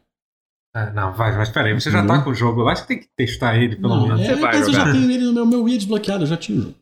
Ah, 0.75 0.91
não, 0.91 1.15
vai, 1.15 1.35
mas 1.37 1.49
peraí, 1.49 1.73
você 1.75 1.91
já 1.91 1.99
tá 1.99 2.05
Entendeu? 2.05 2.25
com 2.25 2.31
o 2.31 2.35
jogo 2.35 2.61
lá, 2.63 2.77
você 2.77 2.87
tem 2.87 2.99
que 3.01 3.09
testar 3.17 3.57
ele 3.57 3.75
pelo 3.77 3.97
não 3.97 4.03
menos. 4.09 4.21
é, 4.21 4.27
Você 4.27 4.35
vai 4.37 4.55
mas 4.57 4.67
eu 4.67 4.73
já 4.75 4.81
jogar. 4.81 4.93
tenho 4.93 5.11
ele 5.11 5.25
no 5.25 5.33
meu, 5.33 5.47
meu 5.47 5.63
Wii 5.65 5.75
é 5.75 5.79
desbloqueado, 5.79 6.23
eu 6.25 6.27
já 6.27 6.37
tinha 6.37 6.59
o 6.59 6.63
jogo. 6.63 6.75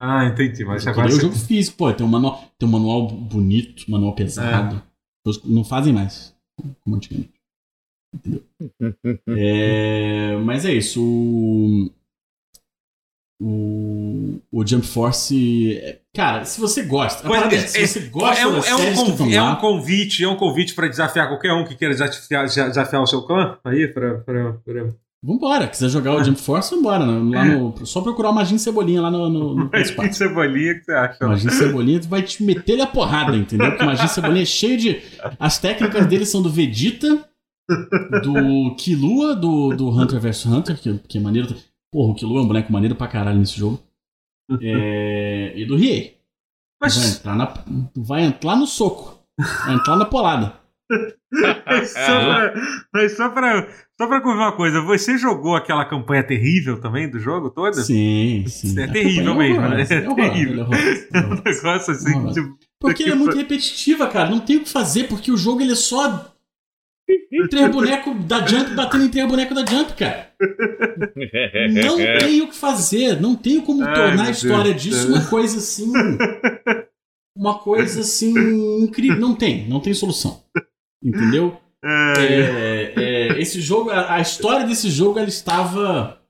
Ah, 0.00 0.24
entendi, 0.26 0.64
mas 0.64 0.84
Eu 0.86 0.92
agora 0.92 1.08
queria 1.08 1.18
o 1.18 1.20
você... 1.30 1.34
jogo 1.38 1.46
físico, 1.46 1.76
pô, 1.76 1.92
tem 1.92 2.06
um 2.06 2.08
manual, 2.08 2.44
tem 2.58 2.68
um 2.68 2.72
manual 2.72 3.08
bonito, 3.08 3.90
manual 3.90 4.14
pesado. 4.14 4.76
É. 5.26 5.30
Não 5.44 5.64
fazem 5.64 5.92
mais, 5.92 6.34
como 6.84 6.96
antigamente. 6.96 7.32
É, 9.28 10.36
mas 10.44 10.64
é 10.64 10.72
isso. 10.72 11.02
O, 11.02 11.90
o, 13.42 14.38
o 14.52 14.66
Jump 14.66 14.86
Force. 14.86 15.76
é- 15.82 15.98
Cara, 16.14 16.44
se 16.44 16.60
você 16.60 16.82
gosta. 16.82 17.26
Pois 17.26 17.38
parada 17.40 17.56
é, 17.56 17.58
é, 17.58 17.66
se 17.66 17.86
você 17.86 18.00
gosta 18.08 18.40
é, 18.42 18.46
um, 18.46 18.52
das 18.52 18.66
é, 18.68 18.74
um 18.74 18.78
séries 18.78 18.94
que 18.94 19.00
estão 19.10 19.16
convi- 19.18 19.34
é 19.34 19.42
um 19.42 19.56
convite, 19.56 20.24
é 20.24 20.28
um 20.28 20.36
convite 20.36 20.74
pra 20.74 20.86
desafiar 20.88 21.28
qualquer 21.28 21.52
um 21.52 21.64
que 21.64 21.74
queira 21.74 21.94
desafiar, 21.94 22.44
desafiar 22.46 23.02
o 23.02 23.06
seu 23.06 23.22
clã 23.22 23.56
aí, 23.64 23.88
pra... 23.88 24.14
pra, 24.18 24.52
pra... 24.64 24.86
Vambora, 25.24 25.68
quiser 25.68 25.88
jogar 25.88 26.16
o 26.16 26.24
Jump 26.24 26.40
Force, 26.40 26.74
vambora. 26.74 27.06
né? 27.06 27.36
Lá 27.38 27.44
no, 27.44 27.86
só 27.86 28.00
procurar 28.00 28.30
o 28.30 28.34
Magin 28.34 28.58
Cebolinha 28.58 29.00
lá 29.00 29.08
no, 29.08 29.30
no, 29.30 29.54
no 29.54 29.70
Mas 29.72 29.92
PS4. 29.92 30.08
que 30.08 30.12
cebolinha 30.16 30.74
que 30.74 30.84
você 30.84 30.92
acha? 30.92 31.26
Magin 31.28 31.48
Cebolinha 31.50 32.00
vai 32.08 32.22
te 32.22 32.42
meter 32.42 32.72
ele 32.72 32.82
a 32.82 32.88
porrada, 32.88 33.36
entendeu? 33.36 33.68
Porque 33.70 33.84
o 33.84 33.86
Magin 33.86 34.08
Cebolinha 34.08 34.42
é 34.42 34.46
cheio 34.46 34.76
de. 34.76 35.00
As 35.38 35.58
técnicas 35.58 36.06
dele 36.06 36.26
são 36.26 36.42
do 36.42 36.50
Vegeta, 36.50 37.24
do 38.24 38.74
Killua, 38.76 39.36
do, 39.36 39.68
do 39.76 39.88
Hunter 39.90 40.18
vs 40.20 40.44
Hunter, 40.46 40.76
que, 40.76 40.98
que 41.08 41.18
é 41.18 41.20
maneiro. 41.20 41.54
Porra, 41.92 42.12
o 42.12 42.14
Killua 42.14 42.40
é 42.40 42.42
um 42.42 42.46
boneco 42.48 42.72
maneiro 42.72 42.96
pra 42.96 43.06
caralho 43.06 43.38
nesse 43.38 43.58
jogo. 43.58 43.78
É, 44.60 45.52
e 45.56 45.64
do 45.64 45.76
Riei. 45.76 46.18
Vai 46.80 46.90
Mas 46.90 47.16
entrar, 47.16 47.36
na, 47.36 47.54
vai 47.96 48.22
entrar 48.24 48.56
no 48.56 48.66
soco. 48.66 49.18
Vai 49.64 49.74
entrar 49.76 49.96
na 49.96 50.04
polada. 50.04 50.54
Mas 51.64 51.90
só 51.92 52.20
pra, 52.20 52.54
mas 52.92 53.16
só 53.16 53.28
pra, 53.30 53.68
só 53.96 54.06
pra 54.06 54.20
confirmar 54.20 54.48
uma 54.50 54.56
coisa, 54.56 54.82
você 54.82 55.16
jogou 55.16 55.56
aquela 55.56 55.84
campanha 55.86 56.22
terrível 56.22 56.80
também 56.80 57.08
do 57.08 57.18
jogo 57.18 57.48
todo? 57.50 57.74
Sim, 57.76 58.44
sim. 58.46 58.78
É 58.78 58.84
A 58.84 58.92
terrível 58.92 59.32
campanha 59.32 59.60
mesmo, 59.60 59.68
né? 59.68 59.80
É 59.80 59.82
É 59.82 60.14
terrível. 60.14 60.66
é 60.72 61.18
é 61.18 61.20
Um 61.24 61.42
negócio 61.42 61.92
assim, 61.92 62.32
tipo, 62.32 62.58
Porque 62.78 63.04
ele 63.04 63.12
é 63.12 63.14
muito 63.14 63.36
repetitiva, 63.36 64.06
cara. 64.08 64.28
Não 64.28 64.40
tem 64.40 64.56
o 64.56 64.64
que 64.64 64.68
fazer, 64.68 65.04
porque 65.08 65.30
o 65.32 65.36
jogo 65.36 65.62
ele 65.62 65.72
é 65.72 65.76
só. 65.76 66.31
Três 67.50 67.70
bonecos 67.70 68.24
da 68.24 68.46
Jump 68.46 68.74
batendo 68.74 69.04
em 69.04 69.08
três 69.08 69.26
bonecos 69.28 69.54
da 69.54 69.64
Jump, 69.64 69.92
cara. 69.94 70.30
Não 71.84 71.96
tem 72.18 72.42
o 72.42 72.48
que 72.48 72.56
fazer. 72.56 73.20
Não 73.20 73.34
tenho 73.34 73.62
como 73.62 73.82
Ai, 73.82 73.94
tornar 73.94 74.26
a 74.26 74.30
história 74.30 74.70
Deus. 74.70 74.82
disso 74.82 75.08
uma 75.08 75.24
coisa 75.26 75.58
assim. 75.58 75.92
Uma 77.36 77.58
coisa 77.58 78.00
assim. 78.00 78.34
incrível. 78.82 79.18
Não 79.18 79.34
tem. 79.34 79.66
Não 79.68 79.80
tem 79.80 79.94
solução. 79.94 80.42
Entendeu? 81.02 81.58
É, 81.84 82.92
é, 82.96 83.40
esse 83.40 83.60
jogo, 83.60 83.90
a, 83.90 84.14
a 84.14 84.20
história 84.20 84.66
desse 84.66 84.88
jogo, 84.90 85.18
ela 85.18 85.28
estava. 85.28 86.21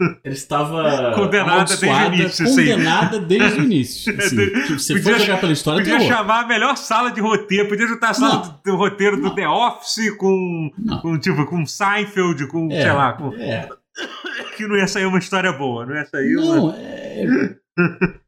Ela 0.00 0.34
estava. 0.34 1.12
Condenada 1.14 1.64
desde 1.76 1.86
o 1.86 2.14
início, 2.14 2.46
sim. 2.48 2.54
condenada 2.56 3.20
desde 3.20 3.60
o 3.60 3.64
início. 3.64 4.18
assim. 4.18 4.36
É, 4.42 4.46
Tipo, 4.66 4.78
você 4.80 4.92
podia- 4.94 5.12
for 5.12 5.20
jogar 5.20 5.40
pela 5.40 5.52
história, 5.52 5.80
podia 5.80 5.98
terror. 5.98 6.12
chamar 6.16 6.40
a 6.44 6.46
melhor 6.46 6.76
sala 6.76 7.10
de 7.12 7.20
roteiro, 7.20 7.68
podia 7.68 7.86
juntar 7.86 8.10
a 8.10 8.14
sala 8.14 8.34
Não. 8.34 8.42
do, 8.42 8.60
do 8.64 8.76
roteiro 8.76 9.16
do 9.16 9.22
Não. 9.22 9.34
The 9.34 9.48
Office 9.48 10.10
com, 10.16 10.70
Não. 10.76 11.00
com 11.00 11.18
tipo, 11.18 11.46
com 11.46 11.64
Seinfeld, 11.64 12.46
com, 12.48 12.68
É, 12.72 12.82
sei 12.82 12.92
lá, 12.92 13.12
com, 13.12 13.32
É. 13.34 13.68
que 14.56 14.66
não 14.66 14.76
ia 14.76 14.88
sair 14.88 15.06
uma 15.06 15.18
história 15.18 15.52
boa, 15.52 15.86
não 15.86 15.94
ia 15.94 16.04
sair 16.06 16.36
uma... 16.36 16.56
Não, 16.56 16.74
é. 16.76 17.56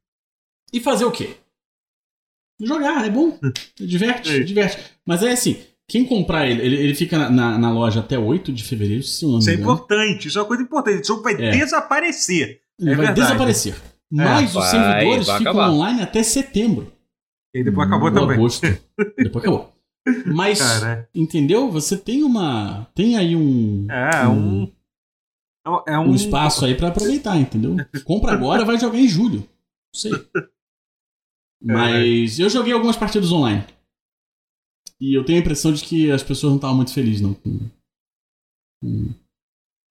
E 0.73 0.81
fazer 0.81 1.05
o 1.05 1.11
quê? 1.11 1.37
Jogar, 2.61 3.05
é 3.07 3.11
bom. 3.11 3.39
Diverte, 3.77 4.31
É. 4.37 4.41
diverte. 4.41 4.79
Mas 5.07 5.23
é 5.23 5.33
assim, 5.33 5.63
quem 5.89 6.05
comprar 6.05 6.47
ele, 6.49 6.63
ele, 6.63 6.77
ele 6.77 6.95
fica 6.95 7.17
na, 7.19 7.31
na, 7.31 7.59
na 7.59 7.71
loja 7.73 8.01
até 8.01 8.19
8 8.19 8.53
de 8.53 8.65
fevereiro, 8.65 9.03
se 9.03 9.25
não 9.25 9.35
me 9.35 9.39
Isso 9.39 9.51
é 9.51 9.55
importante, 9.55 10.29
isso 10.29 10.39
é 10.39 10.43
uma 10.43 10.49
coisa 10.49 10.63
importante. 10.63 10.99
Esse 11.01 11.09
jogo 11.09 11.23
vai 11.23 11.35
É. 11.35 11.51
desaparecer. 11.53 12.61
Ele 12.79 12.91
é 12.91 12.95
vai 12.97 13.07
verdade. 13.07 13.21
desaparecer. 13.29 13.75
Mas 14.11 14.49
os 14.49 14.55
Vai, 14.55 14.71
servidores 14.71 15.27
vai 15.27 15.39
ficam 15.39 15.53
acabar. 15.53 15.71
online 15.71 16.03
até 16.03 16.23
setembro. 16.23 16.93
E 17.55 17.59
aí 17.59 17.65
depois 17.65 17.87
acabou 17.89 18.09
Ou 18.09 18.15
também. 18.15 18.37
agosto. 18.37 18.63
depois 19.17 19.45
acabou. 19.45 19.73
Mas, 20.27 20.61
Cara, 20.61 21.09
entendeu? 21.15 21.69
Você 21.73 21.97
tem 21.97 22.23
uma. 22.23 22.87
Tem 22.95 23.17
aí 23.17 23.35
um. 23.35 23.87
é 23.91 24.29
um... 24.29 24.73
É 25.89 25.99
um, 25.99 26.11
um 26.11 26.15
espaço 26.15 26.65
aí 26.65 26.77
pra 26.77 26.89
aproveitar, 26.89 27.37
entendeu? 27.37 27.75
Compra 28.05 28.33
agora, 28.33 28.65
vai 28.65 28.79
jogar 28.79 28.99
em 29.01 29.09
julho. 29.09 29.39
Não 29.41 29.95
sei. 30.01 30.13
Mas 31.61 32.39
eu 32.39 32.49
joguei 32.49 32.73
algumas 32.73 32.97
partidas 32.97 33.33
online. 33.33 33.65
E 35.01 35.15
eu 35.17 35.25
tenho 35.25 35.39
a 35.39 35.43
impressão 35.43 35.73
de 35.73 35.83
que 35.85 36.11
as 36.11 36.23
pessoas 36.23 36.51
não 36.53 36.57
estavam 36.57 36.77
muito 36.77 36.93
felizes, 36.95 37.21
não, 37.21 37.35
com, 37.35 37.59
com, 38.83 39.09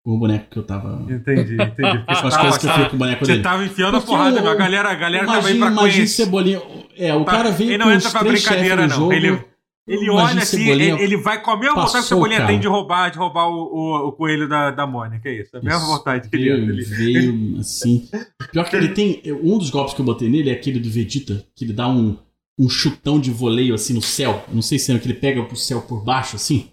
com 0.04 0.10
o 0.16 0.18
boneco 0.18 0.50
que 0.50 0.58
eu 0.58 0.62
tava. 0.64 1.00
Entendi, 1.10 1.54
entendi. 1.54 2.04
Com 2.06 2.10
as 2.12 2.20
você 2.20 2.38
coisas 2.38 2.58
que 2.58 2.66
eu 2.66 2.70
tava- 2.70 2.82
fiz 2.82 2.88
com 2.90 2.96
o 2.96 2.98
boneco 2.98 3.24
Você 3.24 3.32
dele. 3.32 3.42
tava 3.42 3.64
enfiando 3.64 3.96
a 3.96 4.00
Porque 4.00 4.12
porrada, 4.12 4.40
o- 4.40 4.42
meu. 4.42 4.52
a 4.52 4.54
galera, 4.54 4.90
a 4.90 4.94
galera 4.94 5.26
tava 5.26 5.48
aí 5.48 5.56
Imagina, 5.56 5.66
pra 5.66 5.72
imagina 5.72 5.92
conhecer. 5.98 6.24
Cebolinha. 6.24 6.62
É, 6.96 7.14
o 7.14 7.24
Tá, 7.24 7.30
cara 7.32 7.50
veio 7.50 7.70
ele 7.70 7.78
não 7.78 7.92
entra 7.92 8.10
pra 8.10 8.22
brincadeira, 8.24 8.86
não. 8.86 8.96
jogo. 8.96 9.12
Ele- 9.12 9.44
Ele 9.88 10.10
olha 10.10 10.42
assim, 10.42 10.68
ele, 10.68 10.90
ele 11.00 11.16
vai 11.16 11.40
com 11.40 11.52
a 11.52 11.56
mesma 11.56 11.76
vontade 11.76 11.92
que 11.92 11.98
o 11.98 12.02
Cebolinha 12.02 12.38
cara. 12.38 12.50
tem 12.50 12.58
de 12.58 12.66
roubar, 12.66 13.08
de 13.08 13.18
roubar 13.18 13.46
o, 13.48 13.54
o, 13.72 14.08
o 14.08 14.12
coelho 14.12 14.48
da, 14.48 14.72
da 14.72 14.84
Mônica, 14.84 15.28
é 15.28 15.40
isso. 15.42 15.56
A 15.56 15.60
mesma 15.62 15.78
Isso. 15.78 15.86
vontade 15.86 16.28
que 16.28 16.34
ele 16.36 16.44
veio. 16.50 16.70
Ele... 16.70 16.82
veio 16.84 17.58
assim. 17.60 18.08
Pior 18.50 18.68
que 18.68 18.74
ele 18.74 18.88
tem. 18.88 19.22
Um 19.40 19.56
dos 19.58 19.70
golpes 19.70 19.94
que 19.94 20.00
eu 20.00 20.04
botei 20.04 20.28
nele 20.28 20.50
é 20.50 20.54
aquele 20.54 20.80
do 20.80 20.90
Vegeta, 20.90 21.46
que 21.54 21.64
ele 21.64 21.72
dá 21.72 21.86
um, 21.88 22.18
um 22.58 22.68
chutão 22.68 23.20
de 23.20 23.30
voleio 23.30 23.74
assim 23.74 23.92
no 23.92 24.02
céu. 24.02 24.44
Não 24.52 24.62
sei 24.62 24.78
se 24.78 24.92
é 24.92 24.98
que 24.98 25.06
ele 25.06 25.14
pega 25.14 25.44
pro 25.44 25.56
céu 25.56 25.82
por 25.82 26.02
baixo, 26.02 26.36
assim. 26.36 26.70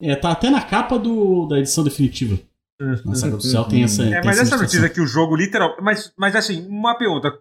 É, 0.00 0.14
tá 0.14 0.30
até 0.30 0.50
na 0.50 0.62
capa 0.62 0.98
do, 0.98 1.46
da 1.46 1.58
edição 1.58 1.84
definitiva. 1.84 2.38
Na 2.78 3.14
saga 3.14 3.36
do 3.36 3.42
céu 3.42 3.64
tem 3.64 3.84
essa. 3.84 4.02
É, 4.04 4.20
tem 4.20 4.24
mas 4.24 4.38
essa 4.38 4.56
notícia 4.56 4.88
que 4.90 5.00
o 5.00 5.06
jogo 5.06 5.34
literal. 5.34 5.76
Mas, 5.80 6.12
mas 6.18 6.36
assim, 6.36 6.66
uma 6.68 6.94
pergunta. 6.94 7.32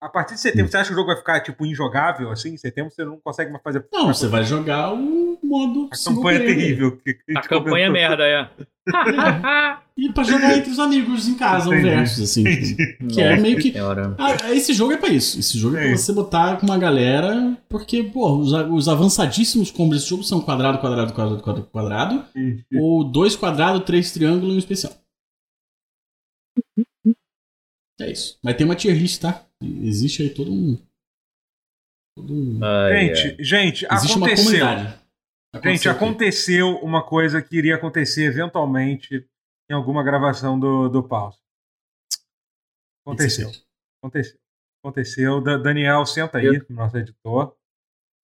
A 0.00 0.08
partir 0.10 0.34
de 0.34 0.40
Hum. 0.40 0.42
setembro, 0.42 0.70
você 0.70 0.76
acha 0.76 0.88
que 0.88 0.92
o 0.92 0.96
jogo 0.96 1.08
vai 1.08 1.16
ficar, 1.16 1.40
tipo, 1.40 1.64
injogável, 1.64 2.30
assim? 2.30 2.50
Em 2.54 2.56
setembro 2.58 2.92
você 2.94 3.04
não 3.04 3.18
consegue 3.18 3.50
mais 3.50 3.62
fazer. 3.62 3.84
Não, 3.92 4.08
você 4.12 4.26
vai 4.28 4.44
jogar 4.44 4.92
o 4.92 5.38
modo. 5.42 5.88
A 5.90 5.96
campanha 6.04 6.38
é 6.38 6.42
player. 6.42 6.56
terrível. 6.56 6.96
que- 6.98 7.16
A 7.30 7.32
gente 7.32 7.48
campanha 7.48 7.86
é 7.86 7.88
comentou. 7.88 7.92
merda, 7.92 8.24
é. 8.24 8.48
E 9.98 10.12
pra 10.12 10.22
jogar 10.24 10.54
entre 10.58 10.70
os 10.70 10.78
amigos 10.78 11.26
em 11.26 11.34
casa, 11.36 11.70
um 11.70 11.80
versus, 11.80 12.22
assim. 12.30 12.42
Entendi. 12.42 12.76
Que 13.08 13.18
é 13.22 13.34
meio 13.38 13.58
que. 13.58 13.72
Ah, 14.18 14.52
esse 14.52 14.74
jogo 14.74 14.92
é 14.92 14.98
pra 14.98 15.08
isso. 15.08 15.40
Esse 15.40 15.58
jogo 15.58 15.74
é 15.78 15.80
pra 15.80 15.88
É. 15.92 15.96
você 15.96 16.12
botar 16.12 16.58
com 16.58 16.66
uma 16.66 16.76
galera. 16.76 17.56
Porque, 17.66 18.02
pô, 18.02 18.36
os, 18.36 18.52
os 18.52 18.88
avançadíssimos 18.90 19.70
combos 19.70 19.96
desse 19.96 20.10
jogo 20.10 20.22
são 20.22 20.38
quadrado, 20.42 20.76
quadrado, 20.78 21.14
quadrado, 21.14 21.42
quadrado, 21.42 21.68
quadrado. 21.72 22.24
Ou 22.78 23.02
dois 23.04 23.34
quadrados, 23.34 23.82
três 23.86 24.12
triângulos 24.12 24.52
e 24.52 24.56
um 24.56 24.58
especial. 24.58 24.92
É 28.00 28.10
isso. 28.10 28.38
Mas 28.42 28.56
tem 28.56 28.66
uma 28.66 28.76
tier 28.76 28.94
list, 28.96 29.22
tá? 29.22 29.44
Existe 29.62 30.22
aí 30.22 30.34
todo 30.34 30.52
um. 30.52 30.76
Todo 32.16 32.32
um... 32.32 32.60
Ai. 32.64 33.14
Gente, 33.14 33.42
gente, 33.44 33.86
Existe 33.90 34.16
uma 34.16 34.26
aconteceu. 34.26 34.66
Gente, 34.66 35.06
Aconteceu 35.54 35.92
aconteceu 35.92 36.68
uma 36.82 37.06
coisa 37.06 37.40
que 37.42 37.56
iria 37.56 37.76
acontecer 37.76 38.24
eventualmente 38.24 39.26
em 39.70 39.74
alguma 39.74 40.02
gravação 40.02 40.58
do, 40.60 40.88
do 40.90 41.02
Pause. 41.06 41.38
Aconteceu. 43.06 43.50
Aconteceu. 44.02 44.38
Aconteceu. 44.84 45.40
Da- 45.40 45.56
Daniel, 45.56 46.04
senta 46.04 46.38
aí, 46.38 46.62
nosso 46.68 46.98
editor. 46.98 47.56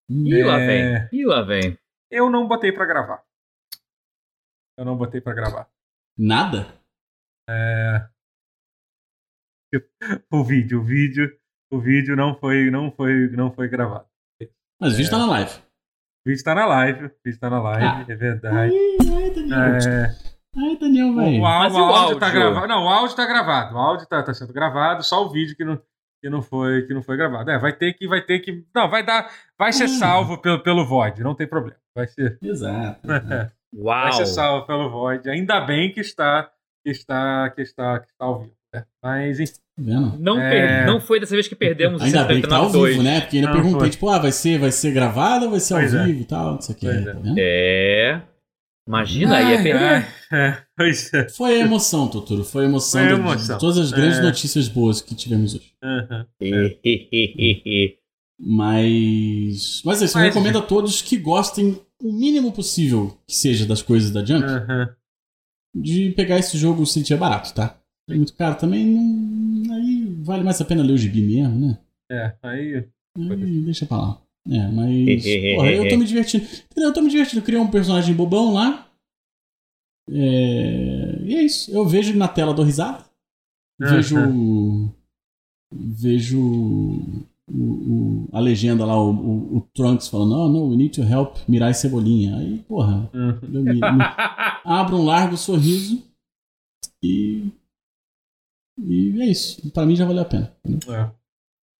Ih, 0.09 0.43
lá 0.43 0.59
É. 0.59 0.67
vem. 1.07 1.19
Ih, 1.19 1.25
lá 1.25 1.41
vem. 1.41 1.77
Eu 2.11 2.29
não 2.29 2.47
botei 2.47 2.71
pra 2.71 2.85
gravar. 2.85 3.23
Eu 4.77 4.85
não 4.85 4.95
botei 4.95 5.19
pra 5.19 5.33
gravar. 5.33 5.67
Nada? 6.17 6.79
O 10.31 10.43
vídeo, 10.43 10.79
o 10.79 10.83
vídeo, 10.83 11.31
o 11.71 11.79
vídeo 11.79 12.15
não 12.15 12.35
foi, 12.35 12.69
não 12.69 12.91
foi, 12.91 13.29
não 13.31 13.51
foi 13.51 13.67
gravado. 13.67 14.05
Mas 14.79 14.93
o 14.93 14.97
vídeo 14.97 15.11
tá 15.11 15.17
na 15.19 15.25
live. 15.27 15.51
O 16.25 16.29
vídeo 16.29 16.43
tá 16.43 16.55
na 16.55 16.65
live, 16.65 17.05
o 17.05 17.11
vídeo 17.25 17.39
tá 17.39 17.49
na 17.49 17.61
live, 17.61 17.85
Ah. 17.85 18.05
é 18.07 18.15
verdade. 18.15 18.73
Ai, 18.75 19.23
ai, 19.23 19.29
Daniel. 19.31 19.59
É, 19.75 20.15
Ai, 20.55 20.77
Daniel, 20.77 21.13
vai. 21.15 21.39
o, 21.39 21.45
á- 21.45 21.59
Mas 21.59 21.73
o 21.73 21.77
o 21.77 21.83
áudio 21.83 22.19
tá 22.19 22.25
áudio? 22.27 22.39
gravado. 22.41 22.67
Não, 22.67 22.83
o 22.83 22.89
áudio 22.89 23.15
tá 23.15 23.25
gravado. 23.25 23.75
O 23.75 23.77
áudio 23.79 24.07
tá, 24.07 24.23
tá 24.23 24.33
sendo 24.33 24.53
gravado, 24.53 25.03
só 25.03 25.25
o 25.25 25.29
vídeo 25.31 25.55
que 25.55 25.65
não, 25.65 25.81
que 26.21 26.29
não 26.29 26.41
foi, 26.41 26.83
que 26.85 26.93
não 26.93 27.01
foi 27.01 27.17
gravado. 27.17 27.49
É, 27.49 27.57
vai 27.57 27.73
ter 27.73 27.93
que, 27.93 28.07
vai 28.07 28.21
ter 28.21 28.39
que, 28.39 28.63
não, 28.75 28.89
vai 28.89 29.03
dar, 29.03 29.31
vai 29.57 29.73
ser 29.73 29.85
Ah. 29.85 29.87
salvo 29.89 30.37
pelo, 30.39 30.61
pelo 30.61 30.85
VOD, 30.85 31.23
não 31.23 31.33
tem 31.35 31.47
problema. 31.47 31.79
Vai 31.95 32.07
ser, 32.07 32.37
Exato. 32.41 33.01
Uau. 33.75 34.03
vai 34.03 34.13
ser 34.13 34.25
salvo 34.27 34.67
pelo 34.67 34.89
VOD. 34.89 35.29
Ainda 35.29 35.59
bem 35.61 35.91
que 35.91 35.99
está, 36.01 36.51
que 36.85 36.91
está, 36.91 37.49
que 37.49 37.61
está, 37.63 37.99
que 37.99 38.05
está 38.11 38.25
ao 38.25 38.41
vivo. 38.41 38.55
né? 38.73 38.85
Mas 39.03 39.39
enfim. 39.39 39.53
Vendo? 39.77 40.17
Não, 40.19 40.39
É. 40.39 40.49
per- 40.49 40.85
não 40.87 41.01
foi 41.01 41.19
dessa 41.19 41.33
vez 41.33 41.47
que 41.47 41.55
perdemos 41.55 41.99
o 42.01 42.05
Ainda 42.05 42.23
bem 42.25 42.41
que 42.41 42.47
tá 42.47 42.57
ao 42.57 42.69
139.2. 42.69 42.89
vivo, 42.91 43.03
né? 43.03 43.21
Porque 43.21 43.37
ainda 43.37 43.47
Não, 43.49 43.55
perguntei, 43.55 43.79
foi. 43.79 43.89
tipo, 43.89 44.09
ah, 44.09 44.19
vai 44.19 44.31
ser, 44.31 44.59
vai 44.59 44.71
ser 44.71 44.91
gravado 44.91 45.45
ou 45.45 45.51
vai 45.51 45.59
ser 45.59 45.73
Pois 45.73 45.95
ao 45.95 46.01
é. 46.01 46.05
vivo 46.05 46.21
e 46.21 46.25
tal, 46.25 46.53
não 46.53 46.61
sei 46.61 46.75
o 46.75 46.77
que. 46.77 46.85
Pois 46.85 47.03
Tá 47.05 47.09
é. 47.09 47.13
vendo? 47.13 47.35
É. 47.39 48.21
Imagina, 48.87 49.37
aí 49.37 49.53
é 49.53 49.63
perder. 49.63 50.07
É, 50.31 50.57
pois 50.77 51.13
é. 51.13 51.29
Foi 51.29 51.55
a 51.55 51.65
emoção, 51.65 52.07
Totoro. 52.07 52.43
Foi 52.43 52.65
a 52.65 52.67
emoção, 52.67 52.99
Foi 53.01 53.09
a 53.11 53.13
de- 53.15 53.19
emoção. 53.21 53.55
de 53.55 53.59
todas 53.61 53.77
as 53.77 53.91
grandes 53.91 54.19
É. 54.19 54.21
notícias 54.21 54.67
boas 54.67 55.01
que 55.01 55.15
tivemos 55.15 55.55
hoje. 55.55 55.71
Aham. 55.83 56.25
Mas. 58.39 59.81
Mas 59.85 60.01
é 60.01 60.05
isso, 60.05 60.17
eu 60.17 60.21
Mas- 60.21 60.33
recomendo 60.33 60.57
a 60.57 60.61
todos 60.61 61.01
que 61.01 61.17
gostem 61.17 61.79
o 62.01 62.11
mínimo 62.13 62.51
possível 62.51 63.17
que 63.25 63.35
seja 63.35 63.65
das 63.65 63.81
coisas 63.81 64.11
da 64.11 64.23
Jump, 64.23 64.45
de 65.73 66.11
pegar 66.11 66.37
esse 66.39 66.57
jogo 66.57 66.85
se 66.85 67.01
tiver 67.03 67.19
barato, 67.19 67.53
tá? 67.53 67.77
É 68.09 68.15
muito 68.15 68.33
caro 68.35 68.57
também, 68.57 68.85
não... 68.85 69.75
aí 69.75 70.05
vale 70.23 70.43
mais 70.43 70.59
a 70.59 70.65
pena 70.65 70.83
ler 70.83 70.93
o 70.93 70.97
gibi 70.97 71.21
mesmo, 71.21 71.67
né? 71.67 71.77
É, 72.11 72.35
aí. 72.43 72.87
Aí 73.17 73.61
deixa 73.61 73.85
pra 73.85 73.97
lá. 73.97 74.21
É, 74.49 74.67
mas. 74.71 75.23
porra, 75.55 75.71
eu 75.71 75.87
tô 75.89 75.97
me 75.97 76.05
divertindo. 76.05 76.43
Entendeu? 76.43 76.89
Eu 76.89 76.93
tô 76.93 77.01
me 77.01 77.09
divertindo. 77.09 77.39
Eu 77.41 77.45
criei 77.45 77.61
um 77.61 77.71
personagem 77.71 78.13
bobão 78.13 78.53
lá. 78.53 78.87
É... 80.09 81.19
E 81.23 81.35
é 81.35 81.41
isso. 81.43 81.71
Eu 81.71 81.85
vejo 81.87 82.11
ele 82.11 82.17
na 82.19 82.27
tela, 82.27 82.53
dou 82.53 82.65
risada. 82.65 83.05
Vejo. 83.79 84.93
Vejo. 85.73 86.39
O, 87.45 87.61
o- 87.61 88.29
a 88.31 88.39
legenda 88.39 88.85
lá, 88.85 88.95
o, 89.01 89.11
o, 89.11 89.57
o 89.57 89.61
Trunks 89.73 90.07
falando: 90.07 90.33
Oh, 90.35 90.49
no, 90.49 90.69
we 90.69 90.75
need 90.77 90.93
to 90.95 91.03
help 91.03 91.37
Mirai 91.47 91.73
Cebolinha. 91.73 92.37
Aí, 92.37 92.59
porra, 92.67 93.09
Aham. 93.13 93.39
eu 93.43 93.63
me, 93.63 93.73
me 93.73 93.81
abro 94.63 94.97
um 94.97 95.05
largo 95.05 95.35
sorriso 95.37 96.01
e. 97.03 97.51
E 98.77 99.21
é 99.21 99.25
isso. 99.25 99.69
Pra 99.71 99.85
mim 99.85 99.95
já 99.95 100.05
valeu 100.05 100.21
a 100.23 100.25
pena. 100.25 100.51
É. 100.65 101.09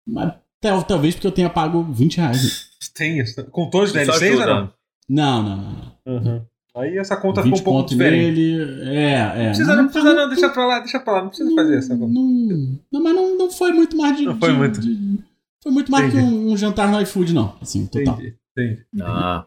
Mas 0.08 0.34
tal- 0.62 0.84
talvez 0.84 1.16
porque 1.16 1.28
eu 1.28 1.32
tenha 1.32 1.50
pago 1.50 1.84
20 1.84 2.18
reais. 2.18 2.44
né? 2.44 2.50
Tem 2.94 3.20
isso. 3.20 3.44
Com 3.46 3.70
todos 3.70 3.90
os 3.90 3.94
DLCs 3.94 4.40
ou 4.40 4.46
não? 4.46 4.74
Não, 5.10 5.44
não, 5.44 5.58
não. 5.58 5.72
não. 6.06 6.14
Uhum. 6.36 6.46
Aí 6.76 6.98
essa 6.98 7.16
conta 7.16 7.42
ficou 7.44 7.56
20 7.58 7.62
um 7.62 7.64
pouco 7.64 7.90
diferente. 7.90 8.40
nele. 8.40 8.90
É, 8.90 9.14
é. 9.14 9.38
Não 9.38 9.46
precisa, 9.50 9.76
não, 9.76 9.86
precisa, 9.90 10.14
não, 10.14 10.30
deixa 10.30 10.50
pra 10.50 10.66
lá, 10.66 10.80
deixa 10.80 11.00
pra 11.00 11.14
lá, 11.14 11.22
não 11.22 11.28
precisa 11.30 11.54
fazer 11.56 11.78
essa 11.78 11.96
não, 11.96 12.00
conta. 12.00 12.14
não, 12.14 12.80
não, 12.92 13.04
mas 13.04 13.16
não, 13.16 13.38
não 13.38 13.52
foi 13.52 13.72
muito 13.72 13.96
mais 13.96 14.18
de. 14.18 14.26
Não 14.26 14.40
foi 14.40 14.52
de- 14.52 14.58
muito. 14.58 14.82
de- 14.82 15.20
foi 15.64 15.72
muito 15.72 15.92
mais 15.92 16.12
que 16.12 16.18
Entendi. 16.18 16.34
um, 16.36 16.52
um 16.52 16.58
jantar 16.58 16.90
no 16.92 17.00
iFood, 17.02 17.34
não. 17.34 17.56
Assim, 17.62 17.86
total. 17.86 18.16
Entendi, 18.16 18.36
entendi. 18.58 18.86
Ah, 19.02 19.46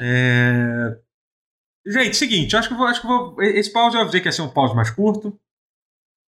É... 0.00 0.96
Gente, 1.86 2.16
seguinte, 2.16 2.56
acho 2.56 2.68
que 2.68 2.74
eu 2.74 2.78
vou, 2.78 2.86
acho 2.86 3.00
que 3.00 3.06
eu 3.06 3.10
vou. 3.34 3.42
Esse 3.42 3.72
pause 3.72 3.96
eu 3.96 4.02
avisei 4.02 4.20
que 4.20 4.28
ia 4.28 4.32
ser 4.32 4.42
um 4.42 4.48
pause 4.50 4.74
mais 4.74 4.90
curto. 4.90 5.36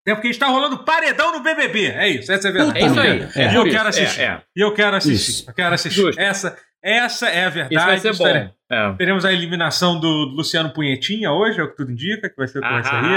É 0.07 0.15
porque 0.15 0.29
está 0.29 0.47
rolando 0.47 0.79
paredão 0.85 1.33
no 1.33 1.41
BBB. 1.43 1.87
É 1.89 2.09
isso, 2.09 2.33
essa 2.33 2.49
é 2.49 2.51
a 2.51 2.55
verdade. 2.55 2.79
é 2.79 2.87
isso 2.87 3.01
aí. 3.01 3.29
É, 3.37 3.43
É, 3.45 3.53
E 3.53 3.55
eu 3.57 3.65
quero 3.71 3.89
assistir. 3.89 4.21
É, 4.21 4.25
é. 4.25 4.41
E 4.57 4.61
eu 4.61 4.73
quero 4.75 4.97
assistir. 4.97 5.31
Isso. 5.31 5.45
Eu 5.49 5.55
quero 5.55 5.75
assistir. 5.75 6.01
Justo. 6.01 6.21
Essa, 6.21 6.57
essa 6.83 7.29
é 7.29 7.45
a 7.45 7.49
Isso 7.49 7.59
vai 7.59 7.69
verdade. 7.69 8.01
ser 8.01 8.11
Estarei- 8.11 8.43
bom. 8.45 8.51
É. 8.73 8.93
Teremos 8.97 9.25
a 9.25 9.33
eliminação 9.33 9.99
do 9.99 10.09
Luciano 10.37 10.71
Punhetinha 10.71 11.33
hoje, 11.33 11.59
é 11.59 11.63
o 11.65 11.69
que 11.71 11.77
tudo 11.77 11.91
indica, 11.91 12.31
que 12.31 12.37
vai 12.37 12.47
ser 12.47 12.63
aí. 12.65 12.71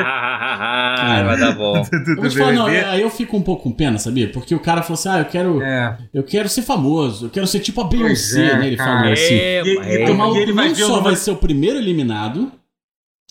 Ah, 0.06 1.24
vai 1.26 1.38
dar 1.40 1.52
bom. 1.56 1.82
Do, 1.82 1.90
do 1.90 2.12
Eu 2.12 2.16
vou 2.18 2.30
te 2.30 2.38
falar, 2.38 2.54
não, 2.54 2.66
BBB. 2.66 2.86
aí 2.86 3.02
eu 3.02 3.10
fico 3.10 3.38
um 3.38 3.42
pouco 3.42 3.64
com 3.64 3.72
pena, 3.72 3.98
sabia? 3.98 4.28
Porque 4.32 4.54
o 4.56 4.60
cara 4.60 4.82
falou 4.82 4.96
assim: 4.96 5.10
ah, 5.10 5.20
eu 5.20 5.26
quero, 5.26 5.62
É. 5.62 5.98
eu 6.14 6.24
quero 6.24 6.50
ser 6.50 6.64
famoso, 6.64 7.28
eu 7.28 7.30
quero 7.30 7.46
ser 7.48 7.60
tipo 7.60 7.82
a 7.82 7.84
Beyoncé, 7.88 8.46
é, 8.48 8.58
né? 8.58 8.68
Ele 8.68 8.78
falou 8.78 9.12
assim. 9.12 9.36
É, 9.36 9.62
E- 9.64 9.78
é. 9.80 10.08
e- 10.08 10.12
O 10.12 10.16
maluco 10.16 10.40
ele 10.40 10.54
vai 10.54 10.66
não 10.68 10.74
o 10.74 10.76
só 10.76 11.00
vai 11.02 11.16
ser 11.16 11.32
o 11.32 11.36
primeiro 11.36 11.78
eliminado, 11.78 12.52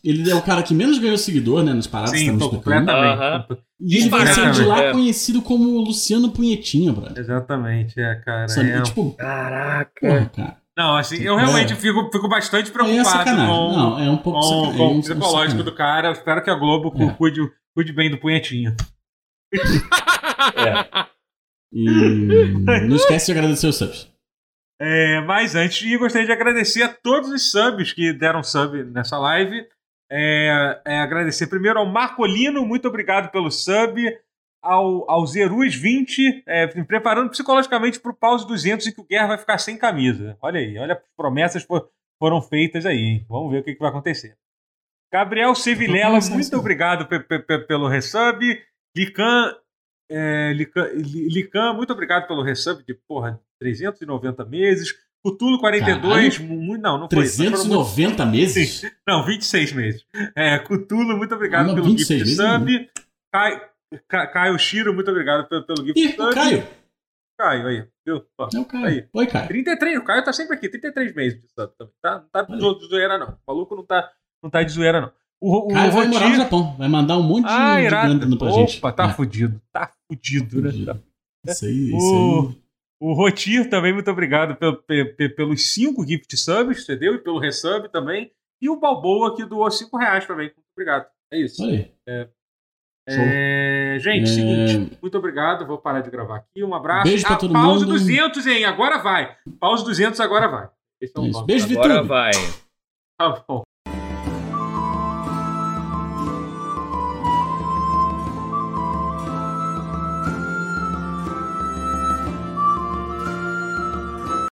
ele 0.05 0.31
é 0.31 0.35
o 0.35 0.43
cara 0.43 0.63
que 0.63 0.75
menos 0.75 0.99
ganhou 0.99 1.17
seguidor, 1.19 1.63
né? 1.63 1.73
Nas 1.73 1.87
paradas 1.87 2.19
Sim, 2.19 2.33
tá 2.33 2.39
tô 2.39 2.57
explicando. 2.57 2.87
completamente. 2.87 3.23
Aham. 3.23 3.47
E 3.81 3.97
ele 3.97 4.09
vai 4.09 4.27
sair 4.27 4.51
de 4.53 4.61
lá 4.61 4.67
Completamente. 4.77 4.93
conhecido 4.93 5.43
como 5.43 5.81
Luciano 5.81 6.31
Punhetinha, 6.31 6.93
brother. 6.93 7.19
Exatamente, 7.19 8.01
é, 8.01 8.15
cara. 8.17 8.49
Sabe? 8.49 8.71
é. 8.71 8.83
Tipo, 8.83 9.13
Caraca. 9.13 9.91
porra, 10.01 10.27
cara. 10.35 10.57
Não, 10.77 10.97
assim, 10.97 11.17
eu 11.23 11.37
realmente 11.37 11.75
fico, 11.75 12.09
fico 12.11 12.29
bastante 12.29 12.71
é 12.71 12.73
preocupado 12.73 13.05
sacanagem. 13.09 13.47
com, 13.47 13.73
Não, 13.77 13.99
é 14.01 14.11
um 14.11 14.17
pouco 14.17 14.41
com, 14.41 14.49
com 14.49 14.83
é 14.83 14.87
o 14.87 14.91
um- 14.91 14.97
um 14.97 15.01
psicológico 15.01 15.31
sacanagem. 15.37 15.65
do 15.65 15.75
cara. 15.75 16.09
Eu 16.09 16.13
espero 16.13 16.43
que 16.43 16.51
a 16.51 16.55
Globo 16.55 16.91
cu- 16.91 17.03
É. 17.03 17.13
cuide, 17.15 17.41
cuide 17.75 17.93
bem 17.93 18.11
do 18.11 18.19
punhetinho. 18.19 18.75
E 21.75 21.85
não 22.87 22.97
esquece 22.97 23.27
de 23.27 23.33
agradecer 23.39 23.67
os 23.67 23.77
subs. 23.77 24.09
É, 24.81 25.21
mas 25.23 25.55
antes, 25.55 25.91
eu 25.91 25.99
gostaria 25.99 26.27
de 26.27 26.33
agradecer 26.33 26.83
a 26.83 26.89
todos 26.89 27.31
os 27.31 27.51
subs 27.51 27.93
que 27.93 28.13
deram 28.13 28.43
sub 28.43 28.83
nessa 28.85 29.19
live. 29.19 29.63
É, 30.15 30.81
é, 30.85 30.99
agradecer 30.99 31.47
primeiro 31.47 31.79
ao 31.79 31.87
Marcolino, 31.87 32.67
muito 32.67 32.87
obrigado 32.87 33.31
pelo 33.31 33.51
sub. 33.51 33.99
Ao, 34.65 35.11
ao 35.11 35.25
Zerus20, 35.25 36.43
é, 36.47 36.73
me 36.77 36.85
preparando 36.85 37.31
psicologicamente 37.31 37.99
para 37.99 38.13
o 38.13 38.15
pause 38.15 38.47
200 38.47 38.87
e 38.87 38.93
que 38.95 39.01
o 39.01 39.05
Guerra 39.05 39.29
vai 39.29 39.39
ficar 39.39 39.59
sem 39.59 39.77
camisa. 39.77 40.37
Olha 40.41 40.61
aí, 40.61 40.79
olha 40.79 40.95
as 40.95 41.01
promessas 41.17 41.65
for- 41.65 41.89
foram 42.19 42.41
feitas 42.41 42.87
aí. 42.87 42.97
hein? 42.99 43.27
Vamos 43.29 43.51
ver 43.51 43.59
o 43.59 43.65
que, 43.65 43.73
que 43.75 43.81
vai 43.81 43.89
acontecer. 43.89 44.37
Gabriel 45.13 45.55
Sevilela, 45.55 46.19
muito 46.31 46.57
obrigado 46.57 47.07
pe- 47.09 47.19
pe- 47.21 47.41
pe- 47.41 47.59
pelo 47.67 47.89
resub. 47.89 48.41
Lican, 48.97 49.57
é, 50.11 50.53
Lican, 50.55 50.89
Li- 50.95 51.29
Lican, 51.29 51.73
muito 51.73 51.93
obrigado 51.93 52.29
pelo 52.29 52.43
resub 52.43 52.85
de 52.87 52.95
porra, 52.95 53.41
390 53.61 54.45
meses. 54.45 54.95
Cutulo 55.25 55.59
42, 55.61 56.39
mu- 56.39 56.57
mu- 56.61 56.79
não, 56.79 56.99
não 56.99 57.09
foi. 57.09 57.21
mas 57.21 57.37
foram 57.37 57.51
muito- 57.51 57.61
390 57.63 58.27
meses? 58.27 58.83
não, 59.07 59.25
26 59.25 59.73
meses. 59.73 60.05
É, 60.37 60.59
Cutulo, 60.59 61.17
muito 61.17 61.35
obrigado 61.35 61.67
não, 61.69 61.75
pelo 61.75 61.87
26 61.87 62.29
gift 62.29 62.43
meses, 62.43 62.53
sub. 62.55 62.91
Cai- 63.33 63.63
Ca- 64.09 64.27
Caio 64.27 64.59
Shiro, 64.59 64.93
muito 64.95 65.11
obrigado 65.11 65.47
pelo, 65.49 65.65
pelo 65.65 65.85
gift 65.87 66.01
Ih, 66.01 66.13
sub. 66.17 66.35
Caio. 66.35 66.67
Caio, 67.39 67.67
aí. 67.67 67.85
Viu? 68.07 68.25
Ó, 68.39 68.49
É 68.55 68.59
o 68.59 68.65
Caio. 68.65 68.87
Aí. 68.87 69.05
Oi, 69.15 69.27
Caio. 69.27 69.49
33, 69.49 69.99
o 69.99 70.05
Caio 70.05 70.25
tá 70.25 70.33
sempre 70.33 70.57
aqui, 70.57 70.69
33 70.69 71.15
meses 71.15 71.41
de 71.41 71.47
sub 71.49 71.73
também. 71.79 71.95
Tá? 72.03 72.19
Não 72.21 72.29
tá 72.29 72.43
de 72.43 72.61
zo- 72.61 72.79
de 72.79 72.87
zoeira, 72.89 73.19
não. 73.19 73.29
O 73.29 73.39
maluco 73.53 73.77
não 73.77 73.85
tá, 73.85 74.11
não 74.43 74.51
tá 74.51 74.63
de 74.63 74.73
zoeira, 74.73 75.01
não. 75.01 75.13
O, 75.41 75.67
o, 75.67 75.69
Caio 75.75 75.91
o 75.91 75.93
vai 75.93 76.07
morar 76.09 76.29
no 76.29 76.37
Japão. 76.37 76.77
Vai 76.77 76.89
mandar 76.89 77.17
um 77.19 77.23
monte 77.23 77.45
de, 77.47 77.53
Ah, 77.53 77.81
de 77.81 77.87
grana 77.89 78.37
pra 78.39 78.49
Opa, 78.49 78.57
gente. 78.67 78.81
tá 78.81 79.05
É, 79.05 79.13
fudido. 79.13 79.61
Tá 79.73 79.91
fudido, 80.09 80.61
né? 80.63 80.71
Tá- 80.85 80.99
Isso 81.53 81.65
aí, 81.65 81.89
isso 81.97 81.97
O, 81.97 82.49
aí. 82.49 82.62
O 83.11 83.15
Rotir 83.15 83.69
também, 83.69 83.93
muito 83.93 84.11
obrigado 84.11 84.57
pelo- 84.57 84.77
pe- 84.83 85.05
pe- 85.05 85.29
pelos 85.29 85.73
5 85.75 86.07
gift 86.07 86.37
subs, 86.37 86.83
entendeu? 86.85 87.15
E 87.15 87.19
pelo 87.19 87.39
resub 87.39 87.89
também. 87.91 88.31
E 88.61 88.69
o 88.71 88.79
Balboa 88.79 89.35
que 89.35 89.45
doou 89.45 89.71
5 89.71 89.97
reais 89.97 90.27
também. 90.27 90.47
Muito 90.47 90.69
obrigado. 90.77 91.07
É 91.33 91.39
isso. 91.41 91.63
Show. 93.11 93.19
É, 93.19 93.97
gente, 93.99 94.23
É, 94.23 94.27
seguinte, 94.27 94.99
muito 95.03 95.19
obrigado. 95.19 95.67
Vou 95.67 95.77
parar 95.79 96.01
de 96.03 96.11
gravar 96.11 96.37
aqui. 96.37 96.63
Um 96.63 96.73
abraço. 96.73 97.09
Beijo 97.09 97.27
pra 97.27 97.35
Ah, 97.35 97.39
todo 97.39 97.53
pause 97.53 97.85
mundo. 97.85 97.99
200, 97.99 98.47
hein? 98.47 98.65
Agora 98.65 98.99
vai. 98.99 99.37
Pause 99.59 99.85
200, 99.85 100.21
agora 100.21 100.47
vai. 100.47 100.69
Esse 101.01 101.13
é 101.17 101.21
É 101.21 101.29
nome. 101.29 101.47
Beijo, 101.47 101.67
Agora 101.73 102.03
vai. 102.05 102.31
Tá 103.19 103.45
bom. 103.49 103.63